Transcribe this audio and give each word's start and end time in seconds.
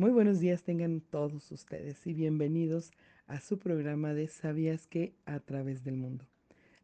Muy 0.00 0.12
buenos 0.12 0.40
días 0.40 0.62
tengan 0.62 1.02
todos 1.02 1.52
ustedes 1.52 2.06
y 2.06 2.14
bienvenidos 2.14 2.90
a 3.26 3.38
su 3.38 3.58
programa 3.58 4.14
de 4.14 4.28
Sabías 4.28 4.86
que 4.86 5.12
a 5.26 5.40
través 5.40 5.84
del 5.84 5.98
mundo. 5.98 6.24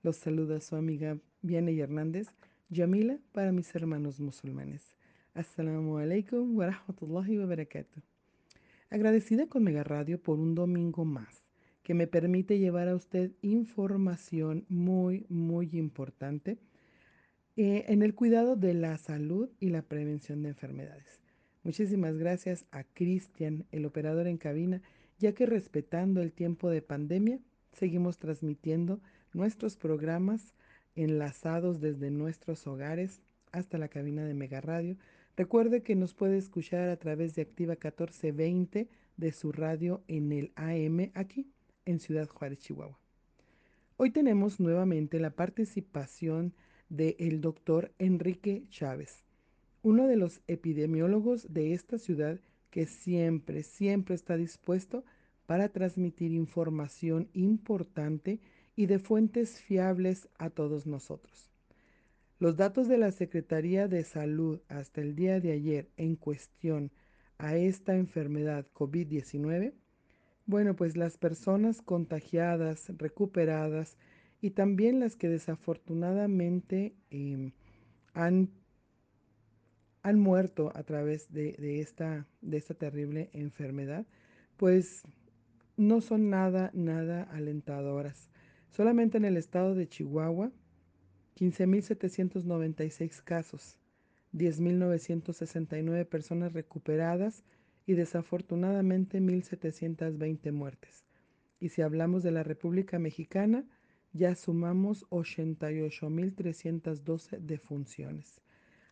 Los 0.03 0.19
saluda 0.19 0.61
su 0.61 0.77
amiga 0.77 1.16
Vianey 1.41 1.80
Hernández, 1.80 2.27
Yamila 2.68 3.18
para 3.32 3.52
mis 3.52 3.75
hermanos 3.75 4.21
musulmanes. 4.21 4.95
Assalamu 5.32 5.96
alaikum 5.96 6.59
wa 6.59 6.66
rahmatullahi 6.66 7.39
wa 7.39 7.46
barakatuh. 7.46 8.02
Agradecida 8.91 9.46
con 9.46 9.64
Mega 9.64 9.83
Radio 9.83 10.21
por 10.21 10.39
un 10.39 10.55
domingo 10.55 11.07
más 11.07 11.43
que 11.83 11.95
me 11.95 12.07
permite 12.07 12.59
llevar 12.59 12.87
a 12.87 12.96
usted 12.96 13.33
información 13.41 14.67
muy, 14.69 15.25
muy 15.30 15.71
importante 15.73 16.59
eh, 17.57 17.87
en 17.89 18.03
el 18.03 18.14
cuidado 18.14 18.57
de 18.57 18.75
la 18.75 18.98
salud 18.98 19.48
y 19.59 19.71
la 19.71 19.80
prevención 19.80 20.43
de 20.43 20.51
enfermedades. 20.51 21.25
Muchísimas 21.67 22.17
gracias 22.17 22.64
a 22.71 22.85
Cristian, 22.85 23.67
el 23.72 23.86
operador 23.86 24.29
en 24.29 24.39
cabina, 24.39 24.82
ya 25.18 25.32
que 25.32 25.46
respetando 25.46 26.23
el 26.23 26.32
tiempo 26.32 26.71
de 26.71 26.81
pandemia, 26.81 27.40
seguimos 27.73 28.18
transmitiendo 28.18 29.00
nuestros 29.32 29.76
programas 29.76 30.54
enlazados 30.95 31.81
desde 31.81 32.12
nuestros 32.12 32.69
hogares 32.69 33.20
hasta 33.50 33.78
la 33.78 33.89
cabina 33.89 34.25
de 34.25 34.33
Mega 34.33 34.61
Radio. 34.61 34.97
Recuerde 35.37 35.83
que 35.83 35.97
nos 35.97 36.14
puede 36.14 36.39
escuchar 36.39 36.89
a 36.89 36.98
través 36.98 37.34
de 37.34 37.42
Activa 37.42 37.73
1420 37.73 38.89
de 39.17 39.33
su 39.33 39.51
radio 39.51 40.05
en 40.06 40.31
el 40.31 40.53
AM 40.55 41.11
aquí 41.14 41.51
en 41.84 41.98
Ciudad 41.98 42.28
Juárez, 42.28 42.61
Chihuahua. 42.61 42.97
Hoy 43.97 44.12
tenemos 44.12 44.61
nuevamente 44.61 45.19
la 45.19 45.31
participación 45.31 46.55
del 46.91 47.41
doctor 47.41 47.91
Enrique 47.98 48.62
Chávez 48.70 49.25
uno 49.86 50.08
de 50.08 50.17
los 50.17 50.41
epidemiólogos 50.48 51.47
de 51.55 51.72
esta 51.72 52.00
ciudad 52.00 52.41
que 52.70 52.86
siempre, 52.86 53.62
siempre 53.62 54.17
está 54.17 54.37
dispuesto 54.37 55.05
para 55.47 55.69
transmitir 55.69 56.33
información 56.33 57.29
importante 57.34 58.41
y 58.75 58.87
de 58.87 58.98
fuentes 58.98 59.61
fiables 59.61 60.29
a 60.39 60.51
todos 60.51 60.89
nosotros. 60.89 61.53
Los 62.41 62.57
datos 62.57 62.89
de 62.89 62.98
la 62.98 63.12
Secretaría 63.12 63.87
de 63.87 64.03
Salud 64.03 64.61
hasta 64.67 65.03
el 65.03 65.14
día 65.14 65.39
de 65.39 65.53
ayer 65.53 65.89
en 65.97 66.17
cuestión 66.17 66.91
a 67.39 67.55
esta 67.55 67.95
enfermedad 67.95 68.67
COVID-19, 68.75 69.73
bueno, 70.47 70.75
pues 70.75 70.97
las 70.97 71.17
personas 71.17 71.81
contagiadas, 71.81 72.91
recuperadas 72.98 73.98
y 74.41 74.51
también 74.51 74.98
las 74.98 75.14
que 75.14 75.29
desafortunadamente 75.29 76.97
eh, 77.12 77.53
han 78.14 78.51
han 80.07 80.19
muerto 80.21 80.71
a 80.77 80.85
través 80.85 81.33
de, 81.33 81.81
esta, 81.81 82.29
esta 82.49 82.75
terrible 82.75 83.29
enfermedad, 83.33 84.07
pues 84.57 85.03
no 85.77 86.01
son 86.01 86.31
nada, 86.31 86.71
nada 86.75 87.25
alentadoras. 87.25 88.31
Solamente 88.71 89.19
en 89.19 89.25
el 89.25 89.37
estado 89.37 89.75
de 89.75 89.89
Chihuahua, 89.89 90.53
15.796 91.35 93.21
casos, 93.25 93.81
10.969 94.33 96.07
personas 96.07 96.53
recuperadas 96.53 97.43
y 97.85 97.95
desafortunadamente 97.95 99.20
1.720 99.20 100.53
muertes. 100.53 101.05
Y 101.59 101.70
si 101.70 101.83
hablamos 101.83 102.23
de 102.23 102.31
la 102.31 102.45
República 102.45 103.01
Mexicana, 103.01 103.65
ya 104.13 104.37
sumamos 104.37 105.05
88.312 105.11 107.41
defunciones. 107.41 108.41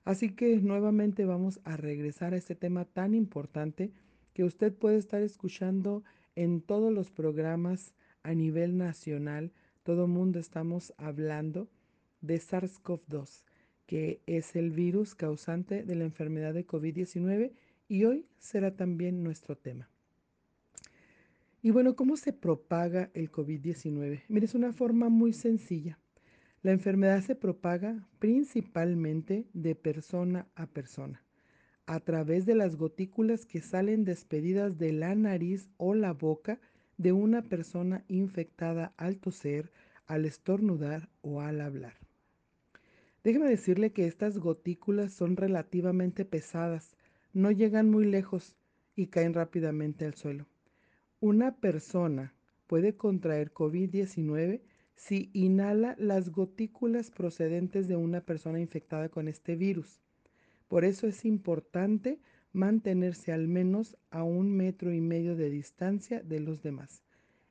Así 0.05 0.35
que 0.35 0.57
nuevamente 0.59 1.25
vamos 1.25 1.61
a 1.65 1.77
regresar 1.77 2.35
a 2.35 2.37
este 2.37 2.55
tema 2.55 2.85
tan 2.85 3.15
importante 3.15 3.93
que 4.35 4.45
usted 4.45 4.75
puede 4.75 4.99
estar 4.99 5.23
escuchando 5.23 6.05
en 6.37 6.61
todos 6.61 6.93
los 6.93 7.11
programas 7.11 7.95
a 8.23 8.35
nivel 8.35 8.77
nacional. 8.77 9.53
Todo 9.83 10.05
el 10.05 10.11
mundo 10.11 10.39
estamos 10.39 10.93
hablando 10.99 11.69
de 12.21 12.37
SARS-CoV-2, 12.37 13.45
que 13.87 14.21
es 14.27 14.57
el 14.57 14.71
virus 14.71 15.15
causante 15.15 15.85
de 15.85 15.95
la 15.95 16.05
enfermedad 16.05 16.53
de 16.53 16.67
COVID-19 16.67 17.53
y 17.89 18.05
hoy 18.05 18.27
será 18.39 18.77
también 18.77 19.23
nuestro 19.23 19.57
tema. 19.57 19.89
Y 21.63 21.71
bueno, 21.71 21.97
¿cómo 21.97 22.19
se 22.19 22.35
propaga 22.35 23.11
el 23.15 23.33
COVID-19? 23.33 24.25
Mire, 24.29 24.45
es 24.45 24.55
una 24.55 24.73
forma 24.73 25.09
muy 25.09 25.33
sencilla. 25.33 25.99
La 26.65 26.73
enfermedad 26.73 27.21
se 27.21 27.35
propaga 27.35 28.09
principalmente 28.21 29.45
de 29.53 29.75
persona 29.75 30.47
a 30.55 30.67
persona, 30.67 31.23
a 31.85 32.01
través 32.01 32.47
de 32.47 32.55
las 32.55 32.77
gotículas 32.77 33.45
que 33.45 33.61
salen 33.61 34.07
despedidas 34.07 34.79
de 34.79 34.95
la 34.95 35.15
nariz 35.15 35.69
o 35.77 35.95
la 35.95 36.15
boca 36.15 36.59
de 36.97 37.13
una 37.13 37.43
persona 37.43 38.03
infectada 38.09 38.95
al 38.97 39.19
toser, 39.19 39.71
al 40.07 40.25
estornudar 40.25 41.11
o 41.21 41.43
al 41.43 41.61
hablar. 41.61 41.99
Déjeme 43.23 43.47
decirle 43.47 43.93
que 43.93 44.07
estas 44.07 44.39
gotículas 44.39 45.13
son 45.13 45.37
relativamente 45.37 46.25
pesadas, 46.25 46.97
no 47.35 47.51
llegan 47.51 47.91
muy 47.91 48.07
lejos 48.07 48.57
y 48.97 49.09
caen 49.09 49.35
rápidamente 49.35 50.07
al 50.07 50.15
suelo. 50.15 50.47
Una 51.21 51.57
persona 51.57 52.33
puede 52.67 52.97
contraer 52.97 53.53
COVID-19 53.53 54.63
si 54.97 55.31
inhala 55.33 55.97
las 55.99 56.31
gotículas 56.31 57.11
procedentes 57.11 57.89
de 57.89 57.97
una 57.97 58.21
persona 58.21 58.61
infectada 58.61 59.09
con 59.09 59.29
este 59.29 59.57
virus. 59.57 60.01
Por 60.69 60.85
eso 60.85 61.07
es 61.07 61.25
importante 61.25 62.21
mantenerse 62.53 63.33
al 63.33 63.49
menos 63.49 63.97
a 64.11 64.23
un 64.23 64.51
metro 64.57 64.93
y 64.93 65.01
medio 65.01 65.37
de 65.37 65.51
distancia 65.51 66.23
de 66.23 66.41
los 66.41 66.63
demás. 66.63 67.03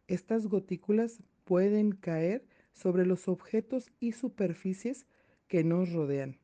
Estas 0.07 0.47
gotículas 0.47 1.21
pueden 1.43 1.91
caer 1.91 2.45
sobre 2.71 3.05
los 3.05 3.27
objetos 3.27 3.91
y 3.99 4.13
superficies 4.13 5.05
que 5.47 5.63
nos 5.63 5.91
rodean, 5.91 6.37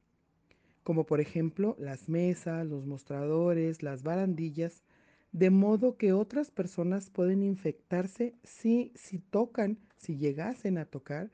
como 0.83 1.05
por 1.05 1.21
ejemplo 1.21 1.75
las 1.79 2.09
mesas, 2.09 2.67
los 2.67 2.85
mostradores, 2.85 3.81
las 3.81 4.03
barandillas, 4.03 4.83
de 5.31 5.49
modo 5.49 5.97
que 5.97 6.13
otras 6.13 6.51
personas 6.51 7.09
pueden 7.09 7.43
infectarse 7.43 8.35
si, 8.43 8.91
si 8.95 9.19
tocan, 9.19 9.77
si 9.97 10.17
llegasen 10.17 10.77
a 10.77 10.85
tocar 10.85 11.31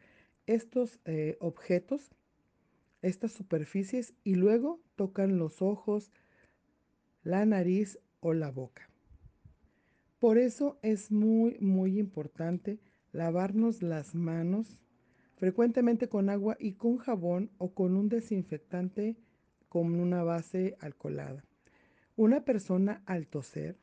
estos 0.47 0.99
eh, 1.05 1.37
objetos, 1.39 2.11
estas 3.01 3.31
superficies 3.31 4.13
y 4.23 4.35
luego 4.35 4.81
tocan 4.95 5.37
los 5.37 5.61
ojos, 5.61 6.11
la 7.23 7.45
nariz 7.45 7.99
o 8.19 8.33
la 8.33 8.51
boca. 8.51 8.89
Por 10.19 10.37
eso 10.37 10.79
es 10.81 11.11
muy, 11.11 11.57
muy 11.59 11.99
importante 11.99 12.79
lavarnos 13.11 13.81
las 13.81 14.15
manos 14.15 14.77
frecuentemente 15.35 16.09
con 16.09 16.29
agua 16.29 16.57
y 16.59 16.73
con 16.73 16.97
jabón 16.97 17.51
o 17.57 17.73
con 17.73 17.95
un 17.95 18.09
desinfectante 18.09 19.15
con 19.69 19.99
una 19.99 20.23
base 20.23 20.77
alcoholada. 20.79 21.43
Una 22.15 22.45
persona 22.45 23.03
al 23.05 23.27
toser 23.27 23.77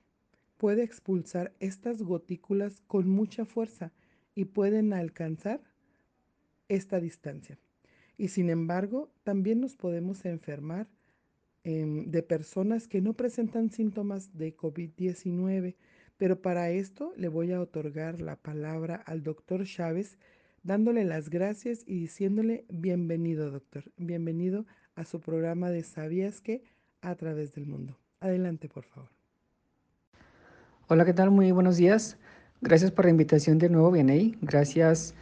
puede 0.63 0.85
expulsar 0.85 1.53
estas 1.59 2.05
gotículas 2.05 2.83
con 2.87 3.09
mucha 3.09 3.45
fuerza 3.45 3.91
y 4.37 4.45
pueden 4.45 4.93
alcanzar 4.93 5.61
esta 6.69 7.01
distancia. 7.01 7.59
Y 8.17 8.29
sin 8.29 8.49
embargo, 8.49 9.11
también 9.25 9.61
nos 9.61 9.75
podemos 9.75 10.25
enfermar 10.25 10.87
em, 11.65 12.09
de 12.13 12.23
personas 12.23 12.87
que 12.87 13.01
no 13.01 13.15
presentan 13.15 13.71
síntomas 13.71 14.39
de 14.39 14.57
COVID-19, 14.57 15.75
pero 16.17 16.41
para 16.41 16.71
esto 16.71 17.13
le 17.17 17.27
voy 17.27 17.51
a 17.51 17.61
otorgar 17.61 18.23
la 18.23 18.37
palabra 18.37 18.95
al 18.95 19.25
doctor 19.25 19.65
Chávez, 19.65 20.17
dándole 20.63 21.03
las 21.05 21.29
gracias 21.29 21.83
y 21.89 21.99
diciéndole 21.99 22.67
bienvenido, 22.69 23.51
doctor, 23.51 23.91
bienvenido 23.97 24.65
a 24.95 25.05
su 25.07 25.19
programa 25.19 25.73
de 25.73 25.83
Sabías 25.83 26.41
que 26.41 26.63
a 27.01 27.17
través 27.17 27.53
del 27.53 27.67
mundo. 27.67 27.99
Adelante, 28.21 28.69
por 28.69 28.85
favor. 28.85 29.22
Hola, 30.95 31.07
¿qué 31.07 31.15
tal? 31.15 31.31
Muy 31.31 31.53
buenos 31.53 31.79
días. 31.79 32.19
Gracias 32.61 32.91
por 32.91 33.07
la 33.07 33.13
invitación 33.13 33.57
de 33.57 33.71
nuevo, 33.71 33.91
Vianey. 33.91 34.37
Gracias 34.43 35.15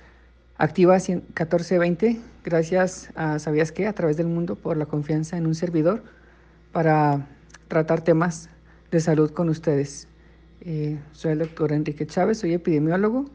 Activa 0.59 0.95
1420. 0.95 2.19
Gracias 2.45 3.13
a 3.15 3.39
Sabías 3.39 3.71
qué 3.71 3.87
a 3.87 3.93
través 3.93 4.17
del 4.17 4.27
mundo 4.27 4.57
por 4.57 4.77
la 4.77 4.87
confianza 4.87 5.37
en 5.37 5.47
un 5.47 5.55
servidor 5.55 6.03
para 6.73 7.29
tratar 7.69 8.03
temas 8.03 8.51
de 8.91 8.99
salud 8.99 9.31
con 9.31 9.49
ustedes. 9.49 10.09
Eh, 10.63 10.99
soy 11.13 11.35
el 11.35 11.39
doctor 11.39 11.71
Enrique 11.71 12.05
Chávez, 12.05 12.39
soy 12.39 12.53
epidemiólogo 12.53 13.27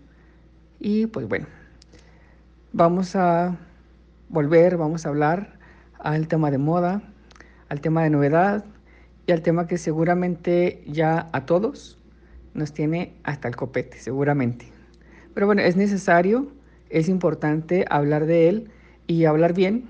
y 0.77 1.05
pues 1.05 1.29
bueno, 1.29 1.47
vamos 2.73 3.15
a 3.15 3.55
volver, 4.27 4.75
vamos 4.75 5.05
a 5.05 5.09
hablar 5.09 5.57
al 5.99 6.27
tema 6.27 6.51
de 6.51 6.57
moda, 6.57 7.01
al 7.69 7.79
tema 7.79 8.03
de 8.03 8.09
novedad 8.09 8.65
y 9.25 9.31
al 9.31 9.41
tema 9.41 9.67
que 9.67 9.77
seguramente 9.77 10.83
ya 10.85 11.29
a 11.31 11.45
todos 11.45 11.97
nos 12.55 12.73
tiene 12.73 13.13
hasta 13.23 13.47
el 13.47 13.55
copete, 13.55 13.99
seguramente. 13.99 14.65
Pero 15.33 15.45
bueno, 15.45 15.61
es 15.61 15.75
necesario, 15.75 16.47
es 16.89 17.09
importante 17.09 17.85
hablar 17.89 18.25
de 18.25 18.49
él 18.49 18.71
y 19.05 19.25
hablar 19.25 19.53
bien, 19.53 19.85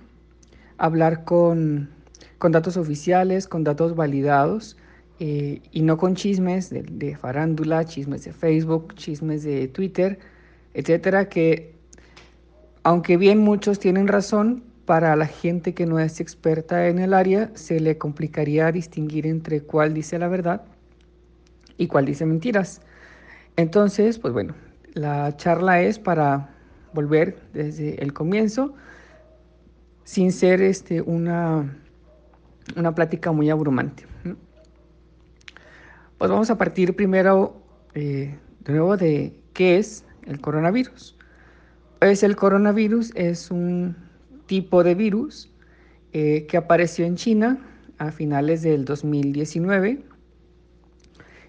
hablar 0.78 1.24
con, 1.24 1.90
con 2.38 2.52
datos 2.52 2.76
oficiales, 2.76 3.48
con 3.48 3.64
datos 3.64 3.96
validados 3.96 4.78
eh, 5.20 5.62
y 5.72 5.84
no 5.84 5.98
con 5.98 6.16
chismes 6.16 6.70
de, 6.70 6.84
de, 6.84 7.16
farándula, 7.16 7.86
chismes 7.86 8.26
de 8.26 8.34
Facebook, 8.34 8.96
chismes 8.96 9.44
de 9.44 9.68
Twitter, 9.68 10.20
etcétera, 10.74 11.30
que 11.30 11.76
aunque 12.84 13.18
bien 13.18 13.40
muchos 13.40 13.80
tienen 13.80 14.08
razón, 14.08 14.64
para 14.86 15.16
la 15.16 15.26
gente 15.26 15.74
que 15.74 15.86
no 15.88 16.00
es 16.00 16.20
experta 16.20 16.88
en 16.88 17.00
el 17.00 17.14
área 17.14 17.50
se 17.56 17.80
le 17.80 17.98
complicaría 17.98 18.72
distinguir 18.72 19.26
entre 19.26 19.62
cuál 19.62 19.94
dice 19.96 20.20
la 20.20 20.28
verdad 20.28 20.62
y 21.78 21.88
cuál 21.88 22.06
dice 22.06 22.26
mentiras. 22.26 22.82
Entonces, 23.58 24.20
pues 24.20 24.34
bueno, 24.34 24.54
la 24.94 25.36
charla 25.38 25.82
es 25.82 26.00
para 26.00 26.50
volver 26.94 27.38
desde 27.54 28.02
el 28.02 28.14
comienzo, 28.14 28.74
sin 30.04 30.32
ser 30.32 30.62
este, 30.62 31.02
una, 31.02 31.78
una 32.76 32.96
plática 32.96 33.32
muy 33.32 33.50
abrumante. 33.50 34.06
Pues 36.18 36.32
vamos 36.32 36.50
a 36.50 36.58
partir 36.58 36.96
primero 36.96 37.62
eh, 37.94 38.38
de 38.62 38.74
nuevo 38.74 38.96
de 38.96 39.38
qué 39.54 39.78
es 39.78 40.06
el 40.26 40.40
coronavirus. 40.40 41.18
Pues 42.00 42.24
el 42.24 42.36
coronavirus 42.36 43.12
es 43.16 43.52
un 43.52 43.96
tipo 44.46 44.84
de 44.84 44.96
virus 44.96 45.52
eh, 46.14 46.46
que 46.48 46.56
apareció 46.58 47.06
en 47.06 47.16
China 47.16 47.58
a 47.98 48.12
finales 48.12 48.62
del 48.62 48.86
2019 48.86 50.04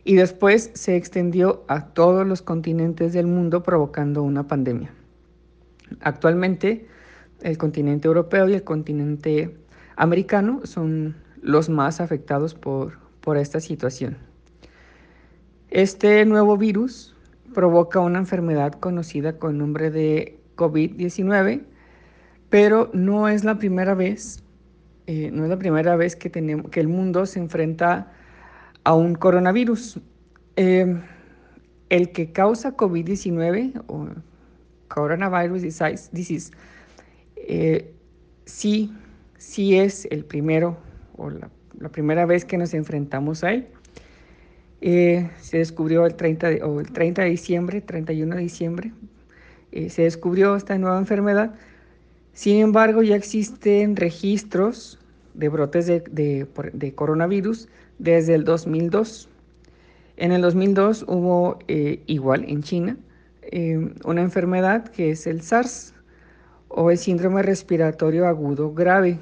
y 0.06 0.14
después 0.14 0.70
se 0.74 0.94
extendió 0.94 1.64
a 1.66 1.86
todos 1.86 2.24
los 2.24 2.40
continentes 2.40 3.12
del 3.12 3.26
mundo 3.26 3.64
provocando 3.64 4.22
una 4.22 4.46
pandemia. 4.46 4.94
Actualmente 6.00 6.86
el 7.42 7.58
continente 7.58 8.06
europeo 8.06 8.48
y 8.48 8.54
el 8.54 8.62
continente 8.62 9.56
americano 9.96 10.60
son 10.62 11.16
los 11.42 11.68
más 11.68 12.00
afectados 12.00 12.54
por, 12.54 12.98
por 13.20 13.36
esta 13.36 13.58
situación. 13.58 14.16
Este 15.70 16.24
nuevo 16.24 16.56
virus 16.56 17.16
provoca 17.52 17.98
una 17.98 18.20
enfermedad 18.20 18.74
conocida 18.74 19.40
con 19.40 19.58
nombre 19.58 19.90
de 19.90 20.38
COVID-19, 20.54 21.64
pero 22.48 22.90
no 22.92 23.28
es 23.28 23.42
la 23.42 23.58
primera 23.58 23.94
vez, 23.94 24.44
eh, 25.08 25.32
no 25.32 25.42
es 25.42 25.50
la 25.50 25.58
primera 25.58 25.96
vez 25.96 26.14
que, 26.14 26.30
tenemos, 26.30 26.70
que 26.70 26.78
el 26.78 26.86
mundo 26.86 27.26
se 27.26 27.40
enfrenta 27.40 28.12
a 28.86 28.94
un 28.94 29.16
coronavirus. 29.16 29.98
Eh, 30.54 31.02
el 31.88 32.12
que 32.12 32.30
causa 32.30 32.76
COVID-19 32.76 33.82
o 33.88 34.08
coronavirus 34.88 35.62
disease, 36.12 36.52
eh, 37.36 37.92
sí, 38.44 38.92
sí 39.38 39.76
es 39.76 40.06
el 40.12 40.24
primero 40.24 40.78
o 41.16 41.30
la, 41.30 41.50
primera 41.90 42.26
vez 42.26 42.44
que 42.44 42.56
nos 42.56 42.74
enfrentamos 42.74 43.42
a 43.42 43.54
él. 43.54 43.66
Eh, 44.80 45.30
se 45.40 45.58
descubrió 45.58 46.06
el 46.06 46.14
30 46.14 46.50
de, 46.50 46.62
o 46.62 46.78
el 46.78 46.92
30 46.92 47.22
de 47.22 47.30
diciembre, 47.30 47.80
31 47.80 48.36
de 48.36 48.40
diciembre, 48.40 48.92
eh, 49.72 49.90
se 49.90 50.02
descubrió 50.02 50.54
esta 50.54 50.78
nueva 50.78 50.98
enfermedad. 50.98 51.56
Sin 52.34 52.60
embargo, 52.60 53.02
ya 53.02 53.16
existen 53.16 53.96
registros 53.96 55.00
de 55.34 55.48
brotes 55.48 55.86
de, 55.86 56.46
de 56.72 56.94
coronavirus 56.94 57.68
desde 57.98 58.34
el 58.34 58.44
2002. 58.44 59.28
En 60.16 60.32
el 60.32 60.42
2002 60.42 61.04
hubo 61.08 61.58
eh, 61.68 62.02
igual 62.06 62.44
en 62.48 62.62
China 62.62 62.96
eh, 63.42 63.92
una 64.04 64.22
enfermedad 64.22 64.88
que 64.88 65.10
es 65.10 65.26
el 65.26 65.42
SARS 65.42 65.94
o 66.68 66.90
el 66.90 66.98
síndrome 66.98 67.42
respiratorio 67.42 68.26
agudo 68.26 68.72
grave, 68.72 69.18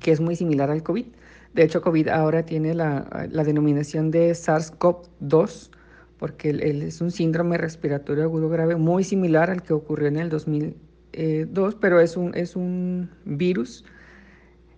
que 0.00 0.12
es 0.12 0.20
muy 0.20 0.36
similar 0.36 0.70
al 0.70 0.82
COVID. 0.82 1.06
De 1.54 1.62
hecho, 1.64 1.82
COVID 1.82 2.08
ahora 2.08 2.44
tiene 2.44 2.74
la, 2.74 3.28
denominación 3.44 4.10
de 4.10 4.30
SARS-CoV-2, 4.30 5.70
porque 6.18 6.50
es 6.86 7.00
un 7.00 7.10
síndrome 7.10 7.58
respiratorio 7.58 8.24
agudo 8.24 8.48
grave 8.48 8.76
muy 8.76 9.04
similar 9.04 9.50
al 9.50 9.62
que 9.62 9.72
ocurrió 9.72 10.08
en 10.08 10.16
el 10.16 10.28
2002, 10.28 11.74
pero 11.76 12.00
es 12.00 12.16
un, 12.16 12.34
es 12.34 12.56
un 12.56 13.10
virus 13.24 13.84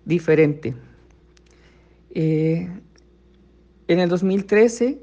diferente. 0.05 0.75
Eh, 2.13 2.69
en 3.89 3.99
el 3.99 4.09
2013 4.09 5.03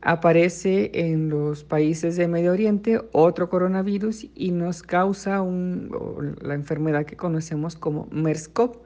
aparece 0.00 0.90
en 0.94 1.28
los 1.28 1.64
países 1.64 2.16
de 2.16 2.28
Medio 2.28 2.52
Oriente 2.52 3.00
otro 3.12 3.48
coronavirus 3.48 4.26
y 4.34 4.50
nos 4.50 4.82
causa 4.82 5.42
la 6.42 6.54
enfermedad 6.54 7.06
que 7.06 7.16
conocemos 7.16 7.74
como 7.74 8.06
MERS-CoV 8.10 8.78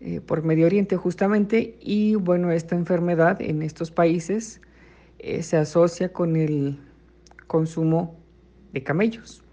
eh, 0.00 0.20
por 0.22 0.42
Medio 0.42 0.66
Oriente 0.66 0.96
justamente 0.96 1.76
y 1.80 2.14
bueno, 2.14 2.50
esta 2.50 2.74
enfermedad 2.74 3.40
en 3.42 3.62
estos 3.62 3.90
países 3.90 4.60
eh, 5.18 5.42
se 5.42 5.58
asocia 5.58 6.12
con 6.12 6.36
el 6.36 6.78
consumo 7.46 8.18
de 8.72 8.82
camellos. 8.82 9.44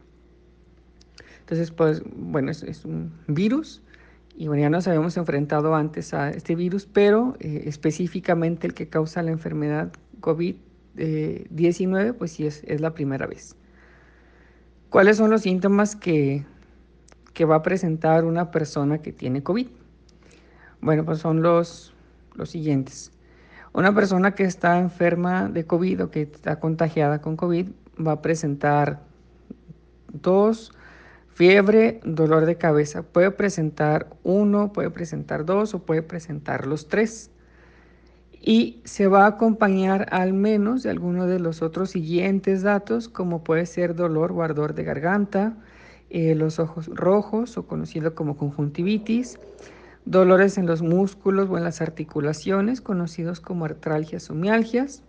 Entonces, 1.41 1.71
pues 1.71 2.01
bueno, 2.15 2.51
es 2.51 2.85
un 2.85 3.11
virus 3.27 3.81
y 4.37 4.47
bueno, 4.47 4.61
ya 4.61 4.69
nos 4.69 4.87
habíamos 4.87 5.17
enfrentado 5.17 5.73
antes 5.73 6.13
a 6.13 6.29
este 6.29 6.53
virus, 6.53 6.85
pero 6.85 7.35
eh, 7.39 7.63
específicamente 7.65 8.67
el 8.67 8.75
que 8.75 8.87
causa 8.87 9.23
la 9.23 9.31
enfermedad 9.31 9.91
COVID-19, 10.21 12.13
pues 12.13 12.33
sí 12.33 12.45
es, 12.45 12.63
es, 12.65 12.79
la 12.79 12.93
primera 12.93 13.25
vez. 13.25 13.55
¿Cuáles 14.91 15.17
son 15.17 15.31
los 15.31 15.41
síntomas 15.41 15.95
que, 15.95 16.45
que, 17.33 17.45
va 17.45 17.55
a 17.55 17.63
presentar 17.63 18.25
una 18.25 18.51
persona 18.51 18.99
que 18.99 19.11
tiene 19.11 19.41
COVID? 19.41 19.69
Bueno, 20.81 21.03
pues 21.03 21.17
son 21.17 21.41
los, 21.41 21.95
los 22.35 22.51
siguientes. 22.51 23.11
Una 23.73 23.95
persona 23.95 24.35
que 24.35 24.43
está 24.43 24.77
enferma 24.77 25.49
de 25.49 25.65
COVID 25.65 26.03
o 26.03 26.11
que 26.11 26.21
está 26.21 26.59
contagiada 26.59 27.21
con 27.21 27.37
COVID 27.37 27.69
va 28.05 28.11
a 28.11 28.21
presentar 28.21 29.01
dos 30.13 30.73
Fiebre, 31.37 31.99
dolor 32.03 32.47
de 32.47 32.55
cabeza. 32.55 33.03
Puede 33.03 33.29
presentar 33.29 34.07
uno, 34.23 34.73
puede 34.73 34.89
presentar 34.89 35.45
dos 35.45 35.75
o 35.75 35.85
puede 35.85 36.01
presentar 36.01 36.65
los 36.65 36.87
tres. 36.87 37.29
Y 38.41 38.81
se 38.85 39.05
va 39.05 39.25
a 39.25 39.27
acompañar 39.27 40.07
al 40.09 40.33
menos 40.33 40.81
de 40.81 40.89
alguno 40.89 41.27
de 41.27 41.37
los 41.37 41.61
otros 41.61 41.91
siguientes 41.91 42.63
datos, 42.63 43.07
como 43.07 43.43
puede 43.43 43.67
ser 43.67 43.93
dolor 43.93 44.31
o 44.31 44.41
ardor 44.41 44.73
de 44.73 44.83
garganta, 44.83 45.55
eh, 46.09 46.33
los 46.33 46.57
ojos 46.57 46.87
rojos 46.87 47.55
o 47.59 47.67
conocido 47.67 48.15
como 48.15 48.35
conjuntivitis, 48.35 49.37
dolores 50.05 50.57
en 50.57 50.65
los 50.65 50.81
músculos 50.81 51.51
o 51.51 51.57
en 51.59 51.65
las 51.65 51.81
articulaciones, 51.81 52.81
conocidos 52.81 53.41
como 53.41 53.65
artralgias 53.65 54.27
o 54.31 54.33
mialgias, 54.33 55.03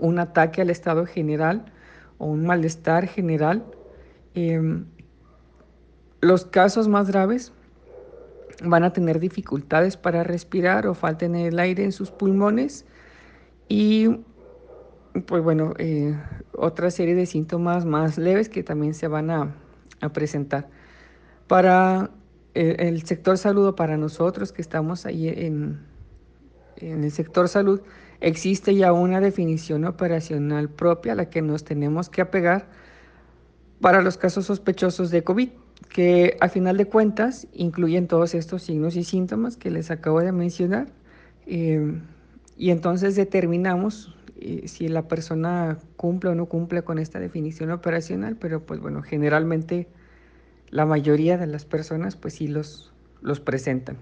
un 0.00 0.18
ataque 0.18 0.62
al 0.62 0.70
estado 0.70 1.06
general 1.06 1.66
o 2.18 2.26
un 2.26 2.44
malestar 2.44 3.06
general, 3.06 3.64
eh, 4.34 4.82
los 6.22 6.46
casos 6.46 6.88
más 6.88 7.08
graves 7.08 7.52
van 8.64 8.84
a 8.84 8.92
tener 8.92 9.18
dificultades 9.18 9.96
para 9.96 10.22
respirar 10.22 10.86
o 10.86 10.94
falten 10.94 11.34
el 11.34 11.58
aire 11.58 11.84
en 11.84 11.92
sus 11.92 12.10
pulmones 12.10 12.86
y 13.68 14.20
pues 15.26 15.42
bueno, 15.42 15.74
eh, 15.78 16.16
otra 16.56 16.90
serie 16.90 17.14
de 17.14 17.26
síntomas 17.26 17.84
más 17.84 18.16
leves 18.16 18.48
que 18.48 18.62
también 18.62 18.94
se 18.94 19.08
van 19.08 19.30
a, 19.30 19.54
presentar. 20.14 20.68
Para 21.46 22.10
el, 22.54 22.80
el, 22.80 23.02
sector 23.04 23.36
salud 23.38 23.66
o 23.66 23.76
para 23.76 23.96
nosotros 23.96 24.52
que 24.52 24.62
estamos 24.62 25.06
ahí 25.06 25.28
en, 25.28 25.80
en 26.76 27.04
el 27.04 27.10
sector 27.10 27.48
salud, 27.48 27.82
existe 28.20 28.74
ya 28.74 28.92
una 28.92 29.20
definición 29.20 29.84
operacional 29.84 30.70
propia 30.70 31.12
a 31.12 31.16
la 31.16 31.30
que 31.30 31.42
nos 31.42 31.62
tenemos 31.62 32.08
que 32.08 32.22
apegar 32.22 32.68
para 33.80 34.02
los 34.02 34.16
casos 34.16 34.46
sospechosos 34.46 35.10
de 35.10 35.22
COVID 35.22 35.50
que 35.88 36.36
al 36.40 36.50
final 36.50 36.76
de 36.76 36.86
cuentas 36.86 37.46
incluyen 37.52 38.06
todos 38.08 38.34
estos 38.34 38.62
signos 38.62 38.96
y 38.96 39.04
síntomas 39.04 39.56
que 39.56 39.70
les 39.70 39.90
acabo 39.90 40.20
de 40.20 40.32
mencionar. 40.32 40.88
Eh, 41.46 42.00
y 42.56 42.70
entonces 42.70 43.16
determinamos 43.16 44.14
eh, 44.40 44.68
si 44.68 44.88
la 44.88 45.08
persona 45.08 45.78
cumple 45.96 46.30
o 46.30 46.34
no 46.34 46.46
cumple 46.46 46.82
con 46.82 46.98
esta 46.98 47.20
definición 47.20 47.70
operacional, 47.70 48.36
pero 48.36 48.64
pues 48.64 48.80
bueno, 48.80 49.02
generalmente 49.02 49.88
la 50.70 50.86
mayoría 50.86 51.38
de 51.38 51.46
las 51.46 51.64
personas 51.64 52.16
pues 52.16 52.34
sí 52.34 52.48
los, 52.48 52.92
los 53.20 53.40
presentan. 53.40 53.98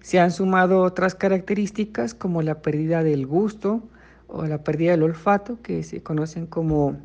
Se 0.00 0.20
han 0.20 0.30
sumado 0.30 0.82
otras 0.82 1.14
características 1.14 2.14
como 2.14 2.42
la 2.42 2.62
pérdida 2.62 3.02
del 3.02 3.26
gusto 3.26 3.82
o 4.28 4.44
la 4.46 4.62
pérdida 4.62 4.92
del 4.92 5.02
olfato, 5.02 5.60
que 5.62 5.82
se 5.82 6.02
conocen 6.02 6.46
como 6.46 6.98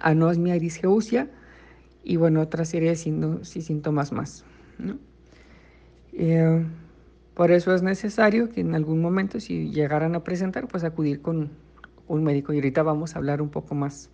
anosmia 0.00 0.56
y 0.56 0.60
disgeusia, 0.60 1.30
y 2.02 2.16
bueno, 2.16 2.40
otra 2.40 2.64
serie 2.64 2.90
de 2.90 2.96
síntomas 2.96 4.12
más. 4.12 4.44
¿no? 4.78 4.98
Eh, 6.12 6.64
por 7.34 7.50
eso 7.50 7.74
es 7.74 7.82
necesario 7.82 8.50
que 8.50 8.60
en 8.60 8.74
algún 8.74 9.00
momento, 9.00 9.40
si 9.40 9.70
llegaran 9.70 10.14
a 10.14 10.24
presentar, 10.24 10.68
pues 10.68 10.84
acudir 10.84 11.22
con 11.22 11.50
un 12.08 12.24
médico. 12.24 12.52
Y 12.52 12.56
ahorita 12.56 12.82
vamos 12.82 13.14
a 13.14 13.18
hablar 13.18 13.40
un 13.40 13.50
poco 13.50 13.74
más 13.74 14.10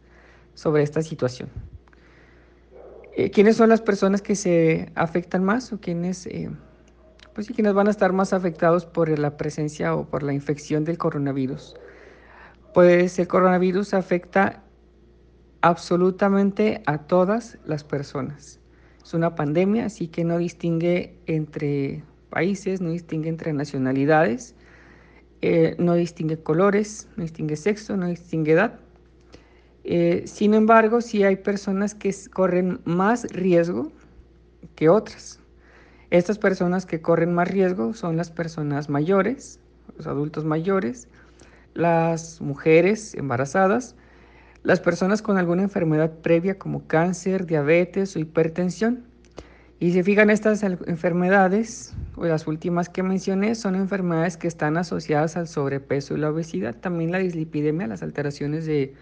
sobre 0.54 0.82
esta 0.82 1.02
situación. 1.02 1.48
Eh, 3.16 3.30
¿Quiénes 3.30 3.56
son 3.56 3.68
las 3.70 3.80
personas 3.80 4.20
que 4.20 4.36
se 4.36 4.90
afectan 4.94 5.42
más 5.42 5.72
o 5.72 5.80
quiénes 5.80 6.26
eh, 6.26 6.50
pues 7.36 7.48
sí, 7.48 7.52
quienes 7.52 7.74
van 7.74 7.86
a 7.86 7.90
estar 7.90 8.14
más 8.14 8.32
afectados 8.32 8.86
por 8.86 9.18
la 9.18 9.36
presencia 9.36 9.94
o 9.94 10.06
por 10.06 10.22
la 10.22 10.32
infección 10.32 10.84
del 10.84 10.96
coronavirus. 10.96 11.76
Pues 12.72 13.18
el 13.18 13.28
coronavirus 13.28 13.92
afecta 13.92 14.62
absolutamente 15.66 16.80
a 16.86 16.98
todas 16.98 17.58
las 17.66 17.82
personas. 17.82 18.60
Es 19.04 19.14
una 19.14 19.34
pandemia, 19.34 19.86
así 19.86 20.06
que 20.06 20.22
no 20.22 20.38
distingue 20.38 21.18
entre 21.26 22.04
países, 22.30 22.80
no 22.80 22.90
distingue 22.90 23.28
entre 23.28 23.52
nacionalidades, 23.52 24.54
eh, 25.42 25.74
no 25.80 25.94
distingue 25.94 26.40
colores, 26.40 27.08
no 27.16 27.24
distingue 27.24 27.56
sexo, 27.56 27.96
no 27.96 28.06
distingue 28.06 28.52
edad. 28.52 28.78
Eh, 29.82 30.22
sin 30.26 30.54
embargo, 30.54 31.00
sí 31.00 31.24
hay 31.24 31.34
personas 31.34 31.96
que 31.96 32.14
corren 32.32 32.78
más 32.84 33.24
riesgo 33.32 33.90
que 34.76 34.88
otras. 34.88 35.40
Estas 36.10 36.38
personas 36.38 36.86
que 36.86 37.00
corren 37.00 37.34
más 37.34 37.50
riesgo 37.50 37.92
son 37.92 38.16
las 38.16 38.30
personas 38.30 38.88
mayores, 38.88 39.58
los 39.96 40.06
adultos 40.06 40.44
mayores, 40.44 41.08
las 41.74 42.40
mujeres 42.40 43.14
embarazadas, 43.14 43.96
las 44.66 44.80
personas 44.80 45.22
con 45.22 45.38
alguna 45.38 45.62
enfermedad 45.62 46.10
previa 46.22 46.58
como 46.58 46.86
cáncer, 46.86 47.46
diabetes 47.46 48.16
o 48.16 48.18
hipertensión. 48.18 49.04
Y 49.78 49.92
si 49.92 50.02
fijan 50.02 50.30
estas 50.30 50.62
enfermedades, 50.62 51.94
o 52.16 52.24
las 52.24 52.46
últimas 52.46 52.88
que 52.88 53.02
mencioné, 53.02 53.54
son 53.54 53.74
enfermedades 53.74 54.36
que 54.36 54.48
están 54.48 54.76
asociadas 54.76 55.36
al 55.36 55.48
sobrepeso 55.48 56.14
y 56.14 56.18
la 56.18 56.30
obesidad. 56.30 56.74
También 56.74 57.12
la 57.12 57.18
dislipidemia, 57.18 57.86
las 57.86 58.02
alteraciones 58.02 58.66
de, 58.66 58.94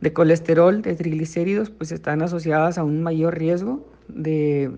de 0.00 0.12
colesterol, 0.12 0.82
de 0.82 0.94
triglicéridos, 0.94 1.70
pues 1.70 1.92
están 1.92 2.22
asociadas 2.22 2.76
a 2.76 2.84
un 2.84 3.02
mayor 3.02 3.38
riesgo 3.38 3.88
de 4.08 4.72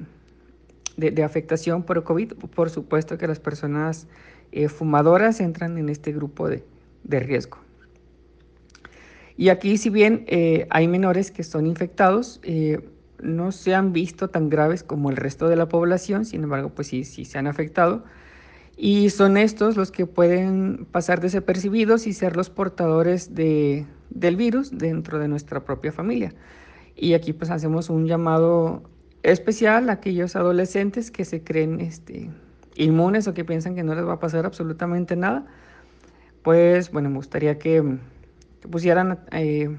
de, 0.97 1.23
afectación 1.23 1.83
por 1.83 2.03
COVID. 2.05 2.35
Por 2.35 2.71
supuesto 2.71 3.19
que 3.19 3.27
las 3.27 3.41
personas 3.41 4.07
eh, 4.53 4.69
fumadoras 4.69 5.41
entran 5.41 5.79
en 5.79 5.89
este 5.89 6.13
grupo 6.13 6.49
de, 6.49 6.65
riesgo. 7.05 7.59
Y 9.37 9.51
aquí, 9.51 9.77
si 9.77 9.91
bien 9.91 10.25
eh, 10.29 10.67
hay 10.71 10.89
menores 10.89 11.31
que 11.31 11.43
son 11.43 11.67
infectados, 11.67 12.41
eh, 12.43 12.89
no 13.21 13.53
se 13.53 13.75
han 13.75 13.93
visto 13.93 14.29
tan 14.29 14.49
graves 14.49 14.83
como 14.83 15.11
el 15.11 15.17
resto 15.17 15.49
de 15.49 15.57
la 15.57 15.69
población, 15.69 16.25
sin 16.25 16.45
embargo, 16.45 16.71
pues 16.71 16.89
sí, 16.89 17.05
sí 17.05 17.25
se 17.25 17.39
han 17.39 17.47
afectado. 17.47 18.05
Y 18.77 19.11
son 19.11 19.37
estos 19.37 19.77
los 19.77 19.91
que 19.91 20.07
pueden 20.07 20.87
pasar 20.91 21.21
desapercibidos 21.21 22.07
y 22.07 22.13
ser 22.13 22.37
los 22.37 22.51
portadores 22.51 23.35
de, 23.35 23.87
del 24.11 24.37
virus 24.37 24.77
dentro 24.77 25.19
de 25.19 25.29
nuestra 25.29 25.65
propia 25.65 25.93
familia. 25.93 26.35
Y 26.95 27.15
aquí 27.15 27.33
pues 27.33 27.51
hacemos 27.51 27.91
un 27.91 28.07
llamado 28.07 28.83
especial 29.23 29.91
a 29.91 29.95
aquellos 29.95 30.37
adolescentes 30.37 31.11
que 31.11 31.25
se 31.25 31.43
creen 31.43 31.81
este, 31.81 32.31
inmunes 32.77 33.27
o 33.29 33.35
que 33.35 33.45
piensan 33.45 33.75
que 33.75 33.83
no 33.83 33.95
les 33.95 34.07
va 34.07 34.15
a 34.15 34.21
pasar 34.21 34.47
absolutamente 34.47 35.17
nada, 35.17 35.47
pues 36.43 36.91
bueno, 36.91 37.11
me 37.11 37.17
gustaría 37.17 37.59
que, 37.59 37.99
pusieran 38.71 39.21
eh, 39.33 39.77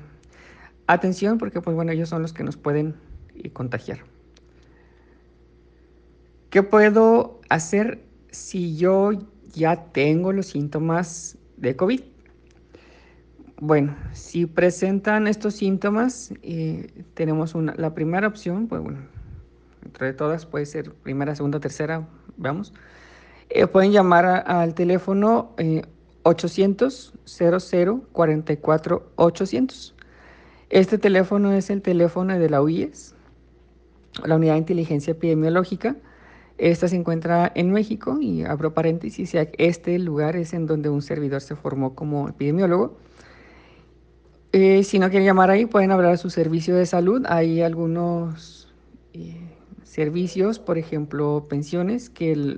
atención 0.87 1.37
porque 1.37 1.61
pues 1.61 1.75
bueno, 1.75 1.91
ellos 1.91 2.09
son 2.09 2.21
los 2.21 2.33
que 2.33 2.43
nos 2.43 2.57
pueden 2.57 2.95
eh, 3.35 3.51
contagiar. 3.51 3.99
¿Qué 6.49 6.63
puedo 6.63 7.41
hacer 7.49 8.03
si 8.31 8.77
yo 8.77 9.11
ya 9.53 9.85
tengo 9.91 10.31
los 10.31 10.47
síntomas 10.47 11.37
de 11.57 11.75
COVID? 11.75 12.01
Bueno, 13.59 13.95
si 14.13 14.45
presentan 14.45 15.27
estos 15.27 15.55
síntomas, 15.55 16.31
eh, 16.43 17.03
tenemos 17.15 17.55
una, 17.55 17.73
la 17.75 17.93
primera 17.93 18.27
opción, 18.27 18.67
pues 18.67 18.81
bueno, 18.81 18.99
entre 19.83 20.13
todas, 20.13 20.45
puede 20.45 20.65
ser 20.67 20.93
primera, 20.93 21.35
segunda, 21.35 21.59
tercera, 21.59 22.07
vamos. 22.37 22.73
Eh, 23.49 23.65
pueden 23.65 23.91
llamar 23.91 24.25
al 24.25 24.73
teléfono 24.75 25.55
800 26.27 27.13
00 27.25 28.01
44 28.11 29.11
800. 29.15 29.95
Este 30.69 30.97
teléfono 30.97 31.53
es 31.53 31.69
el 31.69 31.81
teléfono 31.81 32.37
de 32.37 32.49
la 32.49 32.61
UIES, 32.61 33.15
la 34.25 34.35
Unidad 34.35 34.53
de 34.53 34.59
Inteligencia 34.59 35.11
Epidemiológica. 35.11 35.95
Esta 36.57 36.89
se 36.89 36.97
encuentra 36.97 37.49
en 37.55 37.71
México 37.71 38.17
y 38.19 38.43
abro 38.43 38.73
paréntesis, 38.73 39.33
este 39.57 39.99
lugar 39.99 40.35
es 40.35 40.53
en 40.53 40.65
donde 40.65 40.89
un 40.89 41.01
servidor 41.01 41.39
se 41.39 41.55
formó 41.55 41.95
como 41.95 42.27
epidemiólogo. 42.27 42.97
Eh, 44.51 44.83
si 44.83 44.99
no 44.99 45.09
quieren 45.09 45.27
llamar 45.27 45.49
ahí, 45.49 45.65
pueden 45.65 45.91
hablar 45.91 46.13
a 46.13 46.17
su 46.17 46.29
servicio 46.29 46.75
de 46.75 46.85
salud. 46.85 47.25
Hay 47.29 47.61
algunos 47.61 48.73
eh, 49.13 49.37
servicios, 49.83 50.59
por 50.59 50.77
ejemplo, 50.77 51.45
pensiones 51.47 52.09
que 52.09 52.57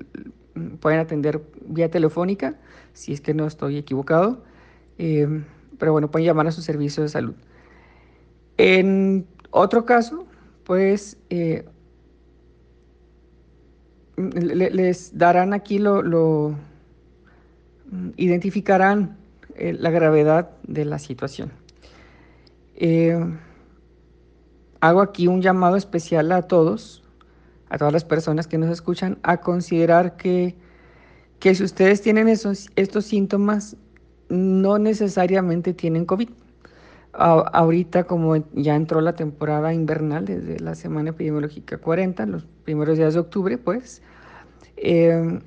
pueden 0.79 0.99
atender 0.99 1.43
vía 1.67 1.91
telefónica, 1.91 2.55
si 2.93 3.13
es 3.13 3.21
que 3.21 3.33
no 3.33 3.47
estoy 3.47 3.77
equivocado, 3.77 4.43
em, 4.97 5.45
pero 5.77 5.91
bueno, 5.91 6.11
pueden 6.11 6.25
llamar 6.25 6.47
a 6.47 6.51
su 6.51 6.61
servicio 6.61 7.03
de 7.03 7.09
salud. 7.09 7.35
En 8.57 9.25
otro 9.51 9.85
caso, 9.85 10.27
pues 10.65 11.17
eh, 11.29 11.65
les 14.17 15.17
darán 15.17 15.53
aquí 15.53 15.79
lo, 15.79 16.55
identificarán 18.17 19.17
eh, 19.55 19.73
la 19.73 19.89
gravedad 19.89 20.51
de 20.63 20.85
la 20.85 20.99
situación. 20.99 21.51
Eh, 22.75 23.17
hago 24.81 25.01
aquí 25.01 25.27
un 25.27 25.41
llamado 25.41 25.75
especial 25.75 26.31
a 26.31 26.43
todos 26.43 27.03
a 27.69 27.77
todas 27.77 27.93
las 27.93 28.03
personas 28.03 28.47
que 28.47 28.57
nos 28.57 28.69
escuchan 28.69 29.19
a 29.23 29.37
considerar 29.37 30.17
que, 30.17 30.55
que 31.39 31.55
si 31.55 31.63
ustedes 31.63 32.01
tienen 32.01 32.27
esos, 32.27 32.69
estos 32.75 33.05
síntomas, 33.05 33.77
no 34.29 34.77
necesariamente 34.77 35.73
tienen 35.73 36.05
COVID. 36.05 36.29
ahorita, 37.13 38.05
como 38.05 38.37
ya 38.53 38.75
entró 38.75 39.01
la 39.01 39.15
temporada 39.15 39.73
invernal 39.73 40.25
desde 40.25 40.59
la 40.59 40.75
semana 40.75 41.09
epidemiológica 41.09 41.77
40, 41.79 42.25
los 42.27 42.45
primeros 42.63 42.97
días 42.97 43.15
de 43.15 43.19
octubre, 43.21 43.57
pues, 43.57 44.01
em, 44.77 45.41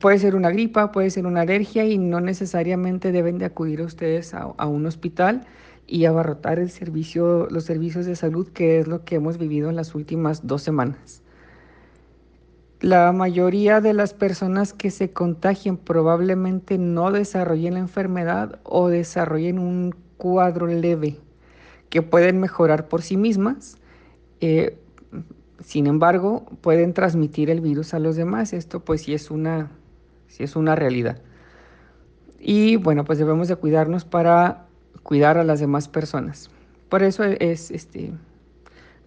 puede 0.00 0.18
ser 0.18 0.36
una 0.36 0.50
gripa, 0.50 0.92
puede 0.92 1.10
ser 1.10 1.26
una 1.26 1.42
alergia 1.42 1.84
y 1.84 1.98
no 1.98 2.20
necesariamente 2.20 3.12
deben 3.12 3.38
de 3.38 3.46
acudir 3.46 3.82
ustedes 3.82 4.34
a, 4.34 4.42
a 4.56 4.66
un 4.68 4.86
hospital 4.86 5.46
y 5.86 6.04
abarrotar 6.06 6.58
el 6.58 6.70
servicio, 6.70 7.48
los 7.50 7.64
servicios 7.64 8.06
de 8.06 8.16
salud, 8.16 8.48
que 8.48 8.78
es 8.80 8.86
lo 8.88 9.04
que 9.04 9.16
hemos 9.16 9.38
vivido 9.38 9.70
en 9.70 9.76
las 9.76 9.94
últimas 9.94 10.46
dos 10.46 10.62
semanas. 10.62 11.21
La 12.82 13.12
mayoría 13.12 13.80
de 13.80 13.94
las 13.94 14.12
personas 14.12 14.72
que 14.72 14.90
se 14.90 15.12
contagien 15.12 15.76
probablemente 15.76 16.78
no 16.78 17.12
desarrollen 17.12 17.74
la 17.74 17.78
enfermedad 17.78 18.58
o 18.64 18.88
desarrollen 18.88 19.60
un 19.60 19.94
cuadro 20.16 20.66
leve 20.66 21.16
que 21.90 22.02
pueden 22.02 22.40
mejorar 22.40 22.88
por 22.88 23.02
sí 23.02 23.16
mismas. 23.16 23.76
Eh, 24.40 24.80
sin 25.62 25.86
embargo, 25.86 26.44
pueden 26.60 26.92
transmitir 26.92 27.50
el 27.50 27.60
virus 27.60 27.94
a 27.94 28.00
los 28.00 28.16
demás. 28.16 28.52
Esto 28.52 28.80
pues 28.80 29.02
sí 29.02 29.14
es 29.14 29.30
una, 29.30 29.70
sí 30.26 30.42
es 30.42 30.56
una 30.56 30.74
realidad. 30.74 31.22
Y 32.40 32.74
bueno, 32.78 33.04
pues 33.04 33.16
debemos 33.16 33.46
de 33.46 33.54
cuidarnos 33.54 34.04
para 34.04 34.66
cuidar 35.04 35.38
a 35.38 35.44
las 35.44 35.60
demás 35.60 35.86
personas. 35.86 36.50
Por 36.88 37.04
eso 37.04 37.22
es, 37.22 37.70
este, 37.70 38.10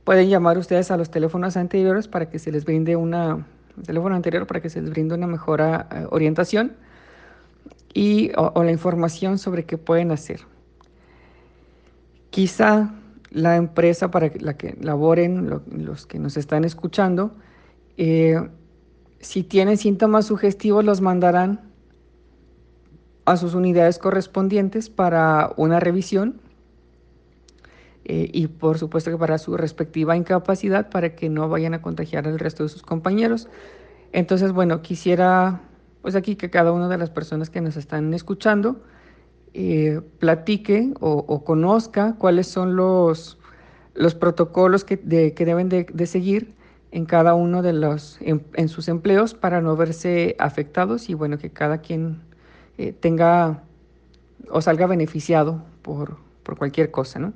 pueden 0.05 0.29
llamar 0.29 0.57
ustedes 0.57 0.91
a 0.91 0.97
los 0.97 1.11
teléfonos 1.11 1.57
anteriores 1.57 2.07
para 2.07 2.29
que 2.29 2.39
se 2.39 2.53
les 2.53 2.63
brinde 2.63 2.95
una 2.95 3.45
teléfono 3.83 4.15
anterior 4.15 4.47
para 4.47 4.61
que 4.61 4.69
se 4.69 4.81
les 4.81 4.89
brinde 4.89 5.15
una 5.15 5.27
mejor 5.27 5.61
eh, 5.61 5.83
orientación 6.09 6.73
y, 7.93 8.31
o, 8.35 8.63
la 8.63 8.71
información 8.71 9.37
sobre 9.37 9.65
qué 9.65 9.77
pueden 9.77 10.11
hacer. 10.11 10.41
Quizá 12.29 12.93
la 13.31 13.55
empresa 13.55 14.11
para 14.11 14.31
la 14.39 14.57
que 14.57 14.77
laboren, 14.81 15.49
los 15.49 16.05
que 16.05 16.19
nos 16.19 16.37
están 16.37 16.65
escuchando, 16.65 17.31
eh, 17.97 18.49
si 19.19 19.43
tienen 19.43 19.77
síntomas 19.77 20.25
sugestivos, 20.25 20.83
los 20.83 21.01
mandarán 21.01 21.61
a 23.25 23.37
sus 23.37 23.55
unidades 23.55 23.97
correspondientes 23.97 24.89
para 24.89 25.51
una 25.57 25.79
revisión 25.79 26.41
eh, 28.05 28.29
y 28.31 28.47
por 28.47 28.77
supuesto 28.77 29.09
que 29.09 29.17
para 29.17 29.39
su 29.39 29.57
respectiva 29.57 30.15
incapacidad 30.15 30.89
para 30.89 31.15
que 31.15 31.27
no 31.27 31.49
vayan 31.49 31.73
a 31.73 31.81
contagiar 31.81 32.27
al 32.27 32.37
resto 32.37 32.63
de 32.63 32.69
sus 32.69 32.83
compañeros. 32.83 33.47
Entonces, 34.11 34.51
bueno, 34.51 34.83
quisiera 34.83 35.61
pues 36.03 36.15
aquí 36.15 36.35
que 36.35 36.51
cada 36.51 36.71
una 36.71 36.87
de 36.87 36.99
las 36.99 37.09
personas 37.09 37.49
que 37.49 37.61
nos 37.61 37.77
están 37.77 38.13
escuchando 38.13 38.79
eh, 39.55 40.01
platique 40.19 40.93
o, 40.99 41.43
conozca 41.43 42.13
cuáles 42.19 42.45
son 42.45 42.75
los, 42.75 43.39
los 43.95 44.13
protocolos 44.13 44.83
que, 44.83 44.97
deben 44.97 45.69
de, 45.69 46.05
seguir 46.05 46.53
en 46.91 47.05
cada 47.05 47.33
uno 47.33 47.63
de 47.63 47.73
los, 47.73 48.19
en, 48.21 48.69
sus 48.69 48.87
empleos 48.87 49.33
para 49.33 49.61
no 49.61 49.75
verse 49.75 50.35
afectados 50.37 51.09
y 51.09 51.15
bueno, 51.15 51.39
que 51.39 51.49
cada 51.49 51.79
quien 51.79 52.21
eh, 52.77 52.93
tenga 52.93 53.63
o 54.51 54.61
salga 54.61 54.85
beneficiado 54.85 55.63
por, 55.81 56.17
por 56.43 56.55
cualquier 56.55 56.91
cosa, 56.91 57.17
¿no? 57.17 57.33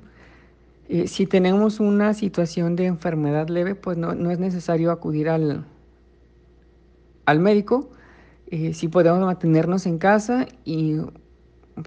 Eh, 0.92 1.06
si 1.06 1.24
tenemos 1.24 1.78
una 1.78 2.14
situación 2.14 2.74
de 2.74 2.86
enfermedad 2.86 3.48
leve, 3.48 3.76
pues 3.76 3.96
no, 3.96 4.10
es 4.28 4.40
necesario 4.40 4.90
acudir 4.90 5.28
al, 5.28 5.64
al 7.26 7.38
médico, 7.38 7.90
eh, 8.48 8.74
si 8.74 8.88
podemos 8.88 9.20
mantenernos 9.20 9.86
en 9.86 9.98
casa 9.98 10.48
y 10.64 10.96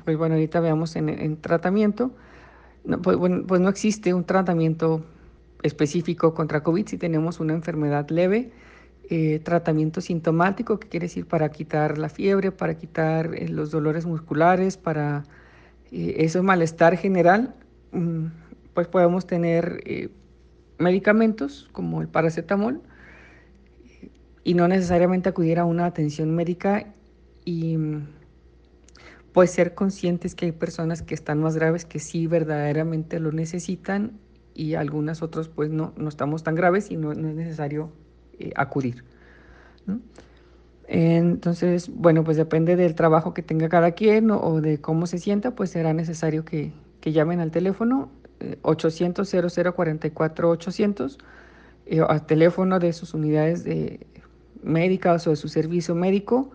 pues 0.05 0.17
bueno, 0.17 0.35
ahorita 0.35 0.61
veamos 0.61 0.95
en, 0.95 1.35
tratamiento, 1.41 2.11
pues, 3.01 3.17
pues, 3.45 3.59
no 3.59 3.67
existe 3.67 4.13
un 4.13 4.23
tratamiento 4.23 5.03
específico 5.63 6.33
contra 6.33 6.63
COVID. 6.63 6.87
Si 6.87 6.97
tenemos 6.97 7.41
una 7.41 7.51
enfermedad 7.51 8.07
leve, 8.09 8.53
eh, 9.09 9.41
tratamiento 9.43 9.99
sintomático, 9.99 10.79
que 10.79 10.87
quiere 10.87 11.07
decir 11.07 11.27
para 11.27 11.49
quitar 11.49 11.97
la 11.97 12.07
fiebre, 12.07 12.53
para 12.53 12.77
quitar 12.77 13.35
eh, 13.35 13.49
los 13.49 13.69
dolores 13.69 14.05
musculares, 14.05 14.77
para 14.77 15.25
ese 15.91 16.41
malestar 16.41 16.95
general, 16.95 17.53
mm, 17.91 18.42
pues 18.73 18.87
podemos 18.87 19.27
tener 19.27 19.83
medicamentos 20.77 21.69
como 21.71 22.01
el 22.01 22.07
paracetamol 22.07 22.81
y 24.43 24.53
no 24.53 24.67
necesariamente 24.67 25.29
acudir 25.29 25.59
a 25.59 25.65
una 25.65 25.85
atención 25.85 26.35
médica 26.35 26.93
y 27.45 27.77
pues 29.31 29.51
ser 29.51 29.73
conscientes 29.73 30.35
que 30.35 30.45
hay 30.45 30.51
personas 30.51 31.01
que 31.01 31.15
están 31.15 31.39
más 31.39 31.55
graves 31.55 31.85
que 31.85 31.99
sí 31.99 32.27
verdaderamente 32.27 33.19
lo 33.19 33.31
necesitan 33.31 34.19
y 34.53 34.75
algunas 34.75 35.21
otras 35.23 35.49
pues 35.49 35.71
no, 35.71 35.93
no 35.97 36.09
estamos 36.09 36.43
tan 36.43 36.55
graves 36.55 36.91
y 36.91 36.97
no, 36.97 37.13
no 37.13 37.29
es 37.29 37.35
necesario 37.35 37.91
eh, 38.39 38.51
acudir. 38.55 39.03
Entonces, 40.87 41.89
bueno, 41.89 42.23
pues 42.23 42.37
depende 42.37 42.75
del 42.75 42.93
trabajo 42.93 43.33
que 43.33 43.41
tenga 43.41 43.67
cada 43.69 43.91
quien 43.93 44.29
o, 44.29 44.61
de 44.61 44.79
cómo 44.79 45.07
se 45.07 45.17
sienta, 45.17 45.55
pues 45.55 45.71
será 45.71 45.93
necesario 45.93 46.45
que, 46.45 46.71
que 47.01 47.11
llamen 47.11 47.39
al 47.39 47.51
teléfono 47.51 48.11
800 48.61 49.29
0044 49.29 50.49
800 50.49 51.17
al 52.07 52.25
teléfono 52.25 52.79
de 52.79 52.93
sus 52.93 53.13
unidades 53.13 53.63
de 53.63 53.99
médicas 54.63 55.27
o 55.27 55.31
de 55.31 55.35
su 55.35 55.49
servicio 55.49 55.95
médico 55.95 56.51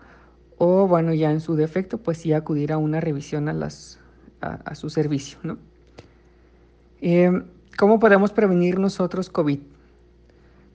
o 0.57 0.87
bueno 0.87 1.13
ya 1.13 1.31
en 1.31 1.39
su 1.39 1.55
defecto 1.55 1.97
pues 1.97 2.17
sí 2.19 2.33
acudir 2.33 2.71
a 2.73 2.77
una 2.77 2.99
revisión 2.99 3.47
a, 3.47 3.53
las, 3.53 3.99
a, 4.41 4.75
su 4.75 4.89
servicio. 4.89 5.39
¿no? 5.43 5.57
Em, 7.01 7.45
¿Cómo 7.77 7.99
podemos 7.99 8.31
prevenir 8.31 8.77
nosotros 8.77 9.29
COVID? 9.29 9.59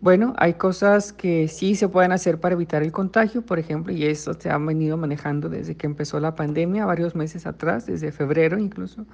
Bueno, 0.00 0.35
hay 0.37 0.54
cosas 0.54 1.12
que 1.14 1.49
sí 1.49 1.76
se 1.76 1.88
pueden 1.88 2.12
hacer 2.12 2.38
para 2.38 2.54
evitar 2.54 2.83
el 2.83 2.92
contagio, 2.92 3.40
por 3.40 3.59
ejemplo, 3.59 3.90
y 3.92 4.04
eso 4.04 4.35
se 4.35 4.50
ha 4.50 4.59
venido 4.59 4.99
manejando 4.99 5.49
desde 5.49 5.76
que 5.76 5.87
empezó 5.87 6.21
la 6.21 6.35
pandemia, 6.35 6.85
varios 6.85 7.14
meses 7.14 7.47
atrás, 7.47 7.87
desde 7.87 8.12
febrero 8.12 8.59
incluso. 8.59 9.06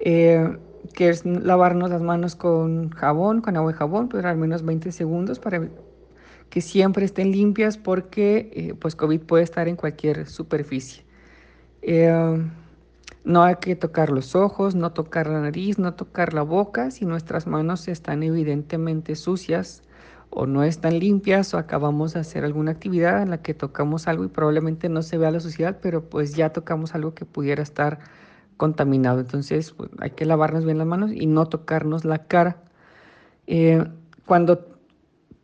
Eh, 0.00 0.56
que 0.94 1.08
es 1.08 1.24
lavarnos 1.24 1.90
las 1.90 2.02
manos 2.02 2.36
con 2.36 2.90
jabón, 2.90 3.40
con 3.40 3.56
agua 3.56 3.72
y 3.72 3.74
jabón, 3.74 4.08
pero 4.08 4.28
al 4.28 4.36
menos 4.36 4.64
20 4.64 4.92
segundos 4.92 5.38
para 5.38 5.68
que 6.50 6.60
siempre 6.60 7.04
estén 7.04 7.32
limpias 7.32 7.78
porque 7.78 8.50
eh, 8.52 8.74
pues 8.78 8.94
COVID 8.94 9.20
puede 9.20 9.44
estar 9.44 9.68
en 9.68 9.76
cualquier 9.76 10.26
superficie. 10.28 11.04
Eh, 11.80 12.44
no 13.24 13.42
hay 13.44 13.56
que 13.56 13.76
tocar 13.76 14.10
los 14.10 14.34
ojos, 14.34 14.74
no 14.74 14.92
tocar 14.92 15.28
la 15.28 15.40
nariz, 15.40 15.78
no 15.78 15.94
tocar 15.94 16.34
la 16.34 16.42
boca 16.42 16.90
si 16.90 17.04
nuestras 17.04 17.46
manos 17.46 17.86
están 17.88 18.22
evidentemente 18.22 19.14
sucias 19.14 19.82
o 20.28 20.46
no 20.46 20.64
están 20.64 20.98
limpias 20.98 21.54
o 21.54 21.58
acabamos 21.58 22.14
de 22.14 22.20
hacer 22.20 22.44
alguna 22.44 22.72
actividad 22.72 23.22
en 23.22 23.30
la 23.30 23.42
que 23.42 23.54
tocamos 23.54 24.08
algo 24.08 24.24
y 24.24 24.28
probablemente 24.28 24.88
no 24.88 25.02
se 25.02 25.18
vea 25.18 25.30
la 25.30 25.40
suciedad, 25.40 25.78
pero 25.80 26.08
pues 26.08 26.34
ya 26.34 26.52
tocamos 26.52 26.94
algo 26.94 27.14
que 27.14 27.24
pudiera 27.24 27.62
estar 27.62 28.00
contaminado. 28.56 29.20
Entonces 29.20 29.72
pues, 29.72 29.90
hay 30.00 30.10
que 30.10 30.26
lavarnos 30.26 30.64
bien 30.64 30.78
las 30.78 30.86
manos 30.86 31.12
y 31.12 31.26
no 31.26 31.46
tocarnos 31.46 32.04
la 32.04 32.26
cara. 32.26 32.56
Eh, 33.46 33.84
cuando 34.26 34.72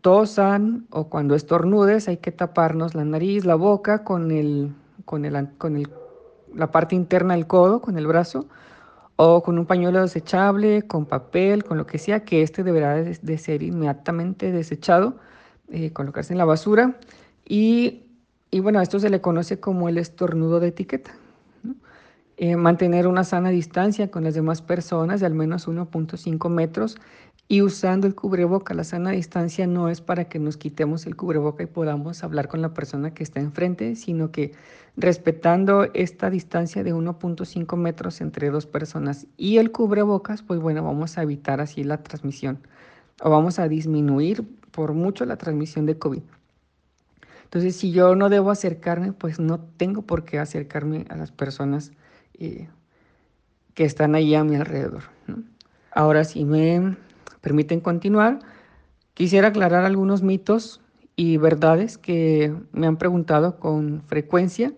tosan 0.00 0.86
o 0.90 1.08
cuando 1.08 1.34
estornudes 1.34 2.08
hay 2.08 2.18
que 2.18 2.32
taparnos 2.32 2.94
la 2.94 3.04
nariz, 3.04 3.44
la 3.44 3.56
boca 3.56 4.04
con, 4.04 4.30
el, 4.30 4.72
con, 5.04 5.24
el, 5.24 5.48
con 5.58 5.76
el, 5.76 5.90
la 6.54 6.70
parte 6.70 6.94
interna 6.94 7.34
del 7.34 7.46
codo, 7.46 7.80
con 7.80 7.98
el 7.98 8.06
brazo, 8.06 8.46
o 9.16 9.42
con 9.42 9.58
un 9.58 9.66
pañuelo 9.66 10.00
desechable, 10.00 10.82
con 10.82 11.04
papel, 11.04 11.64
con 11.64 11.76
lo 11.76 11.86
que 11.86 11.98
sea, 11.98 12.24
que 12.24 12.42
este 12.42 12.62
deberá 12.62 12.94
de, 12.94 13.38
ser 13.38 13.64
inmediatamente 13.64 14.52
desechado, 14.52 15.16
eh, 15.70 15.92
colocarse 15.92 16.32
en 16.32 16.38
la 16.38 16.44
basura. 16.44 16.96
Y, 17.44 18.04
y 18.52 18.60
bueno, 18.60 18.80
esto 18.80 19.00
se 19.00 19.10
le 19.10 19.20
conoce 19.20 19.58
como 19.58 19.88
el 19.88 19.98
estornudo 19.98 20.60
de 20.60 20.68
etiqueta. 20.68 21.10
Eh, 22.40 22.54
mantener 22.54 23.08
una 23.08 23.24
sana 23.24 23.50
distancia 23.50 24.12
con 24.12 24.22
las 24.22 24.32
demás 24.32 24.62
personas 24.62 25.18
de 25.18 25.26
al 25.26 25.34
menos 25.34 25.66
1.5 25.66 26.48
metros 26.48 26.96
y 27.48 27.62
usando 27.62 28.06
el 28.06 28.14
cubreboca. 28.14 28.74
La 28.74 28.84
sana 28.84 29.10
distancia 29.10 29.66
no 29.66 29.88
es 29.88 30.00
para 30.00 30.26
que 30.28 30.38
nos 30.38 30.56
quitemos 30.56 31.04
el 31.06 31.16
cubreboca 31.16 31.64
y 31.64 31.66
podamos 31.66 32.22
hablar 32.22 32.46
con 32.46 32.62
la 32.62 32.74
persona 32.74 33.12
que 33.12 33.24
está 33.24 33.40
enfrente, 33.40 33.96
sino 33.96 34.30
que 34.30 34.52
respetando 34.96 35.88
esta 35.94 36.30
distancia 36.30 36.84
de 36.84 36.94
1.5 36.94 37.76
metros 37.76 38.20
entre 38.20 38.50
dos 38.50 38.66
personas 38.66 39.26
y 39.36 39.56
el 39.56 39.72
cubrebocas, 39.72 40.42
pues 40.42 40.60
bueno, 40.60 40.84
vamos 40.84 41.18
a 41.18 41.22
evitar 41.24 41.60
así 41.60 41.82
la 41.82 42.04
transmisión 42.04 42.60
o 43.20 43.30
vamos 43.30 43.58
a 43.58 43.66
disminuir 43.66 44.46
por 44.70 44.92
mucho 44.92 45.24
la 45.24 45.38
transmisión 45.38 45.86
de 45.86 45.98
COVID. 45.98 46.22
Entonces, 47.42 47.74
si 47.74 47.90
yo 47.90 48.14
no 48.14 48.28
debo 48.28 48.52
acercarme, 48.52 49.12
pues 49.12 49.40
no 49.40 49.58
tengo 49.58 50.02
por 50.02 50.24
qué 50.24 50.38
acercarme 50.38 51.04
a 51.08 51.16
las 51.16 51.32
personas 51.32 51.90
que 52.38 53.84
están 53.84 54.14
ahí 54.14 54.34
a 54.34 54.44
mi 54.44 54.56
alrededor. 54.56 55.02
Ahora, 55.92 56.24
si 56.24 56.44
me 56.44 56.96
permiten 57.40 57.80
continuar, 57.80 58.38
quisiera 59.14 59.48
aclarar 59.48 59.84
algunos 59.84 60.22
mitos 60.22 60.80
y 61.16 61.36
verdades 61.36 61.98
que 61.98 62.54
me 62.72 62.86
han 62.86 62.96
preguntado 62.96 63.58
con 63.58 64.02
frecuencia 64.06 64.72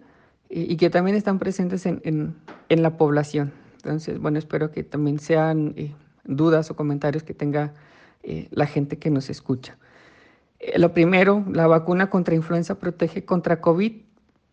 y, 0.48 0.76
que 0.78 0.90
también 0.90 1.16
están 1.16 1.38
presentes 1.38 1.84
en, 1.86 2.34
la 2.68 2.96
población. 2.96 3.52
Entonces, 3.76 4.18
bueno, 4.18 4.38
espero 4.38 4.70
que 4.70 4.82
también 4.82 5.18
sean 5.18 5.74
eh, 5.76 5.94
dudas 6.24 6.70
o 6.70 6.76
comentarios 6.76 7.22
que 7.22 7.34
tenga 7.34 7.74
eh, 8.22 8.48
la 8.50 8.66
gente 8.66 8.98
que 8.98 9.10
nos 9.10 9.30
escucha. 9.30 9.76
Eh, 10.58 10.78
lo 10.78 10.92
primero, 10.92 11.44
¿la 11.52 11.66
vacuna 11.66 12.10
contra 12.10 12.34
influenza 12.34 12.78
protege 12.78 13.24
contra 13.24 13.60
COVID? 13.60 13.92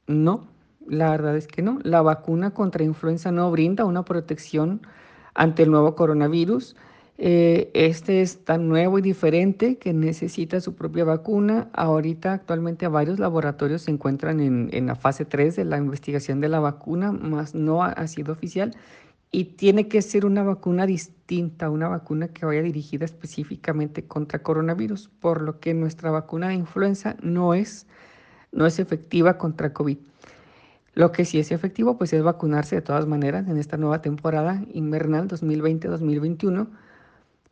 No, 0.08 0.48
la 0.88 1.12
verdad 1.12 1.38
es 1.38 1.48
que 1.48 1.62
no. 1.62 1.80
La 1.84 2.02
vacuna 2.02 2.52
contra 2.52 2.84
influenza 2.84 3.32
no 3.32 3.52
brinda 3.52 3.86
una 3.86 4.04
protección 4.04 4.82
ante 5.34 5.64
el 5.64 5.72
nuevo 5.72 5.96
coronavirus. 5.96 6.76
Eh, 7.20 7.72
este 7.74 8.22
es 8.22 8.46
tan 8.46 8.68
nuevo 8.70 9.00
y 9.00 9.02
diferente 9.02 9.78
que 9.78 9.94
necesita 9.94 10.62
su 10.62 10.76
propia 10.76 11.04
vacuna. 11.04 11.70
Ahorita 11.74 12.34
actualmente 12.34 12.88
varios 12.88 13.20
laboratorios 13.20 13.84
se 13.84 13.92
encuentran 13.92 14.40
en, 14.40 14.70
en 14.72 14.86
la 14.88 14.96
fase 14.96 15.26
3 15.26 15.56
de 15.56 15.66
la 15.66 15.78
investigación 15.78 16.42
de 16.42 16.50
la 16.50 16.60
vacuna, 16.60 17.12
más 17.12 17.56
no 17.56 17.84
ha, 17.84 18.08
sido 18.08 18.34
oficial. 18.34 18.76
Y 19.32 19.46
tiene 19.46 19.88
que 19.88 20.02
ser 20.02 20.26
una 20.26 20.44
vacuna 20.44 20.86
distinta, 20.86 21.70
una 21.70 21.88
vacuna 21.90 22.30
que 22.30 22.46
vaya 22.46 22.62
dirigida 22.62 23.06
específicamente 23.06 24.06
contra 24.06 24.40
coronavirus, 24.40 25.10
por 25.20 25.42
lo 25.42 25.60
que 25.60 25.74
nuestra 25.74 26.12
vacuna 26.12 26.50
de 26.50 26.54
influenza 26.54 27.18
no 27.22 27.54
es, 27.54 27.88
no 28.52 28.66
es 28.66 28.80
efectiva 28.80 29.38
contra 29.38 29.74
COVID. 29.74 29.98
Lo 30.98 31.12
que 31.12 31.26
sí 31.26 31.38
es 31.38 31.52
efectivo 31.52 31.96
pues 31.96 32.12
es 32.14 32.24
vacunarse 32.24 32.76
de 32.76 32.82
todas 32.82 33.06
maneras 33.06 33.48
en 33.48 33.58
esta 33.58 33.78
nueva 33.78 34.02
temporada 34.02 34.64
invernal 34.74 35.28
2020-2021 35.28 36.70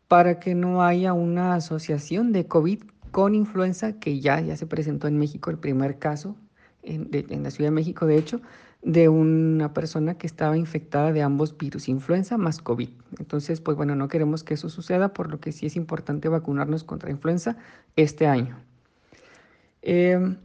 para 0.07 0.39
que 0.39 0.55
no 0.55 0.81
haya 0.81 1.13
una 1.13 1.53
asociación 1.53 2.31
de 2.31 2.47
COVID 2.47 2.81
con 3.11 3.35
influenza 3.35 3.99
que 3.99 4.19
ya, 4.19 4.41
ya 4.41 4.57
se 4.57 4.65
presentó 4.65 5.07
en 5.07 5.19
México 5.19 5.51
el 5.51 5.59
primer 5.59 5.99
caso, 5.99 6.35
en, 6.81 7.07
la 7.43 7.51
Ciudad 7.51 7.67
de 7.67 7.75
México 7.75 8.07
de 8.07 8.17
hecho, 8.17 8.41
de 8.81 9.09
una 9.09 9.75
persona 9.75 10.17
que 10.17 10.25
estaba 10.25 10.57
infectada 10.57 11.13
de 11.13 11.21
ambos 11.21 11.55
virus, 11.55 11.87
influenza 11.87 12.39
más 12.39 12.63
COVID. 12.63 12.89
Entonces, 13.19 13.61
pues 13.61 13.77
bueno, 13.77 13.95
no 13.95 14.07
queremos 14.07 14.43
que 14.43 14.55
eso 14.55 14.69
suceda, 14.69 15.13
por 15.13 15.29
lo 15.29 15.39
que 15.39 15.51
sí 15.51 15.67
es 15.67 15.75
importante 15.75 16.29
vacunarnos 16.29 16.83
contra 16.83 17.11
influenza 17.11 17.57
este 17.95 18.25
año. 18.25 18.57
Eh, 19.83 20.35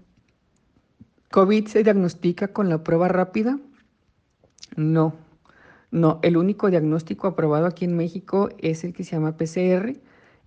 ¿COVID 1.31 1.69
se 1.69 1.85
diagnostica 1.85 2.49
con 2.49 2.69
la 2.69 2.83
prueba 2.83 3.07
rápida? 3.07 3.61
No, 4.75 5.15
no. 5.93 6.19
El 6.23 6.37
único 6.37 6.71
diagnóstico 6.71 7.29
aprobado 7.29 7.67
aquí 7.67 7.85
en 7.85 7.97
México 7.97 8.49
es 8.59 8.83
el 8.83 8.93
que 8.93 9.05
se 9.05 9.13
llama 9.13 9.37
PCR. 9.37 9.93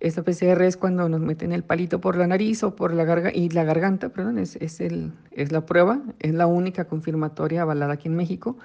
Esta 0.00 0.22
PCR 0.22 0.60
es 0.62 0.76
cuando 0.76 1.08
nos 1.08 1.20
meten 1.20 1.52
el 1.52 1.64
palito 1.64 2.02
por 2.02 2.16
la 2.16 2.26
nariz 2.26 2.62
o 2.62 2.76
por 2.76 2.92
la 2.92 3.04
garganta, 3.04 3.38
y 3.38 3.48
la 3.48 3.64
garganta, 3.64 4.10
perdón, 4.10 4.36
es, 4.36 4.56
el, 4.80 5.12
es 5.30 5.52
la 5.52 5.64
prueba, 5.64 6.02
es 6.18 6.34
la 6.34 6.46
única 6.46 6.84
confirmatoria 6.84 7.62
avalada 7.62 7.94
aquí 7.94 8.08
en 8.08 8.16
México. 8.16 8.58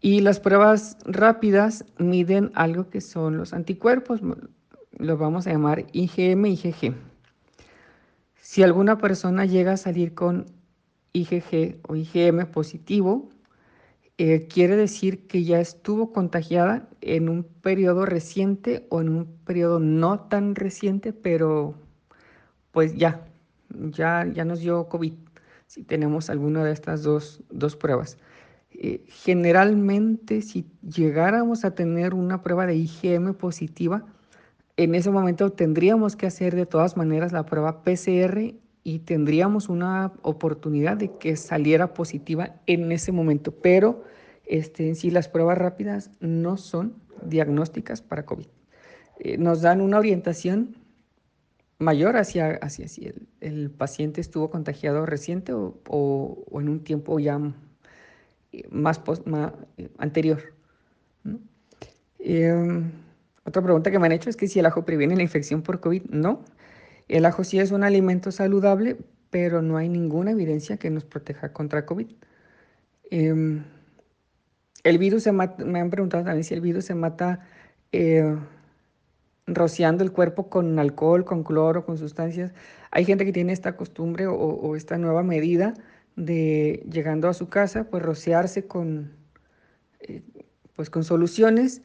Y 0.00 0.20
las 0.20 0.38
pruebas 0.38 0.96
rápidas 1.06 1.84
miden 1.98 2.52
algo 2.54 2.88
que 2.88 3.00
son 3.00 3.36
los 3.36 3.52
anticuerpos, 3.52 4.20
lo 4.92 5.16
vamos 5.16 5.48
a 5.48 5.50
llamar 5.50 5.86
IgM 5.90 6.46
y 6.46 6.52
IgG. 6.52 6.94
Si 8.36 8.62
alguna 8.62 8.98
persona 8.98 9.44
llega 9.44 9.72
a 9.72 9.76
salir 9.76 10.14
con 10.14 10.46
IgG 11.12 11.80
o 11.88 11.96
IgM 11.96 12.46
positivo, 12.46 13.28
eh, 14.18 14.48
quiere 14.48 14.76
decir 14.76 15.26
que 15.28 15.44
ya 15.44 15.60
estuvo 15.60 16.12
contagiada 16.12 16.88
en 17.00 17.28
un 17.28 17.44
periodo 17.44 18.04
reciente 18.04 18.86
o 18.90 19.00
en 19.00 19.10
un 19.10 19.26
periodo 19.44 19.78
no 19.78 20.20
tan 20.20 20.54
reciente, 20.56 21.12
pero 21.12 21.74
pues 22.72 22.96
ya, 22.96 23.26
ya, 23.70 24.26
ya 24.26 24.44
nos 24.44 24.60
dio 24.60 24.88
COVID. 24.88 25.14
si 25.66 25.84
tenemos 25.84 26.30
alguna 26.30 26.64
de 26.64 26.72
estas 26.72 27.02
dos, 27.02 27.42
dos 27.50 27.76
pruebas. 27.76 28.18
Eh, 28.70 29.04
generalmente, 29.08 30.42
si 30.42 30.66
llegáramos 30.82 31.64
a 31.64 31.74
tener 31.74 32.14
una 32.14 32.42
prueba 32.42 32.66
de 32.66 32.76
IgM 32.76 33.34
positiva, 33.34 34.04
en 34.76 34.94
ese 34.94 35.10
momento 35.10 35.50
tendríamos 35.52 36.16
que 36.16 36.26
hacer 36.26 36.54
de 36.54 36.66
todas 36.66 36.96
maneras 36.96 37.32
la 37.32 37.44
prueba 37.46 37.82
PCR 37.82 38.54
y 38.88 39.00
tendríamos 39.00 39.68
una 39.68 40.14
oportunidad 40.22 40.96
de 40.96 41.18
que 41.18 41.36
saliera 41.36 41.92
positiva 41.92 42.54
en 42.64 42.90
ese 42.90 43.12
momento. 43.12 43.52
Pero 43.52 44.02
este, 44.46 44.88
en 44.88 44.96
sí 44.96 45.10
las 45.10 45.28
pruebas 45.28 45.58
rápidas 45.58 46.10
no 46.20 46.56
son 46.56 46.94
diagnósticas 47.22 48.00
para 48.00 48.24
COVID. 48.24 48.46
Eh, 49.18 49.36
nos 49.36 49.60
dan 49.60 49.82
una 49.82 49.98
orientación 49.98 50.74
mayor 51.78 52.16
hacia, 52.16 52.52
hacia 52.62 52.88
si 52.88 53.12
el, 53.42 53.70
paciente 53.70 54.22
estuvo 54.22 54.48
contagiado 54.48 55.04
reciente 55.04 55.52
o, 55.52 56.46
en 56.58 56.70
un 56.70 56.82
tiempo 56.82 57.18
ya 57.18 57.38
más, 58.70 59.02
eh, 59.76 59.90
anterior. 59.98 60.54
Em, 62.20 62.90
otra 63.44 63.60
pregunta 63.60 63.90
que 63.90 63.98
me 63.98 64.06
han 64.06 64.12
hecho 64.12 64.30
es 64.30 64.36
que 64.36 64.48
si 64.48 64.58
el 64.60 64.64
ajo 64.64 64.86
previene 64.86 65.14
la 65.14 65.22
infección 65.22 65.60
por 65.60 65.78
COVID. 65.78 66.04
No, 66.04 66.42
el 67.08 67.24
ajo 67.24 67.44
sí 67.44 67.58
es 67.58 67.70
un 67.72 67.84
alimento 67.84 68.30
saludable, 68.32 68.96
pero 69.30 69.62
no 69.62 69.76
hay 69.76 69.88
ninguna 69.88 70.32
evidencia 70.32 70.76
que 70.76 70.90
nos 70.90 71.04
proteja 71.04 71.52
contra 71.52 71.86
COVID. 71.86 72.08
Em, 73.10 73.64
el 74.84 74.98
virus 74.98 75.22
se 75.24 75.32
mata, 75.32 75.64
me 75.64 75.80
han 75.80 75.90
preguntado 75.90 76.24
también 76.24 76.44
si 76.44 76.54
el 76.54 76.60
virus 76.60 76.84
se 76.84 76.94
mata 76.94 77.40
eh, 77.92 78.36
rociando 79.46 80.04
el 80.04 80.12
cuerpo 80.12 80.48
con 80.50 80.78
alcohol, 80.78 81.24
con 81.24 81.42
cloro, 81.42 81.84
con 81.84 81.98
sustancias. 81.98 82.52
Hay 82.90 83.04
gente 83.04 83.24
que 83.24 83.32
tiene 83.32 83.52
esta 83.52 83.76
costumbre 83.76 84.26
o, 84.26 84.76
esta 84.76 84.98
nueva 84.98 85.22
medida 85.22 85.74
de 86.16 86.84
llegando 86.90 87.28
a 87.28 87.34
su 87.34 87.48
casa, 87.48 87.84
pues 87.84 88.02
rociarse 88.02 88.66
con, 88.66 89.12
eh, 90.00 90.22
pues 90.74 90.90
con 90.90 91.04
soluciones. 91.04 91.82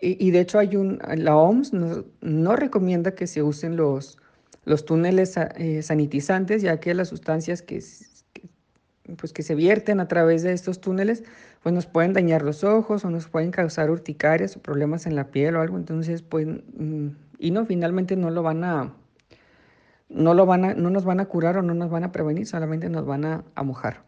Y, 0.00 0.30
de 0.30 0.40
hecho 0.40 0.58
hay 0.58 0.76
un, 0.76 0.98
la 1.16 1.36
OMS 1.36 1.72
no, 1.72 2.56
recomienda 2.56 3.14
que 3.14 3.26
se 3.26 3.42
usen 3.42 3.76
los, 3.76 4.18
los 4.66 4.84
túneles 4.84 5.36
eh, 5.36 5.80
sanitizantes, 5.80 6.60
ya 6.60 6.78
que 6.80 6.92
las 6.92 7.08
sustancias 7.08 7.62
que, 7.62 7.82
pues 9.16 9.32
que 9.32 9.42
se 9.44 9.54
vierten 9.54 10.00
a 10.00 10.08
través 10.08 10.42
de 10.42 10.52
estos 10.52 10.80
túneles, 10.80 11.22
pues 11.62 11.72
nos 11.72 11.86
pueden 11.86 12.12
dañar 12.12 12.42
los 12.42 12.64
ojos 12.64 13.04
o 13.04 13.10
nos 13.10 13.28
pueden 13.28 13.52
causar 13.52 13.90
urticarias 13.90 14.56
o 14.56 14.60
problemas 14.60 15.06
en 15.06 15.14
la 15.14 15.30
piel 15.30 15.54
o 15.54 15.60
algo. 15.60 15.76
Entonces, 15.76 16.22
pues, 16.22 16.48
mm, 16.48 17.08
y 17.38 17.52
no, 17.52 17.64
finalmente 17.64 18.16
no 18.16 18.30
lo 18.30 18.42
van 18.42 18.64
a, 18.64 18.92
no 20.08 20.34
lo 20.34 20.46
van 20.46 20.64
a, 20.64 20.74
no 20.74 20.90
nos 20.90 21.04
van 21.04 21.20
a 21.20 21.26
curar 21.26 21.56
o 21.58 21.62
no 21.62 21.72
nos 21.72 21.88
van 21.88 22.02
a 22.02 22.10
prevenir, 22.10 22.46
solamente 22.46 22.90
nos 22.90 23.06
van 23.06 23.24
a, 23.24 23.44
mojar. 23.62 24.02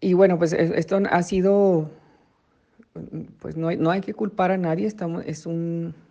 Y 0.00 0.12
bueno, 0.12 0.38
pues 0.38 0.52
e, 0.52 0.78
esto 0.78 1.00
ha 1.10 1.22
sido, 1.22 1.90
pues 3.38 3.56
no 3.56 3.70
no 3.72 3.90
hay 3.90 4.02
que 4.02 4.12
culpar 4.12 4.50
a 4.50 4.58
nadie, 4.58 4.86
estamos, 4.86 5.24
es 5.26 5.46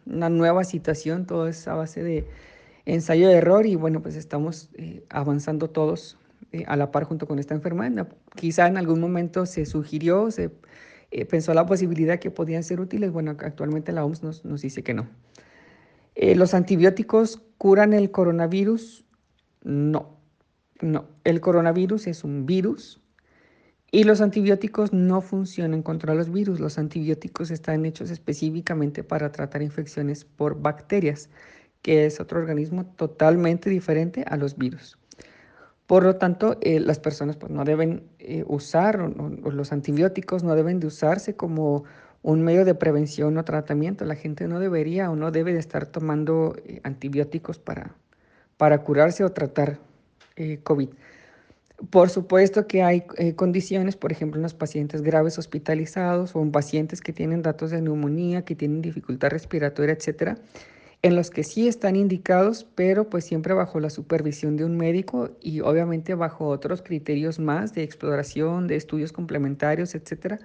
una 0.10 0.30
nueva 0.30 0.64
situación, 0.64 1.26
todo 1.26 1.48
es 1.48 1.68
a 1.68 1.76
base 1.76 2.04
de 2.04 2.26
ensayo 2.86 3.28
de 3.28 3.36
error 3.36 3.66
y 3.66 3.76
bueno, 3.76 4.02
pues 4.02 4.16
estamos 4.16 4.70
eh, 4.76 5.04
avanzando 5.10 5.70
todos 5.70 6.18
eh, 6.52 6.64
a 6.68 6.76
la 6.76 6.92
par 6.92 7.04
junto 7.04 7.28
con 7.28 7.40
esta 7.40 7.54
enfermedad. 7.54 8.08
Quizá 8.36 8.68
en 8.68 8.78
algún 8.78 9.00
momento 9.00 9.46
se 9.46 9.66
sugirió, 9.66 10.32
se 10.32 10.52
eh, 11.12 11.26
pensó 11.26 11.54
la 11.54 11.66
posibilidad 11.66 12.20
que 12.20 12.32
podían 12.32 12.64
ser 12.64 12.80
útiles. 12.80 13.12
Bueno, 13.12 13.32
actualmente 13.32 13.92
la 13.92 14.04
OMS 14.04 14.24
nos, 14.24 14.46
nos 14.46 14.62
dice 14.62 14.84
que 14.84 14.94
no. 14.94 15.08
¿Los 16.16 16.54
antibióticos 16.54 17.42
curan 17.58 17.94
el 17.94 18.12
coronavirus? 18.12 19.06
No, 19.64 20.18
no. 20.82 21.06
El 21.24 21.40
coronavirus 21.40 22.08
es 22.08 22.26
un 22.26 22.46
virus 22.46 23.00
y 23.92 24.04
los 24.04 24.22
antibióticos 24.22 24.94
no 24.94 25.22
funcionan 25.22 25.82
contra 25.82 26.14
los 26.14 26.32
virus. 26.32 26.60
Los 26.60 26.78
antibióticos 26.78 27.52
están 27.52 27.86
hechos 27.86 28.12
específicamente 28.12 29.04
para 29.04 29.32
tratar 29.32 29.62
infecciones 29.62 30.26
por 30.26 30.62
bacterias 30.62 31.30
que 31.82 32.06
es 32.06 32.20
otro 32.20 32.40
organismo 32.40 32.86
totalmente 32.86 33.70
diferente 33.70 34.26
a 34.28 34.38
los 34.38 34.58
virus. 34.58 34.98
Por 35.88 36.04
lo 36.04 36.18
tanto, 36.18 36.58
eh, 36.62 36.80
las 36.80 37.00
personas 37.00 37.36
pues, 37.38 37.52
no 37.52 37.64
deben 37.64 38.04
eh, 38.20 38.44
usar, 38.48 39.00
o, 39.02 39.12
los 39.52 39.72
antibióticos 39.72 40.44
no 40.44 40.56
deben 40.56 40.80
de 40.80 40.88
usarse 40.88 41.36
como 41.36 41.84
un 42.22 42.44
medio 42.44 42.66
de 42.66 42.76
prevención 42.76 43.38
o 43.38 43.46
tratamiento. 43.46 44.06
La 44.06 44.16
gente 44.16 44.48
no 44.48 44.60
debería 44.60 45.10
o 45.10 45.16
no 45.16 45.32
debe 45.32 45.54
de 45.54 45.60
estar 45.60 45.88
tomando 45.88 46.56
eh, 46.66 46.82
antibióticos 46.84 47.58
para, 47.60 47.96
para 48.58 48.84
curarse 48.84 49.24
o 49.24 49.32
tratar 49.32 49.80
COVID. 50.64 50.90
Por 51.90 52.10
supuesto 52.10 52.68
que 52.68 52.84
hay 52.84 53.04
condiciones, 53.36 53.96
por 53.96 54.12
ejemplo, 54.12 54.38
en 54.38 54.44
los 54.44 54.54
pacientes 54.54 55.02
graves 55.02 55.38
hospitalizados 55.38 56.36
o 56.36 56.42
en 56.42 56.52
pacientes 56.52 57.00
que 57.00 57.14
tienen 57.14 57.42
datos 57.42 57.72
de 57.72 57.82
neumonía, 57.82 58.44
que 58.44 58.56
tienen 58.56 58.82
dificultad 58.82 59.30
respiratoria, 59.30 59.94
etcétera, 59.94 60.38
en 61.02 61.16
los 61.16 61.30
que 61.30 61.44
sí 61.46 61.68
están 61.68 61.96
indicados, 61.96 62.68
pero 62.76 63.10
pues 63.10 63.24
siempre 63.24 63.54
bajo 63.54 63.80
la 63.80 63.90
supervisión 63.90 64.58
de 64.58 64.66
un 64.66 64.76
médico 64.76 65.32
y 65.42 65.62
obviamente 65.62 66.14
bajo 66.16 66.48
otros 66.48 66.82
criterios 66.82 67.40
más 67.40 67.74
de 67.74 67.84
exploración, 67.84 68.68
de 68.68 68.76
estudios 68.76 69.14
complementarios, 69.14 69.96
etcétera, 69.96 70.40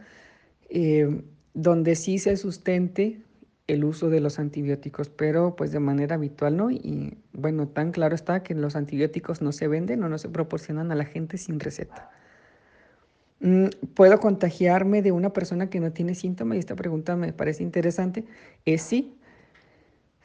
eh, 0.70 1.22
donde 1.54 1.96
sí 1.96 2.18
se 2.18 2.36
sustente 2.36 3.20
el 3.66 3.84
uso 3.84 4.10
de 4.10 4.20
los 4.20 4.38
antibióticos, 4.38 5.08
pero 5.08 5.56
pues 5.56 5.72
de 5.72 5.80
manera 5.80 6.16
habitual 6.16 6.56
no. 6.56 6.70
Y 6.70 7.16
bueno, 7.32 7.68
tan 7.68 7.92
claro 7.92 8.14
está 8.14 8.42
que 8.42 8.54
los 8.54 8.76
antibióticos 8.76 9.42
no 9.42 9.52
se 9.52 9.68
venden 9.68 10.02
o 10.02 10.08
no 10.08 10.18
se 10.18 10.28
proporcionan 10.28 10.92
a 10.92 10.94
la 10.94 11.04
gente 11.04 11.38
sin 11.38 11.60
receta. 11.60 12.10
Mm, 13.40 13.66
¿Puedo 13.94 14.20
contagiarme 14.20 15.02
de 15.02 15.12
una 15.12 15.32
persona 15.32 15.70
que 15.70 15.80
no 15.80 15.92
tiene 15.92 16.14
síntomas? 16.14 16.56
Y 16.56 16.58
esta 16.60 16.76
pregunta 16.76 17.16
me 17.16 17.32
parece 17.32 17.62
interesante. 17.62 18.24
Es 18.64 18.82
sí, 18.82 19.14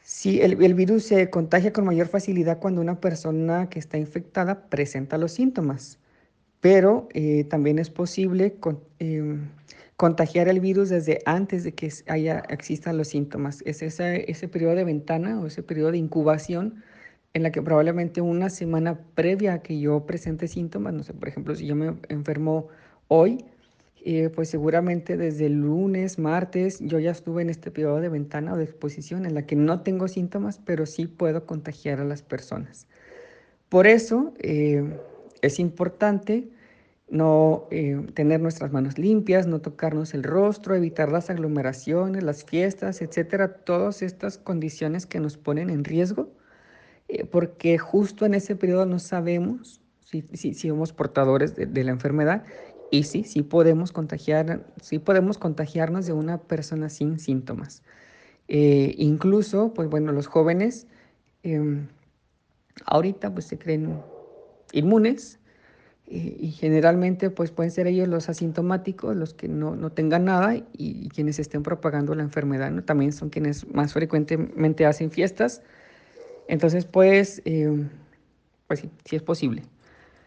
Sí, 0.10 0.42
el, 0.42 0.56
virus 0.56 1.04
se 1.04 1.30
contagia 1.30 1.72
con 1.72 1.86
mayor 1.86 2.08
facilidad 2.08 2.58
cuando 2.58 2.82
una 2.82 3.00
persona 3.00 3.70
que 3.70 3.78
está 3.78 4.00
infectada 4.00 4.68
presenta 4.68 5.20
los 5.20 5.34
síntomas, 5.34 6.00
pero 6.62 7.08
eh, 7.14 7.44
también 7.44 7.78
es 7.78 7.92
posible 7.92 8.58
em, 8.98 9.50
contagiar 10.00 10.48
el 10.48 10.62
virus 10.62 10.88
desde 10.88 11.20
antes 11.26 11.66
de 11.66 11.74
que 11.74 11.92
haya, 12.08 12.42
existan 12.48 12.98
los 12.98 13.10
síntomas. 13.10 13.62
Es 13.66 13.82
ese, 13.82 14.32
ese 14.32 14.48
periodo 14.48 14.76
de 14.76 14.86
ventana 14.86 15.42
o 15.42 15.48
ese 15.48 15.62
periodo 15.62 15.92
de 15.92 15.98
incubación 15.98 16.82
en 17.34 17.44
la 17.44 17.52
que 17.52 17.62
probablemente 17.62 18.22
una 18.22 18.50
semana 18.50 18.98
previa 19.14 19.56
a 19.56 19.62
que 19.62 19.78
yo 19.78 20.06
presente 20.06 20.48
síntomas, 20.48 20.94
no 20.94 21.04
sé, 21.04 21.14
por 21.14 21.28
ejemplo, 21.28 21.54
si 21.54 21.66
yo 21.66 21.76
me 21.76 21.98
enfermo 22.08 22.70
hoy, 23.10 23.44
eh, 24.06 24.30
pues 24.34 24.48
seguramente 24.48 25.18
desde 25.18 25.50
lunes, 25.50 26.18
martes, 26.18 26.80
yo 26.80 26.98
ya 27.00 27.12
estuve 27.12 27.42
en 27.42 27.50
este 27.50 27.70
periodo 27.70 28.00
de 28.00 28.08
ventana 28.08 28.54
o 28.54 28.56
de 28.56 28.64
exposición 28.64 29.26
en 29.26 29.36
la 29.36 29.46
que 29.46 29.58
no 29.58 29.82
tengo 29.82 30.08
síntomas, 30.08 30.62
pero 30.64 30.86
sí 30.86 31.08
puedo 31.08 31.46
contagiar 31.46 32.00
a 32.00 32.06
las 32.06 32.22
personas. 32.22 32.88
Por 33.68 33.86
eso 33.86 34.34
eh, 34.40 34.98
es 35.42 35.60
importante 35.60 36.52
no 37.10 37.68
eh, 37.72 38.06
tener 38.14 38.40
nuestras 38.40 38.72
manos 38.72 38.98
limpias, 38.98 39.48
no 39.48 39.60
tocarnos 39.62 40.14
el 40.14 40.24
rostro, 40.24 40.76
evitar 40.76 41.12
las 41.12 41.30
aglomeraciones, 41.30 42.24
las 42.24 42.44
fiestas, 42.44 43.02
etcétera, 43.02 43.56
todas 43.56 44.02
estas 44.02 44.38
condiciones 44.38 45.06
que 45.06 45.20
nos 45.20 45.38
ponen 45.38 45.70
en 45.70 45.84
riesgo, 45.84 46.30
porque 47.32 47.80
justo 47.80 48.28
en 48.28 48.36
ese 48.36 48.56
periodo 48.56 48.86
no 48.86 49.00
sabemos 49.00 49.82
si, 50.06 50.24
si, 50.34 50.54
somos 50.54 50.94
portadores 50.94 51.56
de 51.56 51.84
la 51.84 51.90
enfermedad 51.90 52.44
y 52.92 53.04
sí 53.04 53.42
podemos 53.44 53.92
contagiar, 53.92 54.66
sí 54.82 55.00
podemos 55.00 55.38
contagiarnos 55.38 56.06
de 56.06 56.14
una 56.14 56.38
persona 56.38 56.90
sin 56.90 57.20
síntomas. 57.20 57.84
Eh, 58.48 58.96
incluso, 58.98 59.74
pues 59.74 59.90
bueno, 59.90 60.12
los 60.12 60.28
jóvenes 60.28 60.88
em, 61.44 61.88
ahorita 62.86 63.32
pues 63.32 63.46
se 63.46 63.60
creen 63.60 64.02
inmunes 64.72 65.36
eh, 65.36 65.39
y 66.12 66.52
generalmente 66.52 67.30
pues 67.30 67.52
pueden 67.52 67.72
ser 67.72 67.86
ellos 67.86 68.08
los 68.08 68.30
asintomáticos, 68.30 69.16
los 69.16 69.36
que 69.36 69.48
no, 69.48 69.76
no 69.76 69.92
tengan 69.92 70.26
nada 70.26 70.56
y, 70.74 71.08
quienes 71.10 71.38
estén 71.38 71.62
propagando 71.62 72.16
la 72.16 72.24
enfermedad, 72.24 72.72
¿no? 72.72 72.84
También 72.84 73.12
son 73.14 73.30
quienes 73.30 73.72
más 73.72 73.94
frecuentemente 73.94 74.88
hacen 74.88 75.12
fiestas. 75.12 75.62
Entonces, 76.48 76.86
pues, 76.86 77.44
em, 77.46 77.90
pues 78.66 78.80
sí, 78.80 78.90
sí 79.06 79.18
es 79.18 79.22
posible. 79.22 79.64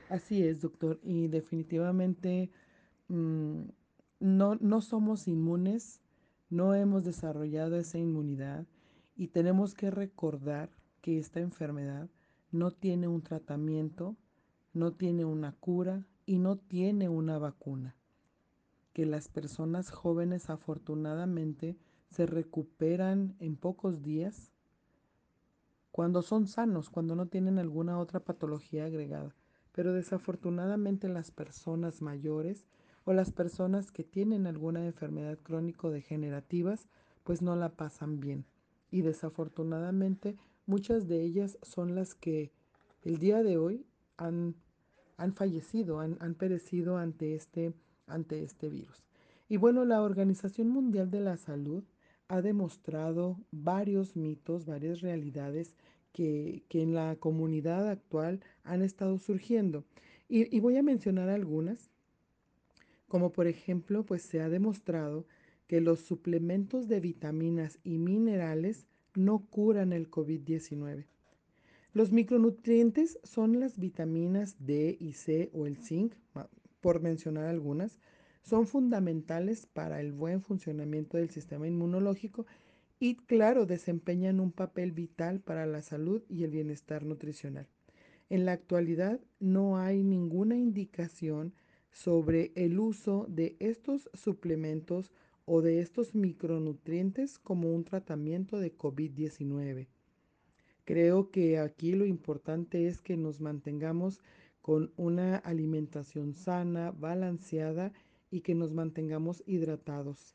Así 0.09 0.45
es, 0.45 0.61
doctor. 0.61 1.01
Y 1.03 1.27
definitivamente 1.27 2.51
mm, 3.09 3.63
no, 4.21 4.55
no 4.61 4.81
somos 4.83 5.27
inmunes, 5.27 6.01
no 6.49 6.75
hemos 6.75 7.03
desarrollado 7.03 7.77
esa 7.77 7.99
inmunidad 7.99 8.67
y 9.17 9.29
tenemos 9.29 9.75
que 9.75 9.91
recordar 9.91 10.71
que 11.01 11.19
esta 11.19 11.41
enfermedad 11.41 12.09
no 12.53 12.71
tiene 12.71 13.09
un 13.09 13.23
tratamiento, 13.23 14.17
no 14.73 14.93
tiene 14.93 15.25
una 15.25 15.53
cura 15.53 16.07
y 16.27 16.39
no 16.39 16.57
tiene 16.57 17.09
una 17.09 17.39
vacuna. 17.39 17.97
Que 18.93 19.07
las 19.07 19.29
personas 19.29 19.91
jóvenes 19.91 20.51
afortunadamente 20.51 21.77
se 22.11 22.27
recuperan 22.27 23.37
en 23.41 23.57
pocos 23.57 24.03
días 24.03 24.53
cuando 25.91 26.23
son 26.23 26.47
sanos, 26.47 26.89
cuando 26.89 27.15
no 27.15 27.27
tienen 27.27 27.59
alguna 27.59 27.99
otra 27.99 28.21
patología 28.21 28.87
agregada. 28.87 29.35
Pero 29.73 29.93
desafortunadamente 29.93 31.09
las 31.09 31.31
personas 31.31 32.03
mayores 32.03 32.67
o 33.05 33.13
las 33.13 33.33
personas 33.33 33.91
que 33.91 34.05
tienen 34.05 34.47
alguna 34.47 34.85
enfermedad 34.85 35.39
crónico-degenerativas, 35.43 36.89
pues 37.25 37.43
no 37.43 37.57
la 37.57 37.71
pasan 37.71 38.21
bien. 38.21 38.47
Y 38.91 39.03
desafortunadamente 39.03 40.37
muchas 40.67 41.09
de 41.09 41.23
ellas 41.23 41.59
son 41.63 41.95
las 41.95 42.15
que 42.15 42.53
el 43.03 43.19
día 43.19 43.43
de 43.43 43.59
hoy 43.59 43.87
han, 44.17 44.55
han 45.17 45.35
fallecido, 45.35 46.01
han, 46.01 46.17
han 46.21 46.35
perecido 46.35 46.97
ante 46.97 47.35
este, 47.35 47.73
ante 48.07 48.43
este 48.43 48.69
virus. 48.69 49.03
Y 49.49 49.57
bueno, 49.57 49.85
la 49.85 50.03
Organización 50.03 50.69
Mundial 50.69 51.11
de 51.11 51.21
la 51.21 51.37
Salud 51.37 51.85
ha 52.29 52.41
demostrado 52.41 53.39
varios 53.51 54.17
mitos, 54.17 54.65
varias 54.65 55.01
realidades 55.01 55.75
que, 56.13 56.63
que 56.69 56.83
en 56.83 56.95
la 56.95 57.17
comunidad 57.17 57.89
actual 57.89 58.41
han 58.65 58.83
estado 58.83 59.19
surgiendo. 59.19 59.85
Y, 60.29 60.55
y 60.55 60.61
voy 60.61 60.77
a 60.77 60.83
mencionar 60.83 61.29
algunas, 61.29 61.91
como 63.09 63.33
por 63.33 63.47
ejemplo, 63.47 64.05
pues 64.05 64.23
se 64.23 64.41
ha 64.41 64.49
demostrado 64.49 65.27
que 65.67 65.81
los 65.81 66.01
suplementos 66.01 66.89
de 66.89 67.01
vitaminas 67.01 67.79
y 67.85 67.99
minerales 67.99 68.87
no 69.15 69.47
curan 69.51 69.93
el 69.93 70.11
COVID-19. 70.11 71.07
Los 71.95 72.11
micronutrientes 72.11 73.19
son 73.23 73.61
las 73.61 73.79
vitaminas 73.79 74.57
D 74.59 74.97
y 74.99 75.13
C 75.13 75.51
o 75.53 75.67
el 75.67 75.77
zinc, 75.77 76.15
por 76.81 77.01
mencionar 77.01 77.45
algunas, 77.45 78.01
son 78.43 78.67
fundamentales 78.67 79.67
para 79.67 80.01
el 80.01 80.13
buen 80.13 80.41
funcionamiento 80.41 81.19
del 81.19 81.29
sistema 81.29 81.69
inmunológico 81.69 82.47
y 82.99 83.17
claro, 83.17 83.67
desempeñan 83.67 84.41
un 84.41 84.53
papel 84.53 84.93
vital 84.93 85.41
para 85.41 85.67
la 85.67 85.83
salud 85.83 86.23
y 86.31 86.45
el 86.45 86.51
bienestar 86.51 87.05
nutricional. 87.05 87.69
En 88.31 88.47
la 88.47 88.53
actualidad 88.53 89.21
no 89.39 89.77
hay 89.77 90.03
ninguna 90.03 90.57
indicación 90.57 91.53
sobre 91.91 92.53
el 92.55 92.81
uso 92.81 93.27
de 93.29 93.57
estos 93.59 94.09
suplementos 94.15 95.13
o 95.45 95.61
de 95.61 95.81
estos 95.81 96.15
micronutrientes 96.15 97.39
como 97.39 97.71
un 97.75 97.85
tratamiento 97.85 98.59
de 98.59 98.75
COVID-19. 98.75 99.89
Creo 100.85 101.31
que 101.31 101.59
aquí 101.59 101.93
lo 101.93 102.07
importante 102.07 102.89
es 102.89 103.01
que 103.01 103.17
nos 103.17 103.41
mantengamos 103.41 104.21
con 104.63 104.93
una 104.97 105.37
alimentación 105.37 106.35
sana, 106.35 106.93
balanceada 106.93 107.93
y 108.31 108.41
que 108.41 108.55
nos 108.55 108.73
mantengamos 108.73 109.43
hidratados. 109.47 110.35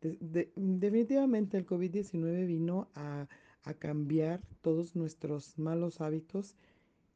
De, 0.00 0.18
de, 0.20 0.52
definitivamente 0.56 1.56
el 1.56 1.66
COVID-19 1.66 2.46
vino 2.46 2.88
a, 2.94 3.28
a, 3.62 3.74
cambiar 3.74 4.40
todos 4.60 4.94
nuestros 4.94 5.58
malos 5.58 6.00
hábitos 6.00 6.56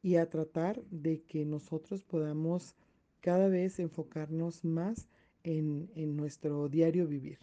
y 0.01 0.15
a 0.15 0.29
tratar 0.29 0.81
de 0.89 1.21
que 1.21 1.45
nosotros 1.45 2.03
podamos 2.03 2.75
cada 3.21 3.47
vez 3.49 3.79
enfocarnos 3.79 4.65
más 4.65 5.07
en, 5.43 5.89
en 5.95 6.15
nuestro 6.15 6.69
diario 6.69 7.07
vivir. 7.07 7.39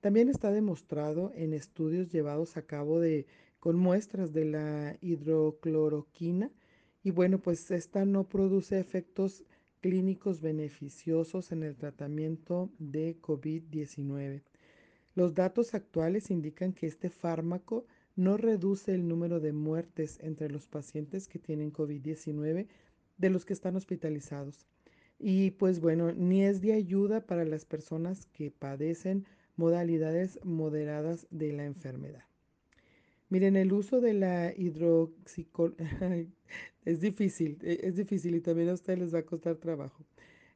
También 0.00 0.28
está 0.28 0.52
demostrado 0.52 1.32
en 1.34 1.54
estudios 1.54 2.12
llevados 2.12 2.56
a 2.56 2.62
cabo 2.62 3.00
de, 3.00 3.26
con 3.60 3.76
muestras 3.76 4.32
de 4.32 4.44
la 4.44 4.96
hidrocloroquina 5.00 6.50
y 7.02 7.10
bueno, 7.10 7.38
pues 7.38 7.70
esta 7.70 8.04
no 8.04 8.24
produce 8.24 8.78
efectos 8.78 9.44
clínicos 9.80 10.40
beneficiosos 10.40 11.52
en 11.52 11.62
el 11.62 11.76
tratamiento 11.76 12.70
de 12.78 13.16
COVID-19. 13.20 14.42
Los 15.14 15.34
datos 15.34 15.74
actuales 15.74 16.30
indican 16.30 16.72
que 16.72 16.86
este 16.86 17.10
fármaco 17.10 17.86
no 18.16 18.36
reduce 18.36 18.94
el 18.94 19.06
número 19.06 19.40
de 19.40 19.52
muertes 19.52 20.18
entre 20.20 20.50
los 20.50 20.66
pacientes 20.66 21.28
que 21.28 21.38
tienen 21.38 21.72
COVID-19 21.72 22.66
de 23.16 23.30
los 23.30 23.44
que 23.44 23.52
están 23.52 23.76
hospitalizados. 23.76 24.66
Y 25.18 25.52
pues 25.52 25.80
bueno, 25.80 26.12
ni 26.12 26.44
es 26.44 26.60
de 26.60 26.72
ayuda 26.72 27.26
para 27.26 27.44
las 27.44 27.64
personas 27.64 28.26
que 28.26 28.50
padecen 28.50 29.24
modalidades 29.56 30.38
moderadas 30.44 31.26
de 31.30 31.52
la 31.52 31.64
enfermedad. 31.64 32.24
Miren, 33.30 33.56
el 33.56 33.74
uso 33.74 34.00
de 34.00 34.14
la 34.14 34.54
hidroxicol 34.56 35.76
es 36.86 37.00
difícil, 37.00 37.58
e, 37.62 37.80
es 37.82 37.96
difícil 37.96 38.34
y 38.34 38.40
también 38.40 38.70
a 38.70 38.74
ustedes 38.74 38.98
les 38.98 39.14
va 39.14 39.18
a 39.18 39.26
costar 39.26 39.56
trabajo. 39.56 40.02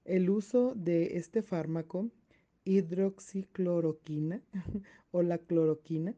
El 0.07 0.31
uso 0.31 0.73
de 0.75 1.19
este 1.19 1.43
fármaco, 1.43 2.11
hidroxicloroquina 2.65 4.43
o 5.11 5.23
la 5.23 5.37
cloroquina, 5.37 6.15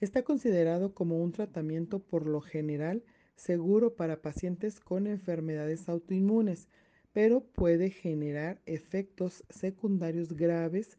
está 0.00 0.22
considerado 0.22 0.94
como 0.94 1.20
un 1.20 1.32
tratamiento 1.32 1.98
por 1.98 2.26
lo 2.26 2.40
general 2.40 3.02
seguro 3.34 3.96
para 3.96 4.22
pacientes 4.22 4.78
con 4.78 5.08
enfermedades 5.08 5.88
autoinmunes, 5.88 6.68
pero 7.12 7.40
puede 7.40 7.90
generar 7.90 8.60
efectos 8.64 9.42
secundarios 9.50 10.34
graves 10.34 10.98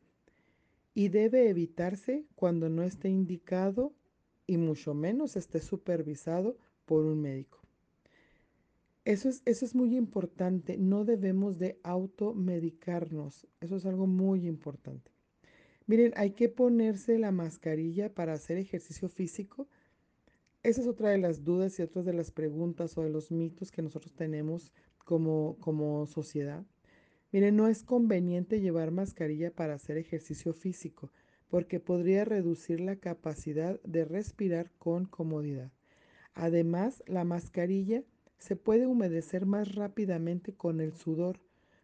y 0.93 1.07
debe 1.07 1.47
evitarse 1.47 2.25
cuando 2.35 2.67
no 2.67 2.83
esté 2.83 3.07
indicado 3.07 3.93
y 4.47 4.57
mucho 4.57 4.93
menos 4.93 5.35
esté 5.35 5.59
supervisado 5.59 6.57
por 6.85 7.05
un 7.05 7.21
médico. 7.21 7.59
Eso 9.05 9.29
es, 9.29 9.41
eso 9.45 9.65
es 9.65 9.75
muy 9.75 9.95
importante, 9.95 10.77
no 10.77 11.05
debemos 11.05 11.59
de 11.59 11.79
automedicarnos, 11.83 13.47
eso 13.61 13.75
es 13.75 13.85
algo 13.85 14.07
muy 14.07 14.47
importante. 14.47 15.11
Miren, 15.85 16.13
hay 16.17 16.31
que 16.31 16.49
ponerse 16.49 17.17
la 17.17 17.31
mascarilla 17.31 18.13
para 18.13 18.33
hacer 18.33 18.57
ejercicio 18.57 19.07
físico. 19.07 19.67
Esa 20.63 20.81
es 20.81 20.87
otra 20.87 21.09
de 21.09 21.17
las 21.17 21.45
dudas 21.45 21.79
y 21.79 21.83
otras 21.83 22.03
de 22.03 22.11
las 22.11 22.31
preguntas 22.31 22.97
o 22.97 23.03
de 23.03 23.09
los 23.09 23.31
mitos 23.31 23.71
que 23.71 23.81
nosotros 23.81 24.13
tenemos 24.13 24.73
como, 24.97 25.55
como 25.61 26.05
sociedad. 26.07 26.65
Miren, 27.31 27.55
no 27.55 27.69
es 27.69 27.83
conveniente 27.83 28.59
llevar 28.59 28.91
mascarilla 28.91 29.51
para 29.51 29.75
hacer 29.75 29.97
ejercicio 29.97 30.53
físico 30.53 31.09
porque 31.49 31.79
podría 31.79 32.25
reducir 32.25 32.79
la 32.79 32.97
capacidad 32.97 33.79
de 33.83 34.05
respirar 34.05 34.71
con 34.77 35.05
comodidad. 35.05 35.71
Además, 36.33 37.03
la 37.07 37.23
mascarilla 37.23 38.03
se 38.37 38.55
puede 38.55 38.85
humedecer 38.85 39.45
más 39.45 39.75
rápidamente 39.75 40.53
con 40.53 40.81
el 40.81 40.93
sudor, 40.93 41.39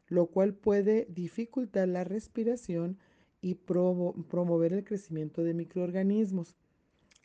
lo 0.07 0.27
cual 0.27 0.53
puede 0.53 1.07
dificultar 1.09 1.87
la 1.87 2.03
respiración 2.03 2.99
y 3.41 3.55
promo 3.55 4.13
promover 4.29 4.73
el 4.73 4.83
crecimiento 4.83 5.43
de 5.43 5.53
microorganismos. 5.53 6.55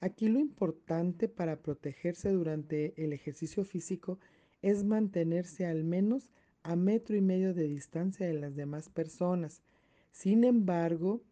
Aquí 0.00 0.28
lo 0.28 0.38
importante 0.38 1.28
para 1.28 1.60
protegerse 1.60 2.30
durante 2.30 2.94
el 3.02 3.12
ejercicio 3.12 3.64
físico 3.64 4.18
es 4.62 4.84
mantenerse 4.84 5.66
al 5.66 5.84
menos 5.84 6.30
a 6.62 6.76
metro 6.76 7.16
y 7.16 7.20
medio 7.20 7.54
de 7.54 7.68
distancia 7.68 8.26
de 8.26 8.34
las 8.34 8.56
demás 8.56 8.88
personas. 8.88 9.62
Sin 10.10 10.44
embargo, 10.44 11.22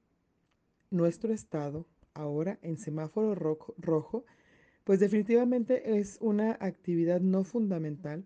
nuestro 0.90 1.32
estado, 1.32 1.86
ahora 2.14 2.58
en 2.62 2.78
semáforo 2.78 3.34
rojo, 3.34 4.24
pues 4.84 5.00
definitivamente 5.00 5.98
es 5.98 6.18
una 6.20 6.56
actividad 6.60 7.20
no 7.20 7.44
fundamental, 7.44 8.24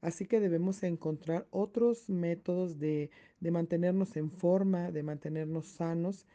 así 0.00 0.26
que 0.26 0.40
debemos 0.40 0.82
encontrar 0.82 1.46
otros 1.50 2.08
métodos 2.08 2.78
de, 2.78 3.10
de 3.40 3.50
mantenernos 3.50 4.16
en 4.16 4.30
forma, 4.30 4.90
de 4.90 5.02
mantenernos 5.02 5.66
sanos 5.66 6.26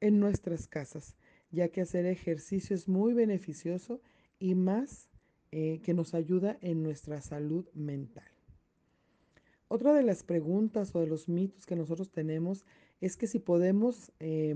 en 0.00 0.20
nuestras 0.20 0.68
casas, 0.68 1.16
ya 1.50 1.68
que 1.68 1.80
hacer 1.80 2.06
ejercicio 2.06 2.76
es 2.76 2.88
muy 2.88 3.14
beneficioso 3.14 4.00
y 4.38 4.54
más 4.54 5.08
eh, 5.52 5.80
que 5.82 5.94
nos 5.94 6.14
ayuda 6.14 6.58
en 6.60 6.82
nuestra 6.82 7.20
salud 7.20 7.66
mental. 7.74 8.28
Otra 9.68 9.94
de 9.94 10.02
las 10.02 10.22
preguntas 10.22 10.94
o 10.94 11.00
de 11.00 11.06
los 11.06 11.28
mitos 11.28 11.66
que 11.66 11.74
nosotros 11.74 12.10
tenemos 12.10 12.64
es 13.00 13.16
que 13.16 13.26
si 13.26 13.40
podemos 13.40 14.12
eh, 14.20 14.54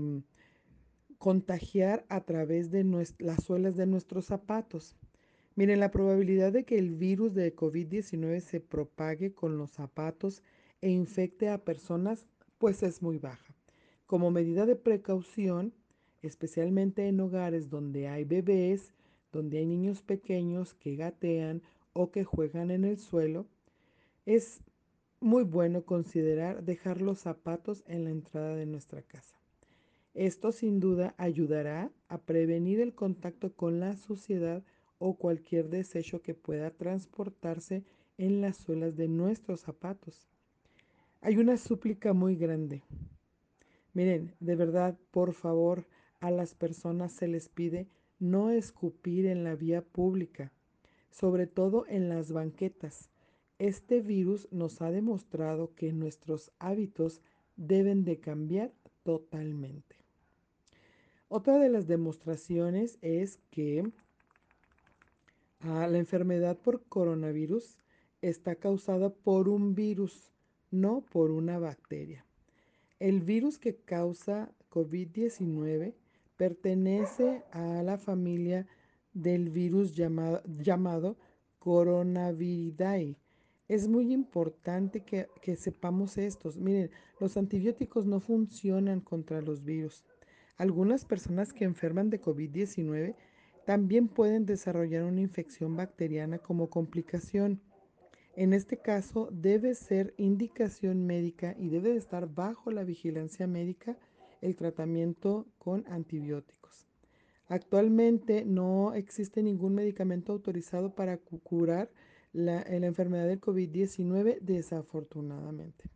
contagiar 1.21 2.03
a 2.09 2.21
través 2.21 2.71
de 2.71 2.83
las 3.19 3.43
suelas 3.43 3.75
de 3.75 3.85
nuestros 3.85 4.25
zapatos. 4.25 4.95
Miren, 5.55 5.79
la 5.79 5.91
probabilidad 5.91 6.51
de 6.51 6.63
que 6.63 6.79
el 6.79 6.95
virus 6.95 7.35
de 7.35 7.55
COVID-19 7.55 8.39
se 8.39 8.59
propague 8.59 9.31
con 9.31 9.55
los 9.55 9.69
zapatos 9.69 10.41
e 10.81 10.89
infecte 10.89 11.49
a 11.49 11.63
personas, 11.63 12.25
pues 12.57 12.81
es 12.81 13.03
muy 13.03 13.19
baja. 13.19 13.53
Como 14.07 14.31
medida 14.31 14.65
de 14.65 14.75
precaución, 14.75 15.75
especialmente 16.23 17.07
en 17.07 17.19
hogares 17.19 17.69
donde 17.69 18.07
hay 18.07 18.23
bebés, 18.23 18.95
donde 19.31 19.59
hay 19.59 19.67
niños 19.67 20.01
pequeños 20.01 20.73
que 20.73 20.95
gatean 20.95 21.61
o 21.93 22.09
que 22.09 22.23
juegan 22.23 22.71
en 22.71 22.83
el 22.83 22.97
suelo, 22.97 23.45
es 24.25 24.61
muy 25.19 25.43
bueno 25.43 25.85
considerar 25.85 26.63
dejar 26.63 26.99
los 26.99 27.19
zapatos 27.19 27.83
en 27.85 28.05
la 28.05 28.09
entrada 28.09 28.55
de 28.55 28.65
nuestra 28.65 29.03
casa. 29.03 29.40
Esto 30.13 30.51
sin 30.51 30.81
duda 30.81 31.15
ayudará 31.17 31.89
a 32.09 32.17
prevenir 32.17 32.81
el 32.81 32.93
contacto 32.93 33.53
con 33.53 33.79
la 33.79 33.95
suciedad 33.95 34.61
o 34.99 35.15
cualquier 35.15 35.69
desecho 35.69 36.21
que 36.21 36.33
pueda 36.33 36.71
transportarse 36.71 37.85
en 38.17 38.41
las 38.41 38.57
suelas 38.57 38.97
de 38.97 39.07
nuestros 39.07 39.61
zapatos. 39.61 40.27
Hay 41.21 41.37
una 41.37 41.55
súplica 41.55 42.13
muy 42.13 42.35
grande. 42.35 42.83
Miren, 43.93 44.35
de 44.39 44.55
verdad, 44.55 44.97
por 45.11 45.33
favor, 45.33 45.87
a 46.19 46.29
las 46.29 46.55
personas 46.55 47.13
se 47.13 47.27
les 47.27 47.47
pide 47.47 47.87
no 48.19 48.51
escupir 48.51 49.25
en 49.25 49.43
la 49.43 49.55
vía 49.55 49.81
pública, 49.81 50.51
sobre 51.09 51.47
todo 51.47 51.85
en 51.87 52.09
las 52.09 52.31
banquetas. 52.31 53.09
Este 53.59 54.01
virus 54.01 54.47
nos 54.51 54.81
ha 54.81 54.91
demostrado 54.91 55.73
que 55.73 55.93
nuestros 55.93 56.51
hábitos 56.59 57.21
deben 57.55 58.03
de 58.03 58.19
cambiar 58.19 58.73
totalmente. 59.03 60.00
Otra 61.33 61.59
de 61.59 61.69
las 61.69 61.87
demostraciones 61.87 62.97
es 63.01 63.39
que 63.51 63.89
ah, 65.61 65.87
la 65.87 65.97
enfermedad 65.97 66.57
por 66.57 66.83
coronavirus 66.83 67.77
está 68.21 68.55
causada 68.55 69.13
por 69.13 69.47
un 69.47 69.73
virus, 69.73 70.29
no 70.71 71.05
por 71.09 71.31
una 71.31 71.57
bacteria. 71.57 72.25
El 72.99 73.21
virus 73.21 73.59
que 73.59 73.77
causa 73.77 74.53
COVID-19 74.71 75.93
pertenece 76.35 77.45
a 77.53 77.81
la 77.81 77.97
familia 77.97 78.67
del 79.13 79.51
virus 79.51 79.95
llamado, 79.95 81.15
coronaviridae. 81.59 83.15
Es 83.69 83.87
muy 83.87 84.11
importante 84.11 85.05
que, 85.05 85.29
que 85.41 85.55
sepamos 85.55 86.17
estos. 86.17 86.57
Miren, 86.57 86.91
los 87.21 87.37
antibióticos 87.37 88.05
no 88.05 88.19
funcionan 88.19 88.99
contra 88.99 89.41
los 89.41 89.63
virus. 89.63 90.03
Algunas 90.57 91.05
personas 91.05 91.53
que 91.53 91.65
enferman 91.65 92.09
de 92.09 92.21
COVID-19 92.21 93.15
también 93.65 94.07
pueden 94.07 94.45
desarrollar 94.45 95.03
una 95.03 95.21
infección 95.21 95.75
bacteriana 95.75 96.39
como 96.39 96.69
complicación. 96.69 97.61
En 98.35 98.53
este 98.53 98.77
caso 98.77 99.29
debe 99.31 99.75
ser 99.75 100.13
indicación 100.17 101.05
médica 101.05 101.55
y 101.57 101.69
debe 101.69 101.89
de 101.89 101.97
estar 101.97 102.27
bajo 102.27 102.71
la 102.71 102.83
vigilancia 102.83 103.47
médica 103.47 103.97
el 104.41 104.55
tratamiento 104.55 105.45
con 105.57 105.85
antibióticos. 105.87 106.87
Actualmente 107.47 108.45
no 108.45 108.93
existe 108.93 109.43
ningún 109.43 109.75
medicamento 109.75 110.31
autorizado 110.31 110.95
para 110.95 111.17
curar 111.17 111.91
la 112.33 112.61
enfermedad 112.61 113.27
del 113.27 113.41
COVID-19 113.41 114.39
desafortunadamente. 114.39 115.91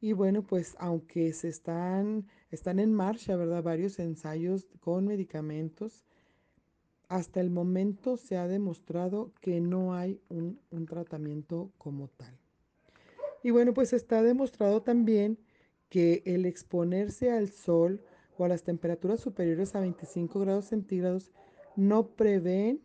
Y 0.00 0.12
bueno, 0.12 0.42
pues 0.42 0.76
aunque 0.78 1.32
se 1.32 1.48
están, 1.48 2.26
están 2.50 2.78
en 2.78 2.92
marcha, 2.92 3.36
¿verdad? 3.36 3.62
Varios 3.62 3.98
ensayos 3.98 4.68
con 4.80 5.06
medicamentos, 5.06 6.04
hasta 7.08 7.40
el 7.40 7.50
momento 7.50 8.16
se 8.16 8.36
ha 8.36 8.46
demostrado 8.46 9.32
que 9.40 9.60
no 9.60 9.94
hay 9.94 10.20
un, 10.28 10.60
un 10.70 10.86
tratamiento 10.86 11.72
como 11.78 12.08
tal. 12.08 12.38
Y 13.42 13.50
bueno, 13.50 13.72
pues 13.72 13.92
está 13.92 14.22
demostrado 14.22 14.82
también 14.82 15.38
que 15.88 16.22
el 16.26 16.44
exponerse 16.44 17.30
al 17.30 17.48
sol 17.48 18.04
o 18.36 18.44
a 18.44 18.48
las 18.48 18.62
temperaturas 18.62 19.20
superiores 19.20 19.74
a 19.74 19.80
25 19.80 20.40
grados 20.40 20.66
centígrados 20.66 21.32
no 21.76 22.08
prevén 22.08 22.82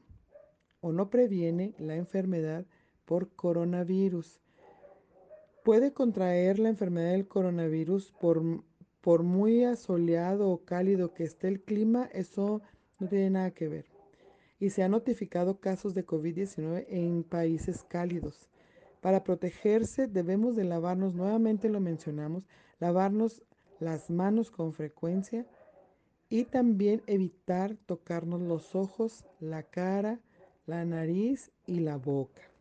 o 0.81 0.91
no 0.91 1.09
previene 1.09 1.73
la 1.77 1.95
enfermedad 1.95 2.65
por 3.05 3.29
coronavirus. 3.35 4.42
Puede 5.63 5.93
contraer 5.93 6.59
la 6.59 6.69
enfermedad 6.69 7.11
del 7.11 7.27
coronavirus 7.27 8.11
por, 8.19 8.41
por 9.01 9.23
muy 9.23 9.63
asoleado 9.63 10.49
o 10.49 10.63
cálido 10.65 11.13
que 11.13 11.23
esté 11.23 11.47
el 11.47 11.61
clima, 11.61 12.09
eso 12.13 12.61
no 12.99 13.07
tiene 13.07 13.29
nada 13.29 13.51
que 13.51 13.67
ver 13.67 13.93
y 14.63 14.69
se 14.69 14.81
han 14.81 14.91
notificado 14.91 15.59
casos 15.59 15.93
de 15.93 16.05
COVID-19 16.05 16.85
en 16.87 17.23
países 17.25 17.83
cálidos. 17.83 18.47
Para 19.01 19.21
protegerse 19.25 20.07
debemos 20.07 20.55
de 20.55 20.63
lavarnos, 20.63 21.13
nuevamente 21.15 21.67
lo 21.67 21.81
mencionamos, 21.81 22.47
lavarnos 22.79 23.43
las 23.81 24.09
manos 24.09 24.51
con 24.51 24.71
frecuencia 24.71 25.45
y 26.29 26.45
también 26.45 27.01
evitar 27.07 27.75
tocarnos 27.85 28.41
los 28.41 28.73
ojos, 28.73 29.25
la 29.41 29.63
cara, 29.63 30.21
la 30.65 30.85
nariz 30.85 31.51
y 31.67 31.81
la 31.81 31.97
boca. 31.97 32.52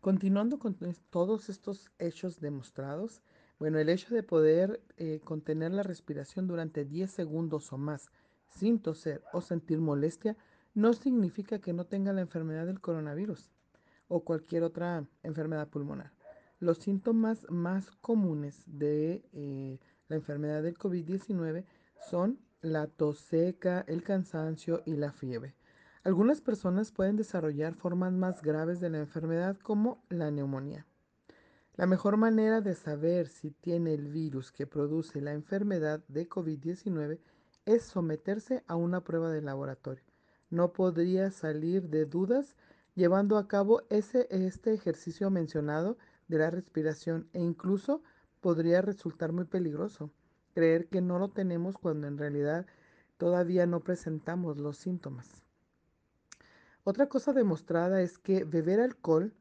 Continuando 0.00 0.60
con 0.60 0.76
todos 1.10 1.48
estos 1.48 1.90
hechos 1.98 2.40
demostrados, 2.40 3.20
bueno, 3.58 3.80
el 3.80 3.88
hecho 3.88 4.14
de 4.14 4.22
poder 4.22 4.80
eh, 4.96 5.20
contener 5.24 5.72
la 5.72 5.82
respiración 5.82 6.46
durante 6.46 6.84
10 6.84 7.10
segundos 7.10 7.72
o 7.72 7.78
más 7.78 8.12
sin 8.48 8.78
toser 8.78 9.22
o 9.32 9.40
sentir 9.40 9.80
molestia 9.80 10.36
no 10.74 10.92
significa 10.92 11.58
que 11.58 11.72
no 11.72 11.84
tenga 11.84 12.12
la 12.12 12.20
enfermedad 12.20 12.66
del 12.66 12.80
coronavirus 12.80 13.50
o 14.06 14.20
cualquier 14.20 14.62
otra 14.62 15.04
enfermedad 15.24 15.68
pulmonar. 15.68 16.12
Los 16.60 16.78
síntomas 16.78 17.44
más 17.50 17.90
comunes 18.00 18.62
de 18.66 19.24
eh, 19.32 19.80
la 20.06 20.14
enfermedad 20.14 20.62
del 20.62 20.78
COVID-19 20.78 21.64
son 22.08 22.38
la 22.60 22.86
tos 22.86 23.18
seca, 23.18 23.84
el 23.88 24.04
cansancio 24.04 24.82
y 24.86 24.94
la 24.94 25.12
fiebre. 25.12 25.57
Algunas 26.08 26.40
personas 26.40 26.90
pueden 26.90 27.16
desarrollar 27.16 27.74
formas 27.74 28.12
más 28.12 28.42
graves 28.42 28.80
de 28.80 28.88
la 28.88 28.98
enfermedad 28.98 29.58
como 29.58 30.02
la 30.08 30.30
neumonía. 30.30 30.86
La 31.76 31.86
mejor 31.86 32.16
manera 32.16 32.62
de 32.62 32.74
saber 32.74 33.28
si 33.28 33.50
tiene 33.50 33.92
el 33.92 34.08
virus 34.08 34.50
que 34.50 34.66
produce 34.66 35.20
la 35.20 35.32
enfermedad 35.32 36.00
de 36.08 36.26
COVID-19 36.26 37.18
es 37.66 37.82
someterse 37.82 38.64
a 38.66 38.74
una 38.74 39.04
prueba 39.04 39.30
de 39.30 39.42
laboratorio 39.42 40.08
no 40.50 40.72
podría 40.72 41.30
salir 41.30 41.88
de 41.88 42.06
dudas 42.06 42.56
llevando 42.94 43.36
a 43.36 43.48
cabo 43.48 43.82
ese, 43.90 44.26
este 44.30 44.72
ejercicio 44.72 45.30
mencionado 45.30 45.98
de 46.28 46.38
la 46.38 46.50
respiración 46.50 47.28
e 47.34 47.40
incluso 47.40 48.02
podría 48.40 48.80
resultar 48.80 49.32
muy 49.32 49.44
peligroso 49.44 50.10
creer 50.54 50.88
que 50.88 51.00
no 51.00 51.18
lo 51.18 51.28
tenemos 51.28 51.76
cuando 51.76 52.06
en 52.06 52.16
realidad 52.16 52.66
todavía 53.18 53.66
no 53.66 53.80
presentamos 53.80 54.58
los 54.58 54.78
síntomas. 54.78 55.47
Otra 56.90 57.06
cosa 57.06 57.34
demostrada 57.34 58.00
es 58.00 58.16
que 58.16 58.44
beber 58.44 58.80
alcohol 58.80 59.34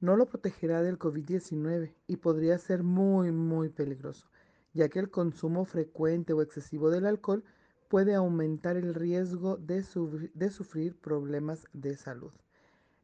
no 0.00 0.16
lo 0.16 0.24
protegerá 0.24 0.80
del 0.80 0.98
COVID-19 0.98 1.92
y 2.06 2.16
podría 2.16 2.56
ser 2.56 2.82
muy, 2.82 3.30
muy 3.30 3.68
peligroso, 3.68 4.26
ya 4.72 4.88
que 4.88 5.00
el 5.00 5.10
consumo 5.10 5.66
frecuente 5.66 6.32
o 6.32 6.40
excesivo 6.40 6.88
del 6.88 7.04
alcohol 7.04 7.44
puede 7.88 8.14
aumentar 8.14 8.78
el 8.78 8.94
riesgo 8.94 9.58
de, 9.58 9.82
sufrir 9.82 10.96
problemas 10.96 11.66
de 11.74 11.94
salud. 11.94 12.32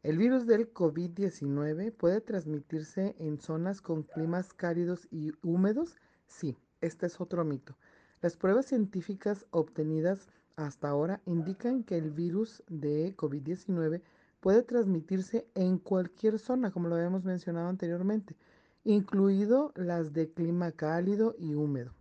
El 0.02 0.16
virus 0.16 0.46
del 0.46 0.72
COVID-19 0.72 1.92
puede 1.92 2.22
transmitirse 2.22 3.14
en 3.18 3.38
zonas 3.38 3.82
con 3.82 4.04
climas 4.04 4.54
cálidos 4.54 5.08
y 5.10 5.32
húmedos. 5.42 5.98
Sí, 6.26 6.56
este 6.80 7.04
es 7.04 7.20
otro 7.20 7.44
mito. 7.44 7.76
Las 8.22 8.38
pruebas 8.38 8.64
científicas 8.64 9.44
obtenidas 9.50 10.30
hasta 10.66 10.88
ahora 10.88 11.20
indican 11.26 11.84
que 11.84 11.96
el 11.96 12.10
virus 12.10 12.62
de 12.68 13.14
COVID-19 13.16 14.02
puede 14.40 14.62
transmitirse 14.62 15.46
en 15.54 15.78
cualquier 15.78 16.38
zona, 16.38 16.70
como 16.70 16.88
lo 16.88 16.96
habíamos 16.96 17.24
mencionado 17.24 17.68
anteriormente, 17.68 18.36
incluido 18.84 19.72
las 19.74 20.12
de 20.12 20.30
clima 20.30 20.72
cálido 20.72 21.34
y 21.38 21.54
húmedo. 21.54 21.92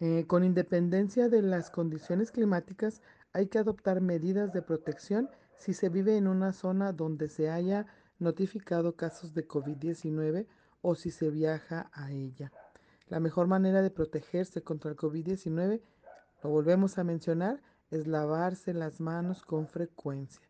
Eh, 0.00 0.24
con 0.26 0.42
independencia 0.44 1.28
de 1.28 1.42
las 1.42 1.70
condiciones 1.70 2.32
climáticas, 2.32 3.02
hay 3.32 3.46
que 3.46 3.58
adoptar 3.58 4.00
medidas 4.00 4.52
de 4.52 4.62
protección 4.62 5.30
si 5.54 5.74
se 5.74 5.88
vive 5.88 6.16
en 6.16 6.26
una 6.26 6.52
zona 6.52 6.92
donde 6.92 7.28
se 7.28 7.50
haya 7.50 7.86
notificado 8.18 8.96
casos 8.96 9.32
de 9.34 9.46
COVID-19 9.46 10.46
o 10.80 10.94
si 10.94 11.10
se 11.10 11.30
viaja 11.30 11.90
a 11.92 12.10
ella. 12.10 12.52
La 13.08 13.20
mejor 13.20 13.46
manera 13.46 13.82
de 13.82 13.90
protegerse 13.90 14.62
contra 14.62 14.90
el 14.90 14.96
COVID-19, 14.96 15.80
lo 16.42 16.50
volvemos 16.50 16.98
a 16.98 17.04
mencionar, 17.04 17.60
es 17.90 18.06
lavarse 18.06 18.74
las 18.74 19.00
manos 19.00 19.42
con 19.42 19.66
frecuencia. 19.66 20.42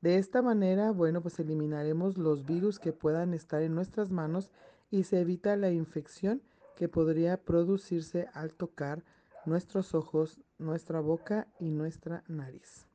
De 0.00 0.18
esta 0.18 0.42
manera, 0.42 0.90
bueno, 0.90 1.20
pues 1.20 1.38
eliminaremos 1.38 2.18
los 2.18 2.44
virus 2.44 2.78
que 2.78 2.92
puedan 2.92 3.34
estar 3.34 3.62
en 3.62 3.74
nuestras 3.74 4.10
manos 4.10 4.50
y 4.90 5.04
se 5.04 5.20
evita 5.20 5.56
la 5.56 5.70
infección 5.70 6.42
que 6.76 6.88
podría 6.88 7.38
producirse 7.38 8.28
al 8.34 8.52
tocar 8.52 9.02
nuestros 9.46 9.94
ojos, 9.94 10.40
nuestra 10.58 11.00
boca 11.00 11.46
y 11.58 11.70
nuestra 11.70 12.22
nariz. 12.28 12.86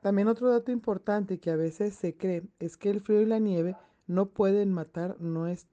También 0.00 0.28
otro 0.28 0.50
dato 0.50 0.70
importante 0.70 1.38
que 1.38 1.50
a 1.50 1.56
veces 1.56 1.94
se 1.94 2.16
cree 2.16 2.44
es 2.60 2.76
que 2.76 2.90
el 2.90 3.00
frío 3.00 3.22
y 3.22 3.26
la 3.26 3.38
nieve 3.38 3.76
no 4.06 4.26
pueden 4.26 4.72
matar 4.72 5.16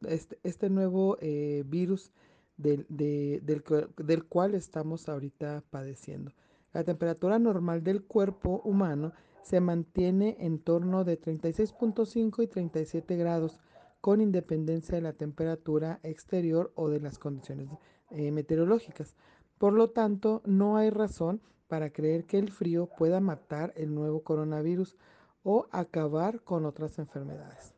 este, 0.08 0.40
este, 0.44 0.70
nuevo 0.70 1.18
eh, 1.22 1.64
virus 1.68 2.12
del, 2.58 2.86
del 2.90 4.24
cual 4.26 4.56
estamos 4.56 5.10
ahorita 5.10 5.64
padeciendo. 5.70 6.32
La 6.74 6.84
temperatura 6.84 7.40
normal 7.40 7.84
del 7.84 8.04
cuerpo 8.04 8.62
humano 8.64 9.14
se 9.44 9.60
mantiene 9.60 10.38
en 10.40 10.60
torno 10.60 11.04
de 11.04 11.20
36.5 11.20 12.44
y 12.44 12.48
37 12.48 13.16
grados 13.16 13.60
con 14.02 14.22
independencia 14.22 14.96
de 14.96 15.02
la 15.02 15.14
temperatura 15.14 16.00
exterior 16.04 16.72
o 16.76 16.90
de 16.90 17.00
las 17.00 17.20
condiciones 17.20 17.70
eh, 18.10 18.32
meteorológicas. 18.32 19.16
Por 19.58 19.74
lo 19.74 19.92
tanto, 19.92 20.42
no 20.46 20.78
hay 20.78 20.90
razón 20.90 21.42
para 21.68 21.92
creer 21.92 22.26
que 22.26 22.38
el 22.38 22.52
frío 22.52 22.88
pueda 22.98 23.20
matar 23.20 23.74
el 23.76 23.96
nuevo 23.96 24.24
coronavirus 24.24 24.98
o 25.44 25.68
acabar 25.72 26.42
con 26.42 26.66
otras 26.66 27.00
enfermedades. 27.00 27.74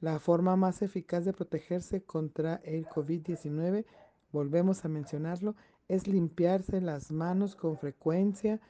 La 0.00 0.18
forma 0.18 0.56
más 0.56 0.82
eficaz 0.82 1.24
de 1.24 1.32
protegerse 1.32 2.02
contra 2.02 2.56
el 2.64 2.86
COVID-19, 2.86 3.84
volvemos 4.32 4.84
a 4.84 4.88
mencionarlo, 4.88 5.54
es 5.88 6.06
limpiarse 6.06 6.80
las 6.80 7.12
manos 7.12 7.54
con 7.54 7.76
frecuencia, 7.76 8.60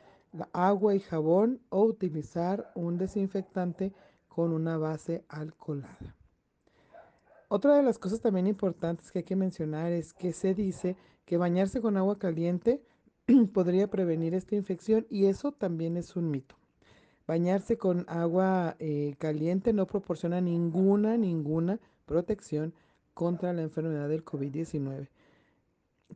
agua 0.52 0.94
y 0.94 1.00
jabón 1.00 1.60
o 1.68 1.82
utilizar 1.84 2.72
un 2.74 2.98
desinfectante 2.98 3.92
con 4.28 4.52
una 4.52 4.78
base 4.78 5.24
alcoholada. 5.28 6.16
Otra 7.48 7.76
de 7.76 7.82
las 7.82 7.98
cosas 7.98 8.20
también 8.20 8.46
importantes 8.46 9.12
que 9.12 9.18
hay 9.18 9.24
que 9.24 9.36
mencionar 9.36 9.92
es 9.92 10.14
que 10.14 10.32
se 10.32 10.54
dice 10.54 10.96
que 11.26 11.36
bañarse 11.36 11.82
con 11.82 11.98
agua 11.98 12.18
caliente 12.18 12.82
podría 13.52 13.88
prevenir 13.88 14.34
esta 14.34 14.54
infección 14.56 15.06
y 15.10 15.26
eso 15.26 15.52
también 15.52 15.98
es 15.98 16.16
un 16.16 16.30
mito. 16.30 16.56
Bañarse 17.26 17.76
con 17.76 18.04
agua 18.08 18.74
eh, 18.78 19.14
caliente 19.18 19.72
no 19.72 19.86
proporciona 19.86 20.40
ninguna, 20.40 21.16
ninguna 21.16 21.78
protección 22.06 22.74
contra 23.14 23.52
la 23.52 23.62
enfermedad 23.62 24.08
del 24.08 24.24
COVID-19. 24.24 25.08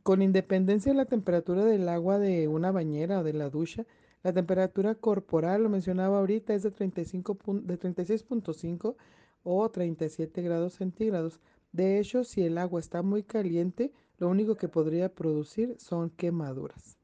Con 0.03 0.21
independencia 0.21 0.91
de 0.91 0.97
la 0.97 1.05
temperatura 1.05 1.65
del 1.65 1.89
agua 1.89 2.19
de 2.19 2.47
una 2.47 2.71
bañera 2.71 3.19
o 3.19 3.23
de 3.23 3.33
la 3.33 3.49
ducha, 3.49 3.85
la 4.23 4.33
temperatura 4.33 4.95
corporal, 4.95 5.63
lo 5.63 5.69
mencionaba 5.69 6.19
ahorita, 6.19 6.53
es 6.53 6.63
de, 6.63 6.71
35 6.71 7.37
de 7.63 7.79
36.5 7.79 8.95
o 9.43 9.69
37 9.69 10.41
grados 10.41 10.73
centígrados. 10.73 11.39
De 11.71 11.99
hecho, 11.99 12.23
si 12.23 12.43
el 12.43 12.57
agua 12.57 12.79
está 12.79 13.01
muy 13.01 13.23
caliente, 13.23 13.91
lo 14.17 14.29
único 14.29 14.55
que 14.55 14.67
podría 14.67 15.13
producir 15.13 15.75
son 15.79 16.09
quemaduras. 16.09 16.97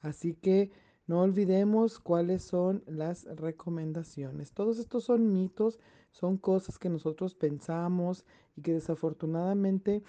Así 0.00 0.34
que 0.34 0.70
no 1.06 1.20
olvidemos 1.20 1.98
cuáles 1.98 2.42
son 2.42 2.82
las 2.86 3.24
recomendaciones. 3.24 4.52
Todos 4.52 4.78
estos 4.78 5.04
son 5.04 5.32
mitos, 5.32 5.78
son 6.10 6.36
cosas 6.36 6.78
que 6.78 6.88
nosotros 6.88 7.34
pensamos 7.34 8.24
y 8.56 8.62
que 8.62 8.72
desafortunadamente 8.72 10.02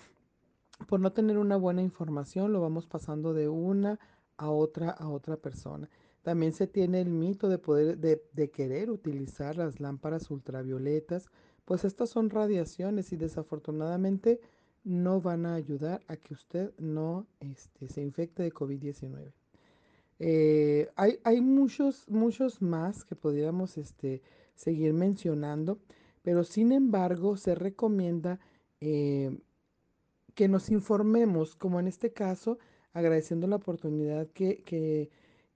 por 0.85 0.99
no 0.99 1.11
tener 1.11 1.37
una 1.37 1.57
buena 1.57 1.81
información 1.81 2.53
lo 2.53 2.61
vamos 2.61 2.85
pasando 2.85 3.33
de 3.33 3.49
una 3.49 3.99
a 4.37 4.49
otra 4.49 4.91
a 4.91 5.09
otra 5.09 5.37
persona. 5.37 5.89
También 6.21 6.51
se 6.51 6.67
tiene 6.67 7.01
el 7.01 7.09
mito 7.09 7.47
de 7.49 7.57
poder 7.57 7.97
de, 7.97 8.49
querer 8.51 8.91
utilizar 8.91 9.55
las 9.55 9.79
lámparas 9.79 10.29
ultravioletas, 10.29 11.29
pues 11.65 11.85
estas 11.85 12.09
son 12.09 12.29
radiaciones 12.29 13.11
y 13.13 13.17
desafortunadamente 13.17 14.41
no 14.83 15.21
van 15.21 15.45
a 15.45 15.55
ayudar 15.55 16.01
a 16.07 16.17
que 16.17 16.33
usted 16.33 16.73
no 16.77 17.27
este, 17.39 17.87
se 17.87 18.01
infecte 18.01 18.43
de 18.43 18.51
COVID-19. 18.53 19.31
Eh, 20.19 20.89
hay, 20.95 21.19
hay, 21.23 21.41
muchos, 21.41 22.07
muchos 22.09 22.61
más 22.61 23.03
que 23.05 23.15
podríamos 23.15 23.77
este, 23.77 24.21
seguir 24.55 24.93
mencionando, 24.93 25.79
pero 26.23 26.43
sin 26.43 26.71
embargo 26.71 27.37
se 27.37 27.55
recomienda 27.55 28.39
eh, 28.81 29.37
que 30.37 30.47
nos 30.47 30.69
informemos, 30.69 31.55
como 31.55 31.79
en 31.79 31.87
este 31.87 32.13
caso, 32.13 32.59
agradeciendo 32.93 33.47
la 33.47 33.55
oportunidad 33.55 34.27
que, 34.27 34.61
que, 34.61 35.09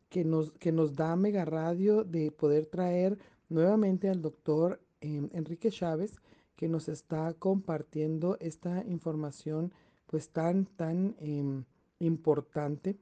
que, 0.09 0.25
nos, 0.25 0.53
que 0.53 0.71
nos 0.71 0.95
da 0.95 1.15
Mega 1.15 1.45
Radio 1.45 2.03
de 2.03 2.31
poder 2.31 2.65
traer 2.65 3.19
nuevamente 3.47 4.09
al 4.09 4.23
doctor 4.23 4.81
eh, 5.01 5.29
Enrique 5.33 5.69
Chávez, 5.69 6.19
que 6.55 6.67
nos 6.67 6.89
está 6.89 7.31
compartiendo 7.35 8.37
esta 8.39 8.83
información 8.87 9.71
pues 10.07 10.29
tan, 10.29 10.65
tan 10.65 11.15
em, 11.19 11.63
importante. 11.99 12.97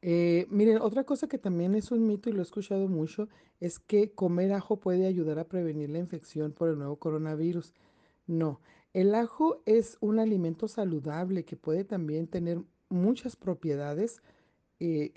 Eh, 0.00 0.46
miren, 0.48 0.78
otra 0.80 1.04
cosa 1.04 1.28
que 1.28 1.36
también 1.36 1.74
es 1.74 1.90
un 1.90 2.06
mito 2.06 2.30
y 2.30 2.32
lo 2.32 2.38
he 2.38 2.44
escuchado 2.44 2.88
mucho 2.88 3.28
es 3.60 3.78
que 3.78 4.12
comer 4.12 4.54
ajo 4.54 4.80
puede 4.80 5.06
ayudar 5.06 5.38
a 5.38 5.48
prevenir 5.48 5.90
la 5.90 5.98
infección 5.98 6.52
por 6.52 6.70
el 6.70 6.78
nuevo 6.78 6.96
coronavirus. 6.96 7.74
No, 8.26 8.62
el 8.94 9.14
ajo 9.14 9.60
es 9.66 9.98
un 10.00 10.20
alimento 10.20 10.68
saludable 10.68 11.44
que 11.44 11.56
puede 11.56 11.84
también 11.84 12.28
tener 12.28 12.62
muchas 12.88 13.34
propiedades 13.34 14.22
eh, 14.78 15.12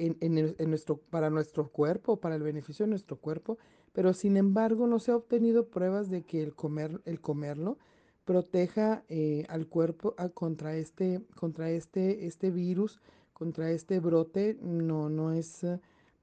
para 1.11 1.29
nuestro 1.29 1.69
cuerpo, 1.69 2.19
para 2.19 2.35
el 2.35 2.41
beneficio 2.41 2.85
de 2.85 2.89
nuestro 2.89 3.17
cuerpo, 3.17 3.59
pero 3.93 4.13
sin 4.13 4.35
embargo 4.35 4.87
no 4.87 4.99
se 4.99 5.11
ha 5.11 5.15
obtenido 5.15 5.69
pruebas 5.69 6.09
de 6.09 6.23
que 6.23 6.41
el, 6.41 6.55
comer, 6.55 7.01
el 7.05 7.21
comerlo 7.21 7.77
proteja 8.25 9.03
eh, 9.09 9.45
al 9.47 9.67
cuerpo 9.67 10.15
contra, 10.33 10.75
este, 10.75 11.21
este, 11.67 12.25
este 12.25 12.51
virus, 12.51 12.99
contra 13.31 13.69
este 13.69 13.99
brote, 13.99 14.57
no, 14.61 15.31
es, 15.33 15.65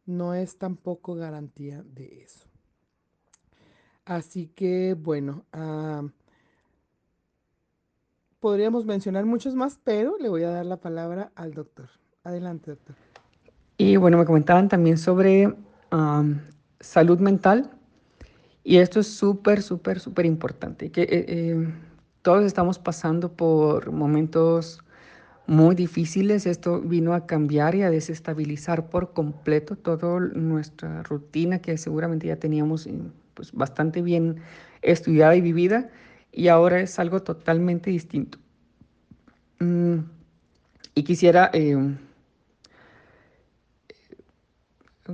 no 0.06 0.34
es 0.34 0.58
tampoco 0.58 1.14
garantía 1.14 1.84
de 1.84 2.22
eso. 2.24 2.48
Así 4.04 4.48
que 4.48 4.94
bueno, 4.94 5.44
ah, 5.52 6.02
podríamos 8.44 8.84
mencionar 8.84 9.24
muchos 9.24 9.54
más, 9.54 9.80
pero 9.84 10.18
le 10.20 10.28
voy 10.28 10.42
a 10.42 10.50
dar 10.50 10.66
la 10.66 10.76
palabra 10.76 11.32
al 11.34 11.54
doctor. 11.54 11.88
Adelante, 12.24 12.72
doctor. 12.72 12.94
Y 13.78 13.96
bueno, 13.96 14.18
me 14.18 14.26
comentaban 14.26 14.68
también 14.68 14.98
sobre 14.98 15.54
salud 16.78 17.18
mental. 17.20 17.70
Y 18.62 18.76
esto 18.76 19.00
es 19.00 19.06
súper, 19.06 19.62
súper, 19.62 19.98
súper 19.98 20.26
importante. 20.26 20.92
Que, 20.92 21.04
eh, 21.04 21.24
eh, 21.26 21.72
todos 22.20 22.44
estamos 22.44 22.78
pasando 22.78 23.32
por 23.32 23.90
momentos 23.90 24.84
muy 25.46 25.74
difíciles. 25.74 26.44
Esto 26.44 26.82
vino 26.82 27.14
a 27.14 27.24
cambiar 27.24 27.74
y 27.74 27.80
a 27.80 27.88
desestabilizar 27.88 28.90
por 28.90 29.14
completo 29.14 29.74
toda 29.76 30.20
nuestra 30.20 31.02
rutina 31.02 31.60
que 31.60 31.78
seguramente 31.78 32.26
ya 32.26 32.36
teníamos 32.36 32.86
pues, 33.32 33.52
bastante 33.52 34.02
bien 34.02 34.36
estudiada 34.82 35.34
y 35.34 35.40
vivida. 35.40 35.88
Y 36.36 36.48
ahora 36.48 36.80
es 36.80 36.98
algo 36.98 37.22
totalmente 37.22 37.90
distinto. 37.90 38.38
Mm, 39.60 40.00
y 40.96 41.02
quisiera 41.04 41.50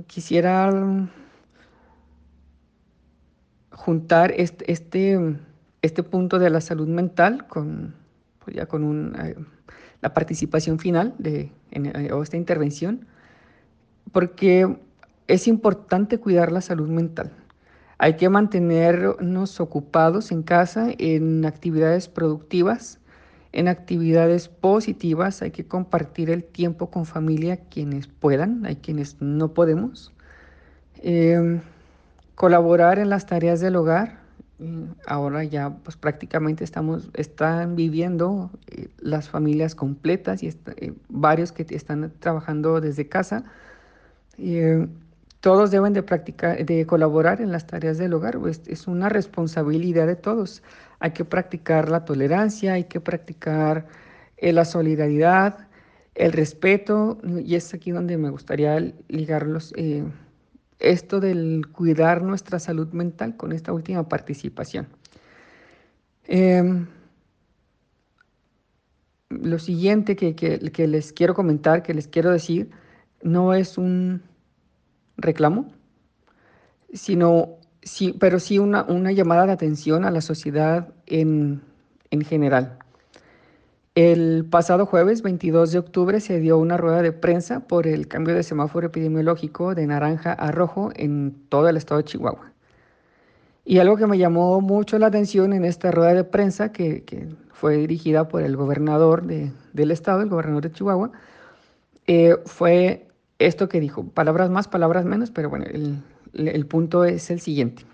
quisiera 0.07 0.71
juntar 3.71 4.33
este, 4.37 4.71
este, 4.71 5.37
este, 5.81 6.03
punto 6.03 6.39
de 6.39 6.49
la 6.49 6.61
salud 6.61 6.87
mental 6.87 7.47
con, 7.47 7.93
pues 8.43 8.55
ya 8.55 8.65
con 8.65 9.15
eh, 9.19 9.35
la 10.01 10.13
participación 10.13 10.79
final 10.79 11.13
de 11.17 11.51
eh, 11.71 12.11
esta 12.23 12.37
intervención, 12.37 13.05
porque 14.11 14.77
es 15.27 15.47
importante 15.47 16.19
cuidar 16.19 16.51
la 16.51 16.61
salud 16.61 16.89
mental. 16.89 17.31
Hay 18.03 18.15
que 18.15 18.29
mantenernos 18.29 19.59
ocupados 19.59 20.31
en 20.31 20.41
casa 20.41 20.87
en 20.97 21.45
actividades 21.45 22.07
productivas 22.07 22.99
en 23.53 23.67
actividades 23.67 24.47
positivas, 24.47 25.41
hay 25.41 25.51
que 25.51 25.65
compartir 25.65 26.29
el 26.29 26.43
tiempo 26.43 26.89
con 26.89 27.05
familia 27.05 27.57
quienes 27.57 28.07
puedan, 28.07 28.65
hay 28.65 28.77
quienes 28.77 29.21
no 29.21 29.53
podemos. 29.53 30.13
Em, 31.03 31.61
colaborar 32.35 32.99
en 32.99 33.09
las 33.09 33.25
tareas 33.25 33.59
del 33.59 33.75
hogar. 33.75 34.21
Ahora 35.07 35.43
ya 35.43 35.71
pues 35.83 35.97
prácticamente 35.97 36.63
estamos, 36.63 37.09
están 37.13 37.75
viviendo 37.75 38.51
eh, 38.67 38.87
las 38.99 39.27
familias 39.27 39.73
completas 39.75 40.43
y 40.43 40.47
eh, 40.49 40.93
varios 41.09 41.51
que 41.51 41.65
están 41.71 42.11
trabajando 42.19 42.79
desde 42.79 43.07
casa. 43.09 43.43
Todos 45.41 45.71
deben 45.71 45.93
de 45.93 46.03
practicar, 46.03 46.63
de 46.63 46.85
colaborar 46.85 47.41
en 47.41 47.51
las 47.51 47.65
tareas 47.65 47.97
del 47.97 48.13
hogar, 48.13 48.37
pues, 48.39 48.61
es 48.67 48.87
una 48.87 49.09
responsabilidad 49.09 50.05
de 50.05 50.15
todos. 50.15 50.61
Hay 50.99 51.11
que 51.11 51.25
practicar 51.25 51.89
la 51.89 52.05
tolerancia, 52.05 52.73
hay 52.73 52.83
que 52.83 53.01
practicar 53.01 53.87
eh, 54.37 54.53
la 54.53 54.65
solidaridad, 54.65 55.67
el 56.13 56.31
respeto, 56.31 57.17
y 57.43 57.55
es 57.55 57.73
aquí 57.73 57.89
donde 57.89 58.17
me 58.17 58.29
gustaría 58.29 58.93
ligarlos, 59.07 59.73
eh, 59.77 60.03
esto 60.77 61.19
del 61.19 61.67
cuidar 61.71 62.21
nuestra 62.21 62.59
salud 62.59 62.89
mental 62.93 63.35
con 63.35 63.51
esta 63.51 63.73
última 63.73 64.07
participación. 64.07 64.87
Em, 66.25 66.85
lo 69.29 69.57
siguiente 69.57 70.15
que, 70.15 70.35
que 70.35 70.87
les 70.87 71.13
quiero 71.13 71.33
comentar, 71.33 71.81
que 71.81 71.95
les 71.95 72.07
quiero 72.07 72.31
decir, 72.31 72.69
no 73.23 73.53
es 73.53 73.77
un 73.77 74.21
reclamo, 75.21 75.71
sino, 76.93 77.57
sí, 77.81 78.15
pero 78.19 78.39
sí 78.39 78.59
una, 78.59 78.83
una 78.83 79.11
llamada 79.11 79.45
de 79.45 79.53
atención 79.53 80.05
a 80.05 80.11
la 80.11 80.21
sociedad 80.21 80.89
en, 81.05 81.61
en 82.09 82.21
general. 82.21 82.77
El 83.93 84.45
pasado 84.49 84.85
jueves 84.85 85.21
22 85.21 85.73
de 85.73 85.79
octubre 85.79 86.21
se 86.21 86.39
dio 86.39 86.57
una 86.57 86.77
rueda 86.77 87.01
de 87.01 87.11
prensa 87.11 87.59
por 87.67 87.87
el 87.87 88.07
cambio 88.07 88.33
de 88.33 88.43
semáforo 88.43 88.87
epidemiológico 88.87 89.75
de 89.75 89.85
naranja 89.85 90.31
a 90.31 90.51
rojo 90.51 90.91
en 90.95 91.35
todo 91.49 91.67
el 91.67 91.75
estado 91.75 91.97
de 91.99 92.05
Chihuahua. 92.05 92.53
Y 93.65 93.79
algo 93.79 93.97
que 93.97 94.07
me 94.07 94.17
llamó 94.17 94.61
mucho 94.61 94.97
la 94.97 95.07
atención 95.07 95.53
en 95.53 95.65
esta 95.65 95.91
rueda 95.91 96.13
de 96.13 96.23
prensa, 96.23 96.71
que, 96.71 97.03
que 97.03 97.27
fue 97.51 97.77
dirigida 97.77 98.27
por 98.27 98.43
el 98.43 98.55
gobernador 98.55 99.23
de, 99.23 99.51
del 99.73 99.91
estado, 99.91 100.21
el 100.21 100.29
gobernador 100.29 100.63
de 100.63 100.71
Chihuahua, 100.71 101.11
eh, 102.07 102.37
fue 102.45 103.07
esto 103.45 103.69
que 103.69 103.79
dijo, 103.79 104.05
palabras 104.05 104.49
más, 104.49 104.67
palabras 104.67 105.05
menos, 105.05 105.31
pero 105.31 105.49
bueno, 105.49 105.65
el, 106.33 106.65
punto 106.65 107.03
es 107.03 107.29
el 107.31 107.39
siguiente. 107.39 107.85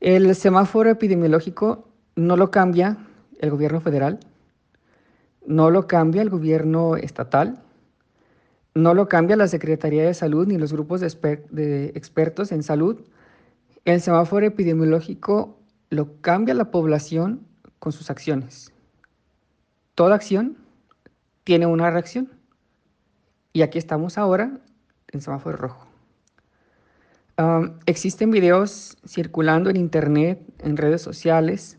El 0.00 0.34
semáforo 0.34 0.90
epidemiológico 0.90 1.88
no 2.16 2.36
lo 2.36 2.50
cambia 2.50 2.98
el 3.38 3.50
gobierno 3.50 3.80
federal, 3.80 4.20
no 5.46 5.70
lo 5.70 5.86
cambia 5.86 6.22
el 6.22 6.30
gobierno 6.30 6.96
estatal, 6.96 7.62
no 8.74 8.94
lo 8.94 9.08
cambia 9.08 9.36
la 9.36 9.48
Secretaría 9.48 10.04
de 10.04 10.14
Salud 10.14 10.46
ni 10.46 10.58
los 10.58 10.72
grupos 10.72 11.00
de, 11.00 11.44
de 11.50 11.86
expertos 11.94 12.52
en 12.52 12.62
salud. 12.62 13.00
El 13.84 14.00
semáforo 14.00 14.46
epidemiológico 14.46 15.58
lo 15.90 16.20
cambia 16.20 16.54
la 16.54 16.70
población 16.70 17.46
con 17.78 17.92
sus 17.92 18.10
acciones. 18.10 18.72
Toda 19.94 20.14
acción 20.14 20.56
tiene 21.44 21.66
una 21.66 21.90
reacción. 21.90 22.30
Y 23.52 23.62
aquí 23.62 23.78
estamos 23.78 24.16
ahora 24.16 24.58
en 25.12 25.20
semáforo 25.20 25.56
rojo. 25.56 25.86
existen 27.86 28.30
videos 28.30 28.96
circulando 29.06 29.68
en 29.68 29.76
internet, 29.76 30.40
en 30.60 30.76
redes 30.76 31.02
sociales, 31.02 31.78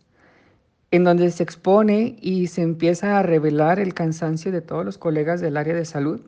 en 0.92 1.04
donde 1.04 1.32
se 1.32 1.42
expone 1.42 2.18
y 2.22 2.48
se 2.48 2.62
empieza 2.62 3.18
a 3.18 3.24
revelar 3.24 3.80
el 3.80 3.94
cansancio 3.96 4.52
de 4.52 4.62
todos 4.62 4.86
los 4.86 4.98
colegas 5.00 5.42
del 5.42 5.58
área 5.58 5.74
de 5.74 5.86
salud, 5.86 6.22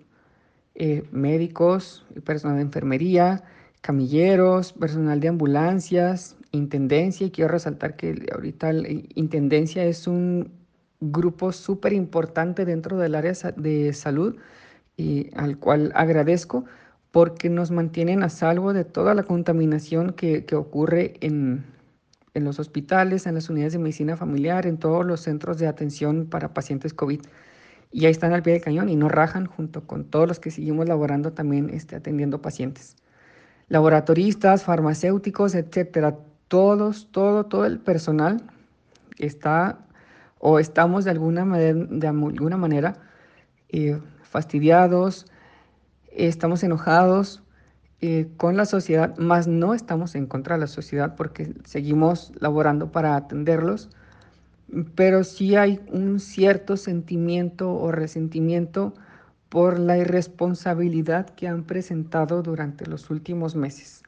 eh, 0.74 1.04
médicos, 1.12 2.06
personal 2.24 2.58
de 2.58 2.64
enfermería, 2.64 3.44
camilleros, 3.82 4.74
personal 4.74 5.20
de 5.20 5.28
ambulancias, 5.28 6.38
intendencia, 6.52 7.28
y 7.28 7.32
quiero 7.32 7.52
resaltar 7.52 7.96
que 7.96 8.26
ahorita 8.34 8.74
la 8.74 8.90
intendencia 9.14 9.86
es 9.86 10.08
un 10.08 10.52
grupo 11.00 11.52
súper 11.52 11.94
importante 11.94 12.66
dentro 12.66 12.98
del 12.98 13.14
área 13.14 13.34
de 13.58 13.94
salud 13.94 14.38
y 14.98 15.30
al 15.36 15.58
cual 15.58 15.92
agradezco 15.96 16.66
porque 17.12 17.50
nos 17.50 17.72
mantienen 17.72 18.24
a 18.24 18.30
salvo 18.30 18.74
de 18.74 18.84
toda 18.84 19.14
la 19.14 19.24
contaminación 19.24 20.14
que, 20.14 20.46
que 20.46 20.56
ocurre 20.56 21.14
en, 21.22 21.66
en 22.34 22.44
los 22.44 22.60
hospitales, 22.60 23.26
en 23.26 23.36
las 23.36 23.50
unidades 23.50 23.74
de 23.74 23.80
medicina 23.80 24.18
familiar, 24.18 24.68
en 24.68 24.78
todos 24.78 25.06
los 25.06 25.22
centros 25.22 25.58
de 25.58 25.68
atención 25.68 26.28
para 26.30 26.54
pacientes 26.54 26.94
COVID. 26.94 27.22
Y 27.92 28.06
ahí 28.06 28.12
están 28.12 28.34
al 28.34 28.44
pie 28.44 28.54
del 28.54 28.62
cañón 28.62 28.90
y 28.90 28.96
no 28.98 29.08
rajan 29.08 29.46
junto 29.46 29.88
con 29.88 30.04
todos 30.04 30.28
los 30.28 30.40
que 30.40 30.52
seguimos 30.52 30.88
laborando 30.88 31.32
también 31.32 31.70
este, 31.70 31.96
atendiendo 31.96 32.42
pacientes. 32.42 32.98
Laboratoristas, 33.70 34.66
farmacéuticos, 34.66 35.56
etcétera. 35.56 36.18
Todos, 36.50 37.08
todo, 37.12 37.46
todo 37.46 37.66
el 37.66 37.80
personal 37.80 38.44
está 39.18 39.80
o 40.40 40.60
estamos 40.60 41.06
de 41.06 41.12
alguna 41.12 41.46
manera, 41.46 41.74
de 41.90 42.08
alguna 42.08 42.58
manera 42.58 42.98
eh, 43.70 44.00
fastidiados, 44.26 45.26
estamos 46.12 46.64
enojados 46.64 47.44
eh, 48.02 48.28
con 48.38 48.58
la 48.58 48.66
sociedad, 48.66 49.18
más 49.18 49.48
no 49.48 49.74
estamos 49.74 50.16
en 50.16 50.28
contra 50.28 50.56
de 50.56 50.62
la 50.62 50.68
sociedad 50.68 51.16
porque 51.16 51.54
seguimos 51.64 52.34
laborando 52.40 52.92
para 52.92 53.16
atenderlos, 53.16 53.90
pero 54.96 55.24
sí 55.24 55.56
hay 55.56 55.80
un 55.92 56.20
cierto 56.20 56.78
sentimiento 56.78 57.74
o 57.74 57.92
resentimiento 57.92 58.94
por 59.50 59.80
la 59.80 59.98
irresponsabilidad 59.98 61.30
que 61.30 61.48
han 61.48 61.64
presentado 61.64 62.42
durante 62.42 62.86
los 62.86 63.10
últimos 63.10 63.56
meses. 63.56 64.04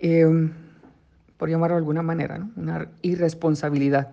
Em, 0.00 0.52
por 1.36 1.48
llamarlo 1.48 1.76
de 1.76 1.80
alguna 1.80 2.02
manera, 2.02 2.46
una 2.56 2.88
irresponsabilidad. 3.02 4.10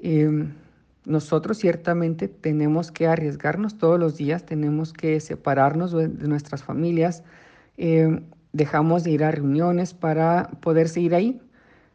Em, 0.00 0.54
nosotros 1.08 1.58
ciertamente 1.58 2.28
tenemos 2.28 2.92
que 2.92 3.06
arriesgarnos 3.06 3.78
todos 3.78 3.98
los 3.98 4.16
días, 4.16 4.44
tenemos 4.44 4.92
que 4.92 5.18
separarnos 5.20 5.92
de 5.92 6.08
nuestras 6.28 6.62
familias, 6.62 7.24
eh, 7.76 8.20
dejamos 8.52 9.04
de 9.04 9.12
ir 9.12 9.24
a 9.24 9.30
reuniones 9.30 9.94
para 9.94 10.50
poder 10.60 10.88
seguir 10.88 11.14
ahí 11.14 11.40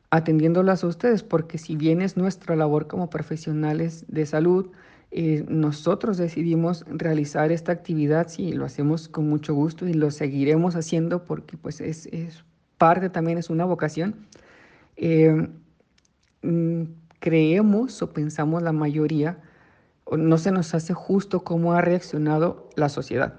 atendiéndolas 0.09 0.83
a 0.83 0.87
ustedes, 0.87 1.23
porque 1.23 1.57
si 1.57 1.75
bien 1.75 2.01
es 2.01 2.17
nuestra 2.17 2.55
labor 2.55 2.87
como 2.87 3.09
profesionales 3.09 4.05
de 4.07 4.25
salud, 4.27 4.69
eh, 5.09 5.43
nosotros 5.47 6.17
decidimos 6.17 6.85
realizar 6.87 7.51
esta 7.51 7.71
actividad, 7.71 8.27
sí, 8.27 8.51
lo 8.51 8.65
hacemos 8.65 9.07
con 9.07 9.27
mucho 9.27 9.55
gusto 9.55 9.87
y 9.87 9.93
lo 9.93 10.11
seguiremos 10.11 10.75
haciendo 10.75 11.23
porque 11.23 11.57
pues 11.57 11.81
es, 11.81 12.07
parte 12.77 13.09
también, 13.09 13.37
es 13.37 13.49
una 13.49 13.65
vocación. 13.65 14.27
Eh, 14.97 15.47
mm, 16.43 16.83
creemos 17.23 18.01
o 18.01 18.11
pensamos 18.11 18.61
la 18.61 18.73
mayoría, 18.73 19.39
no 20.11 20.37
se 20.37 20.51
nos 20.51 20.73
hace 20.75 20.93
justo 20.93 21.45
cómo 21.45 21.71
ha 21.71 21.79
reaccionado 21.79 22.67
la 22.75 22.89
sociedad. 22.89 23.35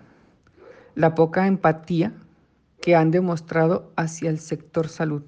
La 0.94 1.14
poca 1.14 1.46
empatía 1.46 2.14
que 2.80 2.96
han 2.96 3.10
demostrado 3.10 3.92
hacia 3.96 4.30
el 4.30 4.38
sector 4.38 4.88
salud. 4.88 5.22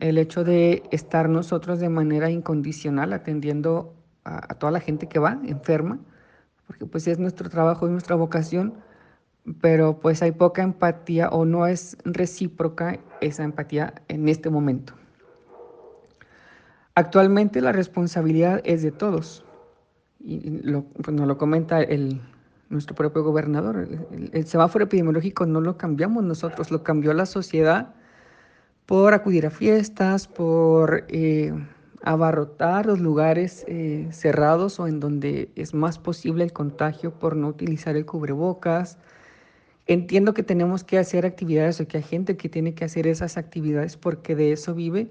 El 0.00 0.18
hecho 0.18 0.42
de 0.42 0.82
estar 0.90 1.28
nosotros 1.28 1.78
de 1.78 1.88
manera 1.88 2.30
incondicional 2.30 3.12
atendiendo 3.12 3.94
a, 4.24 4.54
toda 4.54 4.72
la 4.72 4.80
gente 4.80 5.06
que 5.06 5.20
va 5.20 5.38
enferma, 5.44 6.00
porque 6.66 6.84
pues 6.84 7.06
es 7.06 7.20
nuestro 7.20 7.48
trabajo 7.48 7.86
y 7.86 7.92
nuestra 7.92 8.16
vocación, 8.16 8.74
pero 9.60 10.00
pues 10.00 10.20
hay 10.20 10.32
poca 10.32 10.62
empatía 10.62 11.28
o 11.28 11.44
no 11.44 11.68
es 11.68 11.96
recíproca 12.04 12.98
esa 13.20 13.44
empatía 13.44 13.94
en 14.08 14.28
este 14.28 14.50
momento. 14.50 14.94
Actualmente 16.94 17.60
la 17.60 17.72
responsabilidad 17.72 18.60
es 18.64 18.82
de 18.82 18.92
todos, 18.92 19.44
y 20.20 20.60
lo, 20.62 20.84
pues 20.84 21.16
nos 21.16 21.26
lo 21.26 21.38
comenta 21.38 21.82
el, 21.82 22.20
nuestro 22.72 22.94
propio 22.94 23.22
gobernador. 23.22 23.86
El, 24.32 24.46
semáforo 24.46 24.84
epidemiológico 24.84 25.46
no 25.46 25.60
lo 25.60 25.76
cambiamos 25.76 26.24
nosotros, 26.24 26.70
lo 26.70 26.82
cambió 26.82 27.12
la 27.12 27.26
sociedad 27.26 27.94
por 28.86 29.14
acudir 29.14 29.46
a 29.46 29.50
fiestas, 29.50 30.26
por 30.26 31.04
eh, 31.08 31.52
abarrotar 32.02 32.86
los 32.86 32.98
lugares 32.98 33.64
eh, 33.68 34.08
cerrados 34.10 34.80
o 34.80 34.88
en 34.88 35.00
donde 35.00 35.50
es 35.54 35.74
más 35.74 35.98
posible 35.98 36.44
el 36.44 36.52
contagio 36.52 37.12
por 37.12 37.36
no 37.36 37.48
utilizar 37.48 37.94
el 37.94 38.06
cubrebocas. 38.06 38.98
Entiendo 39.86 40.32
que 40.34 40.42
tenemos 40.42 40.82
que 40.82 40.98
hacer 40.98 41.26
actividades 41.26 41.80
o 41.80 41.86
que 41.86 41.98
hay 41.98 42.02
gente 42.02 42.36
que 42.36 42.48
tiene 42.48 42.74
que 42.74 42.84
hacer 42.84 43.06
esas 43.06 43.36
actividades 43.36 43.96
porque 43.96 44.34
de 44.34 44.52
eso 44.52 44.74
vive, 44.74 45.10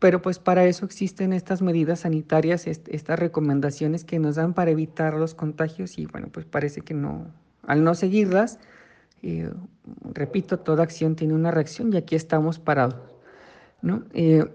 pero 0.00 0.22
pues 0.22 0.38
para 0.38 0.64
eso 0.64 0.86
existen 0.86 1.34
estas 1.34 1.60
medidas 1.60 2.00
sanitarias, 2.00 2.66
estas 2.66 3.18
recomendaciones 3.18 4.04
que 4.04 4.18
nos 4.18 4.36
dan 4.36 4.54
para 4.54 4.70
evitar 4.70 5.14
los 5.14 5.34
contagios 5.34 5.98
y 5.98 6.06
bueno, 6.06 6.28
pues 6.32 6.46
parece 6.46 6.80
que 6.80 6.94
no, 6.94 7.26
al 7.66 7.84
no 7.84 7.94
seguirlas, 7.94 8.58
eh, 9.22 9.50
repito, 10.02 10.58
toda 10.58 10.82
acción 10.82 11.16
tiene 11.16 11.34
una 11.34 11.50
reacción 11.50 11.92
y 11.92 11.98
aquí 11.98 12.16
estamos 12.16 12.58
parados. 12.58 13.14
¿no? 13.82 14.04
Eh, 14.14 14.50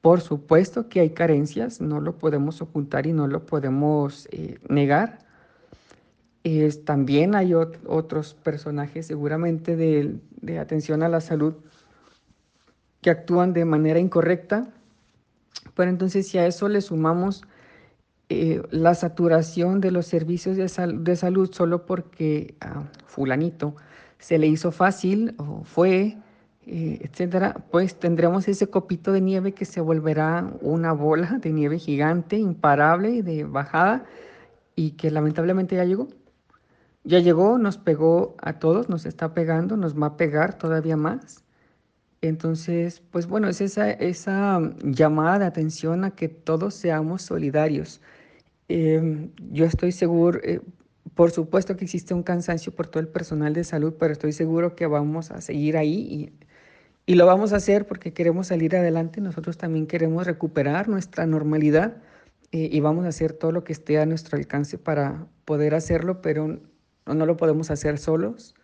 por 0.00 0.22
supuesto 0.22 0.88
que 0.88 1.00
hay 1.00 1.10
carencias, 1.10 1.82
no 1.82 2.00
lo 2.00 2.16
podemos 2.16 2.62
ocultar 2.62 3.06
y 3.06 3.12
no 3.12 3.28
lo 3.28 3.44
podemos 3.44 4.26
eh, 4.32 4.58
negar. 4.70 5.18
también 6.86 7.34
hay 7.34 7.52
otros 7.52 8.32
personajes 8.32 9.06
seguramente 9.06 9.76
de, 9.76 10.16
de 10.40 10.58
atención 10.58 11.02
a 11.02 11.10
la 11.10 11.20
salud 11.20 11.56
que 13.02 13.10
actúan 13.10 13.52
de 13.52 13.66
manera 13.66 13.98
incorrecta. 13.98 14.68
Pero 15.74 15.90
entonces 15.90 16.28
si 16.28 16.38
a 16.38 16.46
eso 16.46 16.68
le 16.68 16.80
sumamos 16.80 17.42
eh, 18.28 18.62
la 18.70 18.94
saturación 18.94 19.80
de 19.80 19.90
los 19.90 20.06
servicios 20.06 20.56
de, 20.56 21.16
salud 21.16 21.52
solo 21.52 21.84
porque 21.84 22.54
a 22.60 22.84
fulanito 23.04 23.76
se 24.18 24.38
le 24.38 24.46
hizo 24.46 24.72
fácil 24.72 25.34
o 25.36 25.64
fue, 25.64 26.16
eh, 26.66 26.98
etcétera, 27.02 27.56
pues 27.70 27.98
tendremos 27.98 28.48
ese 28.48 28.68
copito 28.68 29.12
de 29.12 29.20
nieve 29.20 29.52
que 29.52 29.66
se 29.66 29.80
volverá 29.82 30.50
una 30.62 30.92
bola 30.92 31.38
de 31.42 31.52
nieve 31.52 31.78
gigante, 31.78 32.36
imparable 32.38 33.22
de 33.22 33.44
bajada 33.44 34.06
y 34.76 34.92
que 34.92 35.10
lamentablemente 35.10 35.76
ya 35.76 35.84
llegó. 35.84 36.08
Ya 37.04 37.18
llegó, 37.18 37.58
nos 37.58 37.78
pegó 37.78 38.36
a 38.40 38.60
todos, 38.60 38.88
nos 38.88 39.06
está 39.06 39.34
pegando, 39.34 39.76
nos 39.76 40.00
va 40.00 40.06
a 40.06 40.16
pegar 40.16 40.56
todavía 40.56 40.96
más. 40.96 41.44
Entonces, 42.22 43.02
pues 43.10 43.26
bueno, 43.26 43.48
es 43.48 43.60
esa, 43.60 43.90
esa 43.90 44.60
llamada 44.84 45.40
de 45.40 45.46
atención 45.46 46.04
a 46.04 46.12
que 46.14 46.28
todos 46.28 46.74
seamos 46.74 47.22
solidarios. 47.22 48.00
Em, 48.68 49.32
yo 49.50 49.64
estoy 49.66 49.92
seguro, 49.92 50.38
eh, 50.44 50.60
por 51.14 51.32
supuesto 51.32 51.76
que 51.76 51.84
existe 51.84 52.14
un 52.14 52.22
cansancio 52.22 52.72
por 52.72 52.86
todo 52.86 53.00
el 53.00 53.08
personal 53.08 53.54
de 53.54 53.64
salud, 53.64 53.94
pero 53.98 54.12
estoy 54.12 54.32
seguro 54.32 54.76
que 54.76 54.86
vamos 54.86 55.32
a 55.32 55.40
seguir 55.40 55.76
ahí 55.76 56.32
y, 57.06 57.12
y 57.12 57.16
lo 57.16 57.26
vamos 57.26 57.52
a 57.52 57.56
hacer 57.56 57.86
porque 57.86 58.12
queremos 58.14 58.48
salir 58.48 58.76
adelante. 58.76 59.20
Nosotros 59.20 59.58
también 59.58 59.88
queremos 59.88 60.26
recuperar 60.26 60.88
nuestra 60.88 61.26
normalidad 61.26 61.96
eh, 62.52 62.68
y 62.72 62.80
vamos 62.80 63.04
a 63.04 63.08
hacer 63.08 63.32
todo 63.32 63.52
lo 63.52 63.64
que 63.64 63.72
esté 63.72 63.98
a 63.98 64.06
nuestro 64.06 64.38
alcance 64.38 64.78
para 64.78 65.26
poder 65.44 65.74
hacerlo, 65.74 66.22
pero 66.22 66.60
no 67.06 67.26
lo 67.26 67.36
podemos 67.36 67.70
hacer 67.72 67.98
solos 67.98 68.54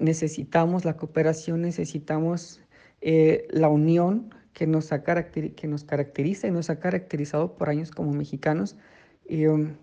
necesitamos 0.00 0.84
la 0.84 0.96
cooperación, 0.96 1.62
necesitamos 1.62 2.60
eh, 3.00 3.46
la 3.50 3.68
unión 3.68 4.34
que 4.52 4.66
nos, 4.66 4.92
ha 4.92 5.02
que 5.02 5.68
nos 5.68 5.84
caracteriza 5.84 6.48
y 6.48 6.50
nos 6.50 6.70
ha 6.70 6.78
caracterizado 6.80 7.54
por 7.54 7.68
años 7.68 7.90
como 7.90 8.12
mexicanos. 8.12 8.76
Y 9.26 9.46
um, 9.46 9.76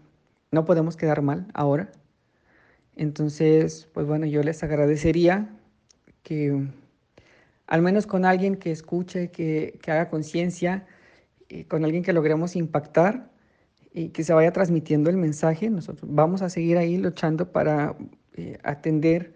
no 0.51 0.65
podemos 0.65 0.97
quedar 0.97 1.21
mal 1.21 1.47
ahora. 1.53 1.91
Entonces, 2.95 3.87
pues 3.93 4.05
bueno, 4.05 4.25
yo 4.25 4.43
les 4.43 4.63
agradecería 4.63 5.49
que 6.23 6.51
um, 6.51 6.71
al 7.67 7.81
menos 7.81 8.05
con 8.07 8.25
alguien 8.25 8.57
que 8.57 8.71
escuche, 8.71 9.31
que, 9.31 9.79
que 9.81 9.91
haga 9.91 10.09
conciencia, 10.09 10.85
con 11.67 11.85
alguien 11.85 12.03
que 12.03 12.11
logremos 12.11 12.55
impactar, 12.55 13.29
y 13.95 14.09
que 14.09 14.25
se 14.25 14.33
vaya 14.33 14.51
transmitiendo 14.51 15.09
el 15.09 15.15
mensaje. 15.15 15.69
Nosotros 15.69 16.11
vamos 16.13 16.41
a 16.41 16.49
seguir 16.49 16.77
ahí 16.77 16.97
luchando 16.97 17.53
para 17.53 17.95
eh, 18.33 18.57
atender 18.61 19.33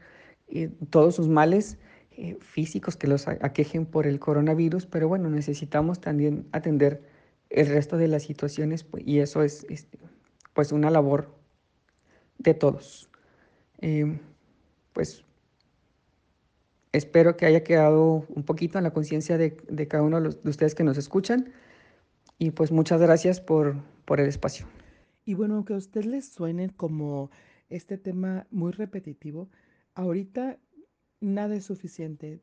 eh, 0.50 0.72
todos 0.90 1.16
sus 1.16 1.28
males 1.28 1.78
eh, 2.12 2.38
físicos 2.42 2.96
que 2.98 3.08
los 3.08 3.28
aquejen 3.28 3.86
por 3.86 4.08
el 4.08 4.20
coronavirus, 4.20 4.86
pero 4.86 5.08
bueno, 5.08 5.30
necesitamos 5.30 6.02
también 6.02 6.48
atender 6.52 7.02
el 7.50 7.68
resto 7.68 7.98
de 7.98 8.08
las 8.08 8.24
situaciones 8.24 8.84
pues, 8.84 9.04
y 9.06 9.20
eso 9.20 9.44
es, 9.44 9.66
pues 10.54 10.72
una 10.72 10.90
labor 10.90 11.34
de 12.38 12.54
todos. 12.54 13.10
pues 14.94 15.24
espero 16.92 17.38
que 17.38 17.46
haya 17.46 17.64
quedado 17.64 18.26
un 18.30 18.44
poquito 18.44 18.78
en 18.78 18.84
la 18.84 18.92
conciencia 18.92 19.38
de, 19.38 19.58
de, 19.70 19.88
cada 19.88 20.04
uno 20.04 20.22
de 20.22 20.50
ustedes 20.50 20.76
que 20.76 20.84
nos 20.84 20.98
escuchan 20.98 21.54
y 22.40 22.52
pues 22.52 22.72
muchas 22.72 23.02
gracias 23.02 23.42
por, 23.42 23.76
por 24.06 24.20
el 24.20 24.28
espacio. 24.28 24.66
Y 25.26 25.36
bueno, 25.36 25.56
aunque 25.56 25.74
a 25.74 25.78
usted 25.78 26.06
les 26.06 26.28
suene 26.28 26.70
como 26.70 27.30
este 27.70 27.98
tema 27.98 28.48
muy 28.50 28.72
repetitivo, 28.72 29.50
ahorita 30.00 30.58
nada 31.20 31.56
es 31.56 31.66
suficiente. 31.66 32.42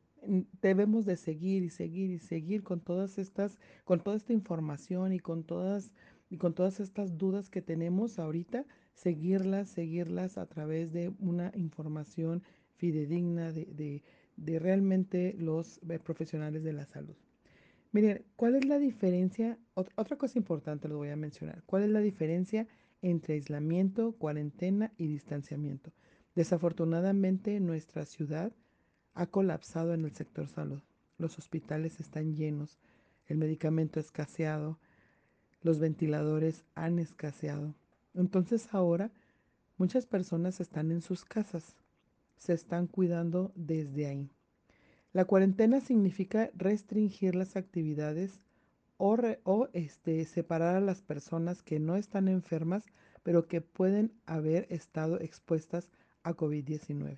Debemos 0.61 1.05
de 1.05 1.17
seguir 1.17 1.63
y 1.63 1.69
seguir 1.69 2.11
y 2.11 2.19
seguir 2.19 2.63
con 2.63 2.81
todas 2.81 3.17
estas, 3.17 3.57
con 3.83 4.01
toda 4.01 4.17
esta 4.17 4.33
información 4.33 5.11
y 5.11 5.19
con 5.19 5.43
todas, 5.43 5.91
y 6.29 6.37
con 6.37 6.53
todas 6.53 6.79
estas 6.79 7.17
dudas 7.17 7.49
que 7.49 7.63
tenemos 7.63 8.19
ahorita, 8.19 8.65
seguirlas, 8.93 9.69
seguirlas 9.69 10.37
a 10.37 10.45
través 10.45 10.91
de 10.91 11.11
una 11.19 11.51
información 11.55 12.43
fidedigna 12.75 13.51
de, 13.51 13.65
de, 13.65 14.03
de 14.35 14.59
realmente 14.59 15.33
los 15.39 15.79
eh, 15.89 15.97
profesionales 15.97 16.63
de 16.63 16.73
la 16.73 16.85
salud. 16.85 17.15
Miren, 17.91 18.23
¿cuál 18.35 18.55
es 18.55 18.65
la 18.65 18.77
diferencia? 18.77 19.57
otra 19.73 20.17
cosa 20.17 20.37
importante 20.37 20.87
lo 20.87 20.97
voy 20.97 21.09
a 21.09 21.15
mencionar. 21.15 21.63
¿Cuál 21.65 21.83
es 21.83 21.89
la 21.89 22.01
diferencia 22.01 22.67
entre 23.01 23.35
aislamiento, 23.35 24.11
cuarentena 24.11 24.91
y 24.97 25.07
distanciamiento? 25.07 25.91
Desafortunadamente, 26.37 27.59
nuestra 27.59 28.05
ciudad 28.05 28.51
ha 29.15 29.25
colapsado 29.25 29.95
en 29.95 30.05
el 30.05 30.11
sector 30.11 30.47
salud. 30.47 30.83
Los 31.17 31.39
hospitales 31.39 31.99
están 31.99 32.35
llenos, 32.35 32.77
el 33.25 33.39
medicamento 33.39 33.99
escaseado, 33.99 34.77
los 35.63 35.79
ventiladores 35.79 36.63
han 36.75 36.99
escaseado. 36.99 37.73
Entonces 38.13 38.71
ahora 38.71 39.09
muchas 39.77 40.05
personas 40.05 40.59
están 40.59 40.91
en 40.91 41.01
sus 41.01 41.25
casas, 41.25 41.75
se 42.35 42.53
están 42.53 42.85
cuidando 42.85 43.51
desde 43.55 44.05
ahí. 44.05 44.29
La 45.13 45.25
cuarentena 45.25 45.81
significa 45.81 46.51
restringir 46.53 47.33
las 47.33 47.55
actividades 47.55 48.43
o, 48.97 49.69
este, 49.73 50.23
separar 50.25 50.75
a 50.75 50.81
las 50.81 51.01
personas 51.01 51.63
que 51.63 51.79
no 51.79 51.95
están 51.95 52.27
enfermas, 52.27 52.83
pero 53.23 53.47
que 53.47 53.61
pueden 53.61 54.13
haber 54.27 54.67
estado 54.69 55.19
expuestas 55.19 55.85
a 55.85 56.06
COVID-19. 56.35 57.17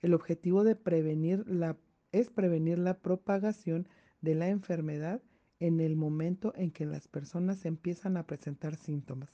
El 0.00 0.14
objetivo 0.14 0.64
de 0.64 0.76
prevenir 0.76 1.44
la, 1.48 1.76
es 2.12 2.30
prevenir 2.30 2.78
la 2.78 2.98
propagación 2.98 3.88
de 4.20 4.34
la 4.34 4.48
enfermedad 4.48 5.22
en 5.60 5.80
el 5.80 5.96
momento 5.96 6.52
en 6.56 6.70
que 6.70 6.86
las 6.86 7.08
personas 7.08 7.64
empiezan 7.64 8.16
a 8.16 8.26
presentar 8.26 8.76
síntomas. 8.76 9.30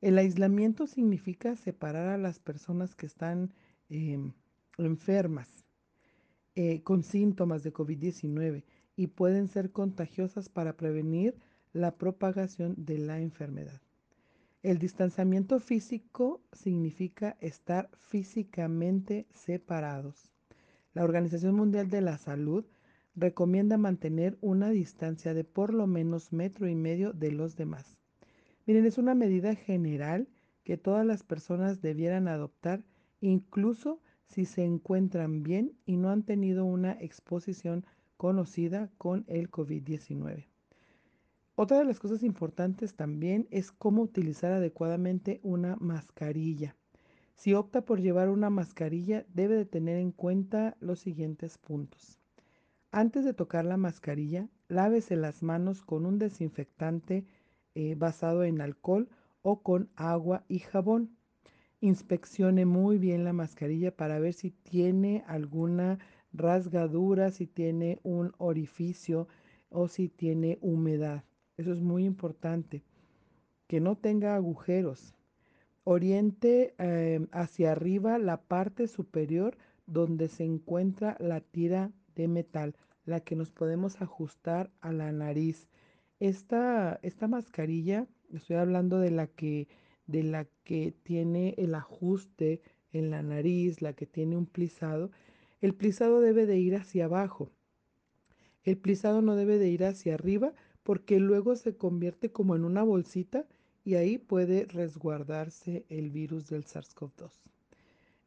El 0.00 0.18
aislamiento 0.18 0.86
significa 0.86 1.56
separar 1.56 2.08
a 2.08 2.18
las 2.18 2.38
personas 2.38 2.94
que 2.94 3.06
están 3.06 3.52
em, 3.88 4.32
enfermas 4.78 5.48
eh, 6.54 6.82
con 6.82 7.02
síntomas 7.02 7.62
de 7.62 7.72
COVID-19 7.72 8.64
y 8.96 9.06
pueden 9.08 9.46
ser 9.46 9.70
contagiosas 9.70 10.48
para 10.48 10.76
prevenir 10.76 11.38
la 11.72 11.96
propagación 11.96 12.74
de 12.76 12.98
la 12.98 13.20
enfermedad. 13.20 13.80
El 14.62 14.76
distanciamiento 14.78 15.58
físico 15.58 16.42
significa 16.52 17.38
estar 17.40 17.88
físicamente 17.96 19.26
separados. 19.32 20.34
La 20.92 21.02
Organización 21.02 21.54
Mundial 21.54 21.88
de 21.88 22.02
la 22.02 22.18
Salud 22.18 22.66
recomienda 23.14 23.78
mantener 23.78 24.36
una 24.42 24.68
distancia 24.68 25.32
de 25.32 25.44
por 25.44 25.72
lo 25.72 25.86
menos 25.86 26.34
metro 26.34 26.68
y 26.68 26.74
medio 26.74 27.14
de 27.14 27.32
los 27.32 27.56
demás. 27.56 27.96
Miren, 28.66 28.84
es 28.84 28.98
una 28.98 29.14
medida 29.14 29.54
general 29.54 30.28
que 30.62 30.76
todas 30.76 31.06
las 31.06 31.22
personas 31.22 31.80
debieran 31.80 32.28
adoptar, 32.28 32.84
incluso 33.22 34.02
si 34.26 34.44
se 34.44 34.62
encuentran 34.62 35.42
bien 35.42 35.72
y 35.86 35.96
no 35.96 36.10
han 36.10 36.22
tenido 36.22 36.66
una 36.66 36.92
exposición 37.00 37.86
conocida 38.18 38.90
con 38.98 39.24
el 39.26 39.50
COVID-19. 39.50 40.49
Otra 41.62 41.76
de 41.76 41.84
las 41.84 42.00
cosas 42.00 42.22
importantes 42.22 42.94
también 42.94 43.46
es 43.50 43.70
cómo 43.70 44.00
utilizar 44.00 44.50
adecuadamente 44.50 45.40
una 45.42 45.76
mascarilla. 45.78 46.74
Si 47.34 47.52
opta 47.52 47.82
por 47.84 48.00
llevar 48.00 48.30
una 48.30 48.48
mascarilla, 48.48 49.26
debe 49.34 49.56
de 49.56 49.66
tener 49.66 49.98
en 49.98 50.10
cuenta 50.10 50.78
los 50.80 51.00
siguientes 51.00 51.58
puntos. 51.58 52.18
Antes 52.90 53.26
de 53.26 53.34
tocar 53.34 53.66
la 53.66 53.76
mascarilla, 53.76 54.48
lávese 54.68 55.16
las 55.16 55.42
manos 55.42 55.82
con 55.82 56.06
un 56.06 56.18
desinfectante 56.18 57.26
eh, 57.74 57.94
basado 57.94 58.42
en 58.44 58.62
alcohol 58.62 59.10
o 59.42 59.60
con 59.62 59.90
agua 59.96 60.46
y 60.48 60.60
jabón. 60.60 61.14
Inspeccione 61.82 62.64
muy 62.64 62.96
bien 62.96 63.22
la 63.22 63.34
mascarilla 63.34 63.94
para 63.94 64.18
ver 64.18 64.32
si 64.32 64.50
tiene 64.50 65.24
alguna 65.26 65.98
rasgadura, 66.32 67.30
si 67.30 67.46
tiene 67.46 67.98
un 68.02 68.32
orificio 68.38 69.28
o 69.68 69.88
si 69.88 70.08
tiene 70.08 70.56
humedad. 70.62 71.22
Eso 71.60 71.74
es 71.74 71.82
muy 71.82 72.06
importante. 72.06 72.82
Que 73.66 73.80
no 73.80 73.94
tenga 73.94 74.34
agujeros. 74.34 75.14
Oriente 75.84 76.74
em, 76.78 77.28
hacia 77.32 77.72
arriba 77.72 78.18
la 78.18 78.40
parte 78.40 78.88
superior 78.88 79.58
donde 79.86 80.28
se 80.28 80.44
encuentra 80.44 81.18
la 81.20 81.42
tira 81.42 81.92
de 82.14 82.28
metal, 82.28 82.76
la 83.04 83.20
que 83.20 83.36
nos 83.36 83.50
podemos 83.50 84.00
ajustar 84.00 84.70
a 84.80 84.90
la 84.90 85.12
nariz. 85.12 85.68
Esta, 86.18 86.98
esta 87.02 87.28
mascarilla, 87.28 88.06
estoy 88.32 88.56
hablando 88.56 88.98
de 88.98 89.10
la 89.10 89.26
que 89.26 89.68
de 90.06 90.22
la 90.22 90.46
que 90.64 90.94
tiene 91.02 91.54
el 91.58 91.74
ajuste 91.74 92.62
en 92.90 93.10
la 93.10 93.22
nariz, 93.22 93.82
la 93.82 93.92
que 93.92 94.06
tiene 94.06 94.38
un 94.38 94.46
plisado, 94.46 95.10
el 95.60 95.74
plisado 95.74 96.22
debe 96.22 96.46
de 96.46 96.58
ir 96.58 96.74
hacia 96.74 97.04
abajo. 97.04 97.50
El 98.64 98.78
plisado 98.78 99.20
no 99.20 99.36
debe 99.36 99.58
de 99.58 99.68
ir 99.68 99.84
hacia 99.84 100.14
arriba 100.14 100.54
porque 100.90 101.20
luego 101.20 101.54
se 101.54 101.76
convierte 101.76 102.32
como 102.32 102.56
en 102.56 102.64
una 102.64 102.82
bolsita 102.82 103.46
y 103.84 103.94
ahí 103.94 104.18
puede 104.18 104.64
resguardarse 104.64 105.86
el 105.88 106.10
virus 106.10 106.48
del 106.48 106.64
SARS-CoV-2. 106.64 107.30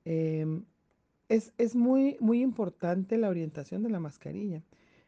Em, 0.05 0.63
es, 1.27 1.51
es, 1.57 1.75
muy, 1.75 2.15
muy 2.21 2.41
importante 2.41 3.17
la 3.17 3.27
orientación 3.27 3.83
de 3.83 3.89
la 3.89 3.99
mascarilla. 3.99 4.63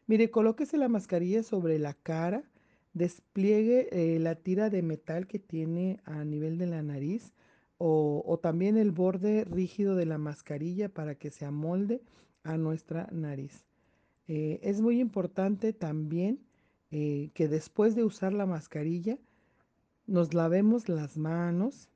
Mire, 0.06 0.30
colóquese 0.30 0.76
la 0.76 0.90
mascarilla 0.90 1.42
sobre 1.42 1.78
la 1.78 1.94
cara, 1.94 2.44
despliegue 2.92 3.88
eh, 3.90 4.18
la 4.18 4.34
tira 4.34 4.68
de 4.68 4.82
metal 4.82 5.26
que 5.26 5.38
tiene 5.38 5.98
a 6.04 6.26
nivel 6.26 6.58
de 6.58 6.66
la 6.66 6.82
nariz 6.82 7.32
o, 7.78 8.38
también 8.42 8.76
el 8.76 8.90
borde 8.90 9.44
rígido 9.44 9.96
de 9.96 10.04
la 10.04 10.18
mascarilla 10.18 10.90
para 10.90 11.14
que 11.14 11.30
se 11.30 11.46
amolde 11.46 12.02
a 12.42 12.58
nuestra 12.58 13.08
nariz. 13.12 13.64
Eh, 14.28 14.60
es 14.62 14.82
muy 14.82 15.00
importante 15.00 15.72
también 15.72 16.45
eh, 16.90 17.30
que 17.34 17.48
después 17.48 17.94
de 17.94 18.04
usar 18.04 18.32
la 18.32 18.46
mascarilla 18.46 19.18
nos 20.06 20.34
lavemos 20.34 20.88
las 20.88 21.16
manos, 21.18 21.88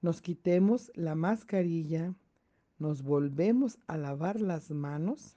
nos 0.00 0.20
quitemos 0.20 0.92
la 0.94 1.14
mascarilla, 1.14 2.14
nos 2.78 3.02
volvemos 3.02 3.78
a 3.86 3.96
lavar 3.96 4.40
las 4.40 4.70
manos 4.70 5.36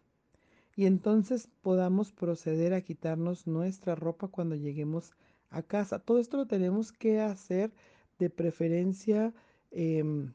y 0.75 0.85
entonces 0.85 1.47
podamos 1.61 2.11
proceder 2.11 2.73
a 2.73 2.81
quitarnos 2.81 3.47
nuestra 3.47 3.95
ropa 3.95 4.27
cuando 4.27 4.55
lleguemos 4.55 5.13
a 5.49 5.61
casa. 5.61 5.99
Todo 5.99 6.19
esto 6.19 6.37
lo 6.37 6.47
tenemos 6.47 6.91
que 6.91 7.21
hacer 7.21 7.71
de 8.19 8.29
preferencia 8.29 9.33
em, 9.71 10.33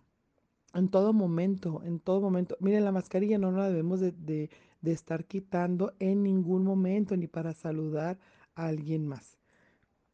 en 0.72 0.88
todo 0.88 1.12
momento, 1.12 1.82
en 1.84 2.00
todo 2.00 2.20
momento. 2.20 2.56
Miren, 2.60 2.84
la 2.84 2.92
mascarilla 2.92 3.38
no 3.38 3.50
la 3.52 3.68
debemos 3.68 4.00
de, 4.00 4.12
de 4.12 4.50
estar 4.82 5.24
quitando 5.24 5.94
en 5.98 6.22
ningún 6.22 6.64
momento 6.64 7.16
ni 7.16 7.26
para 7.26 7.52
saludar 7.52 8.18
a 8.54 8.66
alguien 8.66 9.06
más. 9.06 9.38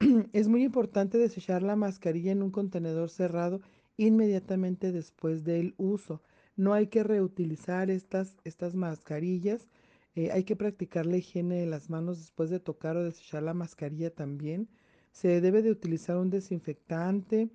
es 0.32 0.48
muy 0.48 0.64
importante 0.64 1.18
desechar 1.18 1.62
la 1.62 1.76
mascarilla 1.76 2.32
en 2.32 2.42
un 2.42 2.50
contenedor 2.50 3.10
cerrado 3.10 3.60
inmediatamente 3.96 4.92
después 4.92 5.44
del 5.44 5.74
uso. 5.76 6.22
No 6.56 6.72
hay 6.72 6.88
que 6.88 7.02
reutilizar 7.02 7.90
estas, 7.90 8.36
estas 8.44 8.74
mascarillas 8.74 9.68
eh, 10.16 10.30
hay 10.32 10.44
que 10.44 10.56
practicar 10.56 11.04
la 11.04 11.18
higiene 11.18 11.56
de 11.56 11.66
las 11.66 11.90
manos 11.90 12.18
después 12.18 12.48
de 12.48 12.58
tocar 12.58 12.96
o 12.96 13.04
desechar 13.04 13.42
la 13.42 13.52
mascarilla 13.52 14.10
también. 14.10 14.66
Se 15.12 15.42
debe 15.42 15.62
de 15.62 15.70
utilizar 15.70 16.16
un 16.16 16.30
desinfectante, 16.30 17.50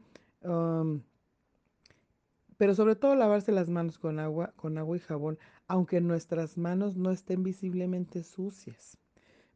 pero 2.58 2.76
sobre 2.76 2.96
todo 2.96 3.16
lavarse 3.16 3.52
las 3.52 3.70
manos 3.70 3.98
con 3.98 4.20
agua, 4.20 4.54
con 4.56 4.78
agua 4.78 4.96
y 4.96 5.00
jabón, 5.00 5.40
aunque 5.72 6.02
nuestras 6.02 6.58
manos 6.58 6.98
no 6.98 7.12
estén 7.12 7.44
visiblemente 7.44 8.24
sucias. 8.24 8.98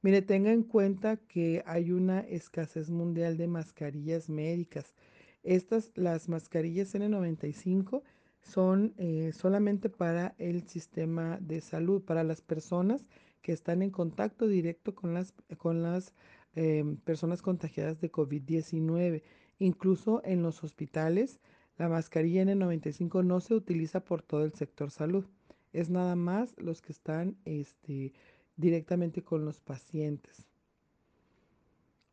Mire, 0.01 0.21
tenga 0.21 0.53
en 0.53 0.63
cuenta 0.63 1.17
que 1.17 1.61
hay 1.65 1.91
una 1.91 2.21
escasez 2.21 2.89
mundial 2.89 3.35
de 3.35 3.47
mascarillas 3.47 4.29
médicas. 4.29 4.93
Estas, 5.43 5.91
las 5.95 6.29
mascarillas 6.29 6.95
N95, 6.95 8.01
son 8.39 8.93
eh, 8.97 9.33
solamente 9.33 9.89
para 9.89 10.35
el 10.37 10.65
sistema 10.69 11.37
de 11.41 11.59
salud, 11.59 12.01
para 12.01 12.23
las 12.23 12.39
personas 12.39 13.05
que 13.41 13.51
están 13.51 13.81
en 13.81 13.91
contacto 13.91 14.47
directo 14.47 14.95
con 14.95 15.13
las, 15.13 15.33
con 15.57 15.83
las 15.83 16.13
em, 16.53 16.95
personas 16.95 17.41
contagiadas 17.41 17.99
de 17.99 18.09
COVID-19. 18.09 19.21
Incluso 19.59 20.21
en 20.23 20.43
los 20.43 20.63
hospitales, 20.63 21.41
la 21.77 21.89
mascarilla 21.89 22.43
N95 22.43 23.21
no 23.25 23.41
se 23.41 23.53
utiliza 23.53 23.99
por 23.99 24.21
todo 24.21 24.45
el 24.45 24.53
sector 24.53 24.91
salud. 24.91 25.25
Es 25.75 25.89
nada 25.89 26.15
más 26.15 26.53
los 26.57 26.81
que 26.81 26.91
están 26.91 27.37
este, 27.45 28.13
directamente 28.57 29.23
con 29.23 29.45
los 29.45 29.59
pacientes. 29.59 30.45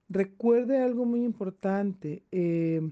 Recuerde 0.09 0.83
algo 0.83 1.05
muy 1.05 1.25
importante. 1.25 2.23
Eh, 2.31 2.91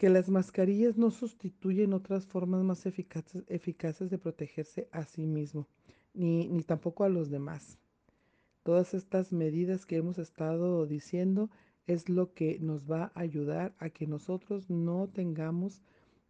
que 0.00 0.08
las 0.08 0.30
mascarillas 0.30 0.96
no 0.96 1.10
sustituyen 1.10 1.92
otras 1.92 2.26
formas 2.26 2.64
más 2.64 2.86
eficaces, 2.86 3.44
eficaces 3.48 4.08
de 4.08 4.16
protegerse 4.16 4.88
a 4.92 5.04
sí 5.04 5.26
mismo, 5.26 5.68
ni, 6.14 6.48
ni 6.48 6.62
tampoco 6.62 7.04
a 7.04 7.10
los 7.10 7.28
demás. 7.28 7.76
Todas 8.62 8.94
estas 8.94 9.30
medidas 9.30 9.84
que 9.84 9.96
hemos 9.96 10.16
estado 10.16 10.86
diciendo 10.86 11.50
es 11.86 12.08
lo 12.08 12.32
que 12.32 12.58
nos 12.60 12.90
va 12.90 13.12
a 13.14 13.20
ayudar 13.20 13.74
a 13.78 13.90
que 13.90 14.06
nosotros 14.06 14.70
no 14.70 15.06
tengamos, 15.12 15.82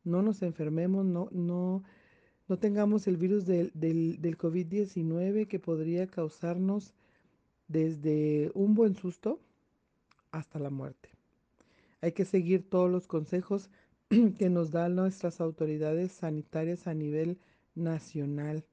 no 0.03 0.21
nos 0.21 0.43
enfermemos, 0.43 1.07
no, 1.07 1.29
no, 1.31 1.85
no 2.51 2.59
tengamos 2.59 3.07
el 3.07 3.17
virus 3.17 3.47
del, 3.47 3.71
del, 3.75 4.21
del 4.21 4.37
COVID-19 4.37 5.47
que 5.47 5.61
podría 5.61 6.09
causarnos 6.09 6.93
desde 7.69 8.51
un 8.55 8.75
buen 8.75 8.97
susto 8.97 9.39
hasta 10.33 10.59
la 10.59 10.69
muerte. 10.69 11.11
Hay 12.01 12.11
que 12.11 12.25
seguir 12.25 12.69
todos 12.69 12.91
los 12.91 13.07
consejos 13.07 13.71
que 14.39 14.51
nos 14.51 14.73
dan 14.73 14.97
nuestras 14.97 15.41
autoridades 15.41 16.11
sanitarias 16.11 16.89
a 16.89 16.95
nivel 16.95 17.39
nacional. 17.77 18.65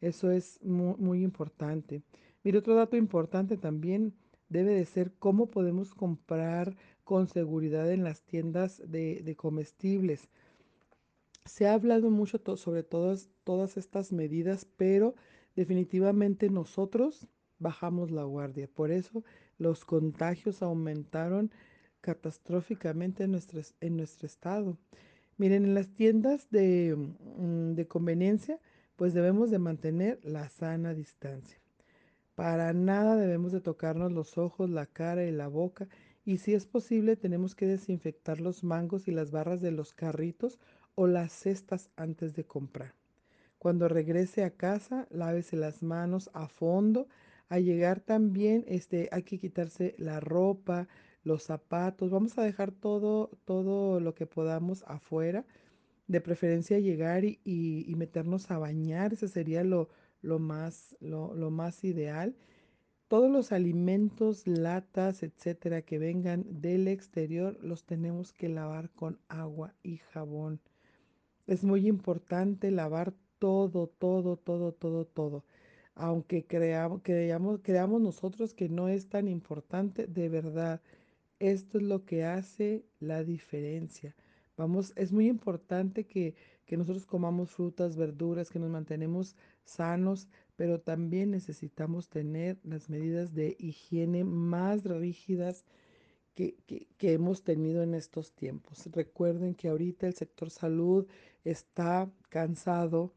Eso 0.00 0.32
es 0.32 0.58
muy, 0.64 1.22
importante. 1.22 2.02
Mire, 2.42 2.58
otro 2.58 2.74
dato 2.74 2.96
importante 2.96 3.56
también 3.56 4.14
debe 4.48 4.72
de 4.72 4.84
ser 4.84 5.12
cómo 5.20 5.46
podemos 5.46 5.94
comprar 5.94 6.74
con 7.04 7.28
seguridad 7.28 7.88
en 7.92 8.02
las 8.02 8.22
tiendas 8.22 8.82
de, 8.84 9.34
comestibles. 9.36 10.28
Se 11.44 11.66
ha 11.66 11.74
hablado 11.74 12.10
mucho 12.10 12.40
sobre 12.56 12.82
todas, 12.82 13.28
todas 13.44 13.76
estas 13.76 14.12
medidas, 14.12 14.66
pero 14.76 15.14
definitivamente 15.56 16.48
nosotros 16.50 17.26
bajamos 17.58 18.10
la 18.10 18.24
guardia. 18.24 18.68
Por 18.68 18.90
eso 18.90 19.24
los 19.58 19.84
contagios 19.84 20.62
aumentaron 20.62 21.50
catastróficamente 22.00 23.24
en 23.24 23.32
nuestro, 23.32 23.60
en 23.80 23.96
nuestro 23.96 24.26
estado. 24.26 24.76
Miren, 25.36 25.64
en 25.64 25.74
las 25.74 25.88
tiendas 25.88 26.50
de, 26.50 26.94
mm, 26.96 27.74
de 27.74 27.88
conveniencia, 27.88 28.60
pues 28.96 29.14
debemos 29.14 29.50
de 29.50 29.58
mantener 29.58 30.20
la 30.24 30.48
sana 30.48 30.94
distancia. 30.94 31.58
Para 32.34 32.72
nada 32.72 33.16
debemos 33.16 33.52
de 33.52 33.60
tocarnos 33.60 34.12
los 34.12 34.38
ojos, 34.38 34.70
la 34.70 34.86
cara 34.86 35.24
y 35.24 35.32
la 35.32 35.48
boca. 35.48 35.88
Y 36.24 36.38
si 36.38 36.54
es 36.54 36.66
posible, 36.66 37.16
tenemos 37.16 37.54
que 37.54 37.66
desinfectar 37.66 38.40
los 38.40 38.64
mangos 38.64 39.08
y 39.08 39.10
las 39.10 39.30
barras 39.30 39.60
de 39.60 39.72
los 39.72 39.92
carritos 39.92 40.58
o 40.94 41.06
las 41.06 41.32
cestas 41.32 41.90
antes 41.96 42.34
de 42.34 42.44
comprar. 42.44 42.94
Cuando 43.58 43.88
regrese 43.88 44.42
a 44.44 44.50
casa, 44.50 45.06
lávese 45.10 45.56
las 45.56 45.82
manos 45.82 46.30
a 46.34 46.48
fondo. 46.48 47.06
A 47.48 47.60
llegar 47.60 48.00
también, 48.00 48.64
este, 48.66 49.08
hay 49.12 49.22
que 49.22 49.38
quitarse 49.38 49.94
la 49.98 50.20
ropa, 50.20 50.88
los 51.24 51.44
zapatos, 51.44 52.10
vamos 52.10 52.36
a 52.38 52.42
dejar 52.42 52.72
todo, 52.72 53.30
todo 53.44 54.00
lo 54.00 54.14
que 54.14 54.26
podamos 54.26 54.84
afuera, 54.88 55.44
de 56.08 56.20
preferencia 56.20 56.80
llegar 56.80 57.24
y, 57.24 57.94
meternos 57.96 58.50
a 58.50 58.58
bañar, 58.58 59.12
ese 59.12 59.28
sería 59.28 59.62
lo, 59.64 59.88
lo 60.20 60.38
más, 60.38 60.96
lo, 61.00 61.34
lo, 61.34 61.50
más 61.50 61.84
ideal. 61.84 62.34
Todos 63.08 63.30
los 63.30 63.52
alimentos, 63.52 64.46
latas, 64.46 65.22
etcétera, 65.22 65.82
que 65.82 65.98
vengan 65.98 66.44
del 66.60 66.88
exterior, 66.88 67.56
los 67.62 67.84
tenemos 67.84 68.32
que 68.32 68.48
lavar 68.48 68.90
con 68.90 69.20
agua 69.28 69.74
y 69.82 69.98
jabón. 69.98 70.60
Es 71.46 71.64
muy 71.64 71.88
importante 71.88 72.70
lavar 72.70 73.14
todo, 73.38 73.88
todo, 73.88 74.36
todo, 74.36 74.72
todo, 74.72 75.04
todo. 75.04 75.44
Aunque 75.94 76.46
creamos, 76.46 77.02
creamos, 77.02 78.00
nosotros 78.00 78.54
que 78.54 78.68
no 78.68 78.88
es 78.88 79.08
tan 79.08 79.28
importante, 79.28 80.06
de 80.06 80.28
verdad 80.28 80.80
esto 81.38 81.78
es 81.78 81.84
lo 81.84 82.04
que 82.04 82.24
hace 82.24 82.84
la 83.00 83.24
diferencia. 83.24 84.14
Vamos, 84.56 84.92
es 84.96 85.12
muy 85.12 85.26
importante 85.28 86.04
que, 86.04 86.34
que 86.66 86.76
nosotros 86.76 87.04
comamos 87.04 87.50
frutas, 87.50 87.96
verduras, 87.96 88.48
que 88.48 88.60
nos 88.60 88.70
mantenemos 88.70 89.34
sanos, 89.64 90.28
pero 90.56 90.80
también 90.80 91.32
necesitamos 91.32 92.08
tener 92.08 92.60
las 92.62 92.88
medidas 92.88 93.34
de 93.34 93.56
higiene 93.58 94.22
más 94.22 94.84
rígidas 94.84 95.64
que, 96.34 96.56
hemos 97.00 97.42
tenido 97.42 97.82
en 97.82 97.94
estos 97.94 98.32
tiempos. 98.32 98.86
Recuerden 98.92 99.54
que 99.54 99.68
ahorita 99.68 100.06
el 100.06 100.14
sector 100.14 100.50
salud 100.50 101.06
está 101.44 102.10
cansado. 102.28 103.12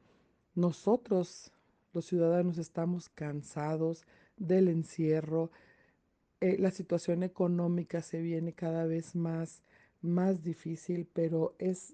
Nosotros, 0.54 1.52
los 1.94 2.06
ciudadanos, 2.06 2.58
estamos 2.58 3.10
cansados 3.10 4.06
del 4.38 4.68
encierro, 4.68 5.52
eh, 6.42 6.58
la 6.60 6.72
situación 6.72 7.24
económica 7.24 8.02
se 8.02 8.22
viene 8.22 8.54
cada 8.54 8.86
vez 8.86 9.16
más, 9.16 9.64
más 10.02 10.44
difícil, 10.44 11.08
pero 11.14 11.56
es 11.60 11.94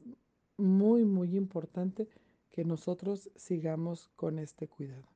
muy, 0.58 1.06
muy 1.06 1.38
importante 1.38 2.08
que 2.50 2.66
nosotros 2.66 3.30
sigamos 3.36 4.10
con 4.16 4.40
este 4.40 4.68
cuidado. 4.68 5.08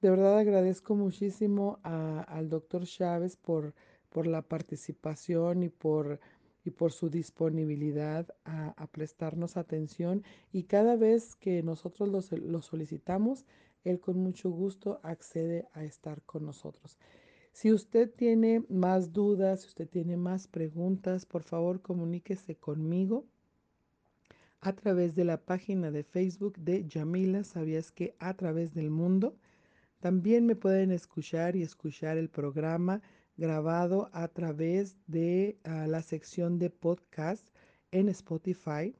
De 0.00 0.10
verdad 0.10 0.36
agradezco 0.36 0.96
muchísimo 0.96 1.78
al 1.84 2.48
doctor 2.48 2.84
Chávez 2.84 3.36
por, 3.36 3.72
por 4.12 4.26
la 4.26 4.42
participación 4.42 5.62
y 5.62 5.68
por, 5.68 6.20
y 6.64 6.70
por 6.70 6.92
su 6.92 7.08
disponibilidad 7.08 8.28
a, 8.44 8.86
prestarnos 8.92 9.56
atención 9.56 10.22
y 10.52 10.64
cada 10.64 10.96
vez 10.96 11.34
que 11.36 11.62
nosotros 11.62 12.30
lo 12.30 12.62
solicitamos, 12.62 13.46
él 13.84 14.00
con 14.00 14.18
mucho 14.18 14.50
gusto 14.50 15.00
accede 15.02 15.66
a 15.72 15.84
estar 15.84 16.22
con 16.22 16.44
nosotros. 16.44 16.98
Si 17.52 17.72
usted 17.72 18.10
tiene 18.10 18.64
más 18.68 19.12
dudas, 19.12 19.62
si 19.62 19.68
usted 19.68 19.88
tiene 19.88 20.16
más 20.16 20.46
preguntas, 20.46 21.26
por 21.26 21.42
favor 21.42 21.82
comuníquese 21.82 22.56
conmigo 22.56 23.26
a 24.60 24.72
través 24.72 25.14
de 25.14 25.24
la 25.24 25.38
página 25.38 25.90
de 25.90 26.04
Facebook 26.04 26.56
de 26.56 26.86
Yamila, 26.86 27.44
¿sabías 27.44 27.90
que 27.90 28.14
a 28.18 28.34
través 28.34 28.72
del 28.74 28.90
mundo? 28.90 29.36
También 30.00 30.46
me 30.46 30.56
pueden 30.56 30.92
escuchar 30.92 31.56
y 31.56 31.62
escuchar 31.62 32.16
el 32.16 32.30
programa 32.30 33.02
grabado 33.36 34.10
a 34.12 34.28
través 34.28 34.96
de 35.06 35.58
ah, 35.64 35.86
la 35.86 36.02
sección 36.02 36.58
de 36.58 36.70
podcast 36.70 37.46
en 37.90 38.08
Spotify. 38.08 38.94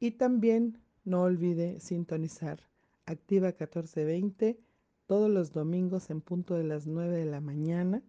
Y 0.00 0.12
también 0.12 0.78
no 1.04 1.22
olvide 1.22 1.80
sintonizar 1.80 2.60
Activa 3.04 3.48
1420 3.48 4.60
todos 5.06 5.28
los 5.28 5.52
domingos 5.52 6.08
en 6.10 6.20
punto 6.20 6.54
de 6.54 6.64
las 6.64 6.86
9 6.86 7.16
de 7.16 7.26
la 7.26 7.40
mañana 7.40 8.02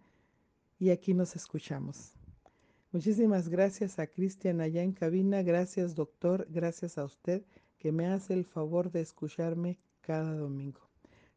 y 0.79 0.91
aquí 0.91 1.13
nos 1.13 1.36
escuchamos. 1.36 2.13
Muchísimas 2.91 3.49
gracias 3.49 3.97
a 3.97 4.07
Cristian 4.07 4.61
allá 4.61 4.84
en 4.84 4.93
cabina, 4.93 5.41
gracias 5.41 5.95
doctor, 5.95 6.47
gracias 6.49 6.97
a 6.97 7.05
usted 7.05 7.43
que 7.79 7.91
me 7.91 8.05
hace 8.05 8.34
el 8.34 8.45
favor 8.45 8.91
de 8.91 9.01
escucharme 9.01 9.79
cada 10.01 10.36
domingo. 10.36 10.81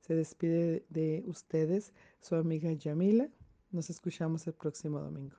Se 0.01 0.15
despide 0.15 0.85
de 0.91 1.25
ustedes 1.27 1.93
su 2.21 2.37
amiga 2.37 2.73
Yamila. 2.73 3.29
Nos 3.73 3.91
escuchamos 3.91 4.47
el 4.47 4.55
próximo 4.55 5.01
domingo. 5.01 5.35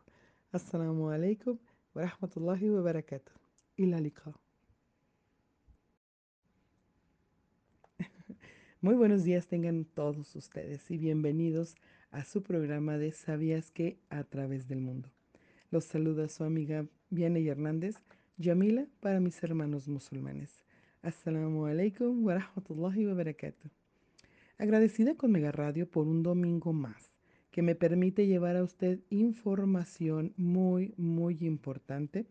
Assalamu 0.51 1.09
alaikum 1.09 1.57
wa 1.95 2.01
rahmatullahi 2.01 2.69
wa 2.69 2.81
barakatuh. 2.81 3.31
Ila 3.77 4.01
Muy 8.81 8.95
buenos 8.95 9.23
días 9.23 9.47
tengan 9.47 9.85
todos 9.85 10.35
ustedes 10.35 10.91
y 10.91 10.97
bienvenidos 10.97 11.77
a 12.11 12.25
su 12.25 12.43
programa 12.43 12.97
de 12.97 13.13
Sabías 13.13 13.71
que 13.71 13.97
a 14.09 14.25
través 14.25 14.67
del 14.67 14.81
mundo. 14.81 15.09
Los 15.71 15.85
saluda 15.85 16.27
su 16.27 16.43
amiga 16.43 16.85
Vianey 17.09 17.47
Hernández, 17.47 17.95
Yamila 18.37 18.87
para 18.99 19.21
mis 19.21 19.41
hermanos 19.41 19.87
musulmanes. 19.87 20.65
Assalamu 21.01 21.65
alaikum 21.65 22.25
wa 22.25 22.33
rahmatullahi 22.35 23.07
wa 23.07 23.13
barakatuh. 23.13 23.69
Agradecida 24.57 25.15
con 25.15 25.31
Mega 25.31 25.53
Radio 25.53 25.89
por 25.89 26.07
un 26.07 26.23
domingo 26.23 26.73
más 26.73 27.06
que 27.57 27.63
me 27.63 27.73
permite 27.73 28.27
llevar 28.27 28.55
a 28.55 28.63
usted 28.63 28.99
información 29.09 30.31
muy, 30.37 30.93
muy 30.95 31.39
importante 31.41 32.27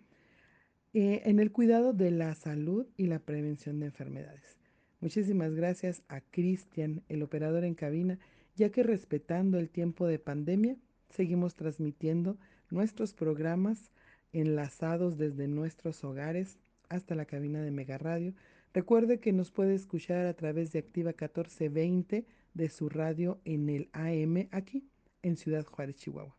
eh, 0.94 1.22
en 1.24 1.40
el 1.40 1.50
cuidado 1.50 1.92
de 1.92 2.12
la 2.12 2.32
salud 2.36 2.86
y 2.96 3.08
la 3.08 3.18
prevención 3.18 3.80
de 3.80 3.86
enfermedades. 3.86 4.56
Muchísimas 5.00 5.52
gracias 5.52 6.04
a 6.06 6.20
Cristian, 6.20 7.02
el 7.08 7.24
operador 7.24 7.64
en 7.64 7.74
cabina, 7.74 8.20
ya 8.54 8.70
que 8.70 8.84
respetando 8.84 9.58
el 9.58 9.68
tiempo 9.68 10.06
de 10.06 10.20
pandemia, 10.20 10.76
seguimos 11.10 11.56
transmitiendo 11.56 12.38
nuestros 12.70 13.12
programas 13.12 13.90
enlazados 14.32 15.18
desde 15.18 15.48
nuestros 15.48 16.04
hogares 16.04 16.60
hasta 16.88 17.16
la 17.16 17.24
cabina 17.24 17.60
de 17.62 17.72
Mega 17.72 17.98
Radio. 17.98 18.32
Recuerde 18.72 19.18
que 19.18 19.32
nos 19.32 19.50
puede 19.50 19.74
escuchar 19.74 20.26
a 20.26 20.34
través 20.34 20.70
de 20.70 20.78
Activa 20.78 21.10
1420 21.10 22.26
de 22.54 22.68
su 22.68 22.88
radio 22.88 23.40
en 23.44 23.68
el 23.70 23.88
AM 23.92 24.46
aquí 24.52 24.88
en 25.26 25.36
Ciudad 25.36 25.66
Juárez, 25.66 25.96
Chihuahua. 25.96 26.36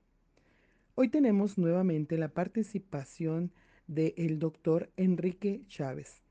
Hoy 0.95 1.09
tenemos 1.09 1.57
nuevamente 1.57 2.17
la 2.17 2.29
participación 2.29 3.51
del 3.87 4.39
doctor 4.39 4.89
Enrique 4.97 5.61
Chávez, 5.67 6.21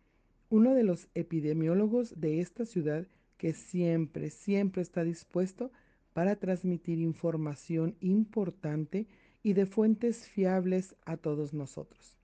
uno 0.49 0.75
de 0.75 0.83
los 0.83 1.09
epidemiólogos 1.15 2.19
de 2.21 2.41
esta 2.41 2.65
ciudad 2.65 3.07
que 3.37 3.53
siempre, 3.53 4.31
siempre 4.31 4.83
está 4.83 5.05
dispuesto 5.05 5.71
para 6.13 6.37
transmitir 6.37 6.99
información 6.99 7.97
importante 8.01 9.07
y 9.43 9.53
de 9.53 9.67
fuentes 9.67 10.29
fiables 10.29 10.97
a 11.05 11.17
todos 11.17 11.53
nosotros. 11.53 12.17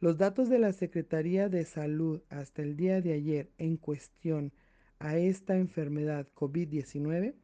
Los 0.00 0.16
datos 0.16 0.48
de 0.48 0.58
la 0.58 0.72
Secretaría 0.72 1.48
de 1.48 1.64
Salud 1.64 2.22
hasta 2.30 2.62
el 2.62 2.76
día 2.76 3.00
de 3.00 3.12
ayer 3.12 3.50
en 3.58 3.76
cuestión 3.76 4.52
a 4.98 5.16
esta 5.18 5.56
enfermedad 5.56 6.28
COVID-19, 6.34 7.34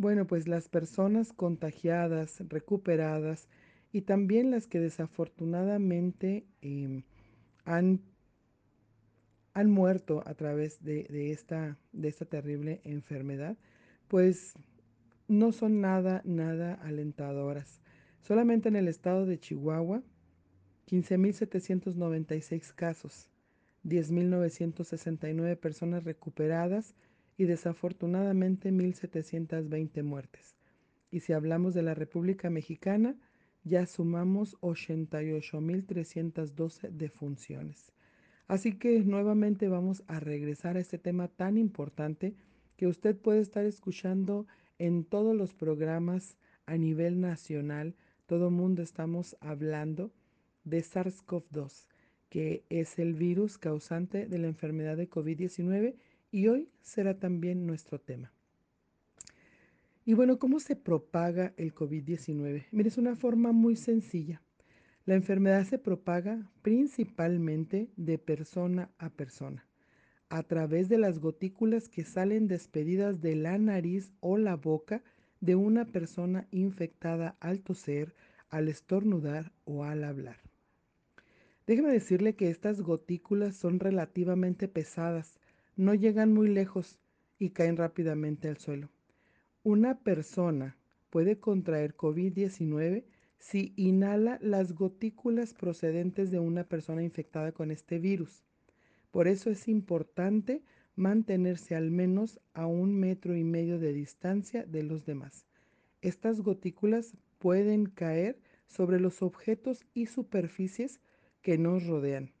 bueno, 0.00 0.26
pues 0.26 0.48
las 0.48 0.68
personas 0.68 1.32
contagiadas, 1.32 2.42
recuperadas 2.48 3.48
y 3.92 4.02
también 4.02 4.50
las 4.50 4.66
que 4.66 4.80
desafortunadamente 4.80 6.46
eh, 6.62 7.02
han 7.64 8.00
han 9.52 9.70
muerto 9.70 10.22
a 10.26 10.34
través 10.34 10.82
de, 10.82 11.30
esta, 11.32 11.78
de 11.92 12.08
esta 12.08 12.24
terrible 12.24 12.80
enfermedad, 12.84 13.56
pues 14.08 14.54
no 15.28 15.52
son 15.52 15.80
nada, 15.80 16.22
nada 16.24 16.74
alentadoras. 16.74 17.80
Solamente 18.20 18.68
en 18.68 18.76
el 18.76 18.88
estado 18.88 19.26
de 19.26 19.38
Chihuahua, 19.38 20.02
15.796 20.88 22.74
casos, 22.74 23.28
10.969 23.84 25.56
personas 25.56 26.04
recuperadas 26.04 26.94
y 27.40 27.46
desafortunadamente 27.46 28.70
1.720 28.70 30.02
muertes. 30.02 30.58
Y 31.10 31.20
si 31.20 31.32
hablamos 31.32 31.72
de 31.72 31.80
la 31.80 31.94
República 31.94 32.50
Mexicana, 32.50 33.16
ya 33.64 33.86
sumamos 33.86 34.60
88.312 34.60 36.90
defunciones. 36.90 37.94
Así 38.46 38.74
que 38.74 39.00
nuevamente 39.00 39.68
vamos 39.68 40.02
a 40.06 40.20
regresar 40.20 40.76
a 40.76 40.80
este 40.80 40.98
tema 40.98 41.28
tan 41.28 41.56
importante 41.56 42.34
que 42.76 42.86
usted 42.86 43.16
puede 43.16 43.40
estar 43.40 43.64
escuchando 43.64 44.46
en 44.78 45.04
todos 45.04 45.34
los 45.34 45.54
programas 45.54 46.36
a 46.66 46.76
nivel 46.76 47.22
nacional. 47.22 47.94
Todo 48.26 48.50
mundo 48.50 48.82
estamos 48.82 49.38
hablando 49.40 50.12
de 50.64 50.82
SARS-CoV-2, 50.82 51.86
que 52.28 52.66
es 52.68 52.98
el 52.98 53.14
virus 53.14 53.56
causante 53.56 54.26
de 54.26 54.38
la 54.38 54.48
enfermedad 54.48 54.98
de 54.98 55.08
COVID-19 55.08 55.96
y 56.30 56.48
hoy 56.48 56.70
será 56.82 57.18
también 57.18 57.66
nuestro 57.66 58.00
tema. 58.00 58.32
Y 60.04 60.14
bueno, 60.14 60.38
¿cómo 60.38 60.60
se 60.60 60.76
propaga 60.76 61.52
el 61.56 61.74
COVID-19? 61.74 62.66
Mire, 62.70 62.88
es 62.88 62.98
una 62.98 63.16
forma 63.16 63.52
muy 63.52 63.76
sencilla. 63.76 64.42
La 65.04 65.14
enfermedad 65.14 65.64
se 65.64 65.78
propaga 65.78 66.50
principalmente 66.62 67.90
de 67.96 68.18
persona 68.18 68.90
a 68.98 69.10
persona, 69.10 69.66
a 70.28 70.42
través 70.42 70.88
de 70.88 70.98
las 70.98 71.18
gotículas 71.18 71.88
que 71.88 72.04
salen 72.04 72.48
despedidas 72.48 73.20
de 73.20 73.36
la 73.36 73.58
nariz 73.58 74.12
o 74.20 74.36
la 74.36 74.56
boca 74.56 75.02
de 75.40 75.56
una 75.56 75.86
persona 75.86 76.46
infectada 76.50 77.36
al 77.40 77.60
toser, 77.62 78.14
al 78.50 78.68
estornudar 78.68 79.52
o 79.64 79.84
al 79.84 80.04
hablar. 80.04 80.36
Déjeme 81.66 81.92
decirle 81.92 82.34
que 82.34 82.50
estas 82.50 82.80
gotículas 82.80 83.56
son 83.56 83.80
relativamente 83.80 84.68
pesadas, 84.68 85.39
no 85.80 85.94
llegan 85.94 86.34
muy 86.34 86.48
lejos 86.48 86.98
y 87.38 87.50
caen 87.50 87.78
rápidamente 87.78 88.48
al 88.48 88.58
suelo. 88.58 88.90
Una 89.62 89.98
persona 90.00 90.76
puede 91.08 91.40
contraer 91.40 91.96
COVID-19 91.96 93.06
si 93.38 93.72
inhala 93.76 94.38
las 94.42 94.74
gotículas 94.74 95.54
procedentes 95.54 96.30
de 96.30 96.38
una 96.38 96.64
persona 96.64 97.02
infectada 97.02 97.52
con 97.52 97.70
este 97.70 97.98
virus. 97.98 98.44
Por 99.10 99.26
eso 99.26 99.48
es 99.48 99.68
importante 99.68 100.62
mantenerse 100.96 101.74
al 101.74 101.90
menos 101.90 102.40
a 102.52 102.66
un 102.66 102.94
metro 102.94 103.34
y 103.34 103.42
medio 103.42 103.78
de 103.78 103.94
distancia 103.94 104.66
de 104.66 104.82
los 104.82 105.06
demás. 105.06 105.46
Estas 106.02 106.42
gotículas 106.42 107.16
pueden 107.38 107.86
caer 107.86 108.38
sobre 108.66 109.00
los 109.00 109.22
objetos 109.22 109.86
y 109.94 110.06
superficies 110.06 111.00
que 111.40 111.56
nos 111.56 111.86
rodean, 111.86 112.34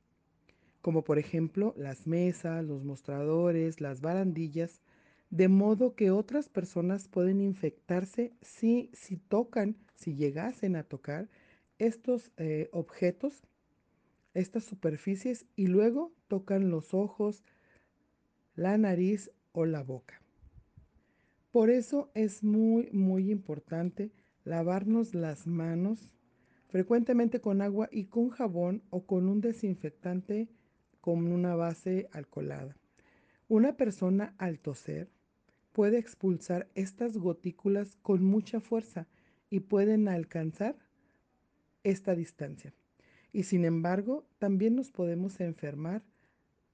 como 0.82 1.02
por 1.02 1.18
ejemplo 1.18 1.74
las 1.76 2.06
mesas, 2.06 2.64
los 2.64 2.84
mostradores, 2.84 3.80
las 3.80 4.00
barandillas, 4.00 4.80
de 5.30 5.48
modo 5.48 5.94
que 5.94 6.10
otras 6.10 6.48
personas 6.48 7.08
pueden 7.08 7.40
infectarse 7.40 8.32
si, 8.40 8.90
si 8.92 9.16
tocan, 9.16 9.76
si 9.94 10.16
llegasen 10.16 10.76
a 10.76 10.82
tocar 10.82 11.28
estos 11.78 12.32
eh, 12.36 12.68
objetos, 12.72 13.46
estas 14.34 14.64
superficies 14.64 15.46
y 15.56 15.66
luego 15.66 16.12
tocan 16.28 16.70
los 16.70 16.94
ojos, 16.94 17.44
la 18.54 18.76
nariz 18.76 19.30
o 19.52 19.66
la 19.66 19.82
boca. 19.82 20.20
Por 21.50 21.70
eso 21.70 22.10
es 22.14 22.42
muy, 22.44 22.90
muy 22.92 23.30
importante 23.30 24.10
lavarnos 24.44 25.14
las 25.14 25.46
manos 25.46 26.10
frecuentemente 26.68 27.40
con 27.40 27.62
agua 27.62 27.88
y 27.90 28.04
con 28.04 28.30
jabón 28.30 28.82
o 28.90 29.04
con 29.04 29.28
un 29.28 29.40
desinfectante 29.40 30.48
con 31.00 31.26
una 31.30 31.54
base 31.54 32.08
alcoholada. 32.12 32.76
Una 33.48 33.76
persona 33.76 34.34
al 34.38 34.58
toser 34.58 35.08
puede 35.72 35.98
expulsar 35.98 36.68
estas 36.74 37.16
gotículas 37.16 37.96
con 38.02 38.24
mucha 38.24 38.60
fuerza 38.60 39.06
y 39.48 39.60
pueden 39.60 40.08
alcanzar 40.08 40.76
esta 41.82 42.14
distancia. 42.14 42.72
Y 43.32 43.44
sin 43.44 43.64
embargo, 43.64 44.26
también 44.38 44.76
nos 44.76 44.90
podemos 44.90 45.40
enfermar 45.40 46.02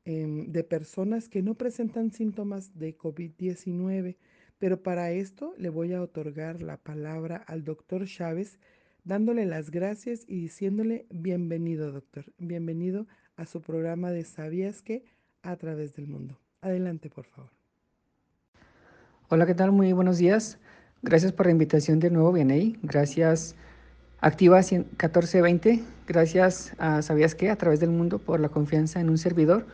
em, 0.05 0.51
de 0.53 0.65
personas 0.65 1.29
que 1.29 1.43
no 1.43 1.55
presentan 1.55 2.11
síntomas 2.11 2.79
de 2.79 2.97
COVID-19, 2.97 4.17
pero 4.59 4.83
para 4.83 5.11
esto 5.13 5.55
le 5.59 5.69
voy 5.69 5.93
a 5.93 6.03
otorgar 6.03 6.63
la 6.63 6.79
palabra 6.79 7.37
al 7.37 7.65
doctor 7.65 8.07
Chávez, 8.07 8.59
dándole 9.05 9.45
las 9.47 9.71
gracias 9.71 10.25
y 10.27 10.41
diciéndole 10.41 11.07
bienvenido, 11.11 11.93
doctor, 11.93 12.33
bienvenido 12.39 13.07
a 13.37 13.47
su 13.47 13.61
programa 13.61 14.11
de 14.11 14.25
Sabías 14.25 14.83
que 14.83 15.05
a 15.43 15.57
través 15.57 15.95
del 15.95 16.09
mundo. 16.09 16.39
Adelante, 16.61 17.11
por 17.11 17.27
favor. 17.27 17.51
Hola, 19.29 19.47
¿qué 19.47 19.55
tal? 19.55 19.73
Muy 19.73 19.93
buenos 19.93 20.19
días. 20.19 20.59
Gracias 21.03 21.33
por 21.33 21.47
la 21.47 21.53
invitación 21.53 22.01
de 22.01 22.11
nuevo, 22.11 22.35
ahí. 22.35 22.79
Gracias 22.83 23.55
Activa 24.21 24.59
1420. 24.59 25.83
Gracias 26.07 26.73
a 26.79 27.03
Sabías 27.03 27.35
qué 27.35 27.51
a 27.51 27.57
través 27.57 27.81
del 27.81 27.91
mundo 27.91 28.19
por 28.19 28.41
la 28.41 28.49
confianza 28.49 29.01
en 29.01 29.11
un 29.11 29.19
servidor 29.19 29.67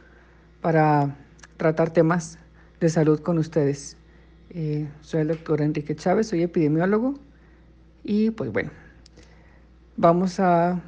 para 0.61 1.17
tratar 1.57 1.91
temas 1.91 2.39
de 2.81 2.89
salud 2.89 3.21
con 3.21 3.39
ustedes. 3.39 3.97
Eh, 4.51 4.89
soy 5.01 5.21
el 5.21 5.29
doctor 5.29 5.63
Enrique 5.63 5.95
Chávez, 5.95 6.27
soy 6.27 6.43
epidemiólogo 6.43 7.15
y 8.03 8.31
pues 8.33 8.53
bueno, 8.53 8.71
vamos 9.97 10.41
a 10.41 10.83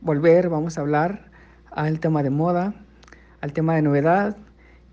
volver, 0.00 0.48
vamos 0.48 0.76
a 0.76 0.80
hablar 0.80 1.29
al 1.70 2.00
tema 2.00 2.22
de 2.22 2.30
moda, 2.30 2.74
al 3.40 3.52
tema 3.52 3.74
de 3.74 3.82
novedad 3.82 4.36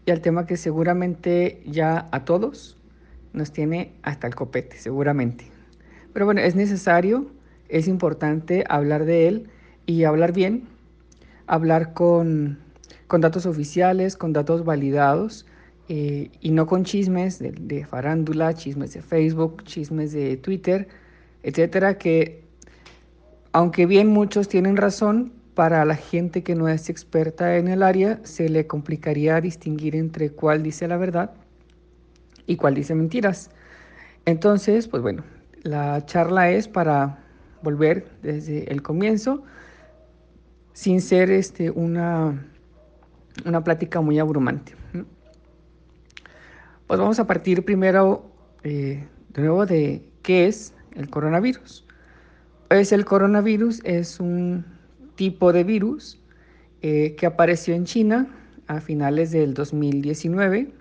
y 0.05 0.11
al 0.11 0.21
tema 0.21 0.45
que 0.45 0.57
seguramente 0.57 1.61
ya 1.65 2.07
a 2.11 2.25
todos 2.25 2.77
nos 3.33 3.51
tiene 3.51 3.93
hasta 4.03 4.27
el 4.27 4.35
copete, 4.35 4.77
seguramente. 4.77 5.45
Pero 6.13 6.25
bueno, 6.25 6.41
es 6.41 6.55
necesario, 6.55 7.27
es 7.69 7.87
importante 7.87 8.63
hablar 8.69 9.05
de 9.05 9.27
él 9.27 9.49
y 9.85 10.03
hablar 10.03 10.33
bien, 10.33 10.67
hablar 11.45 11.93
con, 11.93 12.59
datos 13.09 13.45
oficiales, 13.45 14.17
con 14.17 14.33
datos 14.33 14.65
validados 14.65 15.45
eh, 15.89 16.29
y 16.41 16.51
no 16.51 16.67
con 16.67 16.83
chismes 16.83 17.39
de, 17.39 17.85
farándula, 17.85 18.53
chismes 18.53 18.93
de 18.93 19.01
Facebook, 19.01 19.63
chismes 19.63 20.11
de 20.11 20.37
Twitter, 20.37 20.87
etcétera, 21.43 21.97
que 21.97 22.43
aunque 23.53 23.85
bien 23.85 24.07
muchos 24.07 24.49
tienen 24.49 24.77
razón, 24.77 25.33
para 25.57 25.83
la 25.85 25.95
gente 25.95 26.43
que 26.43 26.53
no 26.53 26.67
es 26.67 26.87
experta 26.87 27.57
en 27.57 27.67
el 27.67 27.81
área 27.81 28.19
se 28.21 28.47
le 28.47 28.67
complicaría 28.67 29.41
distinguir 29.41 29.95
entre 29.95 30.29
cuál 30.29 30.61
dice 30.61 30.87
la 30.87 30.97
verdad 30.97 31.31
y 32.45 32.57
cuál 32.57 32.75
dice 32.75 32.93
mentiras. 32.93 33.49
Entonces, 34.25 34.87
pues 34.87 35.01
bueno, 35.01 35.23
la 35.63 36.05
charla 36.05 36.51
es 36.51 36.67
para 36.67 37.23
volver 37.63 38.07
desde 38.21 38.71
el 38.71 38.83
comienzo, 38.83 39.41
sin 40.73 41.01
ser 41.01 41.31
este, 41.31 41.71
una, 41.71 42.39
una 43.43 43.63
plática 43.63 43.99
muy 43.99 44.19
abrumante. 44.19 44.75
Pues 46.85 46.99
vamos 46.99 47.17
a 47.19 47.25
partir 47.25 47.65
primero 47.65 48.29
eh, 48.61 49.07
de 49.29 49.41
nuevo 49.41 49.65
de 49.65 50.07
qué 50.21 50.45
es 50.45 50.75
el 50.93 51.09
coronavirus. 51.09 51.83
Pues 52.67 52.91
el 52.91 53.05
coronavirus 53.05 53.81
es 53.85 54.19
un 54.19 54.76
tipo 55.17 55.51
de 55.51 55.65
virus 55.65 56.21
eh, 56.81 57.15
que 57.17 57.25
apareció 57.25 57.75
en 57.75 57.83
China 57.83 58.27
a 58.67 58.79
finales 58.79 59.31
del 59.31 59.53
2019 59.53 60.71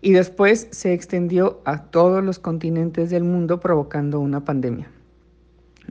y 0.00 0.12
después 0.12 0.66
se 0.72 0.92
extendió 0.92 1.60
a 1.64 1.84
todos 1.84 2.24
los 2.24 2.40
continentes 2.40 3.10
del 3.10 3.22
mundo 3.22 3.60
provocando 3.60 4.18
una 4.18 4.44
pandemia. 4.44 4.90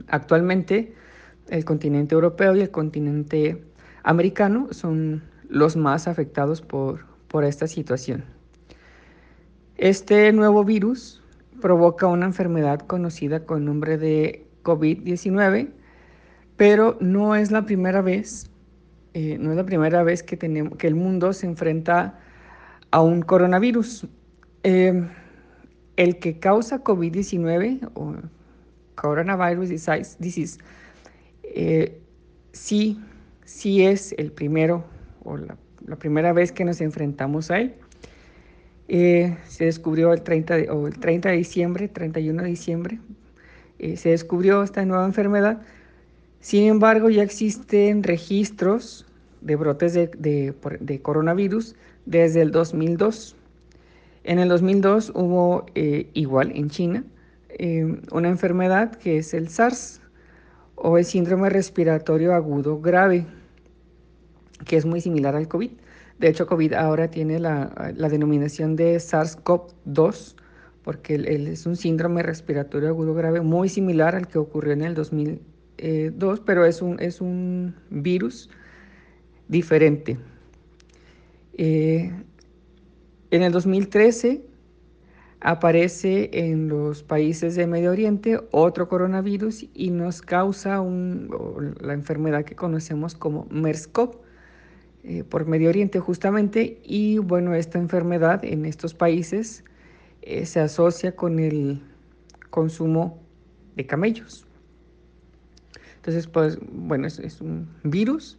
Actualmente 0.08 0.94
el 1.48 1.64
continente 1.64 2.14
europeo 2.14 2.54
y 2.56 2.60
el 2.60 2.70
continente 2.70 3.62
americano 4.02 4.68
son 4.72 5.22
los 5.48 5.76
más 5.76 6.08
afectados 6.08 6.60
por, 6.60 7.06
por 7.28 7.44
esta 7.44 7.66
situación. 7.66 8.24
Este 9.76 10.32
nuevo 10.32 10.64
virus 10.64 11.22
provoca 11.60 12.06
una 12.06 12.26
enfermedad 12.26 12.80
conocida 12.80 13.44
con 13.44 13.64
nombre 13.64 13.96
de 13.98 14.46
COVID-19, 14.62 15.70
pero 16.56 16.96
no 17.00 17.34
es 17.34 17.50
la 17.50 17.64
primera 17.64 18.00
vez, 18.00 18.50
eh, 19.14 19.36
no 19.38 19.50
es 19.50 19.56
la 19.56 19.64
primera 19.64 20.02
vez 20.02 20.22
que, 20.22 20.36
tenemos, 20.36 20.76
que 20.78 20.86
el 20.86 20.94
mundo 20.94 21.32
se 21.32 21.46
enfrenta 21.46 22.18
a 22.90 23.02
un 23.02 23.22
coronavirus. 23.22 24.06
Eh, 24.62 25.06
el 25.96 26.18
que 26.18 26.38
causa 26.38 26.82
COVID-19 26.82 27.90
o 27.94 28.14
coronavirus 28.94 29.68
disease, 29.68 30.58
eh, 31.42 32.00
sí, 32.52 32.98
es 33.82 34.14
el 34.18 34.32
primero 34.32 34.84
o 35.24 35.36
la, 35.36 35.56
primera 35.98 36.32
vez 36.32 36.52
que 36.52 36.64
nos 36.64 36.80
enfrentamos 36.80 37.50
a 37.50 37.60
él. 37.60 37.74
Eh, 38.88 39.36
se 39.46 39.66
descubrió 39.66 40.12
el 40.12 40.22
30 40.22 40.56
de, 40.56 40.70
o 40.70 40.86
el 40.86 40.98
30 40.98 41.30
de 41.30 41.36
diciembre, 41.36 41.88
31 41.88 42.42
de 42.42 42.48
diciembre, 42.48 42.98
se 43.78 44.08
descubrió 44.08 44.62
esta 44.62 44.84
nueva 44.84 45.04
enfermedad. 45.04 45.60
Sin 46.40 46.64
embargo, 46.64 47.10
ya 47.10 47.22
existen 47.22 48.02
registros 48.02 49.06
de 49.40 49.56
brotes 49.56 49.94
de, 49.94 51.00
coronavirus 51.02 51.74
desde 52.04 52.42
el 52.42 52.50
2002. 52.50 53.36
En 54.24 54.38
el 54.38 54.48
2002 54.48 55.12
hubo 55.14 55.66
eh, 55.74 56.10
igual 56.14 56.52
en 56.54 56.68
China 56.68 57.04
eh, 57.50 58.00
una 58.12 58.28
enfermedad 58.28 58.96
que 58.96 59.18
es 59.18 59.34
el 59.34 59.48
SARS 59.48 60.00
o 60.74 60.98
el 60.98 61.04
síndrome 61.04 61.48
respiratorio 61.48 62.34
agudo 62.34 62.80
grave, 62.80 63.26
que 64.66 64.76
es 64.76 64.84
muy 64.84 65.00
similar 65.00 65.34
al 65.34 65.48
COVID. 65.48 65.70
De 66.18 66.28
hecho, 66.28 66.46
COVID 66.46 66.72
ahora 66.74 67.10
tiene 67.10 67.38
la, 67.38 67.92
denominación 68.10 68.76
de 68.76 68.96
SARS-CoV-2 68.96 70.34
porque 70.82 71.14
es 71.52 71.66
un 71.66 71.76
síndrome 71.76 72.22
respiratorio 72.22 72.88
agudo 72.88 73.14
grave 73.14 73.40
muy 73.40 73.68
similar 73.68 74.14
al 74.14 74.28
que 74.28 74.38
ocurrió 74.38 74.72
en 74.72 74.82
el 74.82 74.94
2002, 74.94 75.40
pero 76.44 76.64
es 76.64 76.82
un, 76.82 77.00
es 77.00 77.20
un 77.20 77.74
virus 77.90 78.50
diferente. 79.48 80.18
Eh, 81.58 82.12
en 83.30 83.42
el 83.42 83.52
2013 83.52 84.42
aparece 85.40 86.30
en 86.32 86.68
los 86.68 87.02
países 87.02 87.54
de 87.54 87.66
Medio 87.66 87.90
Oriente 87.90 88.40
otro 88.50 88.88
coronavirus 88.88 89.66
y 89.74 89.90
nos 89.90 90.22
causa 90.22 90.82
la 91.80 91.92
enfermedad 91.92 92.44
que 92.44 92.54
conocemos 92.54 93.14
como 93.14 93.46
MERS-CoV 93.50 94.18
eh, 95.04 95.24
por 95.24 95.46
Medio 95.46 95.68
Oriente 95.68 96.00
justamente 96.00 96.80
y 96.82 97.18
bueno, 97.18 97.54
esta 97.54 97.78
enfermedad 97.78 98.44
en 98.44 98.64
estos 98.64 98.94
países 98.94 99.64
eh, 100.22 100.46
se 100.46 100.60
asocia 100.60 101.14
con 101.14 101.38
el 101.38 101.82
consumo 102.50 103.22
de 103.76 103.86
camellos. 103.86 104.45
Entonces, 106.06 106.28
pues 106.28 106.56
bueno, 106.70 107.08
es 107.08 107.40
un 107.40 107.68
virus 107.82 108.38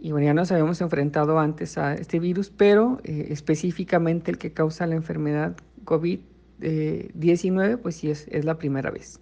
y 0.00 0.10
bueno, 0.10 0.26
ya 0.26 0.34
nos 0.34 0.50
habíamos 0.50 0.80
enfrentado 0.80 1.38
antes 1.38 1.78
a 1.78 1.94
este 1.94 2.18
virus, 2.18 2.50
pero 2.50 2.98
eh, 3.04 3.28
específicamente 3.30 4.32
el 4.32 4.38
que 4.38 4.52
causa 4.52 4.84
la 4.88 4.96
enfermedad 4.96 5.56
COVID-19, 5.84 7.78
pues 7.78 7.94
sí 7.94 8.10
es, 8.10 8.26
es, 8.32 8.44
la 8.44 8.58
primera 8.58 8.90
vez. 8.90 9.20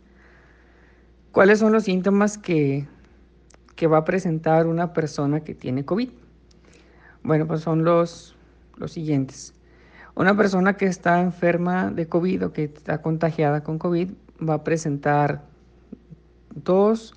¿Cuáles 1.32 1.58
son 1.58 1.72
los 1.72 1.84
síntomas 1.84 2.38
que, 2.38 2.88
que, 3.76 3.86
va 3.86 3.98
a 3.98 4.04
presentar 4.06 4.66
una 4.66 4.94
persona 4.94 5.40
que 5.40 5.54
tiene 5.54 5.84
COVID? 5.84 6.08
Bueno, 7.24 7.46
pues 7.46 7.60
son 7.60 7.84
los, 7.84 8.34
los 8.78 8.90
siguientes. 8.92 9.52
Una 10.14 10.34
persona 10.34 10.78
que 10.78 10.86
está 10.86 11.20
enferma 11.20 11.90
de 11.90 12.08
COVID 12.08 12.46
o 12.46 12.52
que 12.54 12.64
está 12.64 13.02
contagiada 13.02 13.62
con 13.62 13.78
COVID 13.78 14.12
va 14.48 14.54
a 14.54 14.64
presentar 14.64 15.44
dos 16.54 17.14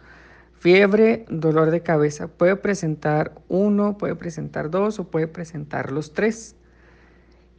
Fiebre, 0.65 1.27
dolor 1.29 1.69
de 1.69 1.81
cabeza. 1.81 2.27
Puede 2.27 2.55
presentar 2.55 3.33
uno, 3.49 3.99
puede 3.99 4.15
presentar 4.15 4.71
dos 4.71 4.97
o 4.97 5.03
puede 5.03 5.27
presentar 5.27 5.91
los 5.91 6.13
tres. 6.13 6.55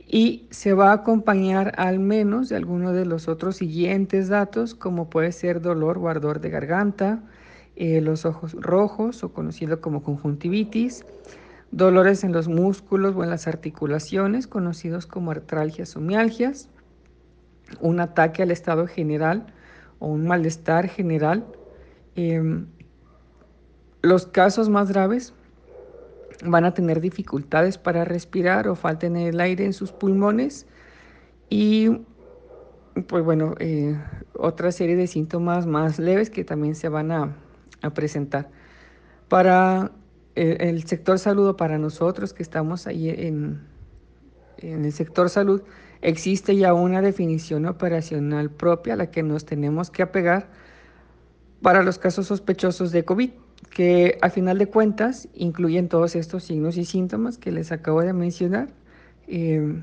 Y 0.08 0.48
se 0.50 0.72
va 0.72 0.90
a 0.90 0.94
acompañar 0.94 1.72
al 1.76 2.00
menos 2.00 2.48
de 2.48 2.56
alguno 2.56 2.92
de 2.92 3.06
los 3.06 3.28
otros 3.28 3.58
siguientes 3.58 4.28
datos, 4.28 4.74
como 4.74 5.08
puede 5.08 5.30
ser 5.30 5.60
dolor 5.60 5.98
o 5.98 6.08
ardor 6.08 6.40
de 6.40 6.50
garganta, 6.50 7.22
eh, 7.76 8.00
los 8.00 8.24
ojos 8.24 8.54
rojos 8.54 9.22
o 9.22 9.32
conocido 9.32 9.80
como 9.80 10.02
conjuntivitis, 10.02 11.04
dolores 11.70 12.24
en 12.24 12.32
los 12.32 12.48
músculos 12.48 13.14
o 13.14 13.22
en 13.22 13.30
las 13.30 13.46
articulaciones, 13.46 14.48
conocidos 14.48 15.06
como 15.06 15.30
artralgias 15.30 15.94
o 15.94 16.00
mialgias, 16.00 16.70
un 17.80 18.00
ataque 18.00 18.42
al 18.42 18.50
estado 18.50 18.88
general 18.88 19.46
o 20.00 20.08
un 20.08 20.26
malestar 20.26 20.88
general, 20.88 21.46
em, 22.16 22.66
los 24.06 24.26
casos 24.26 24.68
más 24.68 24.90
graves 24.90 25.34
van 26.44 26.64
a 26.64 26.74
tener 26.74 27.00
dificultades 27.00 27.78
para 27.78 28.04
respirar 28.04 28.68
o 28.68 28.74
falten 28.74 29.16
el 29.16 29.40
aire 29.40 29.64
en 29.64 29.72
sus 29.72 29.92
pulmones 29.92 30.66
y 31.48 32.02
pues 33.08 33.24
bueno, 33.24 33.54
eh, 33.58 33.98
otra 34.34 34.72
serie 34.72 34.96
de 34.96 35.06
síntomas 35.06 35.66
más 35.66 35.98
leves 35.98 36.30
que 36.30 36.44
también 36.44 36.74
se 36.74 36.88
van 36.88 37.12
a, 37.12 37.36
presentar. 37.94 38.50
Para 39.28 39.92
el, 40.34 40.60
el, 40.60 40.82
sector 40.88 41.20
salud, 41.20 41.54
para 41.54 41.78
nosotros 41.78 42.32
que 42.32 42.42
estamos 42.42 42.88
ahí 42.88 43.10
en, 43.10 43.60
en 44.58 44.84
el 44.84 44.92
sector 44.92 45.28
salud, 45.30 45.62
existe 46.00 46.56
ya 46.56 46.74
una 46.74 47.00
definición 47.00 47.66
operacional 47.66 48.50
propia 48.50 48.94
a 48.94 48.96
la 48.96 49.10
que 49.12 49.22
nos 49.22 49.44
tenemos 49.44 49.90
que 49.90 50.02
apegar 50.02 50.48
para 51.62 51.84
los 51.84 51.98
casos 51.98 52.26
sospechosos 52.26 52.90
de 52.90 53.04
COVID 53.04 53.30
que 53.76 54.16
al 54.22 54.30
final 54.30 54.56
de 54.56 54.68
cuentas 54.68 55.28
incluyen 55.34 55.90
todos 55.90 56.16
estos 56.16 56.44
signos 56.44 56.78
y 56.78 56.86
síntomas 56.86 57.36
que 57.36 57.52
les 57.52 57.72
acabo 57.72 58.00
de 58.00 58.14
mencionar. 58.14 58.70
Eh, 59.28 59.82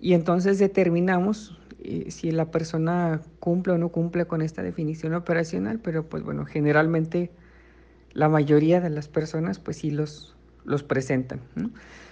y 0.00 0.14
entonces 0.14 0.58
determinamos 0.58 1.56
eh, 1.78 2.10
si 2.10 2.32
la 2.32 2.50
persona 2.50 3.20
cumple 3.38 3.74
o 3.74 3.78
no 3.78 3.90
cumple 3.90 4.24
con 4.24 4.42
esta 4.42 4.64
definición 4.64 5.14
operacional, 5.14 5.78
pero 5.78 6.08
pues 6.08 6.24
bueno, 6.24 6.46
generalmente 6.46 7.30
la 8.12 8.28
mayoría 8.28 8.80
de 8.80 8.90
las 8.90 9.06
personas 9.06 9.60
pues 9.60 9.76
sí 9.76 9.92
los, 9.92 10.34
los 10.64 10.82
presentan. 10.82 11.38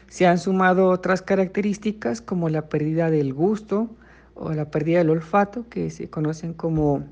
Se 0.07 0.29
han 0.29 0.39
sumado 0.39 0.91
otras 0.91 1.23
características 1.23 2.21
como 2.21 2.51
la 2.51 2.69
pérdida 2.69 3.11
del 3.11 3.35
gusto 3.35 3.91
o 4.37 4.53
la 4.53 4.71
pérdida 4.71 4.99
del 4.99 5.11
olfato, 5.11 5.69
que 5.71 5.91
se 5.91 6.09
conocen 6.09 6.55
como 6.55 7.05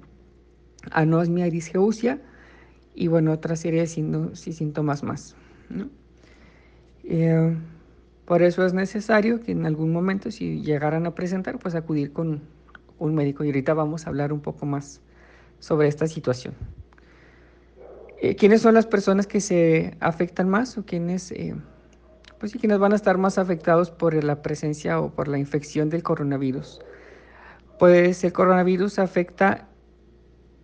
anosmia 0.93 1.49
y 1.49 1.51
disgeusia, 1.51 2.21
y 2.95 3.09
bueno, 3.09 3.33
otra 3.33 3.57
serie 3.57 3.81
de 3.81 3.87
síntomas 3.87 5.03
más. 5.03 5.37
Eh, 7.05 7.57
por 8.25 8.43
eso 8.43 8.65
es 8.65 8.73
necesario 8.73 9.41
que 9.41 9.53
en 9.53 9.67
algún 9.67 9.93
momento, 9.93 10.31
si 10.31 10.63
llegaran 10.63 11.07
a 11.07 11.15
presentar, 11.15 11.59
pues 11.59 11.75
acudir 11.75 12.13
con 12.13 12.43
un 12.99 13.15
médico. 13.15 13.45
Y 13.45 13.49
ahorita 13.49 13.75
vamos 13.75 14.07
a 14.07 14.11
hablar 14.11 14.33
un 14.33 14.41
poco 14.41 14.65
más 14.65 15.01
sobre 15.59 15.89
esta 15.89 16.07
situación. 16.07 16.55
Eh, 18.21 18.37
¿Quiénes 18.37 18.63
son 18.63 18.75
las 18.75 18.87
personas 18.87 19.27
que 19.27 19.41
se 19.41 19.97
afectan 20.01 20.49
más 20.49 20.79
o 20.79 20.87
quiénes, 20.87 21.33
eh, 21.33 21.55
pues 22.39 22.53
sí, 22.53 22.59
quiénes 22.59 22.79
van 22.79 22.93
a 22.93 22.97
estar 22.97 23.19
más 23.19 23.39
afectados 23.39 23.91
por 23.91 24.23
la 24.23 24.41
presencia 24.41 25.01
o 25.01 25.11
por 25.11 25.29
la 25.29 25.39
infección 25.39 25.91
del 25.91 26.03
coronavirus? 26.03 26.81
Pues 27.79 28.23
el 28.25 28.33
coronavirus 28.33 29.01
afecta 29.01 29.69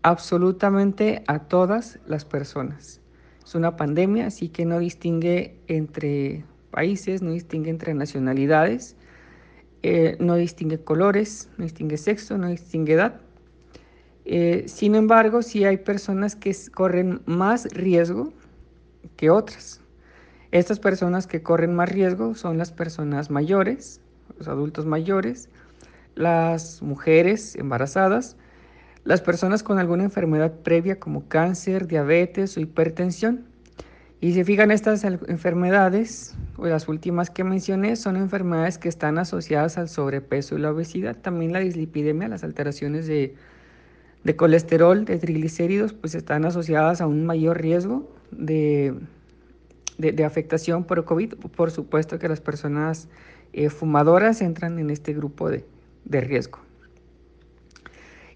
absolutamente 0.03 1.23
a 1.27 1.41
todas 1.41 1.99
las 2.07 2.25
personas. 2.25 3.01
Es 3.45 3.55
una 3.55 3.77
pandemia, 3.77 4.27
así 4.27 4.49
que 4.49 4.65
no 4.65 4.79
distingue 4.79 5.59
entre 5.67 6.45
países, 6.71 7.23
no 7.23 7.33
distingue 7.33 7.71
entre 7.71 7.95
nacionalidades, 7.95 8.97
eh, 9.83 10.17
no 10.21 10.37
distingue 10.37 10.79
colores, 10.79 11.49
no 11.57 11.65
distingue 11.65 11.97
sexo, 11.97 12.39
no 12.39 12.49
distingue 12.49 12.95
edad. 12.95 13.21
Eh, 14.25 14.65
sin 14.69 14.95
embargo, 14.95 15.43
sí 15.43 15.65
hay 15.65 15.79
personas 15.79 16.37
que 16.37 16.55
corren 16.73 17.23
más 17.27 17.65
riesgo 17.73 18.33
que 19.17 19.31
otras. 19.31 19.81
Estas 20.53 20.79
personas 20.79 21.27
que 21.27 21.43
corren 21.43 21.75
más 21.75 21.89
riesgo 21.89 22.35
son 22.35 22.59
las 22.59 22.73
personas 22.73 23.31
mayores, 23.31 24.01
los 24.39 24.49
adultos 24.49 24.87
mayores, 24.87 25.49
las 26.15 26.83
mujeres 26.83 27.57
embarazadas, 27.57 28.37
las 29.05 29.21
personas 29.21 29.63
con 29.63 29.79
alguna 29.79 30.05
enfermedad 30.05 30.53
previa 30.63 31.01
como 31.01 31.27
cáncer, 31.29 31.87
diabetes 31.87 32.57
o 32.57 32.61
hipertensión. 32.61 33.45
Y 34.21 34.35
si 34.35 34.45
fijan, 34.45 34.71
estas 34.71 35.03
enfermedades, 35.05 36.35
o 36.59 36.67
las 36.67 36.89
últimas 36.89 37.31
que 37.31 37.43
mencioné, 37.43 37.97
son 37.97 38.17
enfermedades 38.17 38.77
que 38.77 38.91
están 38.91 39.17
asociadas 39.19 39.79
al 39.79 39.89
sobrepeso 39.89 40.59
y 40.59 40.61
la 40.61 40.71
obesidad. 40.71 41.17
También 41.17 41.55
la 41.55 41.61
dislipidemia, 41.61 42.29
las 42.29 42.45
alteraciones 42.45 43.07
de, 43.07 43.35
de 44.25 44.37
colesterol, 44.37 45.07
de 45.07 45.19
triglicéridos, 45.19 45.95
pues 45.95 46.15
están 46.15 46.45
asociadas 46.45 47.01
a 47.01 47.07
un 47.07 47.25
mayor 47.25 47.63
riesgo 47.63 48.13
de, 48.31 48.95
de, 49.97 50.25
afectación 50.25 50.85
por 50.85 51.03
COVID. 51.07 51.37
Por 51.37 51.71
supuesto 51.71 52.19
que 52.19 52.29
las 52.29 52.43
personas 52.43 53.09
eh, 53.55 53.71
fumadoras 53.71 54.43
entran 54.43 54.79
en 54.79 54.91
este 54.91 55.15
grupo 55.15 55.49
de, 55.49 55.65
de 56.05 56.21
riesgo. 56.21 56.59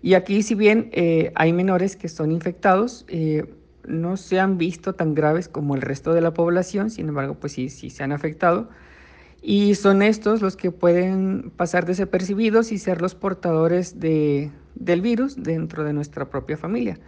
Y 0.04 0.12
aquí, 0.12 0.42
si 0.42 0.54
bien 0.54 0.90
eh, 0.92 1.32
hay 1.34 1.54
menores 1.54 1.96
que 1.96 2.10
son 2.10 2.30
infectados, 2.30 3.06
eh, 3.08 3.46
no 3.86 4.18
se 4.18 4.38
han 4.38 4.58
visto 4.58 4.94
tan 4.94 5.14
graves 5.14 5.48
como 5.48 5.74
el 5.76 5.80
resto 5.80 6.12
de 6.12 6.20
la 6.20 6.34
población, 6.34 6.90
sin 6.90 7.08
embargo, 7.08 7.36
pues 7.40 7.54
sí, 7.54 7.70
sí 7.70 7.88
se 7.88 8.02
han 8.02 8.12
afectado. 8.12 8.68
Y 9.40 9.76
son 9.76 10.02
estos 10.02 10.42
los 10.42 10.58
que 10.58 10.70
pueden 10.70 11.50
pasar 11.56 11.86
desapercibidos 11.86 12.70
y 12.70 12.76
ser 12.76 13.00
los 13.00 13.14
portadores 13.14 13.98
de, 13.98 14.50
del 14.74 15.00
virus 15.00 15.42
dentro 15.42 15.84
de 15.84 15.94
nuestra 15.94 16.28
propia 16.28 16.58
familia. 16.58 17.00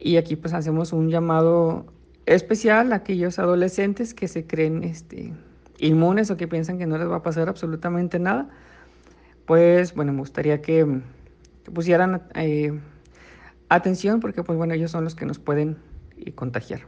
Y 0.00 0.16
aquí 0.16 0.34
pues 0.34 0.52
hacemos 0.52 0.92
un 0.92 1.10
llamado 1.10 1.86
especial 2.26 2.92
a 2.92 2.96
aquellos 2.96 3.38
adolescentes 3.38 4.14
que 4.14 4.26
se 4.26 4.48
creen 4.48 4.82
este, 4.82 5.32
inmunes 5.78 6.28
o 6.32 6.36
que 6.36 6.48
piensan 6.48 6.76
que 6.76 6.88
no 6.88 6.98
les 6.98 7.08
va 7.08 7.18
a 7.18 7.22
pasar 7.22 7.48
absolutamente 7.48 8.18
nada. 8.18 8.48
Pues 9.46 9.94
bueno, 9.94 10.12
me 10.12 10.18
gustaría 10.18 10.60
que, 10.60 11.02
pusieran 11.70 12.22
eh, 12.34 12.78
atención 13.68 14.20
porque 14.20 14.42
pues 14.42 14.58
bueno, 14.58 14.74
ellos 14.74 14.90
son 14.90 15.04
los 15.04 15.14
que 15.14 15.26
nos 15.26 15.38
pueden 15.38 15.78
y 16.16 16.32
contagiar. 16.32 16.82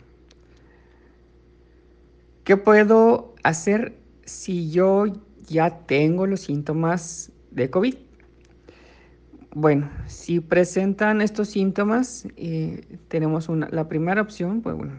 ¿Qué 2.45 2.57
puedo 2.57 3.35
hacer 3.43 3.97
si 4.25 4.71
yo 4.71 5.05
ya 5.47 5.79
tengo 5.87 6.27
los 6.27 6.41
síntomas 6.41 7.33
de 7.51 7.71
COVID? 7.71 7.95
Bueno, 9.55 9.89
si 10.07 10.41
presentan 10.41 11.23
estos 11.23 11.49
síntomas, 11.49 12.27
eh, 12.37 12.99
tenemos 13.09 13.49
una, 13.49 13.69
la 13.71 13.89
primera 13.89 14.21
opción, 14.21 14.63
pues 14.63 14.77
bueno, 14.77 14.93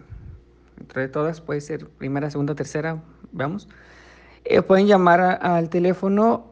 entre 0.80 1.08
todas 1.10 1.42
puede 1.42 1.62
ser 1.62 1.88
primera, 1.88 2.32
segunda, 2.32 2.56
tercera, 2.56 3.04
vamos. 3.32 3.68
Eh, 4.46 4.62
pueden 4.62 4.88
llamar 4.88 5.22
al 5.22 5.70
teléfono 5.70 6.50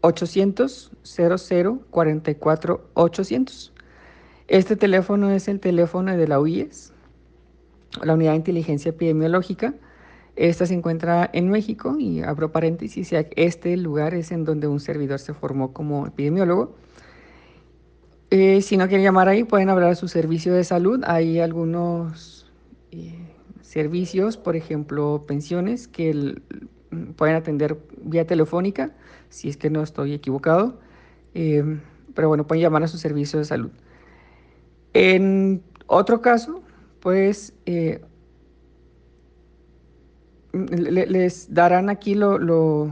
800 0.00 0.92
00 1.02 1.80
44 1.90 2.90
800. 2.94 3.72
Este 4.48 4.76
teléfono 4.76 5.30
es 5.30 5.48
el 5.48 5.60
teléfono 5.60 6.16
de 6.16 6.28
la 6.28 6.40
UIES, 6.40 6.92
la 8.02 8.14
Unidad 8.14 8.32
de 8.32 8.36
Inteligencia 8.38 8.90
Epidemiológica. 8.90 9.74
Esta 10.36 10.66
se 10.66 10.74
encuentra 10.74 11.28
en 11.32 11.50
México 11.50 11.96
y 11.98 12.22
abro 12.22 12.52
paréntesis, 12.52 13.12
este 13.12 13.76
lugar 13.76 14.14
es 14.14 14.30
en 14.30 14.44
donde 14.44 14.68
un 14.68 14.78
servidor 14.78 15.18
se 15.18 15.34
formó 15.34 15.72
como 15.72 16.06
epidemiólogo. 16.06 16.76
Eh, 18.30 18.62
si 18.62 18.76
no 18.76 18.86
quieren 18.86 19.04
llamar 19.04 19.28
ahí, 19.28 19.42
pueden 19.42 19.68
hablar 19.68 19.90
a 19.90 19.94
su 19.94 20.06
servicio 20.06 20.54
de 20.54 20.62
salud. 20.62 21.02
Hay 21.06 21.40
algunos 21.40 22.46
eh, 22.92 23.18
servicios, 23.62 24.36
por 24.36 24.54
ejemplo, 24.54 25.24
pensiones, 25.26 25.88
que 25.88 26.40
pueden 27.16 27.34
atender 27.34 27.78
vía 28.02 28.26
telefónica, 28.26 28.92
si 29.28 29.48
es 29.48 29.56
que 29.56 29.70
no 29.70 29.82
estoy 29.82 30.14
equivocado. 30.14 30.78
Eh, 31.34 31.80
pero 32.14 32.28
bueno, 32.28 32.46
pueden 32.46 32.62
llamar 32.62 32.82
a 32.82 32.88
su 32.88 32.98
servicio 32.98 33.38
de 33.38 33.44
salud. 33.44 33.70
En 34.92 35.62
otro 35.86 36.20
caso, 36.20 36.62
pues 37.00 37.54
eh, 37.66 38.00
les 40.52 41.54
darán 41.54 41.90
aquí 41.90 42.14
lo, 42.14 42.90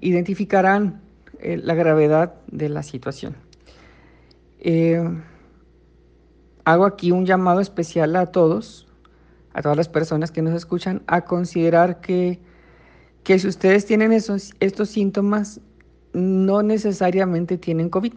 identificarán 0.00 1.00
eh, 1.40 1.56
la 1.56 1.74
gravedad 1.74 2.34
de 2.46 2.68
la 2.68 2.82
situación. 2.82 3.36
Hago 6.66 6.84
aquí 6.84 7.12
un 7.12 7.26
llamado 7.26 7.60
especial 7.60 8.16
a 8.16 8.26
todos, 8.26 8.88
a 9.54 9.62
todas 9.62 9.76
las 9.76 9.88
personas 9.88 10.32
que 10.32 10.42
nos 10.42 10.52
escuchan, 10.52 11.02
a 11.06 11.20
considerar 11.20 12.00
que, 12.00 12.40
que 13.26 13.40
si 13.40 13.48
ustedes 13.48 13.84
tienen 13.86 14.12
esos, 14.12 14.54
estos 14.60 14.88
síntomas, 14.88 15.60
no 16.12 16.62
necesariamente 16.62 17.58
tienen 17.58 17.90
COVID 17.90 18.12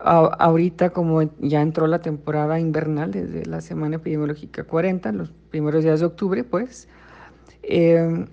ahorita 0.00 0.90
como 0.90 1.22
ya 1.40 1.62
entró 1.62 1.86
la 1.86 2.00
temporada 2.00 2.60
invernal 2.60 3.10
desde 3.10 3.46
la 3.46 3.62
semana 3.62 3.96
epidemiológica 3.96 4.64
40, 4.64 5.12
los 5.12 5.32
primeros 5.50 5.82
días 5.82 6.00
de 6.00 6.06
octubre, 6.06 6.44
pues 6.44 6.88
em, 7.62 8.26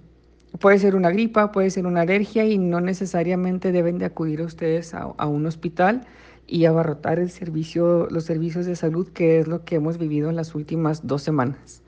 puede 0.60 0.80
ser 0.80 0.96
una 0.96 1.12
gripa, 1.12 1.54
puede 1.54 1.70
ser 1.70 1.88
una 1.88 2.02
alergia 2.02 2.46
y 2.46 2.58
no 2.58 2.82
necesariamente 2.82 3.72
deben 3.72 3.98
de 3.98 4.06
acudir 4.06 4.42
ustedes 4.42 4.94
a, 4.94 5.04
a, 5.18 5.28
un 5.28 5.46
hospital 5.46 6.06
y 6.46 6.66
abarrotar 6.66 7.20
el 7.20 7.32
servicio, 7.32 8.08
los 8.12 8.26
servicios 8.26 8.66
de 8.66 8.76
salud, 8.76 9.08
que 9.08 9.40
es 9.40 9.48
lo 9.48 9.64
que 9.64 9.76
hemos 9.76 9.98
vivido 9.98 10.30
en 10.30 10.36
las 10.36 10.54
últimas 10.56 11.08
dos 11.08 11.24
semanas. 11.24 11.85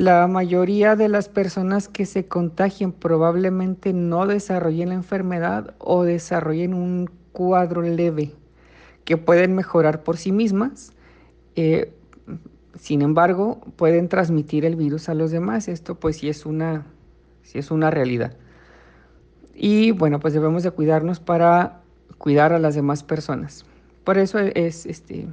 La 0.00 0.26
mayoría 0.28 0.96
de 0.96 1.10
las 1.10 1.28
personas 1.28 1.86
que 1.86 2.06
se 2.06 2.26
contagien 2.26 2.90
probablemente 2.90 3.92
no 3.92 4.26
desarrollen 4.26 4.88
la 4.88 4.94
enfermedad 4.94 5.74
o 5.76 6.04
desarrollen 6.04 6.72
un 6.72 7.10
cuadro 7.32 7.82
leve 7.82 8.32
que 9.04 9.18
pueden 9.18 9.54
mejorar 9.54 10.02
por 10.02 10.16
sí 10.16 10.32
mismas. 10.32 10.94
Eh, 11.54 11.92
sin 12.78 13.02
embargo, 13.02 13.60
pueden 13.76 14.08
transmitir 14.08 14.64
el 14.64 14.74
virus 14.74 15.10
a 15.10 15.14
los 15.14 15.32
demás. 15.32 15.68
Esto 15.68 15.96
pues 15.96 16.16
sí 16.16 16.30
es 16.30 16.46
una, 16.46 16.86
sí 17.42 17.58
es 17.58 17.70
una 17.70 17.90
realidad. 17.90 18.38
Y 19.54 19.90
bueno, 19.90 20.18
pues 20.18 20.32
debemos 20.32 20.62
de 20.62 20.70
cuidarnos 20.70 21.20
para 21.20 21.82
cuidar 22.16 22.54
a 22.54 22.58
las 22.58 22.74
demás 22.74 23.02
personas. 23.02 23.66
Por 24.04 24.16
eso 24.16 24.38
es, 24.38 24.86
este, 24.86 25.26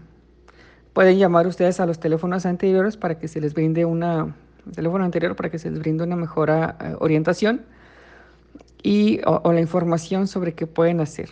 pueden 0.92 1.18
llamar 1.20 1.48
ustedes 1.48 1.80
a 1.80 1.86
los 1.86 2.02
teléfonos 2.02 2.46
anteriores 2.46 2.98
para 2.98 3.18
que 3.18 3.30
se 3.30 3.40
les 3.40 3.54
brinde 3.54 3.86
una, 3.86 4.36
teléfono 4.72 5.04
anterior 5.04 5.36
para 5.36 5.50
que 5.50 5.60
se 5.60 5.70
les 5.70 5.80
brinde 5.80 6.04
una 6.04 6.16
mejor 6.16 6.50
eh, 6.50 6.74
orientación 7.00 7.66
y 8.84 9.20
o 9.26 9.52
la 9.52 9.60
información 9.60 10.28
sobre 10.28 10.54
qué 10.54 10.68
pueden 10.68 11.02
hacer. 11.02 11.30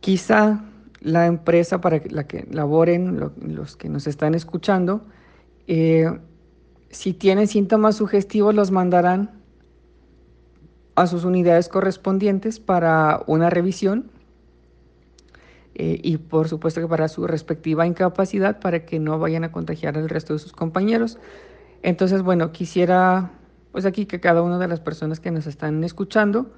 Quizá 0.00 0.64
la 1.00 1.26
empresa 1.26 1.80
para 1.80 2.00
la 2.08 2.26
que 2.26 2.46
laboren, 2.50 3.20
los 3.40 3.76
que 3.76 3.88
nos 3.88 4.06
están 4.06 4.34
escuchando, 4.34 5.02
eh, 5.66 6.10
si 6.90 7.12
tienen 7.12 7.46
síntomas 7.46 7.96
sugestivos, 7.96 8.54
los 8.54 8.70
mandarán 8.70 9.30
a 10.94 11.06
sus 11.06 11.24
unidades 11.24 11.68
correspondientes 11.68 12.58
para 12.58 13.22
una 13.26 13.50
revisión 13.50 14.10
eh, 15.78 16.00
y 16.02 16.18
por 16.18 16.48
supuesto 16.48 16.80
que 16.80 16.88
para 16.88 17.08
su 17.08 17.26
respectiva 17.26 17.86
incapacidad 17.86 18.60
para 18.60 18.84
que 18.84 18.98
no 18.98 19.18
vayan 19.18 19.44
a 19.44 19.52
contagiar 19.52 19.96
al 19.96 20.08
resto 20.08 20.32
de 20.32 20.40
sus 20.40 20.52
compañeros. 20.52 21.18
Entonces, 21.82 22.22
bueno, 22.22 22.52
quisiera 22.52 23.30
pues 23.72 23.86
aquí 23.86 24.06
que 24.06 24.20
cada 24.20 24.42
una 24.42 24.58
de 24.58 24.66
las 24.66 24.80
personas 24.80 25.20
que 25.20 25.30
nos 25.30 25.46
están 25.46 25.84
escuchando 25.84 26.50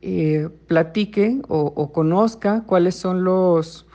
eh, 0.00 0.48
platique 0.66 1.42
o, 1.48 1.92
conozca 1.92 2.62
cuáles 2.66 2.94
son 2.94 3.24
los, 3.24 3.86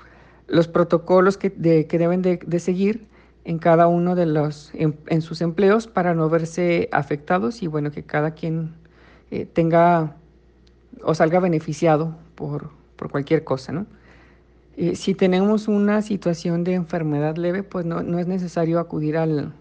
los 0.47 0.67
protocolos 0.67 1.37
que, 1.37 1.49
deben 1.49 2.21
de, 2.21 2.59
seguir 2.59 3.07
en 3.45 3.57
cada 3.57 3.87
uno 3.87 4.13
de 4.13 4.27
los, 4.27 4.71
en, 4.73 5.21
sus 5.21 5.41
empleos 5.41 5.87
para 5.87 6.13
no 6.13 6.29
verse 6.29 6.89
afectados 6.91 7.63
y 7.63 7.67
bueno, 7.67 7.91
que 7.91 8.03
cada 8.03 8.31
quien 8.31 8.75
eh, 9.31 9.45
tenga 9.45 10.15
o 11.03 11.15
salga 11.15 11.39
beneficiado 11.39 12.15
por, 12.35 12.69
cualquier 13.11 13.43
cosa, 13.43 13.71
¿no? 13.71 13.87
Eh, 14.77 14.95
si 14.95 15.13
tenemos 15.13 15.67
una 15.67 16.01
situación 16.01 16.63
de 16.63 16.73
enfermedad 16.73 17.35
leve, 17.37 17.63
pues 17.63 17.85
no, 17.85 17.99
es 18.19 18.27
necesario 18.27 18.79
acudir 18.79 19.17
al, 19.17 19.53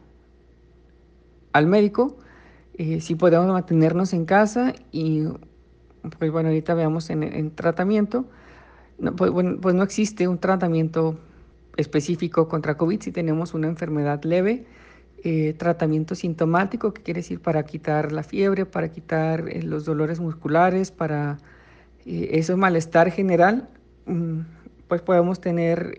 al 1.52 1.66
médico. 1.66 2.18
si 3.00 3.14
podemos 3.14 3.48
mantenernos 3.48 4.12
en 4.12 4.24
casa 4.24 4.72
y 4.90 5.24
pues 6.18 6.30
bueno, 6.30 6.48
ahorita 6.48 6.74
veamos 6.74 7.10
en, 7.10 7.50
tratamiento, 7.54 8.26
no, 8.98 9.14
pues, 9.16 9.30
bueno, 9.30 9.58
pues 9.60 9.74
no 9.74 9.82
existe 9.82 10.28
un 10.28 10.38
tratamiento 10.38 11.18
específico 11.76 12.48
contra 12.48 12.76
COVID 12.76 13.00
si 13.00 13.12
tenemos 13.12 13.54
una 13.54 13.68
enfermedad 13.68 14.22
leve, 14.24 14.66
eh, 15.22 15.54
tratamiento 15.58 16.14
sintomático, 16.14 16.94
que 16.94 17.02
quiere 17.02 17.20
decir 17.20 17.40
para 17.40 17.64
quitar 17.64 18.12
la 18.12 18.22
fiebre, 18.22 18.64
para 18.66 18.90
quitar 18.90 19.48
eh, 19.48 19.62
los 19.62 19.84
dolores 19.84 20.20
musculares, 20.20 20.90
para 20.90 21.38
eh, 22.06 22.30
ese 22.32 22.56
malestar 22.56 23.10
general, 23.10 23.68
mm, 24.06 24.40
pues 24.90 25.02
podemos 25.02 25.40
tener 25.40 25.96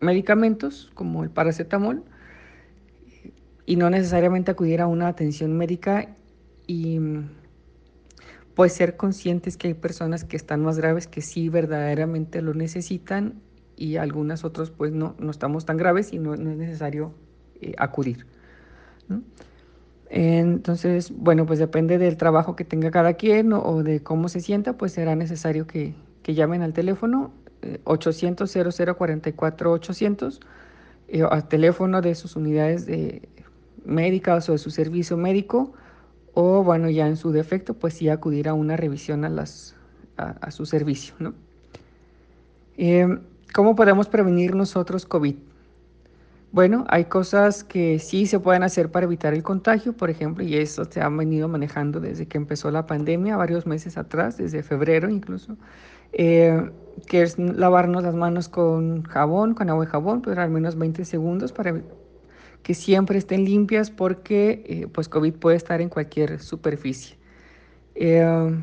medicamentos 0.00 0.92
como 0.94 1.24
el 1.24 1.30
paracetamol 1.30 2.04
y 3.66 3.74
no 3.74 3.90
necesariamente 3.90 4.52
acudir 4.52 4.80
a 4.80 4.86
una 4.86 5.08
atención 5.08 5.56
médica 5.56 6.14
y 6.68 7.00
pues 8.54 8.72
ser 8.72 8.96
conscientes 8.96 9.56
que 9.56 9.66
hay 9.66 9.74
personas 9.74 10.24
que 10.24 10.36
están 10.36 10.62
más 10.62 10.78
graves 10.78 11.08
que 11.08 11.22
sí 11.22 11.48
verdaderamente 11.48 12.40
lo 12.40 12.54
necesitan 12.54 13.42
y 13.76 13.96
algunas 13.96 14.44
otras 14.44 14.70
pues 14.70 14.92
no, 14.92 15.16
no 15.18 15.32
estamos 15.32 15.66
tan 15.66 15.76
graves 15.76 16.12
y 16.12 16.20
no, 16.20 16.36
no 16.36 16.50
es 16.52 16.56
necesario 16.56 17.12
eh, 17.60 17.74
acudir. 17.78 18.26
Entonces, 20.08 21.10
bueno, 21.10 21.46
pues 21.46 21.58
depende 21.58 21.98
del 21.98 22.16
trabajo 22.16 22.54
que 22.54 22.64
tenga 22.64 22.92
cada 22.92 23.14
quien 23.14 23.52
o, 23.52 23.82
de 23.82 24.02
cómo 24.04 24.28
se 24.28 24.40
sienta, 24.40 24.78
pues 24.78 24.92
será 24.92 25.16
necesario 25.16 25.66
que, 25.66 25.94
que 26.22 26.34
llamen 26.34 26.62
al 26.62 26.72
teléfono 26.72 27.32
800 27.84 28.50
0044 28.50 29.72
800 29.72 30.40
al 31.30 31.48
teléfono 31.48 32.00
de 32.00 32.14
sus 32.14 32.36
unidades 32.36 32.86
de 32.86 33.28
médicas 33.84 34.48
o 34.48 34.52
de 34.52 34.58
su 34.58 34.70
servicio 34.70 35.16
médico 35.16 35.72
o 36.34 36.62
bueno 36.62 36.90
ya 36.90 37.06
en 37.06 37.16
su 37.16 37.32
defecto 37.32 37.74
pues 37.74 37.94
sí 37.94 38.08
acudir 38.08 38.48
a 38.48 38.54
una 38.54 38.76
revisión 38.76 39.24
a 39.24 39.28
las 39.28 39.74
a, 40.16 40.50
su 40.50 40.66
servicio 40.66 41.14
¿no? 41.18 41.34
Eh, 42.76 43.18
¿Cómo 43.54 43.74
podemos 43.74 44.08
prevenir 44.08 44.54
nosotros 44.54 45.06
COVID? 45.06 45.36
Bueno, 46.50 46.86
hay 46.88 47.04
cosas 47.04 47.62
que 47.62 47.98
sí 47.98 48.26
se 48.26 48.40
pueden 48.40 48.62
hacer 48.62 48.90
para 48.90 49.04
evitar 49.04 49.34
el 49.34 49.42
contagio, 49.42 49.92
por 49.92 50.08
ejemplo, 50.08 50.42
y 50.42 50.56
eso 50.56 50.84
se 50.86 51.00
ha 51.02 51.08
venido 51.10 51.46
manejando 51.46 52.00
desde 52.00 52.26
que 52.26 52.38
empezó 52.38 52.70
la 52.70 52.86
pandemia, 52.86 53.36
varios 53.36 53.66
meses 53.66 53.98
atrás, 53.98 54.38
desde 54.38 54.62
febrero 54.62 55.10
incluso, 55.10 55.58
eh, 56.12 56.70
que 57.06 57.22
es 57.22 57.38
lavarnos 57.38 58.02
las 58.02 58.14
manos 58.14 58.48
con 58.48 59.02
jabón, 59.04 59.54
con 59.54 59.70
agua 59.70 59.84
y 59.84 59.88
jabón, 59.88 60.22
pero 60.22 60.40
al 60.42 60.50
menos 60.50 60.76
20 60.76 61.04
segundos 61.04 61.52
para 61.52 61.80
que 62.62 62.74
siempre 62.74 63.18
estén 63.18 63.44
limpias 63.44 63.90
porque 63.90 64.64
eh, 64.66 64.86
pues 64.92 65.08
COVID 65.08 65.34
puede 65.34 65.56
estar 65.56 65.80
en 65.80 65.88
cualquier 65.88 66.40
superficie. 66.40 67.16
Eh, 67.94 68.56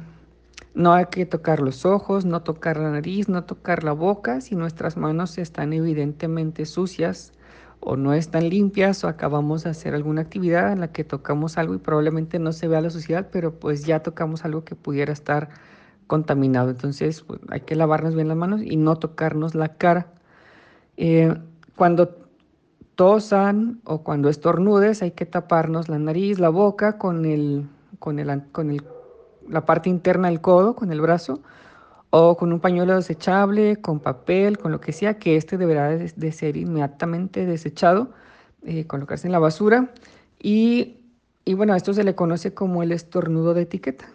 no 0.74 0.94
hay 0.94 1.06
que 1.06 1.26
tocar 1.26 1.62
los 1.62 1.86
ojos, 1.86 2.26
no 2.26 2.42
tocar 2.44 2.78
la 2.78 2.92
nariz, 2.92 3.30
no 3.30 3.46
tocar 3.46 3.84
la 3.84 3.94
boca 3.94 4.42
si 4.42 4.56
nuestras 4.56 4.98
manos 4.98 5.38
están 5.38 5.72
evidentemente 5.72 6.66
sucias 6.66 7.32
o 7.80 7.96
no 7.96 8.14
están 8.14 8.50
limpias 8.50 9.04
o 9.04 9.08
acabamos 9.08 9.64
de 9.64 9.70
hacer 9.70 9.96
alguna 9.96 10.22
actividad 10.22 10.74
en 10.74 10.82
la 10.82 10.92
que 10.92 11.04
tocamos 11.04 11.58
algo 11.58 11.76
y 11.76 11.78
probablemente 11.78 12.40
no 12.40 12.52
se 12.52 12.68
vea 12.68 12.82
la 12.82 12.90
suciedad, 12.90 13.30
pero 13.32 13.58
pues 13.58 13.86
ya 13.86 14.02
tocamos 14.02 14.44
algo 14.44 14.66
que 14.66 14.76
pudiera 14.76 15.14
estar 15.14 15.50
contaminado. 16.08 16.70
Entonces 16.70 17.22
pues, 17.22 17.40
hay 17.50 17.62
que 17.62 17.76
lavarnos 17.76 18.16
bien 18.16 18.28
las 18.28 18.38
manos 18.38 18.62
y 18.64 18.78
no 18.78 18.96
tocarnos 18.98 19.56
la 19.56 19.70
cara. 19.70 20.08
Eh, 20.98 21.34
cuando 21.76 22.16
tosan 22.96 23.82
o 23.84 24.04
cuando 24.04 24.30
estornudes 24.30 25.02
hay 25.02 25.12
que 25.12 25.26
taparnos 25.26 25.90
la 25.90 26.00
nariz, 26.00 26.40
la 26.40 26.50
boca 26.50 26.98
con, 26.98 27.26
el, 27.26 27.68
con, 28.00 28.20
el, 28.20 28.44
con 28.52 28.72
el, 28.72 28.84
la 29.50 29.66
parte 29.66 29.90
interna 29.90 30.30
del 30.30 30.42
codo, 30.42 30.76
con 30.76 30.92
el 30.92 31.02
brazo 31.02 31.42
o 32.18 32.38
con 32.38 32.54
un 32.54 32.62
pañuelo 32.62 32.96
desechable, 32.96 33.76
con 33.78 34.00
papel, 34.00 34.58
con 34.58 34.72
lo 34.72 34.80
que 34.80 34.94
sea, 34.94 35.20
que 35.20 35.36
este 35.36 35.58
deberá 35.58 35.90
de, 35.90 36.32
ser 36.32 36.56
inmediatamente 36.56 37.46
desechado, 37.46 38.10
eh, 38.64 38.88
colocarse 38.88 39.28
en 39.28 39.34
la 39.34 39.40
basura. 39.40 39.92
Y, 40.42 41.02
y, 41.44 41.56
bueno, 41.56 41.76
esto 41.76 41.94
se 41.94 42.06
le 42.06 42.16
conoce 42.16 42.54
como 42.54 42.84
el 42.84 42.94
estornudo 42.94 43.54
de 43.54 43.64
etiqueta. 43.64 44.06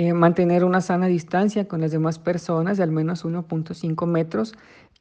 Eh, 0.00 0.12
mantener 0.12 0.62
una 0.62 0.80
sana 0.80 1.08
distancia 1.08 1.66
con 1.66 1.80
las 1.80 1.90
demás 1.90 2.20
personas 2.20 2.76
de 2.76 2.84
al 2.84 2.92
menos 2.92 3.24
1.5 3.24 4.06
metros 4.06 4.54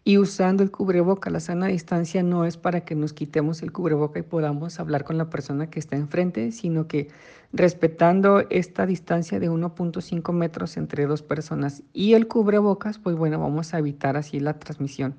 y 0.04 0.18
usando 0.18 0.64
el 0.64 0.72
cubreboca. 0.72 1.30
La 1.30 1.40
sana 1.40 1.68
distancia 1.68 2.24
no 2.24 2.46
es 2.46 2.58
para 2.58 2.82
que 2.82 2.96
nos 2.96 3.14
quitemos 3.14 3.62
el 3.62 3.72
cubreboca 3.72 4.18
y 4.18 4.24
podamos 4.24 4.80
hablar 4.80 5.04
con 5.04 5.20
la 5.20 5.30
persona 5.30 5.70
que 5.70 5.80
está 5.80 5.98
enfrente, 5.98 6.52
sino 6.52 6.88
que 6.88 7.10
respetando 7.54 8.50
esta 8.50 8.88
distancia 8.88 9.40
de 9.40 9.52
1.5 9.52 10.34
metros 10.34 10.78
entre 10.78 11.06
dos 11.06 11.22
personas 11.22 11.84
y 11.94 12.16
el 12.16 12.28
cubrebocas, 12.28 12.98
pues 12.98 13.16
bueno, 13.16 13.40
vamos 13.40 13.76
a 13.76 13.78
evitar 13.78 14.18
así 14.18 14.40
la 14.40 14.58
transmisión 14.58 15.14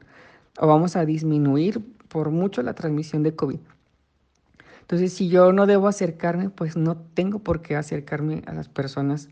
o 0.58 0.66
vamos 0.66 0.96
a 0.96 1.04
disminuir 1.04 1.80
por 2.08 2.30
mucho 2.30 2.64
la 2.64 2.74
transmisión 2.74 3.22
de 3.22 3.36
COVID. 3.36 3.60
Entonces, 4.80 5.12
si 5.12 5.28
yo 5.28 5.52
no 5.52 5.66
debo 5.66 5.86
acercarme, 5.86 6.50
pues 6.50 6.76
no 6.76 6.96
tengo 6.96 7.38
por 7.38 7.62
qué 7.62 7.76
acercarme 7.76 8.42
a 8.46 8.52
las 8.52 8.68
personas 8.68 9.28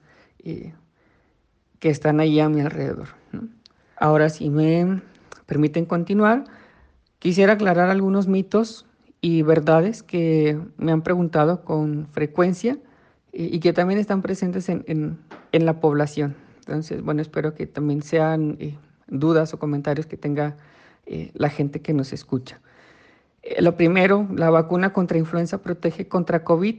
que 1.78 1.88
están 1.90 2.20
ahí 2.20 2.40
a 2.40 2.48
mi 2.48 2.60
alrededor. 2.60 3.08
Ahora, 3.96 4.28
si 4.28 4.50
me 4.50 5.02
permiten 5.46 5.86
continuar, 5.86 6.44
quisiera 7.18 7.54
aclarar 7.54 7.90
algunos 7.90 8.28
mitos 8.28 8.86
y 9.20 9.42
verdades 9.42 10.02
que 10.02 10.58
me 10.76 10.92
han 10.92 11.02
preguntado 11.02 11.64
con 11.64 12.06
frecuencia 12.12 12.78
y, 13.32 13.60
que 13.60 13.72
también 13.72 14.00
están 14.00 14.22
presentes 14.22 14.68
en, 14.68 14.84
en, 14.86 15.66
la 15.66 15.80
población. 15.80 16.36
Entonces, 16.60 17.02
bueno, 17.02 17.22
espero 17.22 17.54
que 17.54 17.66
también 17.66 18.02
sean 18.02 18.56
eh, 18.60 18.76
dudas 19.08 19.52
o 19.52 19.58
comentarios 19.58 20.06
que 20.06 20.16
tenga 20.16 20.56
eh, 21.06 21.30
la 21.34 21.50
gente 21.50 21.80
que 21.80 21.92
nos 21.92 22.12
escucha. 22.12 22.60
Eh, 23.42 23.60
lo 23.62 23.76
primero, 23.76 24.26
¿la 24.34 24.50
vacuna 24.50 24.92
contra 24.92 25.18
influenza 25.18 25.58
protege 25.58 26.08
contra 26.08 26.44
COVID? 26.44 26.76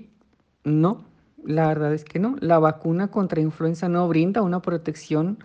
No, 0.64 1.06
la 1.48 1.68
verdad 1.68 1.94
es 1.94 2.04
que 2.04 2.20
no. 2.20 2.36
La 2.42 2.60
vacuna 2.60 3.08
contra 3.08 3.42
influenza 3.42 3.88
no 3.88 4.08
brinda 4.08 4.42
una 4.42 4.62
protección 4.62 5.40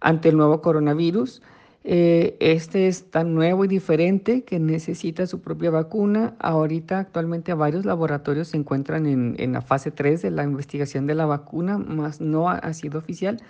ante 0.00 0.28
el 0.28 0.36
nuevo 0.36 0.60
coronavirus. 0.60 1.42
Eh, 1.82 2.36
este 2.40 2.88
es 2.88 3.10
tan 3.10 3.34
nuevo 3.34 3.64
y 3.64 3.68
diferente 3.68 4.44
que 4.44 4.58
necesita 4.58 5.26
su 5.26 5.40
propia 5.40 5.70
vacuna. 5.70 6.34
Ahorita 6.40 6.98
actualmente 6.98 7.54
varios 7.54 7.86
laboratorios 7.86 8.48
se 8.48 8.58
encuentran 8.58 9.06
en, 9.06 9.52
la 9.52 9.62
fase 9.62 9.90
3 9.90 10.20
de 10.22 10.30
la 10.30 10.44
investigación 10.44 11.06
de 11.06 11.14
la 11.14 11.24
vacuna, 11.24 11.78
más 11.78 12.20
no 12.20 12.50
ha, 12.50 12.72
sido 12.74 12.98
oficial. 12.98 13.40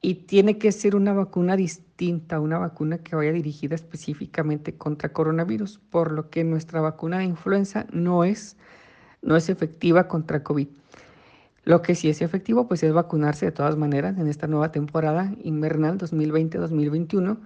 Y 0.00 0.14
tiene 0.14 0.56
que 0.56 0.72
ser 0.72 0.96
una 0.96 1.12
vacuna 1.12 1.56
distinta, 1.56 2.40
una 2.40 2.58
vacuna 2.58 2.98
que 2.98 3.16
vaya 3.16 3.32
dirigida 3.32 3.74
específicamente 3.74 4.78
contra 4.78 5.12
coronavirus, 5.12 5.78
por 5.90 6.12
lo 6.12 6.30
que 6.30 6.42
nuestra 6.42 6.80
vacuna 6.80 7.18
de 7.18 7.24
influenza 7.24 7.86
no 7.92 8.24
es, 8.24 8.56
no 9.20 9.36
es 9.36 9.50
efectiva 9.50 10.08
contra 10.08 10.42
COVID. 10.42 10.68
Lo 11.64 11.82
que 11.82 11.94
sí 11.94 12.08
es 12.08 12.22
efectivo 12.22 12.66
pues 12.66 12.82
es 12.82 12.92
vacunarse 12.92 13.46
de 13.46 13.52
todas 13.52 13.76
maneras 13.76 14.18
en 14.18 14.26
esta 14.28 14.46
nueva 14.46 14.72
temporada 14.72 15.34
invernal 15.42 15.98
2020-2021 15.98 17.38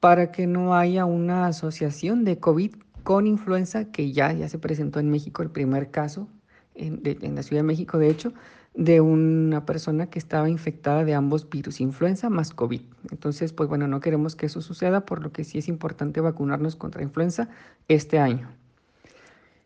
para 0.00 0.32
que 0.32 0.46
no 0.46 0.74
haya 0.74 1.04
una 1.04 1.46
asociación 1.46 2.24
de 2.24 2.38
COVID 2.38 2.74
con 3.02 3.26
influenza, 3.26 3.90
que 3.92 4.12
ya, 4.12 4.32
ya 4.32 4.48
se 4.48 4.58
presentó 4.58 4.98
en 5.00 5.10
México 5.10 5.42
el 5.42 5.50
primer 5.50 5.90
caso, 5.90 6.28
en, 6.74 7.02
la 7.34 7.42
Ciudad 7.42 7.62
de 7.62 7.66
México 7.66 7.98
de 7.98 8.10
hecho, 8.10 8.32
de 8.74 9.00
una 9.00 9.66
persona 9.66 10.06
que 10.06 10.18
estaba 10.18 10.48
infectada 10.48 11.04
de 11.04 11.14
ambos 11.14 11.48
virus, 11.48 11.80
influenza 11.80 12.30
más 12.30 12.52
COVID. 12.54 12.80
Entonces, 13.10 13.52
pues 13.52 13.68
bueno, 13.68 13.88
no 13.88 14.00
queremos 14.00 14.36
que 14.36 14.46
eso 14.46 14.62
suceda, 14.62 15.04
por 15.04 15.22
lo 15.22 15.32
que 15.32 15.44
sí 15.44 15.58
es 15.58 15.68
importante 15.68 16.20
vacunarnos 16.20 16.76
contra 16.76 17.02
influenza 17.02 17.48
este 17.88 18.18
año. 18.18 18.48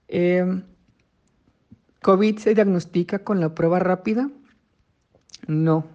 Em, 0.09 0.63
¿COVID 2.05 2.37
se 2.37 2.55
diagnostica 2.55 3.21
con 3.21 3.41
la 3.41 3.55
prueba 3.55 3.79
rápida? 3.79 4.29
No, 5.47 5.87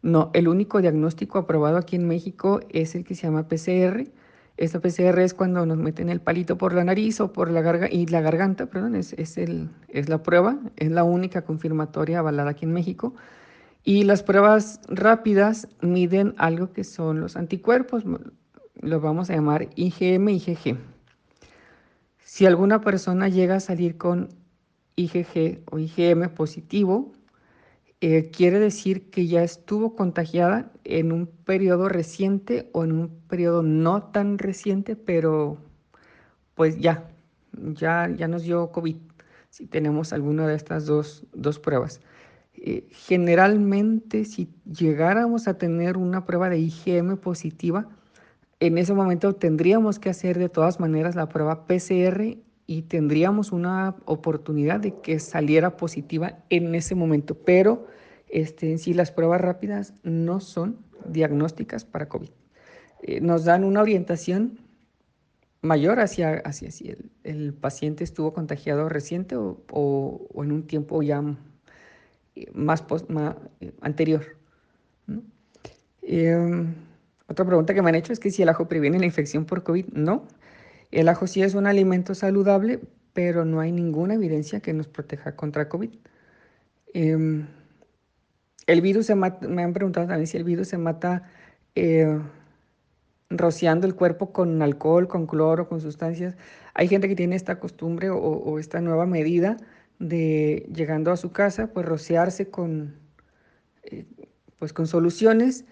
no, 0.00 0.30
el 0.32 0.48
único 0.48 0.80
diagnóstico 0.80 1.36
aprobado 1.36 1.76
aquí 1.76 1.96
en 1.96 2.08
México 2.08 2.60
es 2.70 2.94
el 2.94 3.04
que 3.04 3.14
se 3.14 3.24
llama 3.24 3.46
PCR. 3.46 4.08
Esta 4.56 4.80
PCR 4.80 5.18
es 5.18 5.34
cuando 5.34 5.66
nos 5.66 5.76
meten 5.76 6.08
el 6.08 6.22
palito 6.22 6.56
por 6.56 6.72
la 6.72 6.82
nariz 6.82 7.20
o 7.20 7.34
por 7.34 7.50
la 7.50 7.60
garganta, 7.60 7.94
y 7.94 8.06
la 8.06 8.22
garganta, 8.22 8.64
perdón, 8.64 8.94
es, 8.94 9.12
es, 9.18 9.36
el, 9.36 9.68
es 9.88 10.08
la 10.08 10.22
prueba, 10.22 10.58
es 10.76 10.90
la 10.90 11.04
única 11.04 11.42
confirmatoria 11.42 12.20
avalada 12.20 12.52
aquí 12.52 12.64
en 12.64 12.72
México. 12.72 13.14
Y 13.82 14.04
las 14.04 14.22
pruebas 14.22 14.80
rápidas 14.88 15.68
miden 15.82 16.34
algo 16.38 16.72
que 16.72 16.84
son 16.84 17.20
los 17.20 17.36
anticuerpos, 17.36 18.04
lo 18.80 19.00
vamos 19.02 19.28
a 19.28 19.34
llamar 19.34 19.68
IgM 19.74 20.26
y 20.30 20.36
IgG. 20.36 20.78
Si 22.16 22.46
alguna 22.46 22.80
persona 22.80 23.28
llega 23.28 23.56
a 23.56 23.60
salir 23.60 23.98
con 23.98 24.42
IgG 24.96 25.62
o 25.70 25.78
IgM 25.78 26.28
positivo, 26.30 27.12
eh, 28.00 28.30
quiere 28.30 28.58
decir 28.58 29.10
que 29.10 29.26
ya 29.26 29.42
estuvo 29.42 29.96
contagiada 29.96 30.70
en 30.84 31.12
un 31.12 31.26
periodo 31.26 31.88
reciente 31.88 32.68
o 32.72 32.84
en 32.84 32.92
un 32.92 33.08
periodo 33.28 33.62
no 33.62 34.02
tan 34.04 34.38
reciente, 34.38 34.96
pero 34.96 35.58
pues 36.54 36.78
ya, 36.78 37.08
ya, 37.52 38.08
ya 38.14 38.28
nos 38.28 38.42
dio 38.42 38.70
COVID 38.72 38.96
si 39.50 39.66
tenemos 39.66 40.12
alguna 40.12 40.46
de 40.46 40.54
estas 40.56 40.86
dos, 40.86 41.24
dos 41.32 41.58
pruebas. 41.58 42.00
Eh, 42.54 42.88
generalmente, 42.90 44.24
si 44.24 44.48
llegáramos 44.64 45.48
a 45.48 45.58
tener 45.58 45.96
una 45.96 46.24
prueba 46.24 46.48
de 46.50 46.58
IgM 46.58 47.16
positiva, 47.16 47.88
en 48.60 48.78
ese 48.78 48.94
momento 48.94 49.34
tendríamos 49.34 49.98
que 49.98 50.10
hacer 50.10 50.38
de 50.38 50.48
todas 50.48 50.80
maneras 50.80 51.14
la 51.14 51.28
prueba 51.28 51.66
PCR 51.66 52.36
y 52.66 52.82
tendríamos 52.82 53.52
una 53.52 53.96
oportunidad 54.06 54.80
de 54.80 55.00
que 55.00 55.18
saliera 55.18 55.76
positiva 55.76 56.38
en 56.48 56.74
ese 56.74 56.94
momento, 56.94 57.34
pero 57.34 57.86
este, 58.28 58.70
en 58.70 58.78
sí 58.78 58.94
las 58.94 59.12
pruebas 59.12 59.40
rápidas 59.40 59.94
no 60.02 60.40
son 60.40 60.78
diagnósticas 61.06 61.84
para 61.84 62.08
COVID. 62.08 62.30
Eh, 63.02 63.20
nos 63.20 63.44
dan 63.44 63.64
una 63.64 63.82
orientación 63.82 64.58
mayor 65.60 66.00
hacia, 66.00 66.34
hacia 66.44 66.70
si 66.70 66.94
el, 67.22 67.54
paciente 67.54 68.04
estuvo 68.04 68.32
contagiado 68.32 68.88
reciente 68.88 69.36
o, 69.36 70.28
en 70.36 70.52
un 70.52 70.66
tiempo 70.66 71.02
ya 71.02 71.22
más, 72.52 72.84
más 73.08 73.36
anterior. 73.80 74.36
Em, 76.02 76.74
otra 77.28 77.44
pregunta 77.46 77.72
que 77.72 77.82
me 77.82 77.88
han 77.88 77.94
hecho 77.94 78.12
es 78.12 78.20
que 78.20 78.30
si 78.30 78.42
el 78.42 78.48
ajo 78.50 78.68
previene 78.68 78.98
la 78.98 79.06
infección 79.06 79.44
por 79.46 79.62
COVID. 79.62 79.86
No, 79.92 80.26
el 81.00 81.08
ajo 81.08 81.26
sí 81.26 81.42
es 81.42 81.54
un 81.54 81.66
alimento 81.66 82.14
saludable, 82.14 82.80
pero 83.12 83.44
no 83.44 83.60
hay 83.60 83.72
ninguna 83.72 84.14
evidencia 84.14 84.60
que 84.60 84.72
nos 84.72 84.88
proteja 84.88 85.36
contra 85.36 85.68
COVID. 85.68 85.90
Em, 86.92 87.46
el 88.66 88.80
virus 88.80 89.06
se 89.06 89.14
mata, 89.14 89.46
me 89.48 89.62
han 89.62 89.72
preguntado 89.72 90.06
también 90.06 90.26
si 90.26 90.36
el 90.36 90.44
virus 90.44 90.68
se 90.68 90.78
mata 90.78 91.24
eh, 91.74 92.18
rociando 93.30 93.86
el 93.86 93.94
cuerpo 93.94 94.32
con 94.32 94.62
alcohol, 94.62 95.08
con 95.08 95.26
cloro, 95.26 95.68
con 95.68 95.80
sustancias. 95.80 96.36
Hay 96.74 96.88
gente 96.88 97.08
que 97.08 97.16
tiene 97.16 97.36
esta 97.36 97.58
costumbre 97.58 98.10
o, 98.10 98.58
esta 98.58 98.80
nueva 98.80 99.06
medida 99.06 99.56
de 99.98 100.68
llegando 100.74 101.12
a 101.12 101.16
su 101.16 101.32
casa, 101.32 101.68
pues 101.68 101.86
rociarse 101.86 102.48
con, 102.50 102.96
eh, 103.84 104.06
pues 104.58 104.72
con 104.72 104.86
soluciones. 104.86 105.64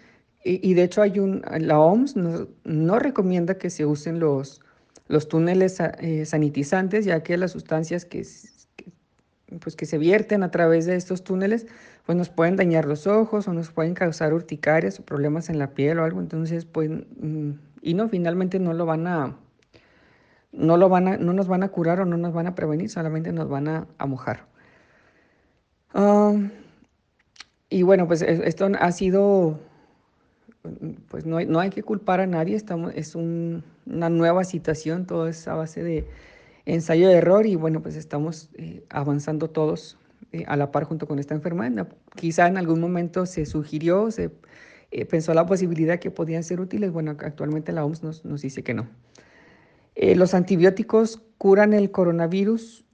Y, 0.45 0.75
de 0.75 0.83
hecho 0.83 1.03
hay 1.03 1.21
un, 1.21 1.43
la 1.61 1.79
OMS 1.79 2.17
no, 2.17 2.99
recomienda 2.99 3.59
que 3.59 3.71
se 3.71 3.87
usen 3.87 4.19
los, 4.19 4.61
los 5.09 5.29
túneles 5.29 5.79
eh, 5.81 6.25
sanitizantes, 6.25 7.05
ya 7.05 7.23
que 7.23 7.37
las 7.37 7.53
sustancias 7.53 8.05
que, 8.05 8.27
pues 9.61 9.77
que 9.77 9.87
se 9.87 9.99
vierten 9.99 10.43
a 10.43 10.51
través 10.51 10.87
de 10.87 10.97
estos 10.97 11.25
túneles, 11.25 11.67
pues 12.07 12.17
nos 12.17 12.31
pueden 12.31 12.57
dañar 12.57 12.87
los 12.87 13.07
ojos 13.07 13.49
o 13.49 13.53
nos 13.53 13.71
pueden 13.71 13.95
causar 13.95 14.33
urticarias 14.35 14.99
o 14.99 15.05
problemas 15.05 15.49
en 15.51 15.59
la 15.59 15.71
piel 15.71 15.99
o 15.99 16.05
algo. 16.05 16.21
Entonces, 16.21 16.65
pues, 16.65 16.91
mm, 16.91 17.53
y 17.83 17.95
no, 17.95 18.09
finalmente 18.09 18.59
no 18.59 18.73
lo 18.73 18.87
van 18.87 19.07
a, 19.07 19.37
no 20.53 20.77
lo 20.77 20.89
van 20.89 21.09
a, 21.09 21.17
no 21.17 21.33
nos 21.33 21.49
van 21.49 21.63
a 21.63 21.69
curar 21.69 22.01
o 22.01 22.05
no 22.05 22.17
nos 22.17 22.33
van 22.33 22.47
a 22.47 22.55
prevenir, 22.55 22.91
solamente 22.91 23.33
nos 23.33 23.49
van 23.49 23.69
a, 23.69 23.87
mojar. 24.07 24.47
y 27.69 27.83
bueno, 27.83 28.07
pues 28.07 28.23
esto 28.23 28.69
ha 28.79 28.93
sido, 28.93 29.59
pues 31.09 31.27
no 31.27 31.39
hay, 31.39 31.47
no 31.47 31.61
hay 31.61 31.71
que 31.71 31.83
culpar 31.83 32.21
a 32.21 32.27
nadie, 32.27 32.55
estamos, 32.55 32.93
es 32.95 33.15
una 33.15 33.63
nueva 34.11 34.45
situación, 34.45 35.07
todo 35.07 35.27
es 35.29 35.49
a 35.49 35.55
base 35.55 35.83
de 35.83 36.07
ensayo 36.67 37.09
de 37.09 37.15
error 37.15 37.47
y 37.47 37.57
bueno, 37.57 37.83
pues 37.83 37.97
estamos 37.97 38.51
eh, 38.55 38.85
avanzando 38.89 39.51
todos 39.51 39.99
eh, 40.33 40.45
a 40.47 40.57
la 40.57 40.71
par 40.71 40.85
junto 40.85 41.07
con 41.07 41.19
esta 41.19 41.35
enfermedad. 41.35 41.89
Quizá 42.15 42.47
en 42.47 42.57
algún 42.57 42.81
momento 42.81 43.27
se 43.27 43.47
sugirió, 43.47 44.11
se 44.11 44.31
eh, 44.93 45.05
pensó 45.05 45.35
la 45.35 45.47
posibilidad 45.47 45.99
que 45.99 46.11
podían 46.11 46.45
ser 46.45 46.61
útiles. 46.61 46.93
Bueno, 46.93 47.13
actualmente 47.19 47.73
la 47.73 47.85
OMS 47.85 48.03
nos, 48.03 48.25
nos 48.25 48.43
dice 48.43 48.63
que 48.63 48.75
no. 48.75 48.89
¿Los 49.95 50.33
antibióticos 50.33 51.21
curan 51.37 51.75
el 51.75 51.91
coronavirus? 51.91 52.87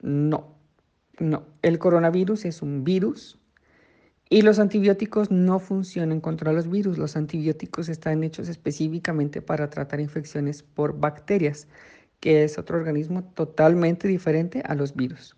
No, 0.00 0.56
no. 1.20 1.44
El 1.62 1.78
coronavirus 1.78 2.44
es 2.44 2.60
un 2.60 2.82
virus 2.82 3.39
y 4.32 4.42
los 4.42 4.60
antibióticos 4.60 5.30
no 5.32 5.58
funcionan 5.58 6.20
contra 6.20 6.52
los 6.52 6.70
virus. 6.70 6.96
Los 6.96 7.16
antibióticos 7.16 7.88
están 7.88 8.22
hechos 8.22 8.48
específicamente 8.48 9.42
para 9.42 9.68
tratar 9.68 10.00
infecciones 10.00 10.62
por 10.62 10.98
bacterias 10.98 11.66
que 12.20 12.44
es 12.44 12.58
otro 12.58 12.76
organismo 12.78 13.24
totalmente 13.34 14.06
diferente 14.06 14.62
a 14.64 14.74
los 14.74 14.94
virus. 14.94 15.36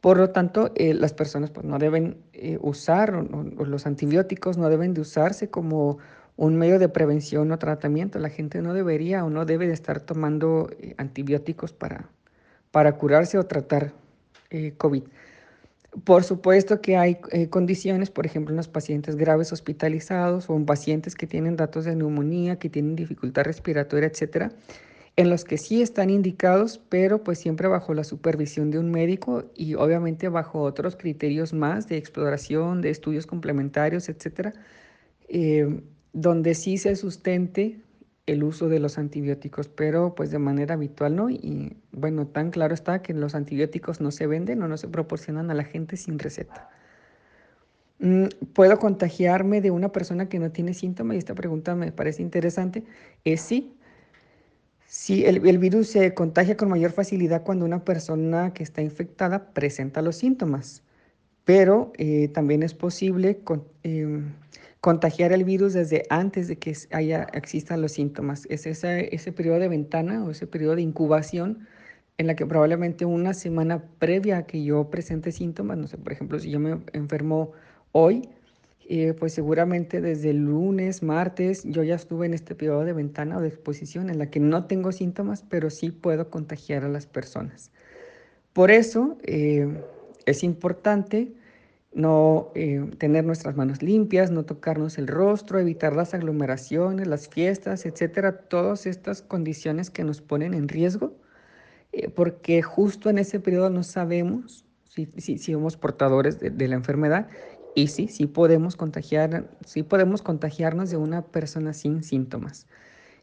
Por 0.00 0.18
lo 0.18 0.30
tanto, 0.30 0.70
eh, 0.76 0.94
las 0.94 1.14
personas 1.14 1.50
pues, 1.50 1.66
no 1.66 1.78
deben 1.78 2.18
eh, 2.32 2.58
usar, 2.60 3.14
o, 3.14 3.24
los 3.64 3.86
antibióticos 3.86 4.56
no 4.56 4.68
deben 4.68 4.94
de 4.94 5.00
usarse 5.00 5.50
como 5.50 5.98
un 6.36 6.56
medio 6.56 6.78
de 6.78 6.88
prevención 6.88 7.50
o 7.50 7.58
tratamiento. 7.58 8.18
La 8.20 8.28
gente 8.28 8.62
no 8.62 8.72
debería 8.72 9.24
o 9.24 9.30
no 9.30 9.46
debe 9.46 9.66
de 9.66 9.72
estar 9.72 10.00
tomando 10.00 10.68
eh, 10.78 10.94
antibióticos 10.98 11.72
para, 11.72 12.10
para 12.70 12.92
curarse 12.98 13.36
o 13.36 13.46
tratar 13.46 13.92
COVID. 14.78 15.02
Por 16.04 16.24
supuesto 16.24 16.80
que 16.80 16.96
hay 16.96 17.18
condiciones, 17.48 18.10
por 18.10 18.26
ejemplo, 18.26 18.52
en 18.52 18.56
los 18.56 18.68
pacientes 18.68 19.16
graves 19.16 19.52
hospitalizados 19.52 20.50
o 20.50 20.56
en 20.56 20.66
pacientes 20.66 21.14
que 21.14 21.26
tienen 21.26 21.56
datos 21.56 21.84
de 21.84 21.96
neumonía, 21.96 22.58
que 22.58 22.68
tienen 22.68 22.96
dificultad 22.96 23.44
respiratoria, 23.44 24.08
etcétera, 24.08 24.52
en 25.16 25.30
los 25.30 25.44
que 25.44 25.56
sí 25.56 25.80
están 25.80 26.10
indicados, 26.10 26.78
pero 26.90 27.24
pues 27.24 27.38
siempre 27.38 27.68
bajo 27.68 27.94
la 27.94 28.04
supervisión 28.04 28.70
de 28.70 28.78
un 28.78 28.90
médico 28.90 29.44
y 29.54 29.74
obviamente 29.74 30.28
bajo 30.28 30.60
otros 30.60 30.96
criterios 30.96 31.54
más 31.54 31.88
de 31.88 31.96
exploración, 31.96 32.82
de 32.82 32.90
estudios 32.90 33.26
complementarios, 33.26 34.10
etcétera, 34.10 34.52
eh, 35.28 35.80
donde 36.12 36.54
sí 36.54 36.76
se 36.76 36.94
sustente 36.96 37.80
el 38.26 38.42
uso 38.42 38.68
de 38.68 38.80
los 38.80 38.98
antibióticos, 38.98 39.68
pero 39.68 40.14
pues 40.14 40.30
de 40.30 40.38
manera 40.38 40.74
habitual 40.74 41.16
no. 41.16 41.30
Y 41.30 41.76
bueno, 41.92 42.26
tan 42.26 42.50
claro 42.50 42.74
está 42.74 43.02
que 43.02 43.14
los 43.14 43.34
antibióticos 43.34 44.00
no 44.00 44.10
se 44.10 44.26
venden 44.26 44.62
o 44.62 44.68
no 44.68 44.76
se 44.76 44.88
proporcionan 44.88 45.50
a 45.50 45.54
la 45.54 45.64
gente 45.64 45.96
sin 45.96 46.18
receta. 46.18 46.68
Mm, 47.98 48.26
¿Puedo 48.52 48.78
contagiarme 48.78 49.60
de 49.60 49.70
una 49.70 49.92
persona 49.92 50.28
que 50.28 50.38
no 50.38 50.50
tiene 50.50 50.74
síntomas? 50.74 51.14
Y 51.14 51.18
esta 51.18 51.34
pregunta 51.34 51.74
me 51.74 51.92
parece 51.92 52.22
interesante. 52.22 52.84
Es 53.24 53.40
sí, 53.40 53.76
Sí, 54.88 55.24
el, 55.26 55.58
virus 55.58 55.88
se 55.88 56.14
contagia 56.14 56.56
con 56.56 56.68
mayor 56.68 56.92
facilidad 56.92 57.42
cuando 57.42 57.64
una 57.64 57.84
persona 57.84 58.54
que 58.54 58.62
está 58.62 58.82
infectada 58.82 59.50
presenta 59.52 60.00
los 60.00 60.16
síntomas, 60.16 60.84
pero 61.44 61.92
eh, 61.98 62.28
también 62.28 62.62
es 62.62 62.72
posible 62.74 63.40
em, 63.82 64.32
contagiar 64.86 65.32
el 65.32 65.42
virus 65.42 65.72
desde 65.72 66.04
antes 66.10 66.46
de 66.46 66.58
que 66.58 66.72
haya, 66.92 67.26
existan 67.32 67.82
los 67.82 67.90
síntomas. 67.90 68.46
Es 68.48 68.66
ese, 68.66 69.12
ese 69.12 69.32
periodo 69.32 69.58
de 69.58 69.66
ventana 69.66 70.24
o 70.24 70.30
ese 70.30 70.46
periodo 70.46 70.76
de 70.76 70.82
incubación 70.82 71.66
en 72.18 72.28
la 72.28 72.36
que 72.36 72.46
probablemente 72.46 73.04
una 73.04 73.34
semana 73.34 73.82
previa 73.98 74.38
a 74.38 74.46
que 74.46 74.62
yo 74.62 74.88
presente 74.88 75.32
síntomas, 75.32 75.76
no 75.76 75.88
sé, 75.88 75.98
por 75.98 76.12
ejemplo, 76.12 76.38
si 76.38 76.52
yo 76.52 76.60
me 76.60 76.78
enfermo 76.92 77.50
hoy, 77.90 78.28
eh, 78.88 79.12
pues 79.18 79.32
seguramente 79.32 80.00
desde 80.00 80.32
lunes, 80.32 81.02
martes, 81.02 81.64
yo 81.64 81.82
ya 81.82 81.96
estuve 81.96 82.26
en 82.26 82.34
este 82.34 82.54
periodo 82.54 82.84
de 82.84 82.92
ventana 82.92 83.38
o 83.38 83.40
de 83.40 83.48
exposición 83.48 84.08
en 84.08 84.20
la 84.20 84.30
que 84.30 84.38
no 84.38 84.66
tengo 84.66 84.92
síntomas, 84.92 85.42
pero 85.42 85.68
sí 85.68 85.90
puedo 85.90 86.30
contagiar 86.30 86.84
a 86.84 86.88
las 86.88 87.06
personas. 87.06 87.72
Por 88.52 88.70
eso 88.70 89.18
eh, 89.24 89.66
es 90.26 90.44
importante 90.44 91.34
no 91.96 92.52
eh, 92.54 92.88
tener 92.98 93.24
nuestras 93.24 93.56
manos 93.56 93.82
limpias, 93.82 94.30
no 94.30 94.44
tocarnos 94.44 94.98
el 94.98 95.08
rostro, 95.08 95.58
evitar 95.58 95.96
las 95.96 96.14
aglomeraciones, 96.14 97.08
las 97.08 97.28
fiestas, 97.28 97.86
etcétera, 97.86 98.42
todas 98.48 98.86
estas 98.86 99.22
condiciones 99.22 99.90
que 99.90 100.04
nos 100.04 100.20
ponen 100.20 100.54
en 100.54 100.68
riesgo, 100.68 101.16
porque 102.14 102.60
justo 102.62 103.08
en 103.08 103.18
ese 103.18 103.40
periodo 103.40 103.70
no 103.70 103.82
sabemos 103.82 104.66
si, 104.84 105.08
si, 105.16 105.38
somos 105.38 105.78
portadores 105.78 106.38
de 106.38 106.68
la 106.68 106.74
enfermedad 106.74 107.28
y 107.76 107.88
sí, 107.88 108.08
sí 108.08 108.26
podemos 108.26 108.74
contagiar, 108.74 109.50
sí 109.66 109.82
podemos 109.82 110.22
contagiarnos 110.22 110.90
de 110.90 110.96
una 110.96 111.22
persona 111.26 111.74
sin 111.74 112.02
síntomas. 112.02 112.66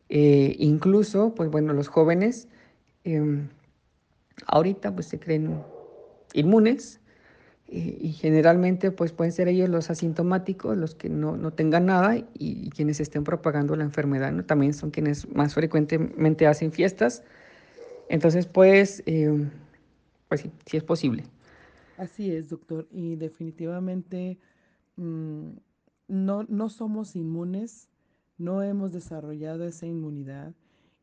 Eh, 0.09 0.55
incluso, 0.59 1.33
pues 1.33 1.49
bueno, 1.49 1.73
los 1.73 1.87
jóvenes 1.87 2.47
em, 3.03 3.49
ahorita 4.45 4.93
pues 4.93 5.07
se 5.07 5.19
creen 5.19 5.63
inmunes 6.33 7.01
eh, 7.75 7.97
y 8.01 8.11
generalmente 8.11 8.91
pues 8.91 9.13
pueden 9.13 9.31
ser 9.31 9.47
ellos 9.47 9.67
los 9.67 9.89
asintomáticos, 9.89 10.77
los 10.77 10.93
que 10.93 11.09
no, 11.09 11.37
no 11.37 11.53
tengan 11.53 11.87
nada 11.87 12.15
y, 12.35 12.69
quienes 12.69 12.99
estén 12.99 13.23
propagando 13.23 13.75
la 13.75 13.83
enfermedad, 13.83 14.31
¿no? 14.31 14.45
También 14.45 14.75
son 14.75 14.91
quienes 14.91 15.27
más 15.33 15.55
frecuentemente 15.55 16.45
hacen 16.45 16.71
fiestas. 16.71 17.23
Entonces, 18.09 18.45
pues, 18.45 19.01
em, 19.07 19.49
pues 20.29 20.41
sí, 20.41 20.51
sí 20.67 20.77
es 20.77 20.83
posible. 20.83 21.23
Así 21.97 22.29
es, 22.29 22.49
doctor, 22.49 22.87
y 22.91 23.15
definitivamente 23.15 24.37
mm, 24.97 25.49
no, 26.09 26.43
no 26.43 26.69
somos 26.69 27.15
inmunes, 27.15 27.89
no 28.37 28.61
hemos 28.61 28.91
desarrollado 28.91 29.65
esa 29.65 29.87
inmunidad 29.87 30.53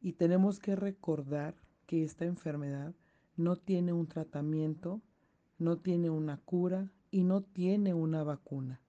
y 0.01 0.13
tenemos 0.13 0.61
que 0.61 0.77
recordar 0.77 1.57
que 1.87 2.05
esta 2.05 2.27
enfermedad 2.27 2.95
no 3.37 3.57
tiene 3.57 3.93
un 3.93 4.07
tratamiento, 4.07 5.01
no 5.61 5.79
tiene 5.79 6.11
una 6.11 6.39
cura 6.39 6.91
y 7.13 7.23
no 7.23 7.43
tiene 7.43 7.95
una 7.95 8.25
vacuna. 8.25 8.81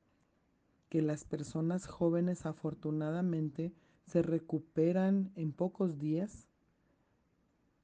Que 0.90 1.04
las 1.04 1.24
personas 1.24 1.86
jóvenes 1.86 2.48
afortunadamente 2.48 3.74
se 4.08 4.24
recuperan 4.24 5.32
en 5.36 5.52
pocos 5.52 6.00
días 6.00 6.48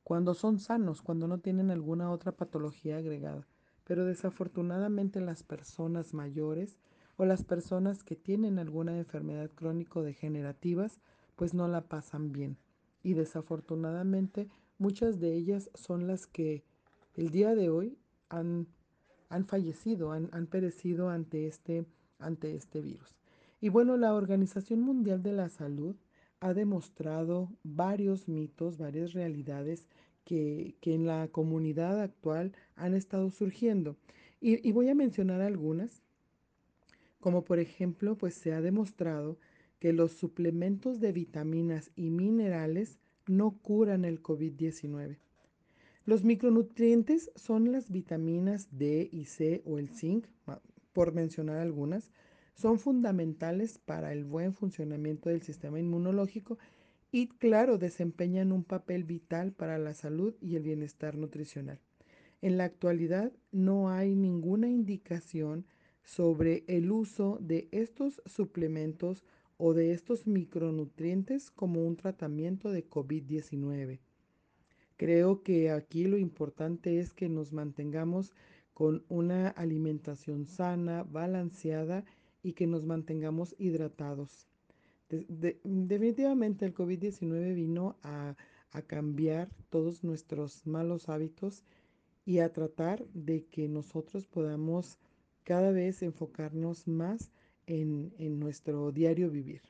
cuando 0.04 0.34
son 0.34 0.58
sanos, 0.58 1.04
cuando 1.04 1.28
no 1.28 1.38
tienen 1.38 1.70
alguna 1.70 2.10
otra 2.10 2.32
patología 2.32 2.98
agregada 2.98 3.46
pero 3.88 4.04
desafortunadamente 4.04 5.22
las 5.22 5.44
personas 5.44 6.14
mayores 6.14 6.78
o 7.16 7.24
las 7.24 7.46
personas 7.46 8.04
que 8.04 8.18
tienen 8.18 8.60
alguna 8.60 8.98
enfermedad 8.98 9.50
crónico-degenerativas 9.56 11.00
pues 11.38 11.54
no 11.54 11.70
la 11.70 11.88
pasan 11.88 12.34
bien. 12.34 12.58
Y 13.02 13.14
desafortunadamente 13.14 14.50
muchas 14.78 15.22
de 15.22 15.34
ellas 15.36 15.70
son 15.74 16.06
las 16.06 16.28
que 16.28 16.66
el 17.14 17.30
día 17.30 17.56
de 17.56 17.70
hoy 17.70 17.98
han, 18.28 18.68
han 19.30 19.46
fallecido, 19.46 20.12
han, 20.12 20.30
han 20.32 20.48
perecido 20.48 21.10
ante 21.10 21.48
este, 21.48 21.86
ante 22.20 22.56
este 22.56 22.82
virus. 22.82 23.16
Y 23.60 23.70
bueno, 23.70 23.98
la 23.98 24.14
Organización 24.14 24.82
Mundial 24.82 25.24
de 25.24 25.34
la 25.34 25.50
Salud 25.50 25.96
ha 26.40 26.54
demostrado 26.54 27.50
varios 27.64 28.28
mitos, 28.28 28.78
varias 28.78 29.14
realidades 29.14 29.86
que, 30.24 30.76
en 30.82 31.06
la 31.06 31.28
comunidad 31.30 32.02
actual 32.02 32.54
han 32.76 32.94
estado 32.94 33.32
surgiendo. 33.32 33.96
Y, 34.40 34.68
y 34.68 34.72
voy 34.72 34.90
a 34.90 34.96
mencionar 34.96 35.42
algunas, 35.42 36.04
como 37.20 37.44
por 37.44 37.60
ejemplo, 37.60 38.18
pues 38.18 38.36
se 38.36 38.54
ha 38.54 38.62
demostrado 38.62 39.38
que 39.80 39.94
los 39.94 40.12
suplementos 40.12 41.00
de 41.00 41.12
vitaminas 41.12 41.92
y 41.96 42.10
minerales 42.10 43.00
no 43.26 43.58
curan 43.58 44.06
el 44.06 44.22
COVID-19. 44.22 45.18
Los 46.08 46.24
micronutrientes 46.24 47.32
son 47.36 47.74
las 47.74 47.92
vitaminas 47.92 48.70
D 48.72 49.10
y 49.12 49.26
C 49.26 49.62
o 49.66 49.78
el 49.78 49.90
zinc, 49.90 50.26
por 50.94 51.12
mencionar 51.12 51.58
algunas, 51.58 52.14
son 52.54 52.80
fundamentales 52.80 53.78
para 53.78 54.14
el 54.14 54.24
buen 54.24 54.54
funcionamiento 54.54 55.28
del 55.28 55.42
sistema 55.42 55.82
inmunológico 55.82 56.60
y 57.12 57.28
claro, 57.28 57.78
desempeñan 57.78 58.54
un 58.54 58.64
papel 58.64 59.04
vital 59.04 59.52
para 59.52 59.78
la 59.78 59.94
salud 59.94 60.34
y 60.40 60.56
el 60.56 60.64
bienestar 60.64 61.18
nutricional. 61.18 61.82
En 62.42 62.58
la 62.58 62.64
actualidad 62.64 63.34
no 63.52 63.90
hay 63.90 64.16
ninguna 64.16 64.70
indicación 64.70 65.66
sobre 66.04 66.64
el 66.68 66.90
uso 66.90 67.38
de 67.42 67.68
estos 67.74 68.22
suplementos 68.26 69.26
o 69.58 69.74
de 69.74 69.92
estos 69.92 70.26
micronutrientes 70.26 71.52
como 71.52 71.86
un 71.86 71.98
tratamiento 71.98 72.72
de 72.72 72.90
COVID-19. 72.90 74.00
Creo 74.98 75.44
que 75.44 75.70
aquí 75.70 76.06
lo 76.06 76.18
importante 76.18 77.00
es 77.00 77.14
que 77.14 77.30
nos 77.30 77.54
mantengamos 77.54 78.34
con 78.74 79.04
una 79.10 79.50
alimentación 79.50 80.48
sana, 80.48 81.04
balanceada 81.04 82.04
y 82.44 82.54
que 82.54 82.68
nos 82.68 82.84
mantengamos 82.84 83.56
hidratados. 83.60 84.48
De, 85.10 85.26
de, 85.30 85.60
definitivamente 85.64 86.66
el 86.66 86.74
COVID-19 86.74 87.54
vino 87.54 87.96
a, 88.04 88.36
a, 88.72 88.82
cambiar 88.82 89.50
todos 89.70 90.04
nuestros 90.04 90.66
malos 90.66 91.10
hábitos 91.10 91.64
y 92.26 92.40
a 92.40 92.52
tratar 92.52 93.06
de 93.14 93.46
que 93.46 93.68
nosotros 93.70 94.28
podamos 94.28 95.00
cada 95.44 95.72
vez 95.72 96.02
enfocarnos 96.02 96.88
más 96.88 97.32
en, 97.68 98.14
en 98.18 98.40
nuestro 98.40 98.92
diario 98.92 99.30
vivir. 99.30 99.62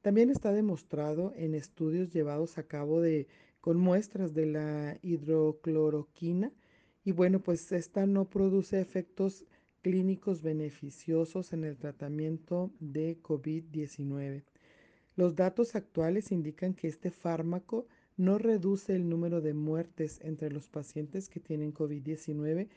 También 0.00 0.30
está 0.30 0.52
demostrado 0.52 1.32
en 1.36 1.54
estudios 1.54 2.12
llevados 2.12 2.58
a 2.58 2.64
cabo 2.64 3.00
de, 3.00 3.28
con 3.62 3.78
muestras 3.78 4.34
de 4.34 4.44
la 4.44 4.98
hidrocloroquina 5.02 6.52
y 7.04 7.12
bueno, 7.12 7.38
pues 7.38 7.70
esta 7.70 8.06
no 8.06 8.28
produce 8.28 8.80
efectos 8.80 9.44
clínicos 9.82 10.42
beneficiosos 10.42 11.52
en 11.52 11.62
el 11.62 11.76
tratamiento 11.76 12.72
de 12.80 13.22
COVID-19. 13.22 14.42
Los 15.14 15.36
datos 15.36 15.76
actuales 15.76 16.32
indican 16.32 16.74
que 16.74 16.88
este 16.88 17.12
fármaco 17.12 17.86
no 18.16 18.36
reduce 18.36 18.96
el 18.96 19.08
número 19.08 19.40
de 19.40 19.54
muertes 19.54 20.20
entre 20.22 20.50
los 20.50 20.68
pacientes 20.68 21.28
que 21.28 21.38
tienen 21.38 21.72
COVID-19 21.72 22.68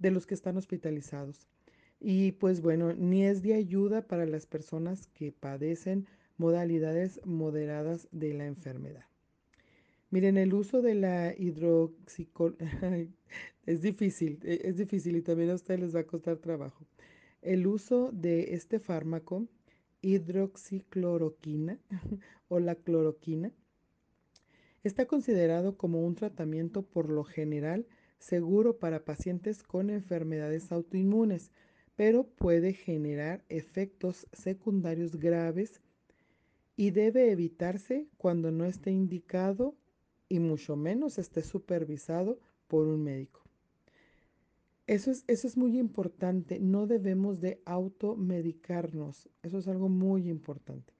de 0.00 0.10
los 0.10 0.26
que 0.26 0.34
están 0.34 0.56
hospitalizados. 0.56 1.46
Y 2.00 2.32
pues 2.32 2.62
bueno, 2.62 2.94
ni 2.94 3.24
es 3.24 3.42
de 3.42 3.54
ayuda 3.54 4.08
para 4.08 4.26
las 4.26 4.46
personas 4.46 5.06
que 5.06 5.30
padecen 5.30 6.08
modalidades 6.36 7.20
moderadas 7.24 8.08
de 8.10 8.34
la 8.34 8.46
enfermedad. 8.46 9.11
Miren, 10.12 10.36
el 10.36 10.52
uso 10.52 10.82
de 10.82 10.94
la 10.94 11.34
hidroxicol 11.34 12.58
es 13.66 13.80
difícil, 13.80 14.38
e, 14.42 14.60
es 14.64 14.76
difícil 14.76 15.16
y 15.16 15.22
también 15.22 15.48
a 15.48 15.54
ustedes 15.54 15.80
les 15.80 15.96
va 15.96 16.00
a 16.00 16.06
costar 16.06 16.36
trabajo. 16.36 16.84
El 17.40 17.66
uso 17.66 18.10
de 18.12 18.52
este 18.52 18.78
fármaco, 18.78 19.48
hidroxicloroquina 20.02 21.78
o 22.48 22.60
la 22.60 22.74
cloroquina, 22.74 23.52
está 24.84 25.06
considerado 25.06 25.78
como 25.78 26.04
un 26.04 26.14
tratamiento 26.14 26.82
por 26.82 27.08
lo 27.08 27.24
general 27.24 27.86
seguro 28.18 28.76
para 28.78 29.06
pacientes 29.06 29.62
con 29.62 29.88
enfermedades 29.88 30.72
autoinmunes, 30.72 31.52
pero 31.96 32.24
puede 32.24 32.74
generar 32.74 33.46
efectos 33.48 34.26
secundarios 34.34 35.16
graves 35.16 35.80
y 36.76 36.90
debe 36.90 37.30
evitarse 37.30 38.08
cuando 38.18 38.50
no 38.50 38.66
esté 38.66 38.90
indicado 38.90 39.74
y 40.32 40.38
mucho 40.38 40.76
menos 40.76 41.18
esté 41.18 41.42
supervisado 41.42 42.38
por 42.66 42.86
un 42.86 43.04
médico. 43.04 43.42
Eso 44.86 45.10
es, 45.10 45.24
eso 45.26 45.46
es 45.46 45.58
muy 45.58 45.78
importante, 45.78 46.58
no 46.58 46.86
debemos 46.86 47.42
de 47.42 47.60
automedicarnos, 47.66 49.28
eso 49.42 49.58
es 49.58 49.68
algo 49.68 49.90
muy 49.90 50.30
importante. 50.30 50.94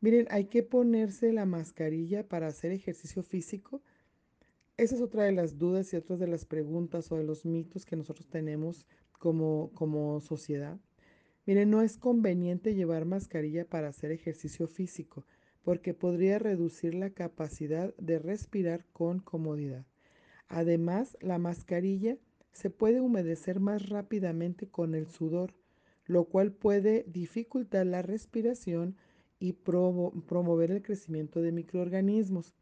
Miren, 0.00 0.26
hay 0.30 0.46
que 0.46 0.62
ponerse 0.62 1.30
la 1.34 1.44
mascarilla 1.44 2.26
para 2.26 2.46
hacer 2.46 2.72
ejercicio 2.72 3.22
físico. 3.22 3.82
Esa 4.78 4.94
es 4.94 5.02
otra 5.02 5.24
de 5.24 5.32
las 5.32 5.58
dudas 5.58 5.92
y 5.92 5.96
otras 5.96 6.18
de 6.18 6.26
las 6.26 6.46
preguntas 6.46 7.12
o 7.12 7.16
de 7.16 7.24
los 7.24 7.44
mitos 7.44 7.84
que 7.84 7.96
nosotros 7.96 8.28
tenemos 8.28 8.86
como, 9.18 9.72
como 9.74 10.22
sociedad. 10.22 10.80
Miren, 11.44 11.68
no 11.68 11.82
es 11.82 11.98
conveniente 11.98 12.74
llevar 12.74 13.04
mascarilla 13.04 13.66
para 13.66 13.88
hacer 13.88 14.10
ejercicio 14.10 14.66
físico 14.68 15.26
porque 15.64 15.94
podría 15.94 16.38
reducir 16.38 16.94
la 16.94 17.10
capacidad 17.10 17.94
de 17.96 18.18
respirar 18.18 18.84
con 18.92 19.18
comodidad. 19.18 19.86
Además, 20.48 21.16
la 21.20 21.38
mascarilla 21.38 22.18
se 22.52 22.70
puede 22.70 23.00
humedecer 23.00 23.58
más 23.58 23.88
rápidamente 23.88 24.68
con 24.68 24.94
el 24.94 25.08
sudor, 25.08 25.54
lo 26.06 26.26
cual 26.26 26.52
puede 26.52 27.04
dificultar 27.08 27.86
la 27.86 28.02
respiración 28.02 28.96
y 29.40 29.54
promover 29.54 30.70
el 30.70 30.82
crecimiento 30.82 31.40
de 31.40 31.50
microorganismos. 31.50 32.54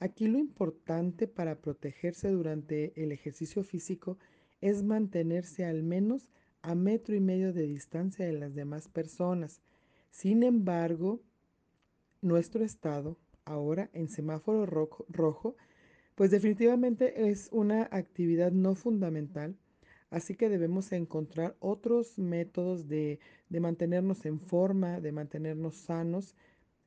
Aquí 0.00 0.26
lo 0.26 0.38
importante 0.38 1.28
para 1.28 1.60
protegerse 1.60 2.30
durante 2.30 2.92
el 3.00 3.12
ejercicio 3.12 3.62
físico 3.62 4.18
es 4.62 4.82
mantenerse 4.82 5.66
al 5.66 5.82
menos 5.82 6.28
a 6.62 6.74
metro 6.74 7.14
y 7.14 7.20
medio 7.20 7.52
de 7.52 7.66
distancia 7.66 8.24
de 8.24 8.32
las 8.32 8.54
demás 8.54 8.88
personas. 8.88 9.60
Sin 10.10 10.42
embargo, 10.42 11.20
nuestro 12.22 12.64
estado 12.64 13.16
ahora 13.44 13.90
en 13.92 14.08
semáforo 14.08 14.66
rojo, 14.66 15.56
pues 16.14 16.30
definitivamente 16.30 17.30
es 17.30 17.48
una 17.52 17.88
actividad 17.90 18.52
no 18.52 18.74
fundamental, 18.74 19.56
así 20.10 20.34
que 20.34 20.48
debemos 20.48 20.92
encontrar 20.92 21.56
otros 21.60 22.18
métodos 22.18 22.88
de, 22.88 23.20
de 23.48 23.60
mantenernos 23.60 24.26
en 24.26 24.40
forma, 24.40 25.00
de 25.00 25.12
mantenernos 25.12 25.76
sanos 25.76 26.36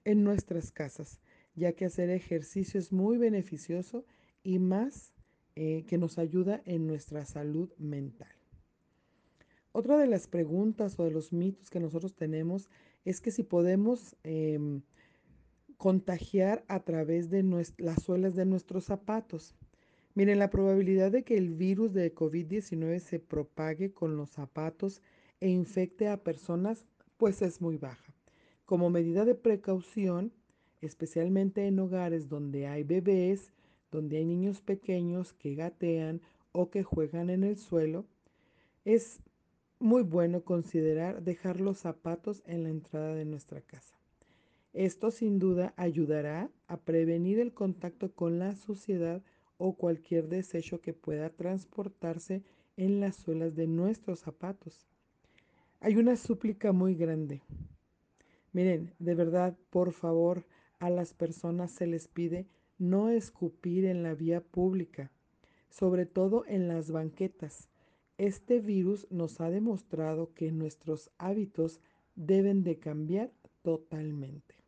en 0.05 0.23
nuestras 0.23 0.71
casas, 0.71 1.19
ya 1.55 1.73
que 1.73 1.85
hacer 1.85 2.09
ejercicio 2.09 2.79
es 2.79 2.91
muy 2.91 3.17
beneficioso 3.17 4.05
y 4.43 4.59
más 4.59 5.13
eh, 5.55 5.85
que 5.87 5.97
nos 5.97 6.17
ayuda 6.17 6.61
en 6.65 6.87
nuestra 6.87 7.25
salud 7.25 7.71
mental. 7.77 8.31
Otra 9.71 9.97
de 9.97 10.07
las 10.07 10.27
preguntas 10.27 10.99
o 10.99 11.03
de 11.03 11.11
los 11.11 11.33
mitos 11.33 11.69
que 11.69 11.79
nosotros 11.79 12.13
tenemos 12.15 12.69
es 13.05 13.21
que 13.21 13.31
si 13.31 13.43
podemos 13.43 14.15
eh, 14.23 14.59
contagiar 15.83 16.63
a 16.69 16.79
través 16.79 17.29
de 17.29 17.43
las 17.77 18.01
suelas 18.01 18.35
de 18.35 18.45
nuestros 18.45 18.85
zapatos. 18.85 19.53
Miren, 20.15 20.39
la 20.39 20.49
probabilidad 20.49 21.11
de 21.11 21.23
que 21.23 21.37
el 21.37 21.49
virus 21.49 21.91
de 21.91 22.15
COVID-19 22.15 22.99
se 22.99 23.19
propague 23.19 23.91
con 23.91 24.15
los 24.15 24.29
zapatos 24.29 25.01
e 25.41 25.49
infecte 25.49 26.07
a 26.07 26.23
personas, 26.23 26.85
pues 27.17 27.41
es 27.41 27.59
muy 27.59 27.75
baja. 27.75 28.15
Como 28.63 28.89
medida 28.89 29.25
de 29.25 29.35
precaución, 29.35 30.31
especialmente 30.79 31.67
en 31.67 31.77
hogares 31.79 32.29
donde 32.29 32.65
hay 32.65 32.83
bebés, 32.83 33.51
donde 33.91 34.15
hay 34.15 34.25
niños 34.25 34.61
pequeños 34.61 35.33
que 35.33 35.53
gatean 35.53 36.21
o 36.53 36.69
que 36.69 36.83
juegan 36.83 37.29
en 37.29 37.43
el 37.43 37.57
suelo, 37.57 38.05
es 38.85 39.19
muy 39.79 40.03
bueno 40.03 40.45
considerar 40.45 41.23
dejar 41.23 41.59
los 41.59 41.79
zapatos 41.79 42.41
en 42.45 42.63
la 42.63 42.69
entrada 42.69 43.15
de 43.15 43.25
nuestra 43.25 43.59
casa. 43.59 44.02
Esto 44.73 45.11
sin 45.11 45.37
duda 45.37 45.75
ayudará 45.77 46.49
a 46.67 46.77
prevenir 46.77 47.39
el 47.39 47.53
contacto 47.53 48.11
con 48.11 48.39
la 48.39 48.55
suciedad 48.55 49.21
o 49.57 49.75
cualquier 49.75 50.29
desecho 50.29 50.81
que 50.81 50.93
pueda 50.93 51.29
transportarse 51.29 52.43
en 52.75 52.99
las 52.99 53.15
suelas 53.15 53.55
de 53.55 53.67
nuestros 53.67 54.19
zapatos. 54.19 54.87
Hay 55.79 55.95
una 55.95 56.15
súplica 56.15 56.71
muy 56.71 56.95
grande. 56.95 57.43
Miren, 58.51 58.93
de 58.97 59.13
verdad, 59.13 59.55
por 59.69 59.91
favor, 59.91 60.43
a 60.79 60.89
las 60.89 61.13
personas 61.13 61.71
se 61.71 61.85
les 61.85 62.07
pide 62.07 62.47
no 62.79 63.09
escupir 63.09 63.85
en 63.85 64.01
la 64.01 64.15
vía 64.15 64.41
pública, 64.41 65.11
sobre 65.69 66.07
todo 66.07 66.45
en 66.47 66.67
las 66.67 66.89
banquetas. 66.89 67.69
Este 68.17 68.59
virus 68.59 69.05
nos 69.11 69.39
ha 69.39 69.51
demostrado 69.51 70.33
que 70.33 70.51
nuestros 70.51 71.11
hábitos 71.19 71.79
deben 72.15 72.63
de 72.63 72.79
cambiar 72.79 73.31
totalmente. 73.61 74.62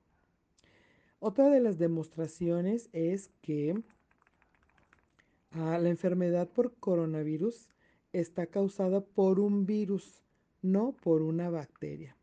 Otra 1.20 1.50
de 1.50 1.60
las 1.60 1.78
demostraciones 1.78 2.90
es 2.94 3.30
que 3.42 3.82
ah, 5.52 5.78
la 5.80 5.90
enfermedad 5.90 6.50
por 6.50 6.76
coronavirus 6.76 7.70
está 8.12 8.48
causada 8.48 9.02
por 9.02 9.40
un 9.40 9.66
virus, 9.66 10.24
no 10.62 10.94
por 11.02 11.22
una 11.22 11.50
bacteria. 11.50 12.16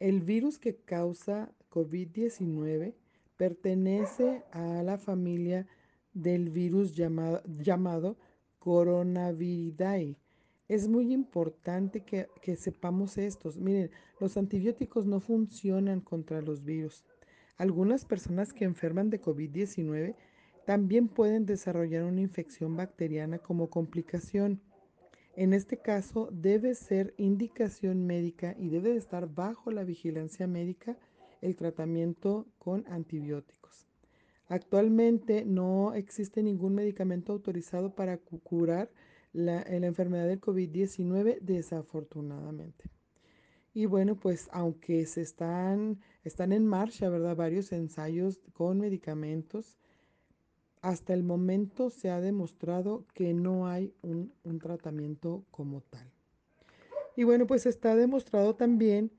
El 0.00 0.22
virus 0.22 0.58
que 0.58 0.76
causa 0.76 1.52
COVID-19 1.70 2.94
pertenece 3.36 4.42
a 4.52 4.82
la 4.82 4.98
familia 4.98 5.66
del 6.12 6.50
virus 6.50 6.94
llamado, 6.94 8.16
Coronaviridae. 8.58 10.16
Es 10.68 10.88
muy 10.88 11.12
importante 11.12 12.00
que, 12.04 12.28
que 12.40 12.56
sepamos 12.56 13.18
estos. 13.18 13.58
Miren, 13.58 13.90
los 14.18 14.36
antibióticos 14.36 15.04
no 15.04 15.20
funcionan 15.20 16.00
contra 16.00 16.40
los 16.40 16.64
virus. 16.64 17.04
Algunas 17.56 18.04
personas 18.04 18.52
que 18.52 18.64
enferman 18.64 19.10
de 19.10 19.20
COVID-19 19.20 20.16
también 20.64 21.08
pueden 21.08 21.46
desarrollar 21.46 22.04
una 22.04 22.20
infección 22.20 22.76
bacteriana 22.76 23.38
como 23.38 23.70
complicación. 23.70 24.60
En 25.36 25.52
este 25.52 25.78
caso 25.78 26.28
debe 26.32 26.74
ser 26.74 27.14
indicación 27.16 28.06
médica 28.06 28.54
y 28.58 28.68
debe 28.68 28.96
estar 28.96 29.32
bajo 29.32 29.70
la 29.70 29.84
vigilancia 29.84 30.46
médica 30.46 30.96
el 31.42 31.56
tratamiento 31.56 32.46
con 32.58 32.86
antibióticos. 32.88 33.86
Actualmente 34.48 35.44
no 35.44 35.94
existe 35.94 36.42
ningún 36.42 36.74
medicamento 36.74 37.32
autorizado 37.32 37.94
para 37.94 38.18
curar 38.18 38.90
la, 39.32 39.64
la 39.68 39.86
enfermedad 39.86 40.26
del 40.26 40.40
COVID-19 40.40 41.40
desafortunadamente. 41.40 42.90
Y 43.72 43.86
bueno, 43.86 44.16
pues 44.16 44.48
aunque 44.52 45.04
se 45.06 45.22
están, 45.22 46.00
están 46.24 46.52
en 46.52 46.66
marcha, 46.66 47.08
¿verdad? 47.08 47.36
Varios 47.36 47.72
ensayos 47.72 48.40
con 48.52 48.80
medicamentos, 48.80 49.78
hasta 50.80 51.14
el 51.14 51.22
momento 51.22 51.90
se 51.90 52.10
ha 52.10 52.20
demostrado 52.20 53.06
que 53.14 53.32
no 53.32 53.68
hay 53.68 53.94
un, 54.02 54.32
un 54.42 54.58
tratamiento 54.58 55.44
como 55.50 55.80
tal. 55.82 56.10
Y 57.16 57.24
bueno, 57.24 57.46
pues 57.46 57.66
está 57.66 57.94
demostrado 57.94 58.56
también 58.56 59.12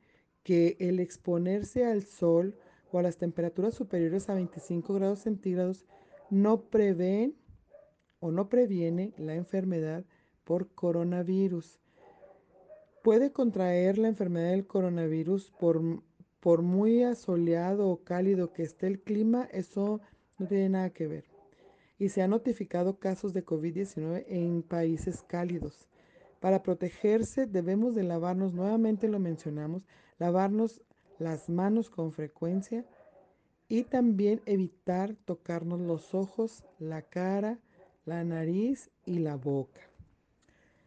que 0.43 0.77
el 0.79 0.99
exponerse 0.99 1.85
al 1.85 2.03
sol 2.03 2.55
o 2.91 2.99
a 2.99 3.01
las 3.01 3.17
temperaturas 3.17 3.73
superiores 3.73 4.29
a 4.29 4.35
25 4.35 4.93
grados 4.93 5.19
centígrados 5.19 5.85
no 6.29 6.65
prevén 6.69 7.35
o 8.19 8.31
no 8.31 8.49
previene 8.49 9.13
la 9.17 9.35
enfermedad 9.35 10.05
por 10.43 10.69
coronavirus. 10.69 11.79
Puede 13.03 13.31
contraer 13.31 13.97
la 13.97 14.07
enfermedad 14.07 14.51
del 14.51 14.65
coronavirus 14.65 15.51
por, 15.59 15.81
por 16.45 16.61
muy 16.61 17.01
asoleado 17.01 17.89
o 17.89 18.03
cálido 18.03 18.53
que 18.53 18.61
esté 18.61 18.85
el 18.85 19.01
clima, 19.01 19.49
eso 19.51 19.99
no 20.37 20.45
tiene 20.45 20.69
nada 20.69 20.91
que 20.91 21.07
ver. 21.07 21.25
Y 21.97 22.09
se 22.09 22.21
han 22.21 22.29
notificado 22.29 22.99
casos 22.99 23.33
de 23.33 23.43
COVID-19 23.43 24.25
en 24.27 24.61
países 24.61 25.23
cálidos. 25.23 25.87
Para 26.39 26.61
protegerse 26.61 27.47
debemos 27.47 27.95
de 27.95 28.03
lavarnos, 28.03 28.53
nuevamente 28.53 29.07
lo 29.07 29.17
mencionamos, 29.17 29.87
lavarnos 30.19 30.83
las 31.17 31.49
manos 31.49 31.89
con 31.89 32.11
frecuencia 32.11 32.85
y 33.67 33.81
también 33.81 34.39
evitar 34.45 35.15
tocarnos 35.25 35.81
los 35.81 36.13
ojos, 36.13 36.63
la 36.77 37.01
cara, 37.01 37.57
la 38.05 38.23
nariz 38.23 38.91
y 39.03 39.17
la 39.17 39.35
boca. 39.35 39.81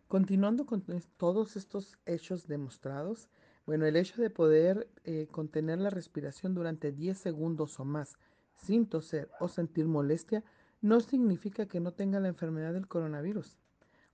Continuando 0.07 0.67
con 0.67 0.85
todos 1.17 1.57
estos 1.57 1.99
hechos 2.07 2.47
demostrados, 2.47 3.29
bueno, 3.69 3.85
el 3.85 3.97
hecho 3.97 4.23
de 4.23 4.31
poder 4.31 4.89
eh, 5.05 5.29
contener 5.31 5.79
la 5.79 5.91
respiración 5.91 6.55
durante 6.55 6.91
10 6.91 7.19
segundos 7.19 7.79
o 7.79 7.85
más 7.85 8.17
sin 8.57 8.89
toser 8.89 9.31
o 9.41 9.49
sentir 9.49 9.87
molestia 9.87 10.43
no 10.81 11.01
significa 11.01 11.67
que 11.67 11.79
no 11.79 11.93
tenga 11.93 12.19
la 12.19 12.29
enfermedad 12.29 12.73
del 12.73 12.89
coronavirus 12.89 13.59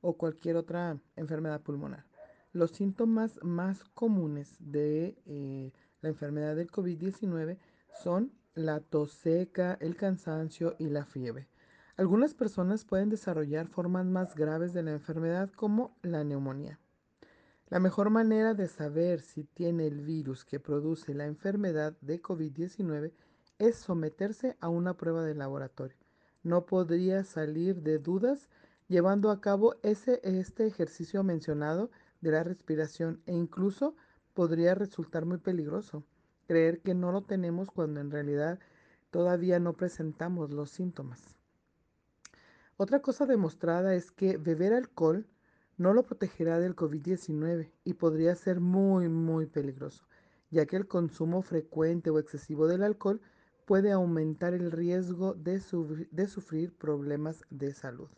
o 0.01 0.15
cualquier 0.15 0.57
otra 0.57 0.99
enfermedad 1.15 1.63
pulmonar. 1.63 2.05
Los 2.53 2.73
síntomas 2.73 3.39
más 3.45 3.85
comunes 3.85 4.57
de 4.59 5.17
eh, 5.25 5.71
la 6.01 6.09
enfermedad 6.09 6.57
del 6.57 6.73
COVID-19 6.73 7.57
son 8.03 8.33
la 8.55 8.81
tos 8.81 9.13
seca, 9.13 9.79
el 9.81 9.95
cansancio 9.95 10.75
y 10.81 10.89
la 10.89 11.05
fiebre. 11.05 11.47
Algunas 11.97 12.35
personas 12.35 12.85
pueden 12.85 13.09
desarrollar 13.09 13.69
formas 13.69 14.05
más 14.05 14.35
graves 14.35 14.73
de 14.73 14.83
la 14.83 14.91
enfermedad 14.91 15.49
como 15.53 15.97
la 16.03 16.25
neumonía. 16.25 16.81
La 17.75 17.81
mejor 17.81 18.09
manera 18.09 18.55
de 18.55 18.69
saber 18.69 19.21
si 19.21 19.43
tiene 19.43 19.89
el 19.89 20.01
virus 20.01 20.45
que 20.45 20.61
produce 20.61 21.13
la 21.13 21.27
enfermedad 21.27 21.97
de 22.03 22.23
COVID-19 22.23 23.11
es 23.59 23.75
someterse 23.75 24.57
a 24.61 24.69
una 24.69 24.97
prueba 24.97 25.25
de 25.25 25.35
laboratorio. 25.35 25.97
No 26.45 26.67
podría 26.67 27.25
salir 27.25 27.83
de 27.83 27.99
dudas 27.99 28.49
llevando 28.87 29.33
a 29.33 29.41
cabo 29.41 29.75
ese, 29.83 30.21
este 30.23 30.69
ejercicio 30.69 31.25
mencionado 31.25 31.91
de 32.21 32.31
la 32.31 32.45
respiración 32.45 33.21
e 33.27 33.35
incluso 33.35 33.97
podría 34.35 34.77
resultar 34.77 35.25
muy 35.25 35.39
peligroso 35.39 36.05
creer 36.47 36.81
que 36.81 36.95
no 36.95 37.11
lo 37.11 37.23
tenemos 37.23 37.73
cuando 37.73 37.99
en 37.99 38.13
realidad 38.13 38.61
todavía 39.11 39.59
no 39.59 39.73
presentamos 39.73 40.53
los 40.53 40.71
síntomas. 40.71 41.41
Otra 42.77 43.03
cosa 43.03 43.27
demostrada 43.27 43.97
es 43.97 44.13
que 44.13 44.37
beber 44.37 44.75
alcohol 44.75 45.27
no 45.77 45.93
lo 45.93 46.05
protegerá 46.05 46.59
del 46.59 46.77
COVID-19 46.77 47.71
y 47.85 47.95
podría 47.95 48.35
ser 48.35 48.61
muy, 48.61 49.09
muy 49.09 49.47
peligroso, 49.47 50.05
ya 50.51 50.67
que 50.67 50.77
el 50.77 50.87
consumo 50.87 51.43
frecuente 51.43 52.11
o 52.11 52.19
excesivo 52.19 52.67
del 52.67 52.83
alcohol 52.83 53.21
puede 53.65 53.93
aumentar 53.93 54.55
el 54.55 54.71
riesgo 54.71 55.35
de, 55.35 55.61
de 56.11 56.27
sufrir 56.29 56.73
problemas 56.73 57.45
de 57.51 57.73
salud. 57.73 58.09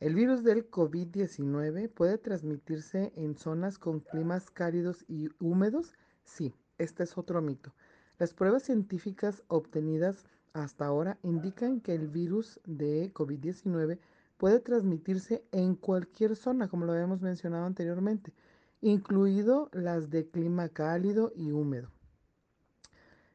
El 0.00 0.14
virus 0.14 0.42
del 0.42 0.70
COVID-19 0.70 1.90
puede 1.90 2.16
transmitirse 2.16 3.12
en 3.16 3.36
zonas 3.36 3.78
con 3.78 4.00
climas 4.00 4.50
cálidos 4.50 5.04
y 5.08 5.28
húmedos, 5.38 5.92
sí, 6.24 6.54
este 6.78 7.02
es 7.02 7.18
otro 7.18 7.42
mito. 7.42 7.74
Las 8.18 8.32
pruebas 8.32 8.62
científicas 8.62 9.42
obtenidas 9.48 10.24
hasta 10.54 10.86
ahora 10.86 11.18
indican 11.22 11.80
que 11.80 11.94
el 11.94 12.08
virus 12.08 12.60
de 12.64 13.12
COVID-19 13.12 13.98
puede 14.40 14.58
transmitirse 14.58 15.44
en 15.52 15.74
cualquier 15.74 16.34
zona, 16.34 16.66
como 16.68 16.86
lo 16.86 16.92
habíamos 16.92 17.20
mencionado 17.20 17.66
anteriormente, 17.66 18.32
incluido 18.80 19.68
las 19.74 20.08
de 20.08 20.30
clima 20.30 20.70
cálido 20.70 21.30
y 21.36 21.52
húmedo. 21.52 21.90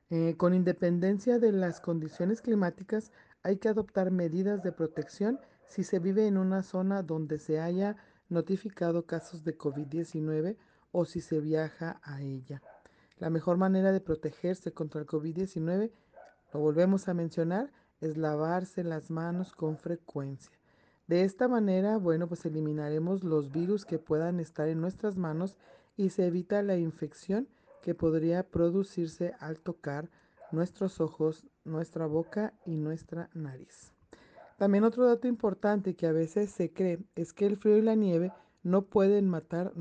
Eh, 0.10 0.34
con 0.36 0.56
independencia 0.56 1.38
de 1.38 1.52
las 1.52 1.80
condiciones 1.80 2.42
climáticas, 2.42 3.12
hay 3.44 3.58
que 3.58 3.70
adoptar 3.70 4.10
medidas 4.10 4.64
de 4.64 4.72
protección 4.72 5.40
si 5.68 5.84
se 5.84 6.00
vive 6.00 6.26
en 6.26 6.38
una 6.38 6.64
zona 6.64 7.04
donde 7.04 7.38
se 7.38 7.60
haya 7.60 7.98
notificado 8.28 9.06
casos 9.06 9.44
de 9.44 9.56
COVID-19 9.56 10.58
o 10.92 11.06
si 11.06 11.22
se 11.22 11.40
viaja 11.40 12.00
a 12.02 12.24
ella. 12.24 12.64
La 13.20 13.30
mejor 13.30 13.58
manera 13.58 13.92
de 13.92 14.02
protegerse 14.02 14.72
contra 14.72 15.02
el 15.02 15.08
COVID-19 15.08 15.92
lo 16.52 16.60
volvemos 16.60 17.08
a 17.08 17.14
mencionar, 17.14 17.72
es 18.02 18.18
lavarse 18.18 18.84
las 18.84 19.12
manos 19.12 19.52
con 19.52 19.78
frecuencia. 19.78 20.58
De 21.08 21.24
esta 21.24 21.48
manera, 21.48 21.98
bueno, 21.98 22.28
pues 22.28 22.46
eliminaremos 22.46 23.24
los 23.24 23.52
virus 23.52 23.86
que 23.86 24.00
puedan 24.00 24.40
estar 24.40 24.68
en 24.68 24.82
nuestras 24.82 25.18
manos 25.18 25.56
y 25.98 26.10
se 26.10 26.26
evita 26.26 26.64
la 26.64 26.78
infección 26.78 27.48
que 27.82 27.94
podría 27.94 28.44
producirse 28.44 29.34
al 29.40 29.60
tocar 29.60 30.10
nuestros 30.52 31.00
ojos, 31.00 31.46
nuestra 31.64 32.08
boca 32.08 32.54
y 32.66 32.78
nuestra 32.78 33.30
nariz. 33.34 33.94
También 34.58 34.84
otro 34.84 35.06
dato 35.06 35.28
importante 35.28 35.96
que 35.96 36.08
a 36.08 36.12
veces 36.12 36.50
se 36.50 36.72
cree 36.72 37.00
es 37.16 37.34
que 37.34 37.46
el 37.46 37.58
frío 37.58 37.78
y 37.78 37.82
la 37.82 37.96
nieve 37.96 38.32
no 38.64 38.86
pueden 38.86 39.30
matar 39.30 39.74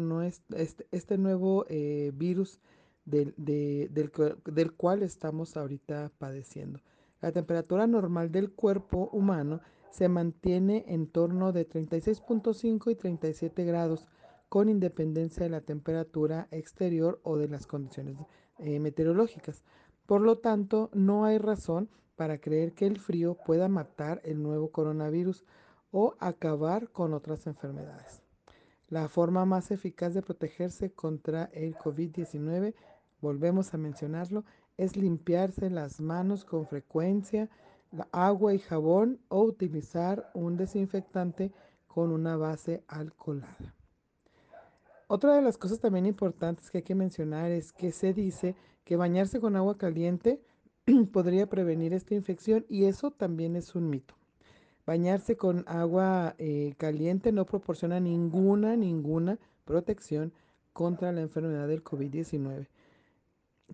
este, 0.91 1.17
nuevo 1.17 1.65
eh, 1.69 2.13
virus 2.15 2.61
del, 3.07 3.35
del, 3.37 4.73
cual 4.73 5.03
estamos 5.03 5.57
ahorita 5.57 6.11
padeciendo. 6.19 6.81
La 7.23 7.33
temperatura 7.33 7.87
normal 7.87 8.31
del 8.31 8.51
cuerpo 8.51 9.09
humano 9.13 9.61
se 9.95 10.09
mantiene 10.09 10.85
en 10.89 11.07
torno 11.07 11.53
de 11.53 11.69
36.5 11.69 12.91
y 12.91 12.97
37 12.97 13.65
grados 13.65 14.09
con 14.49 14.69
independencia 14.69 15.45
de 15.45 15.51
la 15.51 15.61
temperatura 15.61 16.49
exterior 16.51 17.21
o 17.23 17.37
de 17.37 17.47
las 17.47 17.69
condiciones 17.69 18.17
eh, 18.59 18.81
meteorológicas. 18.81 19.63
Por 20.07 20.21
lo 20.21 20.39
tanto, 20.39 20.91
no 20.95 21.25
hay 21.25 21.39
razón 21.39 21.89
para 22.17 22.39
creer 22.39 22.73
que 22.73 22.87
el 22.87 22.99
frío 22.99 23.37
pueda 23.37 23.69
matar 23.69 24.21
el 24.25 24.43
nuevo 24.43 24.73
coronavirus 24.73 25.45
o 25.93 26.17
acabar 26.19 26.91
con 26.91 27.15
otras 27.15 27.47
enfermedades. 27.47 28.21
La 28.89 29.09
forma 29.09 29.45
más 29.45 29.71
eficaz 29.71 30.13
de 30.13 30.23
protegerse 30.23 30.91
contra 30.91 31.45
el 31.53 31.77
COVID-19 31.77 32.75
volvemos 33.21 33.73
a 33.73 33.79
mencionarlo, 33.79 34.45
es 34.77 34.97
limpiarse 34.97 35.71
las 35.71 36.01
manos 36.01 36.45
con 36.45 36.67
frecuencia, 36.67 37.49
agua 38.13 38.55
y 38.55 38.59
jabón 38.59 39.21
o 39.29 39.43
utilizar 39.43 40.31
un 40.35 40.57
desinfectante 40.57 41.53
con 41.87 42.11
una 42.11 42.37
base 42.37 42.83
alcoholada. 42.89 43.75
Otra 45.07 45.35
de 45.35 45.43
las 45.43 45.59
cosas 45.59 45.81
también 45.81 46.07
importantes 46.07 46.71
que 46.71 46.79
hay 46.79 46.85
que 46.85 46.95
mencionar 46.95 47.51
es 47.51 47.73
que 47.73 47.93
se 47.93 48.13
dice 48.13 48.57
que 48.85 48.97
bañarse 48.97 49.41
con 49.41 49.57
agua 49.57 49.79
caliente 49.79 50.41
podría 51.13 51.49
prevenir 51.49 51.93
esta 51.93 52.15
infección 52.15 52.65
y 52.69 52.85
eso 52.85 53.11
también 53.11 53.57
es 53.57 53.75
un 53.75 53.91
mito. 53.91 54.15
Bañarse 54.87 55.37
con 55.37 55.65
agua 55.67 56.35
eh, 56.39 56.75
caliente 56.77 57.33
no 57.33 57.47
proporciona 57.47 58.01
ninguna, 58.01 58.77
ninguna 58.77 59.39
protección 59.65 60.33
contra 60.73 61.13
la 61.13 61.23
enfermedad 61.23 61.69
del 61.69 61.85
COVID-19 61.85 62.67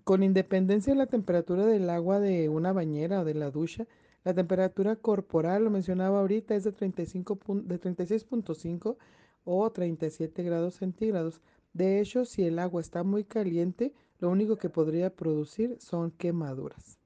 con 0.03 0.23
independencia 0.23 0.93
de 0.93 0.99
la 0.99 1.07
temperatura 1.07 1.65
del 1.65 1.89
agua 1.89 2.19
de 2.19 2.49
una 2.49 2.73
bañera 2.73 3.21
o 3.21 3.25
de 3.25 3.33
la 3.33 3.51
ducha, 3.51 3.87
la 4.23 4.33
temperatura 4.33 4.95
corporal, 4.95 5.63
lo 5.63 5.69
mencionaba 5.71 6.19
ahorita, 6.19 6.55
es 6.55 6.63
de, 6.63 6.71
35 6.71 7.39
de 7.63 7.79
36.5 7.79 8.97
o 9.45 9.71
37 9.71 10.43
grados 10.43 10.75
centígrados. 10.75 11.41
De 11.73 11.99
hecho, 11.99 12.25
si 12.25 12.43
el 12.43 12.59
agua 12.59 12.81
está 12.81 13.03
muy 13.03 13.23
caliente, 13.23 13.93
lo 14.19 14.29
único 14.29 14.57
que 14.57 14.69
podría 14.69 15.15
producir 15.15 15.77
son 15.79 16.11
quemaduras. 16.11 16.99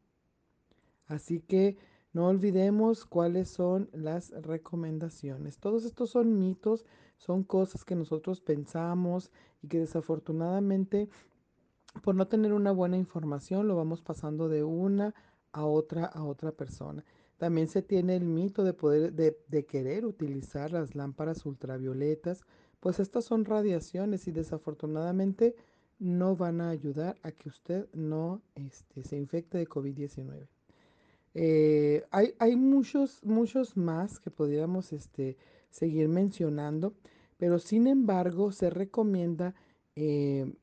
Así 1.08 1.40
que 1.40 1.78
no 2.12 2.28
olvidemos 2.28 3.06
cuáles 3.06 3.50
son 3.50 3.90
las 3.94 4.32
recomendaciones. 4.32 5.58
Todos 5.60 5.86
estos 5.86 6.10
son 6.10 6.40
mitos, 6.40 6.86
son 7.18 7.44
cosas 7.44 7.86
que 7.86 7.96
nosotros 7.96 8.42
pensamos 8.42 9.32
y 9.62 9.68
que 9.68 9.80
desafortunadamente 9.80 11.10
por 12.02 12.16
no 12.16 12.28
tener 12.28 12.54
una 12.54 12.72
buena 12.72 12.98
información 12.98 13.68
lo 13.68 13.76
vamos 13.76 14.02
pasando 14.02 14.50
de 14.50 14.64
una 14.64 15.14
a 15.56 15.66
otra 15.66 16.06
a 16.06 16.24
otra 16.24 16.52
persona. 16.52 17.04
También 17.38 17.68
se 17.68 17.82
tiene 17.82 18.16
el 18.16 18.26
mito 18.26 18.64
de 18.64 18.74
poder 18.74 19.14
de, 19.14 19.66
querer 19.66 20.06
utilizar 20.06 20.72
las 20.72 20.96
lámparas 20.96 21.46
ultravioletas, 21.46 22.44
pues 22.80 23.00
estas 23.00 23.26
son 23.26 23.46
radiaciones 23.46 24.28
y 24.28 24.32
desafortunadamente 24.32 25.56
no 26.00 26.36
van 26.36 26.62
a 26.62 26.70
ayudar 26.70 27.18
a 27.24 27.32
que 27.32 27.50
usted 27.50 27.88
no 27.94 28.42
este, 28.56 29.04
se 29.04 29.18
infecte 29.18 29.58
de 29.58 29.68
COVID-19. 29.68 30.48
Eh, 31.34 32.06
hay, 32.12 32.34
hay, 32.40 32.56
muchos, 32.56 33.24
muchos 33.24 33.76
más 33.76 34.20
que 34.20 34.32
podríamos 34.32 34.94
este, 34.94 35.38
seguir 35.70 36.08
mencionando, 36.08 36.94
pero 37.38 37.60
sin 37.60 37.88
embargo 37.88 38.52
se 38.52 38.70
recomienda 38.70 39.56
eh, 39.96 40.54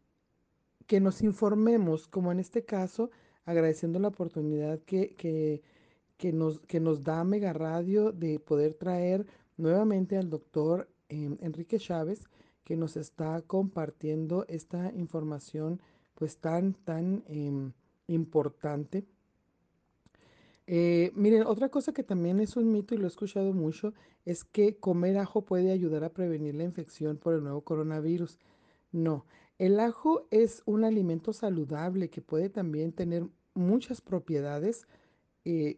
que 0.86 1.00
nos 1.00 1.22
informemos, 1.22 2.08
como 2.08 2.32
en 2.32 2.40
este 2.40 2.64
caso, 2.64 3.10
agradeciendo 3.44 3.98
la 3.98 4.08
oportunidad 4.08 4.80
que, 4.80 5.14
que, 5.14 5.62
que, 6.16 6.32
nos, 6.32 6.60
que 6.60 6.80
nos 6.80 7.02
da 7.02 7.24
Mega 7.24 7.52
Radio 7.52 8.12
de 8.12 8.38
poder 8.38 8.74
traer 8.74 9.26
nuevamente 9.56 10.16
al 10.16 10.30
doctor 10.30 10.88
eh, 11.08 11.36
Enrique 11.40 11.78
Chávez, 11.78 12.24
que 12.64 12.76
nos 12.76 12.96
está 12.96 13.42
compartiendo 13.42 14.44
esta 14.48 14.92
información 14.94 15.80
pues 16.14 16.36
tan, 16.38 16.74
tan 16.74 17.24
eh, 17.26 17.72
importante 18.06 19.04
eh, 20.66 21.10
miren, 21.14 21.44
otra 21.46 21.68
cosa 21.68 21.92
que 21.92 22.04
también 22.04 22.40
es 22.40 22.56
un 22.56 22.70
mito 22.72 22.94
y 22.94 22.98
lo 22.98 23.04
he 23.04 23.08
escuchado 23.08 23.52
mucho 23.52 23.94
es 24.24 24.44
que 24.44 24.76
comer 24.76 25.18
ajo 25.18 25.42
puede 25.44 25.72
ayudar 25.72 26.04
a 26.04 26.12
prevenir 26.12 26.54
la 26.54 26.64
infección 26.64 27.16
por 27.16 27.34
el 27.34 27.42
nuevo 27.42 27.62
coronavirus. 27.62 28.38
No, 28.92 29.26
el 29.62 29.78
ajo 29.78 30.26
es 30.32 30.64
un 30.66 30.82
alimento 30.82 31.32
saludable 31.32 32.10
que 32.10 32.20
puede 32.20 32.48
también 32.48 32.90
tener 32.90 33.28
muchas 33.54 34.00
propiedades 34.00 34.88
eh, 35.44 35.76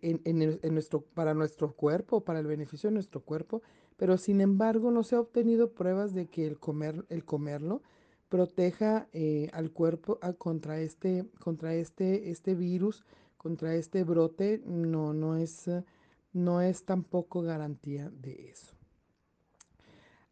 para 1.12 1.34
nuestro 1.34 1.74
cuerpo, 1.74 2.24
para 2.24 2.38
el 2.38 2.46
beneficio 2.46 2.88
de 2.88 2.94
nuestro 2.94 3.20
cuerpo, 3.20 3.60
pero 3.98 4.16
sin 4.16 4.40
embargo 4.40 4.90
no 4.90 5.02
se 5.02 5.16
ha 5.16 5.20
obtenido 5.20 5.74
pruebas 5.74 6.14
de 6.14 6.28
que 6.28 6.46
el, 6.46 6.58
comer, 6.58 7.04
el 7.10 7.26
comerlo 7.26 7.82
proteja 8.30 9.06
eh, 9.12 9.50
al 9.52 9.70
cuerpo 9.70 10.18
ah, 10.22 10.32
contra, 10.32 10.80
este, 10.80 11.26
este, 11.78 12.30
este 12.30 12.54
virus 12.54 13.04
contra 13.36 13.74
este 13.74 14.02
brote 14.02 14.62
no, 14.64 15.36
es, 15.36 15.70
no 16.32 16.62
es 16.62 16.86
tampoco 16.86 17.42
garantía 17.42 18.08
de 18.08 18.48
eso. 18.48 18.72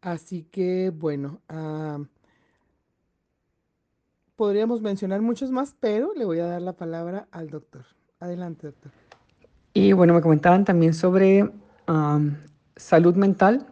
Así 0.01 0.41
que 0.41 0.89
bueno, 0.89 1.39
ah, 1.49 1.99
podríamos 4.35 4.81
mencionar 4.81 5.21
muchos 5.21 5.51
más, 5.51 5.75
pero 5.79 6.13
le 6.15 6.25
voy 6.25 6.39
a 6.39 6.45
dar 6.45 6.61
la 6.61 6.73
palabra 6.73 7.27
al 7.31 7.49
doctor. 7.49 7.85
Adelante, 8.19 8.67
doctor. 8.67 8.91
Y 9.73 9.93
bueno, 9.93 10.13
me 10.13 10.21
comentaban 10.21 10.65
también 10.65 10.93
sobre 10.93 11.49
salud 12.75 13.15
mental. 13.15 13.67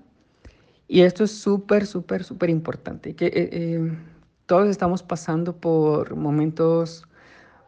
Y 0.88 1.02
esto 1.02 1.24
es 1.24 1.32
súper, 1.32 1.86
súper, 1.86 2.24
súper 2.24 2.50
importante. 2.50 3.16
Que 3.16 3.28
eh, 3.28 3.50
eh, 3.52 3.98
todos 4.46 4.68
estamos 4.68 5.04
pasando 5.04 5.56
por 5.56 6.16
momentos 6.16 7.08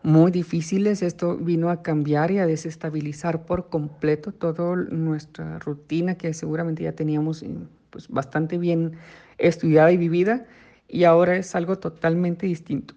muy 0.01 0.31
difíciles. 0.31 1.01
Esto 1.01 1.37
vino 1.37 1.69
a 1.69 1.81
cambiar 1.81 2.31
y 2.31 2.39
a 2.39 2.45
desestabilizar 2.45 3.45
por 3.45 3.69
completo 3.69 4.33
toda 4.33 4.75
nuestra 4.75 5.59
rutina 5.59 6.15
que 6.15 6.33
seguramente 6.33 6.83
ya 6.83 6.91
teníamos 6.91 7.45
pues, 7.89 8.09
bastante 8.09 8.57
bien 8.57 8.97
estudiada 9.37 9.91
y 9.91 9.97
vivida 9.97 10.45
y 10.87 11.03
ahora 11.05 11.35
es 11.37 11.55
algo 11.55 11.77
totalmente 11.79 12.45
distinto. 12.45 12.93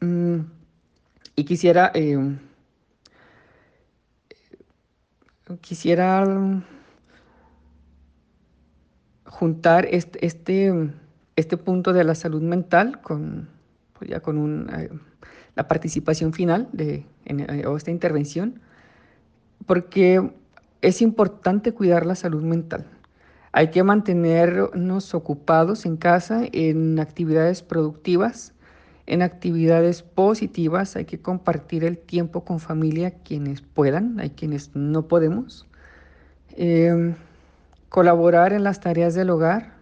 Mm, 0.00 0.40
y 1.36 1.44
quisiera, 1.44 1.90
eh, 1.94 2.36
quisiera 5.60 6.62
juntar 9.24 9.86
este, 9.86 10.24
este, 10.26 10.72
este, 11.36 11.56
punto 11.56 11.92
de 11.92 12.04
la 12.04 12.14
salud 12.14 12.42
mental 12.42 13.00
con, 13.02 13.48
pues 13.98 14.10
ya 14.10 14.20
con 14.20 14.38
un... 14.38 14.68
Eh, 14.74 14.90
la 15.58 15.66
participación 15.66 16.32
final 16.32 16.68
de 16.72 17.04
eh, 17.24 17.66
o 17.66 17.76
esta 17.76 17.90
intervención, 17.90 18.60
porque 19.66 20.30
es 20.82 21.02
importante 21.02 21.72
cuidar 21.72 22.06
la 22.06 22.14
salud 22.14 22.44
mental. 22.44 22.86
Hay 23.58 23.70
que 23.70 23.82
mantenernos 23.82 25.14
ocupados 25.16 25.84
en 25.84 25.96
casa, 25.96 26.42
en 26.52 27.00
actividades 27.00 27.60
productivas, 27.60 28.52
en 29.06 29.20
actividades 29.20 30.04
positivas. 30.04 30.94
Hay 30.94 31.06
que 31.06 31.18
compartir 31.18 31.82
el 31.82 31.98
tiempo 31.98 32.44
con 32.44 32.60
familia 32.60 33.10
quienes 33.10 33.62
puedan, 33.62 34.20
hay 34.20 34.30
quienes 34.30 34.76
no 34.76 35.08
podemos. 35.08 35.66
Eh, 36.56 37.16
colaborar 37.88 38.52
en 38.52 38.62
las 38.62 38.78
tareas 38.78 39.16
del 39.16 39.30
hogar, 39.30 39.72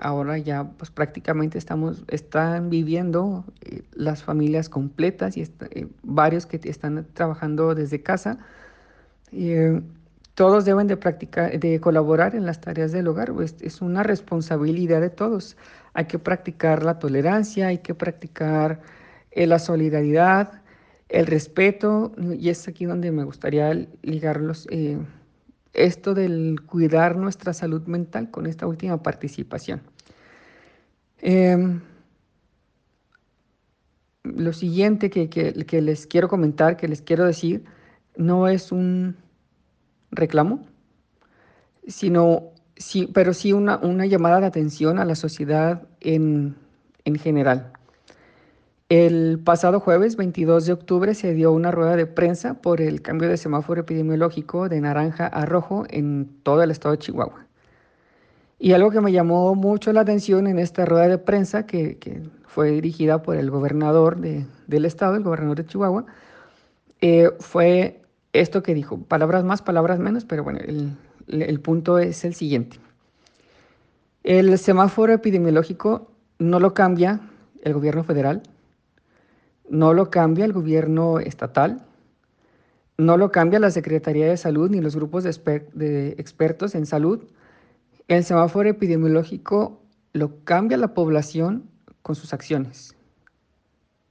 ahora 0.00 0.36
ya 0.38 0.64
pues 0.64 0.90
prácticamente 0.90 1.56
estamos, 1.56 2.02
están 2.08 2.68
viviendo 2.68 3.44
eh, 3.60 3.82
las 3.92 4.24
familias 4.24 4.68
completas 4.68 5.36
y 5.36 5.42
eh, 5.42 5.86
varios 6.02 6.46
que 6.46 6.58
están 6.68 7.06
trabajando 7.14 7.76
desde 7.76 8.02
casa. 8.02 8.38
Eh, 10.38 10.44
todos 10.44 10.64
deben 10.64 10.86
de 10.86 10.96
practicar, 10.96 11.58
de 11.58 11.80
colaborar 11.80 12.36
en 12.36 12.46
las 12.46 12.60
tareas 12.60 12.92
del 12.92 13.08
hogar, 13.08 13.32
pues, 13.32 13.56
es 13.60 13.82
una 13.82 14.04
responsabilidad 14.04 15.00
de 15.00 15.10
todos. 15.10 15.56
Hay 15.94 16.06
que 16.06 16.18
practicar 16.18 16.84
la 16.84 16.98
tolerancia, 16.98 17.68
hay 17.68 17.78
que 17.78 17.94
practicar 17.94 18.80
la 19.34 19.58
solidaridad, 19.58 20.62
el 21.08 21.26
respeto, 21.26 22.12
y 22.38 22.48
es 22.50 22.68
aquí 22.68 22.84
donde 22.86 23.10
me 23.12 23.24
gustaría 23.24 23.72
ligarlos 24.02 24.66
esto 25.72 26.14
del 26.14 26.60
cuidar 26.66 27.16
nuestra 27.16 27.52
salud 27.52 27.82
mental 27.86 28.30
con 28.30 28.46
esta 28.46 28.66
última 28.66 29.02
participación. 29.02 29.80
Em, 31.20 31.80
lo 34.24 34.52
siguiente 34.52 35.10
que, 35.10 35.80
les 35.82 36.06
quiero 36.06 36.28
comentar, 36.28 36.76
que 36.76 36.88
les 36.88 37.02
quiero 37.02 37.24
decir, 37.24 37.64
no 38.16 38.48
es 38.48 38.72
un 38.72 39.16
reclamo, 40.10 40.60
sino, 41.86 42.50
sí, 42.76 43.08
pero 43.12 43.34
sí 43.34 43.52
una, 43.52 43.78
una 43.78 44.06
llamada 44.06 44.40
de 44.40 44.46
atención 44.46 44.98
a 44.98 45.04
la 45.04 45.14
sociedad 45.14 45.82
en, 46.00 46.56
en 47.04 47.16
general. 47.16 47.72
El 48.88 49.38
pasado 49.44 49.80
jueves 49.80 50.16
22 50.16 50.64
de 50.64 50.72
octubre 50.72 51.14
se 51.14 51.34
dio 51.34 51.52
una 51.52 51.70
rueda 51.70 51.94
de 51.94 52.06
prensa 52.06 52.54
por 52.54 52.80
el 52.80 53.02
cambio 53.02 53.28
de 53.28 53.36
semáforo 53.36 53.82
epidemiológico 53.82 54.70
de 54.70 54.80
naranja 54.80 55.26
a 55.26 55.44
rojo 55.44 55.84
en 55.90 56.30
todo 56.42 56.62
el 56.62 56.70
estado 56.70 56.92
de 56.92 56.98
Chihuahua. 57.00 57.46
Y 58.58 58.72
algo 58.72 58.90
que 58.90 59.02
me 59.02 59.12
llamó 59.12 59.54
mucho 59.54 59.92
la 59.92 60.00
atención 60.00 60.46
en 60.46 60.58
esta 60.58 60.86
rueda 60.86 61.06
de 61.06 61.18
prensa, 61.18 61.66
que, 61.66 61.98
fue 62.46 62.70
dirigida 62.70 63.20
por 63.22 63.36
el 63.36 63.50
gobernador 63.50 64.16
del 64.18 64.84
estado, 64.86 65.16
el 65.16 65.22
gobernador 65.22 65.58
de 65.58 65.66
Chihuahua, 65.66 66.06
eh, 67.02 67.30
fue 67.38 68.00
esto 68.32 68.62
que 68.62 68.74
dijo, 68.74 68.98
palabras 68.98 69.44
más, 69.44 69.62
palabras 69.62 69.98
menos, 69.98 70.24
pero 70.24 70.44
bueno, 70.44 70.60
el, 70.60 70.96
el 71.28 71.60
punto 71.60 71.98
es 71.98 72.24
el 72.24 72.34
siguiente. 72.34 72.78
El 74.22 74.56
semáforo 74.58 75.12
epidemiológico 75.12 76.10
no 76.38 76.60
lo 76.60 76.74
cambia 76.74 77.20
el 77.62 77.72
gobierno 77.72 78.04
federal, 78.04 78.42
no 79.68 79.92
lo 79.94 80.10
cambia 80.10 80.44
el 80.44 80.52
gobierno 80.52 81.18
estatal, 81.18 81.84
no 82.98 83.16
lo 83.16 83.30
cambia 83.30 83.60
la 83.60 83.70
Secretaría 83.70 84.26
de 84.26 84.36
Salud 84.36 84.70
ni 84.70 84.80
los 84.80 84.96
grupos 84.96 85.24
de, 85.24 86.14
expertos 86.18 86.74
en 86.74 86.84
salud. 86.84 87.24
El 88.08 88.24
semáforo 88.24 88.68
epidemiológico 88.68 89.80
lo 90.12 90.42
cambia 90.44 90.76
la 90.76 90.94
población 90.94 91.70
con 92.02 92.16
sus 92.16 92.32
acciones. 92.32 92.96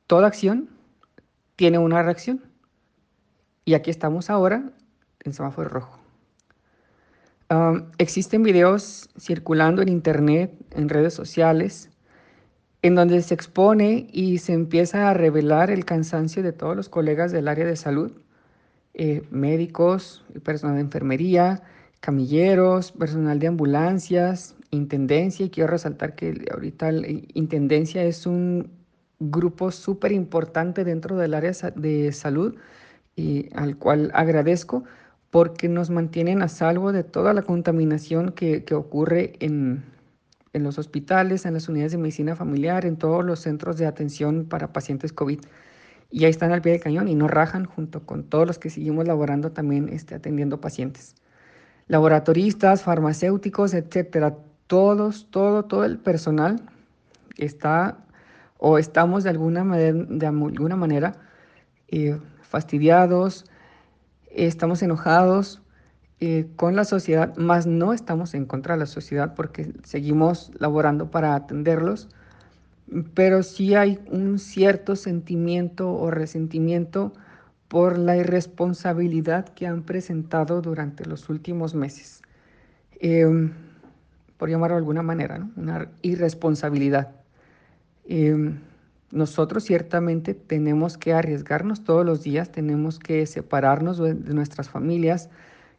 Toda 0.07 0.27
acción 0.27 0.69
tiene 1.57 1.80
una 1.80 2.02
reacción. 2.02 2.41
Y 3.68 3.73
aquí 3.73 3.91
estamos 3.91 4.30
ahora 4.30 4.64
en 5.26 5.34
semáforo 5.34 5.68
rojo. 5.68 5.99
existen 7.98 8.41
videos 8.41 9.10
circulando 9.19 9.81
en 9.81 9.89
internet, 9.89 10.53
en 10.72 10.88
redes 10.88 11.14
sociales, 11.14 11.89
en 12.81 12.95
donde 12.95 13.22
se 13.22 13.34
expone 13.34 14.07
y 14.14 14.38
se 14.38 14.53
empieza 14.53 15.10
a 15.10 15.14
revelar 15.14 15.69
el 15.69 15.84
cansancio 15.84 16.44
de 16.44 16.53
todos 16.53 16.77
los 16.77 16.88
colegas 16.88 17.34
del 17.34 17.49
área 17.49 17.65
de 17.65 17.76
salud, 17.76 18.14
eh, 18.94 19.23
médicos, 19.31 20.23
personal 20.45 20.77
de 20.77 20.84
enfermería, 20.84 21.61
camilleros, 21.99 22.94
personal 22.94 23.38
de 23.38 23.48
ambulancias, 23.48 24.56
Intendencia 24.72 25.45
y 25.45 25.49
quiero 25.49 25.72
resaltar 25.72 26.15
que 26.15 26.45
ahorita 26.53 26.94
la 26.94 27.07
Intendencia 27.34 28.02
es 28.06 28.26
un 28.26 28.72
grupo 29.19 29.72
súper 29.72 30.14
importante 30.14 30.85
dentro 30.85 31.18
del 31.18 31.34
área 31.34 31.52
de 31.76 32.14
salud 32.14 32.56
y 33.18 33.49
al 33.56 33.76
cual 33.77 34.11
agradezco 34.14 34.85
porque 35.31 35.68
nos 35.68 35.89
mantienen 35.89 36.41
a 36.41 36.48
salvo 36.48 36.94
de 36.94 37.03
toda 37.03 37.34
la 37.34 37.41
contaminación 37.41 38.31
que, 38.31 38.64
que 38.64 38.76
ocurre 38.76 39.34
en, 39.39 39.84
en 40.53 40.64
los 40.64 40.77
hospitales, 40.77 41.45
en 41.45 41.56
las 41.56 41.68
unidades 41.68 41.91
de 41.91 41.98
medicina 41.98 42.35
familiar, 42.35 42.85
en 42.85 42.95
todos 42.95 43.26
los 43.26 43.39
centros 43.39 43.77
de 43.77 43.88
atención 43.88 44.45
para 44.45 44.72
pacientes 44.72 45.11
COVID. 45.11 45.41
Y 46.10 46.23
ahí 46.23 46.30
están 46.30 46.53
al 46.53 46.61
pie 46.61 46.73
del 46.73 46.81
cañón 46.81 47.10
y 47.10 47.15
no 47.15 47.27
rajan 47.27 47.65
junto 47.65 48.06
con 48.06 48.23
todos 48.23 48.48
los 48.48 48.60
que 48.60 48.69
seguimos 48.69 49.06
laborando 49.06 49.52
también 49.52 49.89
este, 49.89 50.15
atendiendo 50.15 50.61
pacientes. 50.61 51.15
Laboratoristas, 51.88 52.84
farmacéuticos, 52.84 53.73
etcétera, 53.73 54.38
todos, 54.68 55.27
todo, 55.31 55.65
todo 55.65 55.85
el 55.85 55.98
personal 55.98 56.61
está 57.38 57.98
o 58.60 58.77
estamos 58.77 59.23
de 59.23 59.31
alguna, 59.31 59.64
de 59.65 60.27
alguna 60.27 60.76
manera 60.76 61.15
eh, 61.89 62.19
fastidiados, 62.48 63.45
estamos 64.32 64.82
enojados 64.82 65.61
eh, 66.19 66.48
con 66.56 66.76
la 66.76 66.84
sociedad, 66.84 67.36
más 67.38 67.68
no 67.68 67.94
estamos 67.94 68.34
en 68.34 68.45
contra 68.45 68.74
de 68.76 68.80
la 68.80 68.86
sociedad 68.88 69.36
porque 69.36 69.74
seguimos 69.84 70.52
laborando 70.57 71.11
para 71.11 71.36
atenderlos, 71.36 72.10
pero 73.14 73.44
sí 73.44 73.76
hay 73.76 73.99
un 74.10 74.40
cierto 74.40 74.95
sentimiento 74.95 75.94
o 75.94 76.10
resentimiento 76.10 77.14
por 77.68 77.98
la 77.98 78.15
irresponsabilidad 78.18 79.49
que 79.49 79.68
han 79.68 79.84
presentado 79.84 80.61
durante 80.61 81.06
los 81.06 81.30
últimos 81.30 81.76
meses. 81.76 82.22
Em, 82.99 83.52
por 84.38 84.49
llamarlo 84.49 84.76
de 84.76 84.80
alguna 84.80 85.03
manera, 85.03 85.48
una 85.56 85.90
irresponsabilidad. 86.02 87.11
Em, 88.06 88.60
nosotros 89.11 89.63
ciertamente 89.63 90.34
tenemos 90.34 90.97
que 90.97 91.13
arriesgarnos 91.13 91.84
todos 91.84 92.05
los 92.05 92.23
días, 92.23 92.51
tenemos 92.51 92.99
que 92.99 93.25
separarnos 93.25 93.97
de 93.97 94.34
nuestras 94.34 94.69
familias, 94.69 95.29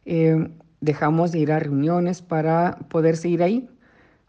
em, 0.05 0.51
dejamos 0.81 1.31
de 1.31 1.39
ir 1.39 1.51
a 1.51 1.59
reuniones 1.59 2.21
para 2.21 2.79
poder 2.89 3.17
seguir 3.17 3.43
ahí 3.43 3.69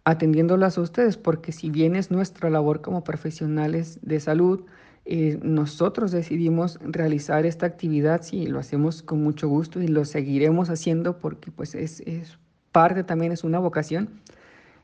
atendiéndolas 0.04 0.78
a 0.78 0.80
ustedes, 0.80 1.16
porque 1.16 1.52
si 1.52 1.70
bien 1.70 1.96
es 1.96 2.10
nuestra 2.10 2.50
labor 2.50 2.80
como 2.80 3.04
profesionales 3.04 3.98
de 4.02 4.20
salud, 4.20 4.64
eh, 5.04 5.38
nosotros 5.42 6.12
decidimos 6.12 6.78
realizar 6.82 7.46
esta 7.46 7.66
actividad, 7.66 8.22
sí, 8.22 8.46
lo 8.46 8.58
hacemos 8.58 9.02
con 9.02 9.22
mucho 9.22 9.48
gusto 9.48 9.80
y 9.80 9.88
lo 9.88 10.04
seguiremos 10.04 10.70
haciendo 10.70 11.18
porque 11.18 11.50
pues 11.50 11.74
es, 11.74 12.00
es 12.00 12.38
parte 12.72 13.04
también, 13.04 13.32
es 13.32 13.44
una 13.44 13.58
vocación. 13.58 14.10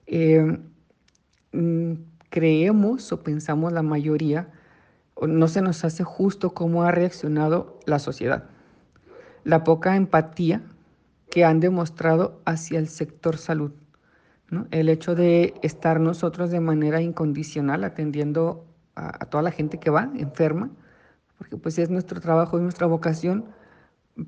Eh, 0.06 0.58
mm, 1.52 1.92
creemos 2.30 3.12
o 3.12 3.22
pensamos 3.22 3.72
la 3.72 3.82
mayoría, 3.82 4.48
no 5.20 5.48
se 5.48 5.62
nos 5.62 5.84
hace 5.84 6.04
justo 6.04 6.52
cómo 6.54 6.82
ha 6.82 6.90
reaccionado 6.90 7.80
la 7.86 7.98
sociedad. 7.98 8.44
La 9.44 9.64
poca 9.64 9.96
empatía 9.96 10.62
que 11.30 11.44
han 11.44 11.60
demostrado 11.60 12.40
hacia 12.44 12.78
el 12.78 12.88
sector 12.88 13.36
salud. 13.36 13.72
¿no? 14.50 14.66
El 14.70 14.88
hecho 14.88 15.14
de 15.14 15.54
estar 15.62 16.00
nosotros 16.00 16.50
de 16.50 16.60
manera 16.60 17.00
incondicional 17.00 17.84
atendiendo 17.84 18.66
a, 18.94 19.26
toda 19.26 19.42
la 19.42 19.50
gente 19.50 19.78
que 19.78 19.90
va 19.90 20.10
enferma, 20.16 20.70
porque 21.38 21.56
pues 21.56 21.78
es 21.78 21.90
nuestro 21.90 22.20
trabajo, 22.20 22.56
es 22.56 22.62
nuestra 22.62 22.86
vocación, 22.86 23.46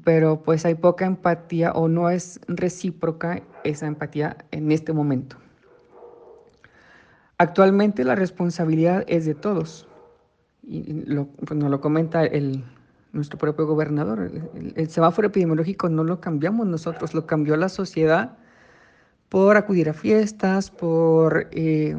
pero 0.05 0.43
pues 0.43 0.65
hay 0.67 0.75
poca 0.75 1.07
empatía 1.07 1.73
o 1.73 1.89
no 1.89 2.11
es 2.11 2.41
recíproca 2.47 3.43
esa 3.65 3.87
empatía 3.87 4.37
en 4.51 4.71
este 4.71 4.93
momento. 4.93 5.37
Actualmente 7.39 8.05
la 8.05 8.17
responsabilidad 8.17 9.05
es 9.07 9.25
de 9.25 9.35
todos, 9.35 9.89
y 10.63 11.05
lo, 11.07 11.27
pues 11.27 11.59
nos 11.59 11.71
lo 11.71 11.81
comenta 11.81 12.25
el, 12.25 12.65
nuestro 13.13 13.39
propio 13.39 13.67
gobernador. 13.67 14.31
El, 14.75 14.89
semáforo 14.89 15.29
epidemiológico 15.29 15.89
no 15.89 16.05
lo 16.05 16.21
cambiamos 16.21 16.67
nosotros, 16.67 17.15
lo 17.15 17.27
cambió 17.27 17.57
la 17.57 17.69
sociedad 17.69 18.37
por 19.29 19.57
acudir 19.57 19.89
a 19.89 19.93
fiestas, 19.93 20.71
por 20.71 21.49
eh, 21.53 21.97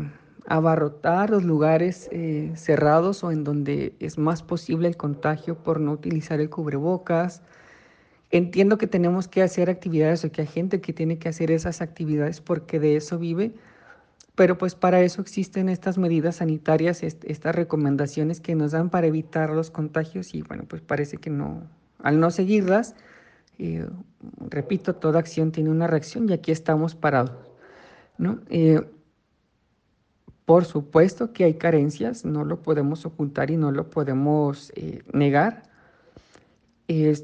abarrotar 0.48 1.30
los 1.30 1.44
lugares 1.44 2.10
eh, 2.12 2.52
cerrados 2.56 3.24
o 3.24 3.32
en 3.32 3.44
donde 3.44 3.96
es 4.00 4.18
más 4.18 4.42
posible 4.42 4.88
el 4.88 4.98
contagio 4.98 5.56
por 5.62 5.80
no 5.80 5.92
utilizar 5.92 6.40
el 6.40 6.50
cubrebocas. 6.50 7.44
Entiendo 8.32 8.78
que 8.78 8.88
tenemos 8.88 9.28
que 9.28 9.42
hacer 9.42 9.70
actividades 9.70 10.24
o 10.26 10.32
que 10.32 10.42
hay 10.42 10.48
gente 10.48 10.82
que 10.82 10.94
tiene 10.94 11.18
que 11.18 11.30
hacer 11.30 11.52
esas 11.52 11.82
actividades 11.82 12.42
porque 12.42 12.80
de 12.80 12.96
eso 12.96 13.18
vive, 13.18 13.54
pero 14.40 14.58
pues 14.58 14.74
para 14.74 15.02
eso 15.02 15.22
existen 15.22 15.68
estas 15.68 15.98
medidas 15.98 16.38
sanitarias, 16.38 17.04
estas 17.04 17.54
recomendaciones 17.54 18.40
que 18.40 18.56
nos 18.56 18.72
dan 18.72 18.90
para 18.90 19.08
evitar 19.08 19.50
los 19.50 19.70
contagios 19.70 20.34
y 20.34 20.44
bueno, 20.44 20.64
pues 20.66 20.82
parece 20.82 21.18
que 21.18 21.30
no, 21.30 21.64
al 22.02 22.22
no 22.22 22.32
seguirlas, 22.32 22.96
eh, 23.58 23.86
repito, 24.50 24.96
toda 24.96 25.20
acción 25.20 25.52
tiene 25.52 25.70
una 25.72 25.88
reacción 25.88 26.30
y 26.30 26.32
aquí 26.32 26.54
estamos 26.54 26.96
parados. 26.96 27.52
¿no? 28.18 28.40
Eh, 28.50 28.82
por 30.46 30.64
supuesto 30.64 31.34
que 31.34 31.44
hay 31.44 31.56
carencias, 31.56 32.24
no 32.24 32.46
lo 32.46 32.62
podemos 32.62 33.06
ocultar 33.06 33.52
y 33.52 33.58
no 33.58 33.74
lo 33.74 33.90
podemos 33.90 34.72
eh, 34.78 35.04
negar. 35.12 35.64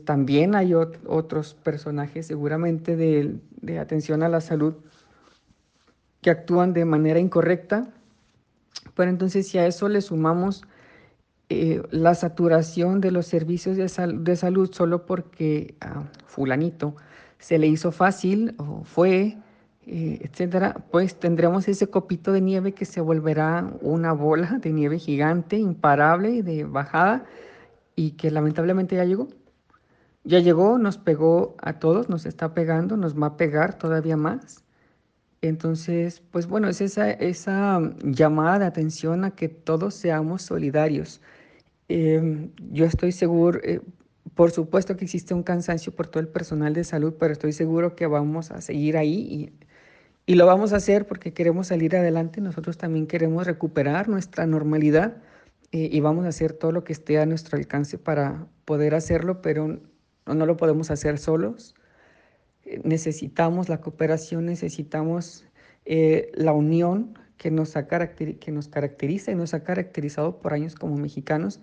también 0.03 0.53
hay 0.53 0.73
otros 0.73 1.53
personajes 1.53 2.27
seguramente 2.27 2.97
de, 2.97 3.39
de 3.61 3.79
atención 3.79 4.21
a 4.21 4.27
la 4.27 4.41
salud 4.41 4.73
que 6.25 6.31
actúan 6.31 6.73
de 6.73 6.85
manera 6.85 7.19
incorrecta, 7.19 7.87
pero 8.95 9.11
entonces 9.11 9.47
si 9.47 9.59
a 9.59 9.67
eso 9.67 9.87
le 9.89 10.01
sumamos 10.01 10.63
eh, 11.49 11.83
la 11.91 12.15
saturación 12.15 12.99
de 12.99 13.11
los 13.11 13.27
servicios 13.27 13.77
de, 13.77 14.35
salud 14.35 14.71
solo 14.73 15.05
porque 15.05 15.75
a 15.81 16.01
fulanito 16.25 16.95
se 17.37 17.59
le 17.59 17.67
hizo 17.67 17.91
fácil 17.91 18.55
o 18.57 18.83
fue, 18.85 19.37
eh, 19.85 20.17
etcétera, 20.21 20.83
pues 20.89 21.19
tendremos 21.19 21.67
ese 21.67 21.91
copito 21.91 22.31
de 22.31 22.41
nieve 22.41 22.71
que 22.71 22.85
se 22.85 23.01
volverá 23.01 23.71
una 23.81 24.11
bola 24.11 24.57
de 24.59 24.73
nieve 24.73 24.97
gigante, 24.97 25.57
imparable, 25.57 26.41
de 26.41 26.63
bajada, 26.63 27.25
y 27.95 28.13
que 28.13 28.31
lamentablemente 28.31 28.95
ya 28.95 29.05
llegó. 29.05 29.27
Ya 30.23 30.39
llegó, 30.39 30.79
nos 30.79 30.97
pegó 30.97 31.55
a 31.61 31.73
todos, 31.73 32.09
nos 32.09 32.25
está 32.25 32.55
pegando, 32.55 32.97
nos 32.97 33.15
va 33.15 33.27
a 33.27 33.37
pegar 33.37 33.77
todavía 33.77 34.17
más. 34.17 34.64
Entonces, 35.41 36.21
pues 36.31 36.47
bueno, 36.47 36.67
es 36.69 36.81
esa, 36.81 37.11
esa 37.11 37.79
llamada 38.03 38.59
de 38.59 38.65
atención 38.65 39.25
a 39.25 39.31
que 39.31 39.49
todos 39.49 39.93
seamos 39.93 40.41
solidarios. 40.41 41.21
Eh, 41.89 42.49
yo 42.71 42.85
estoy 42.85 43.11
seguro, 43.11 43.59
eh, 43.63 43.81
por 44.33 44.51
supuesto 44.51 44.97
que 44.97 45.05
existe 45.05 45.33
un 45.33 45.43
cansancio 45.43 45.93
por 45.95 46.07
todo 46.07 46.21
el 46.21 46.27
personal 46.29 46.73
de 46.73 46.83
salud, 46.83 47.13
pero 47.19 47.33
estoy 47.33 47.53
seguro 47.53 47.95
que 47.95 48.07
vamos 48.07 48.51
a 48.51 48.61
seguir 48.61 48.97
ahí 48.97 49.13
y, 49.29 49.53
y 50.25 50.35
lo 50.35 50.45
vamos 50.45 50.73
a 50.73 50.77
hacer 50.77 51.05
porque 51.07 51.33
queremos 51.33 51.67
salir 51.67 51.95
adelante. 51.95 52.41
Nosotros 52.41 52.77
también 52.77 53.07
queremos 53.07 53.45
recuperar 53.45 54.09
nuestra 54.09 54.47
normalidad 54.47 55.17
eh, 55.71 55.89
y 55.91 55.99
vamos 55.99 56.25
a 56.25 56.29
hacer 56.29 56.53
todo 56.53 56.71
lo 56.71 56.83
que 56.83 56.93
esté 56.93 57.19
a 57.19 57.25
nuestro 57.25 57.57
alcance 57.57 57.97
para 57.99 58.47
poder 58.65 58.95
hacerlo, 58.95 59.41
pero 59.41 59.79
no, 60.25 60.33
no 60.33 60.45
lo 60.45 60.57
podemos 60.57 60.91
hacer 60.91 61.19
solos 61.19 61.75
necesitamos 62.83 63.69
la 63.69 63.81
cooperación, 63.81 64.45
necesitamos 64.45 65.45
eh, 65.85 66.31
la 66.33 66.53
unión 66.53 67.17
que 67.37 67.51
nos, 67.51 67.73
que 67.73 68.51
nos 68.51 68.67
caracteriza 68.67 69.31
y 69.31 69.35
nos 69.35 69.53
ha 69.53 69.63
caracterizado 69.63 70.39
por 70.39 70.53
años 70.53 70.75
como 70.75 70.95
mexicanos. 70.97 71.61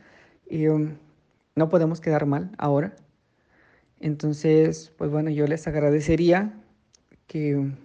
Y, 0.48 0.68
um, 0.68 0.96
no 1.54 1.68
podemos 1.68 2.00
quedar 2.00 2.26
mal 2.26 2.50
ahora. 2.58 2.94
Entonces, 4.00 4.92
pues 4.96 5.10
bueno, 5.10 5.30
yo 5.30 5.46
les 5.46 5.66
agradecería 5.66 6.54
que 7.26 7.56
um, 7.56 7.76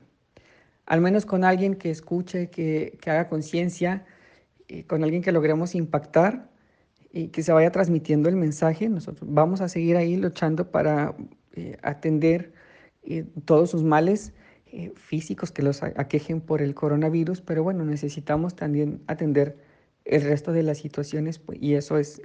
al 0.85 1.01
menos 1.01 1.25
con 1.25 1.43
alguien 1.43 1.75
que 1.75 1.89
escuche, 1.89 2.49
que, 2.49 2.97
que 3.01 3.11
haga 3.11 3.27
conciencia, 3.27 4.05
con 4.87 5.03
alguien 5.03 5.21
que 5.21 5.31
logremos 5.31 5.75
impactar 5.75 6.49
y 7.11 7.29
que 7.29 7.43
se 7.43 7.51
vaya 7.51 7.71
transmitiendo 7.71 8.29
el 8.29 8.35
mensaje. 8.35 8.89
Nosotros 8.89 9.29
vamos 9.31 9.61
a 9.61 9.69
seguir 9.69 9.97
ahí 9.97 10.17
luchando 10.17 10.71
para 10.71 11.15
eh, 11.53 11.77
atender 11.81 12.53
todos 13.45 13.71
sus 13.71 13.83
males 13.83 14.33
eh, 14.67 14.91
físicos 14.95 15.51
que 15.51 15.61
los 15.61 15.81
aquejen 15.81 16.41
por 16.41 16.61
el 16.61 16.75
coronavirus, 16.75 17.41
pero 17.41 17.63
bueno, 17.63 17.85
necesitamos 17.85 18.55
también 18.55 19.01
atender 19.07 19.57
el 20.03 20.21
resto 20.23 20.51
de 20.51 20.63
las 20.63 20.77
situaciones 20.79 21.39
pues, 21.39 21.57
y 21.61 21.75
eso 21.75 21.97
es, 21.97 22.21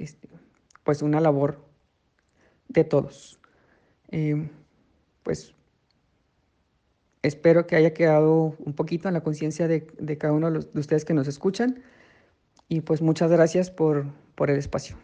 pues 0.82 1.02
una 1.02 1.20
labor 1.20 1.64
de 2.68 2.84
todos. 2.84 3.38
Eh, 4.10 4.50
pues 5.22 5.54
espero 7.22 7.66
que 7.66 7.76
haya 7.76 7.94
quedado 7.94 8.56
un 8.58 8.74
poquito 8.74 9.08
en 9.08 9.14
la 9.14 9.22
conciencia 9.22 9.68
de, 9.68 9.86
de, 9.98 10.18
cada 10.18 10.32
uno 10.32 10.50
de, 10.50 10.58
ustedes 10.78 11.04
que 11.04 11.14
nos 11.14 11.28
escuchan 11.28 11.82
y 12.68 12.80
pues 12.80 13.02
muchas 13.02 13.30
gracias 13.30 13.70
por, 13.70 14.06
por 14.34 14.50
el 14.50 14.58
espacio. 14.58 14.96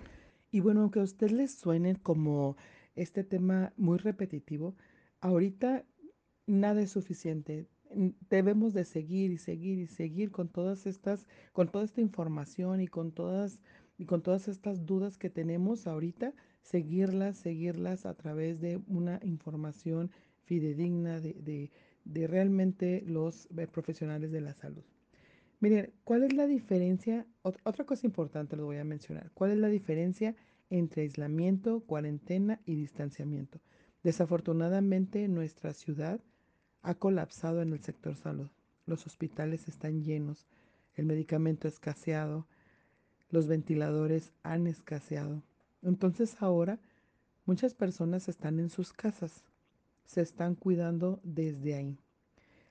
Y 0.51 0.61
bueno, 0.61 0.81
aunque 0.81 1.01
a 1.01 1.05
usted 1.05 1.31
les 1.31 1.55
suene 1.55 1.97
como 1.97 2.57
este 2.97 3.23
tema 3.23 3.73
muy 3.77 3.99
repetitivo, 3.99 4.75
ahorita 5.20 5.85
nada 6.47 6.81
es 6.82 6.90
suficiente. 6.90 7.66
debemos 8.28 8.74
de 8.74 8.85
seguir 8.85 9.31
y 9.31 9.39
seguir 9.39 9.78
y 9.78 9.86
seguir 9.86 10.31
con 10.31 10.49
todas 10.49 10.86
estas, 10.86 11.27
con 11.53 11.70
toda 11.70 11.85
esta 11.85 12.01
información 12.01 12.81
y 12.81 12.89
con 12.89 13.12
todas, 13.12 13.59
y 13.97 14.05
con 14.05 14.23
todas 14.23 14.49
estas 14.49 14.85
dudas 14.85 15.16
que 15.16 15.31
tenemos 15.31 15.86
ahorita, 15.86 16.35
seguirlas, 16.61 17.39
seguirlas 17.39 18.05
a 18.05 18.15
través 18.15 18.61
de 18.61 18.81
una 18.89 19.20
información 19.23 20.11
fidedigna 20.45 21.20
de, 21.20 21.70
de, 22.05 22.27
realmente 22.27 23.03
los 23.07 23.49
eh, 23.57 23.66
profesionales 23.66 24.32
de 24.32 24.40
la 24.40 24.55
salud. 24.55 24.85
Miren, 25.61 25.93
¿cuál 26.05 26.24
es 26.24 26.32
la 26.35 26.47
diferencia? 26.47 27.27
otra 27.43 27.85
cosa 27.85 28.07
importante 28.07 28.57
lo 28.57 28.66
voy 28.66 28.77
a 28.77 28.85
mencionar. 28.85 29.31
¿Cuál 29.35 29.53
es 29.53 29.59
la 29.59 29.69
diferencia 29.69 30.36
entre 30.70 31.03
aislamiento, 31.03 31.81
cuarentena 31.81 32.61
y 32.65 32.77
distanciamiento? 32.77 33.61
Desafortunadamente, 34.03 35.27
nuestra 35.29 35.73
ciudad 35.73 36.20
ha 36.83 36.95
colapsado 36.95 37.62
en 37.62 37.73
el 37.73 37.81
sector 37.81 38.16
salud. 38.16 38.49
Los 38.87 39.07
hospitales 39.07 39.69
están 39.69 40.03
llenos, 40.03 40.47
el 40.95 41.07
medicamento 41.07 41.69
escaseado, 41.69 42.47
los 43.31 43.47
ventiladores 43.47 44.33
han 44.43 44.66
escaseado. 44.66 45.43
Entonces 45.83 46.37
ahora 46.41 46.79
muchas 47.45 47.75
personas 47.75 48.29
están 48.29 48.59
en 48.59 48.70
sus 48.70 48.93
casas, 48.93 49.45
se 50.05 50.23
están 50.23 50.55
cuidando 50.55 51.20
desde 51.23 51.75
ahí. 51.75 51.99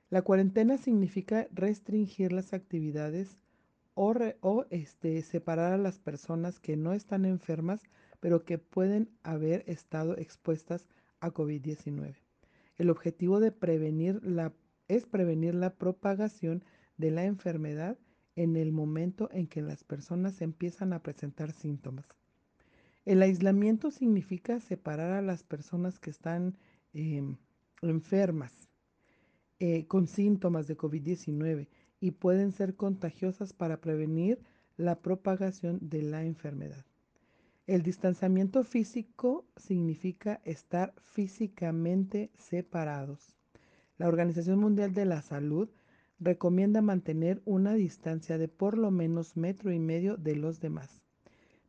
La 0.10 0.22
cuarentena 0.22 0.78
significa 0.78 1.48
restringir 1.52 2.32
las 2.32 2.54
actividades 2.54 3.38
o, 3.94 4.14
o 4.42 4.66
este, 4.70 5.22
separar 5.22 5.74
a 5.74 5.78
las 5.78 6.00
personas 6.00 6.60
que 6.60 6.78
no 6.78 6.94
están 6.94 7.26
enfermas, 7.26 7.82
pero 8.20 8.46
que 8.46 8.58
pueden 8.58 9.10
haber 9.24 9.64
estado 9.68 10.18
expuestas 10.18 10.88
a 11.20 11.32
COVID-19. 11.32 12.16
El 12.78 12.90
objetivo 12.90 13.40
de 13.40 13.52
prevenir 13.52 14.24
la, 14.24 14.54
es 14.88 15.06
prevenir 15.06 15.56
la 15.56 15.76
propagación 15.76 16.64
de 16.98 17.12
la 17.12 17.26
enfermedad 17.26 17.98
en 18.36 18.56
el 18.56 18.72
momento 18.72 19.30
en 19.32 19.48
que 19.48 19.62
las 19.62 19.84
personas 19.84 20.42
empiezan 20.42 20.94
a 20.94 21.02
presentar 21.02 21.52
síntomas. 21.52 22.06
El 23.06 23.22
aislamiento 23.22 23.90
significa 23.90 24.60
separar 24.60 25.14
a 25.14 25.22
las 25.22 25.44
personas 25.44 25.98
que 25.98 26.10
están 26.10 26.58
eh, 26.94 27.24
enfermas 27.82 28.68
eh, 29.60 29.88
con 29.88 30.08
síntomas 30.08 30.68
de 30.68 30.78
COVID-19 30.78 31.68
y 32.00 32.12
pueden 32.12 32.52
ser 32.52 32.76
contagiosas 32.76 33.54
para 33.54 33.82
prevenir 33.82 34.40
la 34.76 35.00
propagación 35.00 35.80
de 35.82 36.04
la 36.04 36.24
enfermedad. 36.24 36.86
El 37.68 37.84
distanciamiento 37.84 38.64
físico 38.64 39.46
significa 39.58 40.40
estar 40.46 40.94
físicamente 41.02 42.32
separados. 42.38 43.36
La 43.98 44.08
Organización 44.08 44.60
Mundial 44.60 44.94
de 44.94 45.04
la 45.04 45.22
Salud 45.22 45.68
recomienda 46.18 46.82
mantener 46.82 47.42
una 47.44 47.74
distancia 47.74 48.38
de 48.38 48.48
por 48.48 48.78
lo 48.78 48.90
menos 48.90 49.36
metro 49.36 49.74
y 49.74 49.80
medio 49.80 50.16
de 50.16 50.38
los 50.38 50.62
demás. 50.62 51.02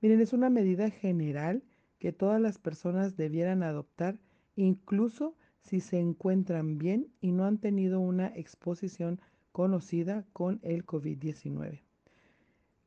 Miren, 0.00 0.20
es 0.20 0.32
una 0.32 0.50
medida 0.50 0.88
general 0.88 1.64
que 1.98 2.12
todas 2.12 2.40
las 2.40 2.58
personas 2.58 3.16
debieran 3.16 3.64
adoptar, 3.64 4.20
incluso 4.54 5.34
si 5.62 5.80
se 5.80 5.98
encuentran 5.98 6.78
bien 6.78 7.08
y 7.20 7.32
no 7.32 7.44
han 7.44 7.58
tenido 7.58 7.98
una 7.98 8.28
exposición 8.28 9.20
conocida 9.50 10.24
con 10.32 10.60
el 10.62 10.86
COVID-19. 10.86 11.87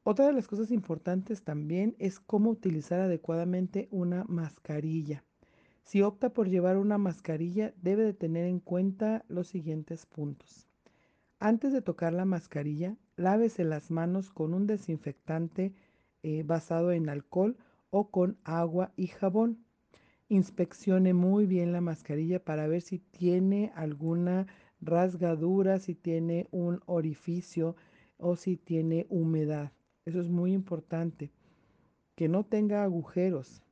Otra 0.03 0.25
de 0.25 0.33
las 0.33 0.47
cosas 0.47 0.71
importantes 0.71 1.43
también 1.43 1.95
es 1.99 2.19
cómo 2.19 2.49
utilizar 2.49 2.99
adecuadamente 2.99 3.87
una 3.91 4.23
mascarilla. 4.23 5.23
Si 5.83 6.01
opta 6.01 6.33
por 6.33 6.49
llevar 6.49 6.77
una 6.77 6.97
mascarilla, 6.97 7.71
debe 7.83 8.03
de 8.03 8.13
tener 8.13 8.45
en 8.45 8.59
cuenta 8.59 9.23
los 9.27 9.47
siguientes 9.47 10.07
puntos. 10.07 10.67
Antes 11.39 11.71
de 11.71 11.83
tocar 11.83 12.13
la 12.13 12.25
mascarilla, 12.25 12.97
lávese 13.15 13.63
las 13.63 13.91
manos 13.91 14.31
con 14.31 14.55
un 14.55 14.65
desinfectante 14.65 15.71
eh, 16.23 16.41
basado 16.43 16.91
en 16.91 17.07
alcohol 17.07 17.55
o 17.91 18.09
con 18.09 18.39
agua 18.43 18.93
y 18.95 19.05
jabón. 19.05 19.63
Inspeccione 20.29 21.13
muy 21.13 21.45
bien 21.45 21.73
la 21.73 21.81
mascarilla 21.81 22.43
para 22.43 22.65
ver 22.65 22.81
si 22.81 22.97
tiene 22.97 23.71
alguna 23.75 24.47
rasgadura, 24.81 25.77
si 25.77 25.93
tiene 25.93 26.47
un 26.49 26.81
orificio 26.87 27.75
o 28.17 28.35
si 28.35 28.57
tiene 28.57 29.05
humedad. 29.09 29.71
Eso 30.05 30.21
es 30.21 30.29
muy 30.29 30.53
importante. 30.53 31.31
Que 32.15 32.27
no 32.27 32.43
tenga 32.43 32.83
agujeros. 32.83 33.63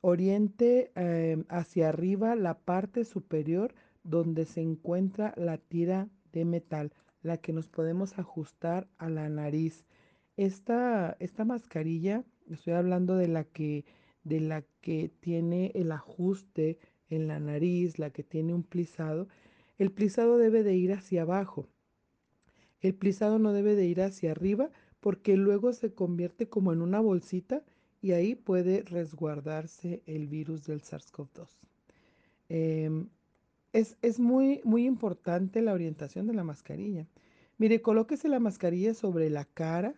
Oriente 0.00 0.90
eh, 0.94 1.44
hacia 1.48 1.88
arriba 1.88 2.34
la 2.36 2.58
parte 2.58 3.04
superior 3.04 3.74
donde 4.02 4.46
se 4.46 4.62
encuentra 4.62 5.34
la 5.36 5.58
tira 5.58 6.08
de 6.32 6.44
metal, 6.44 6.92
la 7.22 7.36
que 7.36 7.52
nos 7.52 7.68
podemos 7.68 8.18
ajustar 8.18 8.88
a 8.98 9.10
la 9.10 9.28
nariz. 9.28 9.84
Esta, 10.36 11.16
esta 11.20 11.44
mascarilla, 11.44 12.24
estoy 12.50 12.72
hablando 12.72 13.16
de 13.16 13.28
la 13.28 13.44
que 13.44 13.84
de 14.24 14.40
la 14.40 14.62
que 14.80 15.10
tiene 15.20 15.72
el 15.74 15.92
ajuste 15.92 16.78
en 17.08 17.26
la 17.26 17.40
nariz, 17.40 17.98
la 17.98 18.10
que 18.10 18.22
tiene 18.22 18.54
un 18.54 18.62
plisado, 18.62 19.28
el 19.78 19.90
plisado 19.90 20.36
debe 20.36 20.62
de 20.62 20.76
ir 20.76 20.92
hacia 20.92 21.22
abajo. 21.22 21.68
El 22.80 22.94
plisado 22.94 23.38
no 23.38 23.52
debe 23.52 23.74
de 23.74 23.86
ir 23.86 24.02
hacia 24.02 24.32
arriba 24.32 24.70
porque 25.00 25.36
luego 25.36 25.72
se 25.72 25.92
convierte 25.92 26.48
como 26.48 26.72
en 26.72 26.82
una 26.82 27.00
bolsita 27.00 27.64
y 28.02 28.12
ahí 28.12 28.34
puede 28.34 28.82
resguardarse 28.82 30.02
el 30.06 30.26
virus 30.26 30.64
del 30.64 30.82
SARS-CoV-2. 30.82 31.48
Em, 32.48 33.08
es, 33.72 34.18
muy, 34.18 34.60
muy 34.64 34.86
importante 34.86 35.62
la 35.62 35.72
orientación 35.72 36.26
de 36.26 36.34
la 36.34 36.44
mascarilla. 36.44 37.06
Mire, 37.58 37.82
colóquese 37.82 38.28
la 38.28 38.40
mascarilla 38.40 38.94
sobre 38.94 39.30
la 39.30 39.44
cara, 39.44 39.94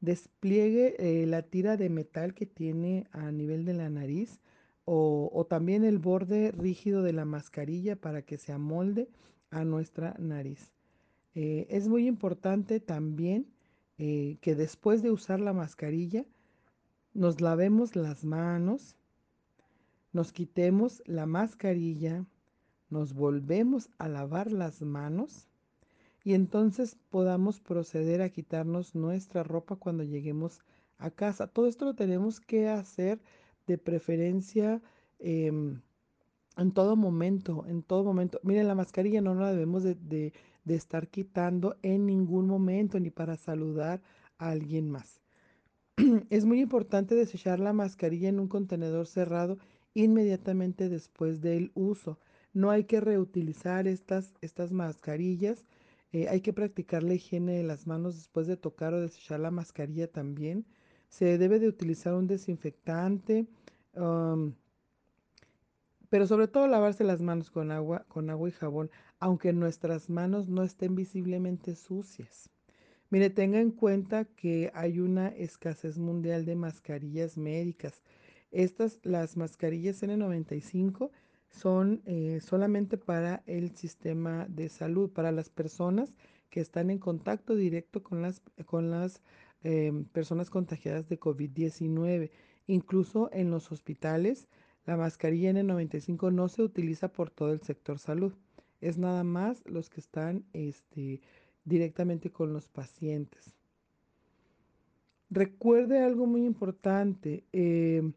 despliegue 0.00 0.96
eh, 0.98 1.26
la 1.26 1.42
tira 1.42 1.76
de 1.76 1.88
metal 1.88 2.34
que 2.34 2.46
tiene 2.46 3.06
a 3.10 3.32
nivel 3.32 3.64
de 3.64 3.74
la 3.74 3.88
nariz 3.88 4.40
o, 4.84 5.30
o, 5.32 5.46
también 5.46 5.84
el 5.84 5.98
borde 5.98 6.52
rígido 6.52 7.02
de 7.02 7.12
la 7.12 7.24
mascarilla 7.24 7.96
para 7.96 8.22
que 8.22 8.38
se 8.38 8.52
amolde 8.52 9.08
a 9.50 9.64
nuestra 9.64 10.14
nariz. 10.18 10.72
Eh, 11.34 11.66
es 11.70 11.88
muy 11.88 12.06
importante 12.06 12.80
también 12.80 13.46
eh, 13.98 14.38
que 14.40 14.54
después 14.54 15.02
de 15.02 15.10
usar 15.10 15.40
la 15.40 15.52
mascarilla 15.52 16.24
nos 17.14 17.40
lavemos 17.40 17.96
las 17.96 18.24
manos, 18.24 18.96
nos 20.12 20.32
quitemos 20.32 21.02
la 21.06 21.26
mascarilla, 21.26 22.26
nos 22.90 23.14
volvemos 23.14 23.88
a 23.98 24.08
lavar 24.08 24.52
las 24.52 24.82
manos 24.82 25.48
y 26.24 26.34
entonces 26.34 26.96
podamos 27.10 27.60
proceder 27.60 28.20
a 28.20 28.30
quitarnos 28.30 28.94
nuestra 28.94 29.42
ropa 29.42 29.76
cuando 29.76 30.04
lleguemos 30.04 30.60
a 30.98 31.10
casa. 31.10 31.46
Todo 31.46 31.66
esto 31.66 31.84
lo 31.84 31.94
tenemos 31.94 32.40
que 32.40 32.68
hacer 32.68 33.20
de 33.66 33.78
preferencia 33.78 34.82
em, 35.18 35.80
en 36.56 36.72
todo 36.72 36.96
momento, 36.96 37.64
en 37.66 37.82
todo 37.82 38.04
momento. 38.04 38.40
Miren, 38.42 38.68
la 38.68 38.74
mascarilla 38.74 39.20
no 39.20 39.34
la 39.34 39.52
debemos 39.52 39.82
de, 39.82 39.94
de, 39.94 40.32
de 40.66 40.74
estar 40.74 41.08
quitando 41.08 41.76
en 41.82 42.04
ningún 42.04 42.46
momento 42.46 43.00
ni 43.00 43.10
para 43.10 43.36
saludar 43.36 44.02
a 44.36 44.50
alguien 44.50 44.90
más. 44.90 45.22
es 46.30 46.44
muy 46.44 46.60
importante 46.60 47.14
desechar 47.14 47.58
la 47.60 47.72
mascarilla 47.72 48.28
en 48.28 48.40
un 48.40 48.48
contenedor 48.48 49.06
cerrado 49.06 49.58
inmediatamente 49.94 50.90
después 50.90 51.40
del 51.40 51.70
uso. 51.74 52.18
No 52.52 52.70
hay 52.70 52.84
que 52.84 53.00
reutilizar 53.00 53.86
estas, 53.86 54.34
estas 54.42 54.72
mascarillas. 54.72 55.64
Eh, 56.12 56.28
hay 56.28 56.40
que 56.40 56.52
practicar 56.52 57.02
la 57.02 57.14
higiene 57.14 57.52
de 57.52 57.62
las 57.62 57.86
manos 57.86 58.16
después 58.16 58.46
de 58.46 58.56
tocar 58.56 58.92
o 58.92 59.00
desechar 59.00 59.40
la 59.40 59.50
mascarilla 59.50 60.10
también. 60.10 60.66
Se 61.08 61.38
debe 61.38 61.60
de 61.60 61.68
utilizar 61.68 62.14
un 62.14 62.26
desinfectante. 62.26 63.46
Pero 66.08 66.26
sobre 66.26 66.48
todo 66.48 66.66
lavarse 66.66 67.04
las 67.04 67.20
manos 67.20 67.50
con 67.50 67.70
agua, 67.72 68.04
con 68.08 68.30
agua 68.30 68.48
y 68.48 68.52
jabón, 68.52 68.90
aunque 69.18 69.52
nuestras 69.52 70.10
manos 70.10 70.48
no 70.48 70.62
estén 70.62 70.94
visiblemente 70.94 71.74
sucias. 71.74 72.50
Mire, 73.08 73.30
tenga 73.30 73.60
en 73.60 73.70
cuenta 73.70 74.24
que 74.24 74.70
hay 74.74 75.00
una 75.00 75.28
escasez 75.28 75.98
mundial 75.98 76.44
de 76.44 76.56
mascarillas 76.56 77.38
médicas. 77.38 78.02
Estas, 78.50 78.98
las 79.04 79.36
mascarillas 79.36 80.02
N95, 80.02 81.10
son 81.48 82.02
eh, 82.04 82.40
solamente 82.42 82.98
para 82.98 83.42
el 83.46 83.76
sistema 83.76 84.46
de 84.48 84.68
salud, 84.68 85.10
para 85.10 85.32
las 85.32 85.48
personas 85.48 86.12
que 86.50 86.60
están 86.60 86.90
en 86.90 86.98
contacto 86.98 87.54
directo 87.54 88.02
con 88.02 88.22
las, 88.22 88.42
con 88.66 88.90
las 88.90 89.22
em, 89.62 90.04
personas 90.06 90.50
contagiadas 90.50 91.08
de 91.08 91.18
COVID-19. 91.18 92.30
Incluso 92.66 93.30
en 93.32 93.50
los 93.50 93.70
hospitales 93.72 94.48
la 94.84 94.96
mascarilla 94.96 95.50
N95 95.52 96.32
no 96.32 96.48
se 96.48 96.62
utiliza 96.62 97.08
por 97.08 97.30
todo 97.30 97.52
el 97.52 97.60
sector 97.60 97.98
salud. 97.98 98.32
Es 98.80 98.98
nada 98.98 99.24
más 99.24 99.62
los 99.66 99.90
que 99.90 100.00
están 100.00 100.44
este, 100.52 101.20
directamente 101.64 102.30
con 102.30 102.52
los 102.52 102.68
pacientes. 102.68 103.54
Recuerde 105.30 106.02
algo 106.02 106.26
muy 106.26 106.44
importante, 106.44 107.44
eh, 107.52 108.12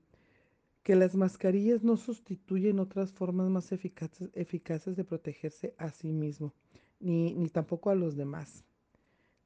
que 0.84 0.96
las 0.96 1.16
mascarillas 1.16 1.84
no 1.84 1.98
sustituyen 1.98 2.80
otras 2.80 3.12
formas 3.12 3.50
más 3.50 3.72
eficaces, 3.72 4.30
eficaces 4.34 4.96
de 4.96 5.04
protegerse 5.04 5.74
a 5.78 5.90
sí 5.92 6.12
mismo. 6.12 6.54
ni, 7.00 7.34
ni 7.34 7.50
tampoco 7.50 7.90
a 7.90 7.96
los 7.96 8.16
demás. 8.16 8.66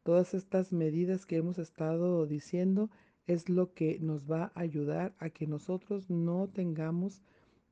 Todas 0.03 0.33
estas 0.33 0.73
medidas 0.73 1.25
que 1.25 1.37
hemos 1.37 1.59
estado 1.59 2.25
diciendo 2.25 2.89
es 3.25 3.49
lo 3.49 3.73
que 3.73 3.99
nos 3.99 4.29
va 4.29 4.51
a 4.53 4.61
ayudar 4.61 5.15
a 5.19 5.29
que 5.29 5.47
nosotros 5.47 6.09
no 6.09 6.49
tengamos, 6.49 7.21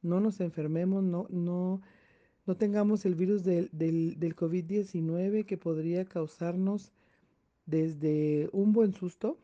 no 0.02 0.20
nos 0.20 0.40
enfermemos, 0.40 1.04
no, 1.04 1.28
no, 1.30 1.82
no 2.46 2.56
tengamos 2.56 3.06
el 3.06 3.16
virus 3.16 3.44
del, 3.44 3.70
del, 3.72 4.20
del 4.20 4.36
COVID-19 4.36 5.46
que 5.46 5.58
podría 5.58 6.06
causarnos 6.06 6.92
desde 7.66 8.50
un 8.52 8.74
buen 8.74 8.94
susto 8.94 9.38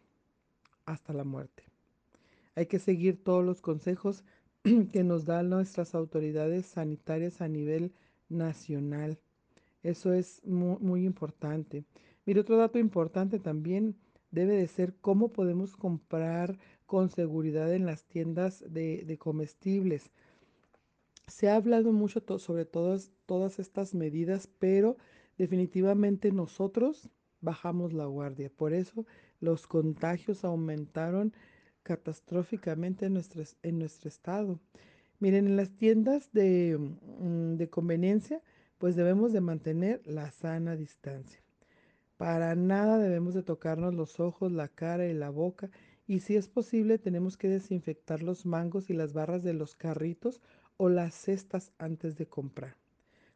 hasta 0.86 1.14
la 1.14 1.24
muerte. 1.24 1.64
Hay 2.56 2.66
que 2.66 2.80
seguir 2.80 3.24
todos 3.24 3.46
los 3.46 3.62
consejos 3.62 4.24
que 4.92 5.04
nos 5.04 5.26
dan 5.26 5.50
nuestras 5.50 5.94
autoridades 5.94 6.66
sanitarias 6.66 7.42
a 7.42 7.48
nivel 7.48 7.94
nacional. 8.30 9.20
Eso 9.84 10.14
es 10.14 10.44
muy, 10.44 10.78
muy 10.80 11.06
importante. 11.06 11.86
Mire, 12.26 12.42
otro 12.42 12.58
dato 12.58 12.80
importante 12.80 13.40
también 13.40 13.96
debe 14.32 14.56
de 14.56 14.68
ser 14.68 14.96
cómo 15.00 15.30
podemos 15.30 15.76
comprar 15.78 16.58
con 16.86 17.10
seguridad 17.10 17.74
en 17.74 17.86
las 17.86 18.06
tiendas 18.06 18.64
de, 18.68 19.04
de 19.06 19.18
comestibles. 19.18 20.12
Se 21.28 21.50
ha 21.50 21.56
hablado 21.56 21.92
mucho 21.92 22.24
sobre 22.40 22.66
todas, 22.66 23.12
todas 23.26 23.60
estas 23.60 23.94
medidas, 23.94 24.48
pero 24.60 24.98
definitivamente 25.38 26.32
nosotros 26.32 27.10
bajamos 27.42 27.94
la 27.94 28.06
guardia. 28.06 28.50
Por 28.50 28.74
eso 28.74 29.06
los 29.40 29.68
contagios 29.68 30.46
aumentaron 30.46 31.34
catastróficamente 31.84 33.06
en 33.06 33.14
nuestro, 33.14 33.44
en 33.62 33.80
nuestro 33.80 34.08
estado. 34.08 34.60
Miren, 35.20 35.48
en 35.48 35.58
las 35.58 35.72
tiendas 35.72 36.32
de, 36.32 36.78
mm, 36.78 37.56
de 37.56 37.70
conveniencia, 37.70 38.42
pues 38.78 38.96
debemos 38.96 39.34
de 39.34 39.42
mantener 39.42 40.02
la 40.06 40.32
sana 40.32 40.76
distancia. 40.76 41.42
Para 42.16 42.56
nada 42.56 42.98
debemos 43.00 43.34
de 43.34 43.44
tocarnos 43.44 43.94
los 43.94 44.20
ojos, 44.20 44.52
la 44.52 44.70
cara 44.70 45.08
y 45.08 45.14
la 45.14 45.30
boca. 45.30 45.70
Y 46.08 46.22
si 46.22 46.36
es 46.36 46.48
posible, 46.48 46.98
tenemos 46.98 47.38
que 47.38 47.50
desinfectar 47.50 48.24
los 48.24 48.46
mangos 48.46 48.90
y 48.90 48.94
las 48.94 49.14
barras 49.14 49.44
de 49.44 49.54
los 49.54 49.76
carritos 49.76 50.42
o 50.78 50.90
las 50.90 51.14
cestas 51.14 51.72
antes 51.78 52.18
de 52.18 52.28
comprar. 52.28 52.76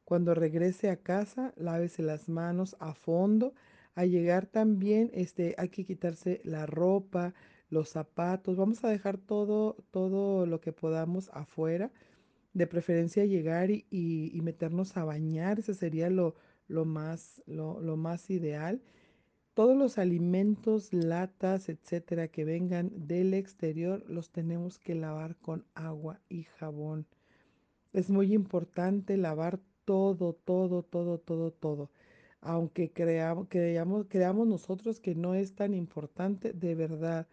Cuando 0.05 0.33
regrese 0.33 0.89
a 0.89 0.97
casa, 0.97 1.53
lávese 1.57 2.03
las 2.03 2.29
manos 2.29 2.75
a 2.79 2.93
fondo. 2.93 3.53
A 3.95 4.05
llegar 4.05 4.45
también, 4.45 5.11
este, 5.13 5.55
hay 5.57 5.69
que 5.69 5.85
quitarse 5.85 6.41
la 6.43 6.65
ropa, 6.65 7.33
los 7.69 7.89
zapatos. 7.89 8.57
Vamos 8.57 8.83
a 8.83 8.89
dejar 8.89 9.17
todo, 9.17 9.77
todo 9.91 10.45
lo 10.45 10.61
que 10.61 10.73
podamos 10.73 11.29
afuera. 11.33 11.91
De 12.53 12.67
preferencia 12.67 13.25
llegar 13.25 13.69
y 13.71 14.39
meternos 14.43 14.97
a 14.97 15.05
bañar. 15.05 15.59
Ese 15.59 15.73
sería 15.73 16.09
lo, 16.09 16.35
lo 16.71 16.85
más, 16.85 17.41
lo, 17.45 17.79
lo 17.81 17.97
más 17.97 18.29
ideal. 18.29 18.81
Todos 19.53 19.77
los 19.77 19.97
alimentos, 19.97 20.93
latas, 20.93 21.69
etcétera, 21.69 22.29
que 22.29 22.45
vengan 22.45 22.89
del 23.07 23.33
exterior, 23.33 24.03
los 24.09 24.31
tenemos 24.31 24.79
que 24.79 24.95
lavar 24.95 25.35
con 25.35 25.65
agua 25.75 26.21
y 26.29 26.43
jabón. 26.43 27.05
Es 27.93 28.09
muy 28.09 28.33
importante 28.33 29.17
lavar 29.17 29.59
todo, 29.85 30.33
todo, 30.33 30.83
todo, 30.83 31.17
todo, 31.19 31.51
todo. 31.51 31.89
Aunque 32.39 32.91
creamos, 32.91 33.47
creamos, 33.49 34.47
nosotros 34.47 34.99
que 34.99 35.15
no 35.15 35.35
es 35.35 35.53
tan 35.53 35.73
importante, 35.73 36.53
de 36.53 36.75
verdad, 36.75 37.27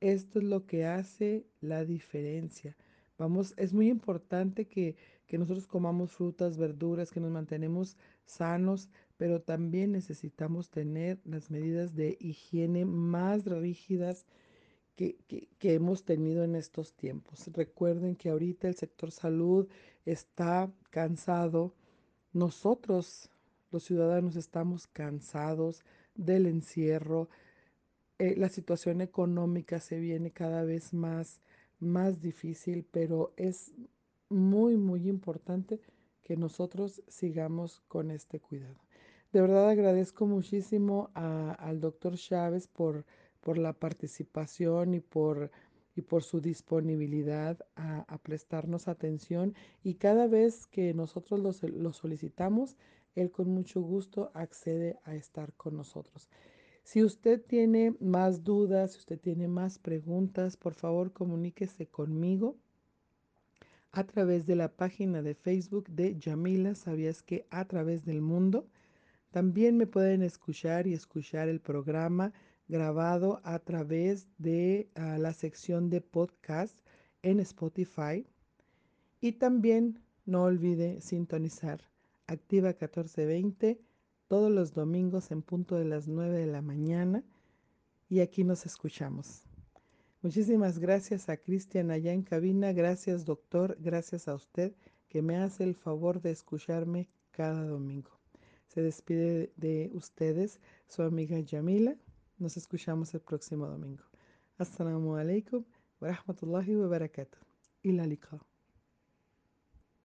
esto 0.00 0.38
es 0.38 0.44
lo 0.44 0.66
que 0.66 0.86
hace 0.86 1.46
la 1.60 1.84
diferencia. 1.84 2.76
Vamos, 3.18 3.54
es 3.56 3.72
muy 3.72 3.88
importante 3.88 4.66
que, 4.66 4.96
que 5.26 5.38
nosotros 5.38 5.66
comamos 5.66 6.12
frutas, 6.12 6.56
verduras, 6.56 7.10
que 7.10 7.20
nos 7.20 7.32
mantenemos 7.32 7.96
sanos, 8.24 8.88
pero 9.16 9.40
también 9.42 9.92
necesitamos 9.92 10.70
tener 10.70 11.18
las 11.24 11.50
medidas 11.50 11.94
de 11.96 12.16
higiene 12.20 12.84
más 12.84 13.44
rígidas 13.44 14.26
que, 14.96 15.46
hemos 15.60 16.04
tenido 16.04 16.42
en 16.42 16.56
estos 16.56 16.94
tiempos. 16.94 17.46
Recuerden 17.52 18.16
que 18.16 18.30
ahorita 18.30 18.66
el 18.66 18.74
sector 18.74 19.10
salud 19.10 19.68
está 20.06 20.70
cansado. 20.90 21.74
Nosotros, 22.32 23.30
los 23.70 23.84
ciudadanos, 23.84 24.36
estamos 24.36 24.86
cansados 24.86 25.84
del 26.14 26.46
encierro. 26.46 27.28
Eh, 28.18 28.34
la 28.36 28.48
situación 28.48 29.02
económica 29.02 29.80
se 29.80 30.00
viene 30.00 30.30
cada 30.30 30.64
vez 30.64 30.94
más, 30.94 31.40
más 31.78 32.20
difícil, 32.20 32.86
pero 32.90 33.34
es 33.36 33.72
muy, 34.30 34.76
muy 34.76 35.08
importante 35.08 35.80
que 36.22 36.36
nosotros 36.36 37.02
sigamos 37.06 37.82
con 37.86 38.10
este 38.10 38.40
cuidado. 38.40 38.80
De 39.32 39.42
verdad 39.42 39.68
agradezco 39.68 40.26
muchísimo 40.26 41.10
al 41.14 41.80
doctor 41.80 42.16
Chávez 42.16 42.68
por, 42.68 43.04
por 43.46 43.58
la 43.58 43.74
participación 43.74 44.94
y 44.94 44.98
por, 44.98 45.52
y 45.94 46.02
por 46.02 46.24
su 46.24 46.40
disponibilidad 46.40 47.56
a, 47.76 48.18
prestarnos 48.18 48.88
atención 48.88 49.54
y 49.84 49.94
cada 49.94 50.26
vez 50.26 50.66
que 50.66 50.92
nosotros 50.94 51.38
lo, 51.38 51.68
lo 51.68 51.92
solicitamos, 51.92 52.76
él 53.14 53.30
con 53.30 53.48
mucho 53.48 53.80
gusto 53.82 54.32
accede 54.34 54.98
a 55.04 55.14
estar 55.14 55.52
con 55.52 55.76
nosotros. 55.76 56.28
Si 56.82 57.04
usted 57.04 57.40
tiene 57.40 57.94
más 58.00 58.42
dudas, 58.42 58.94
si 58.94 58.98
usted 58.98 59.20
tiene 59.20 59.46
más 59.46 59.78
preguntas, 59.78 60.56
por 60.56 60.74
favor 60.74 61.12
comuníquese 61.12 61.86
conmigo 61.86 62.56
a 63.92 64.02
través 64.02 64.44
de 64.44 64.56
la 64.56 64.72
página 64.72 65.22
de 65.22 65.36
Facebook 65.36 65.88
de 65.88 66.18
Yamila, 66.18 66.74
¿sabías 66.74 67.22
que 67.22 67.46
a 67.50 67.64
través 67.64 68.04
del 68.04 68.22
mundo? 68.22 68.66
También 69.30 69.76
me 69.76 69.86
pueden 69.86 70.22
escuchar 70.22 70.88
y 70.88 70.94
escuchar 70.94 71.48
el 71.48 71.60
programa 71.60 72.32
grabado 72.68 73.40
a 73.44 73.58
través 73.58 74.26
de 74.38 74.90
uh, 74.96 75.18
la 75.20 75.32
sección 75.32 75.90
de 75.90 76.00
podcast 76.00 76.76
en 77.22 77.40
Spotify. 77.40 78.26
Y 79.20 79.32
también 79.32 80.00
no 80.24 80.44
olvide 80.44 81.00
sintonizar 81.00 81.80
Activa 82.28 82.70
1420 82.70 83.80
todos 84.26 84.50
los 84.50 84.72
domingos 84.72 85.30
en 85.30 85.42
punto 85.42 85.76
de 85.76 85.84
las 85.84 86.08
9 86.08 86.38
de 86.38 86.46
la 86.46 86.60
mañana. 86.60 87.22
Y 88.08 88.20
aquí 88.20 88.42
nos 88.42 88.66
escuchamos. 88.66 89.44
Muchísimas 90.22 90.80
gracias 90.80 91.28
a 91.28 91.36
Cristian 91.36 91.92
allá 91.92 92.12
en 92.12 92.22
cabina. 92.22 92.72
Gracias, 92.72 93.24
doctor. 93.24 93.76
Gracias 93.80 94.26
a 94.26 94.34
usted 94.34 94.74
que 95.08 95.22
me 95.22 95.36
hace 95.36 95.62
el 95.62 95.76
favor 95.76 96.20
de 96.20 96.32
escucharme 96.32 97.08
cada 97.30 97.64
domingo. 97.64 98.10
Se 98.66 98.82
despide 98.82 99.52
de 99.56 99.90
ustedes 99.94 100.60
su 100.88 101.02
amiga 101.02 101.38
Yamila. 101.38 101.96
Nos 102.38 102.56
escuchamos 102.58 103.14
el 103.14 103.20
próximo 103.20 103.66
domingo. 103.66 104.02
Assalamu 104.58 105.16
alaikum 105.16 105.64
wa 106.00 106.08
rahmatullahi 106.08 106.76
wa 106.76 106.86
barakatuh. 106.88 107.38
Ila. 107.82 108.04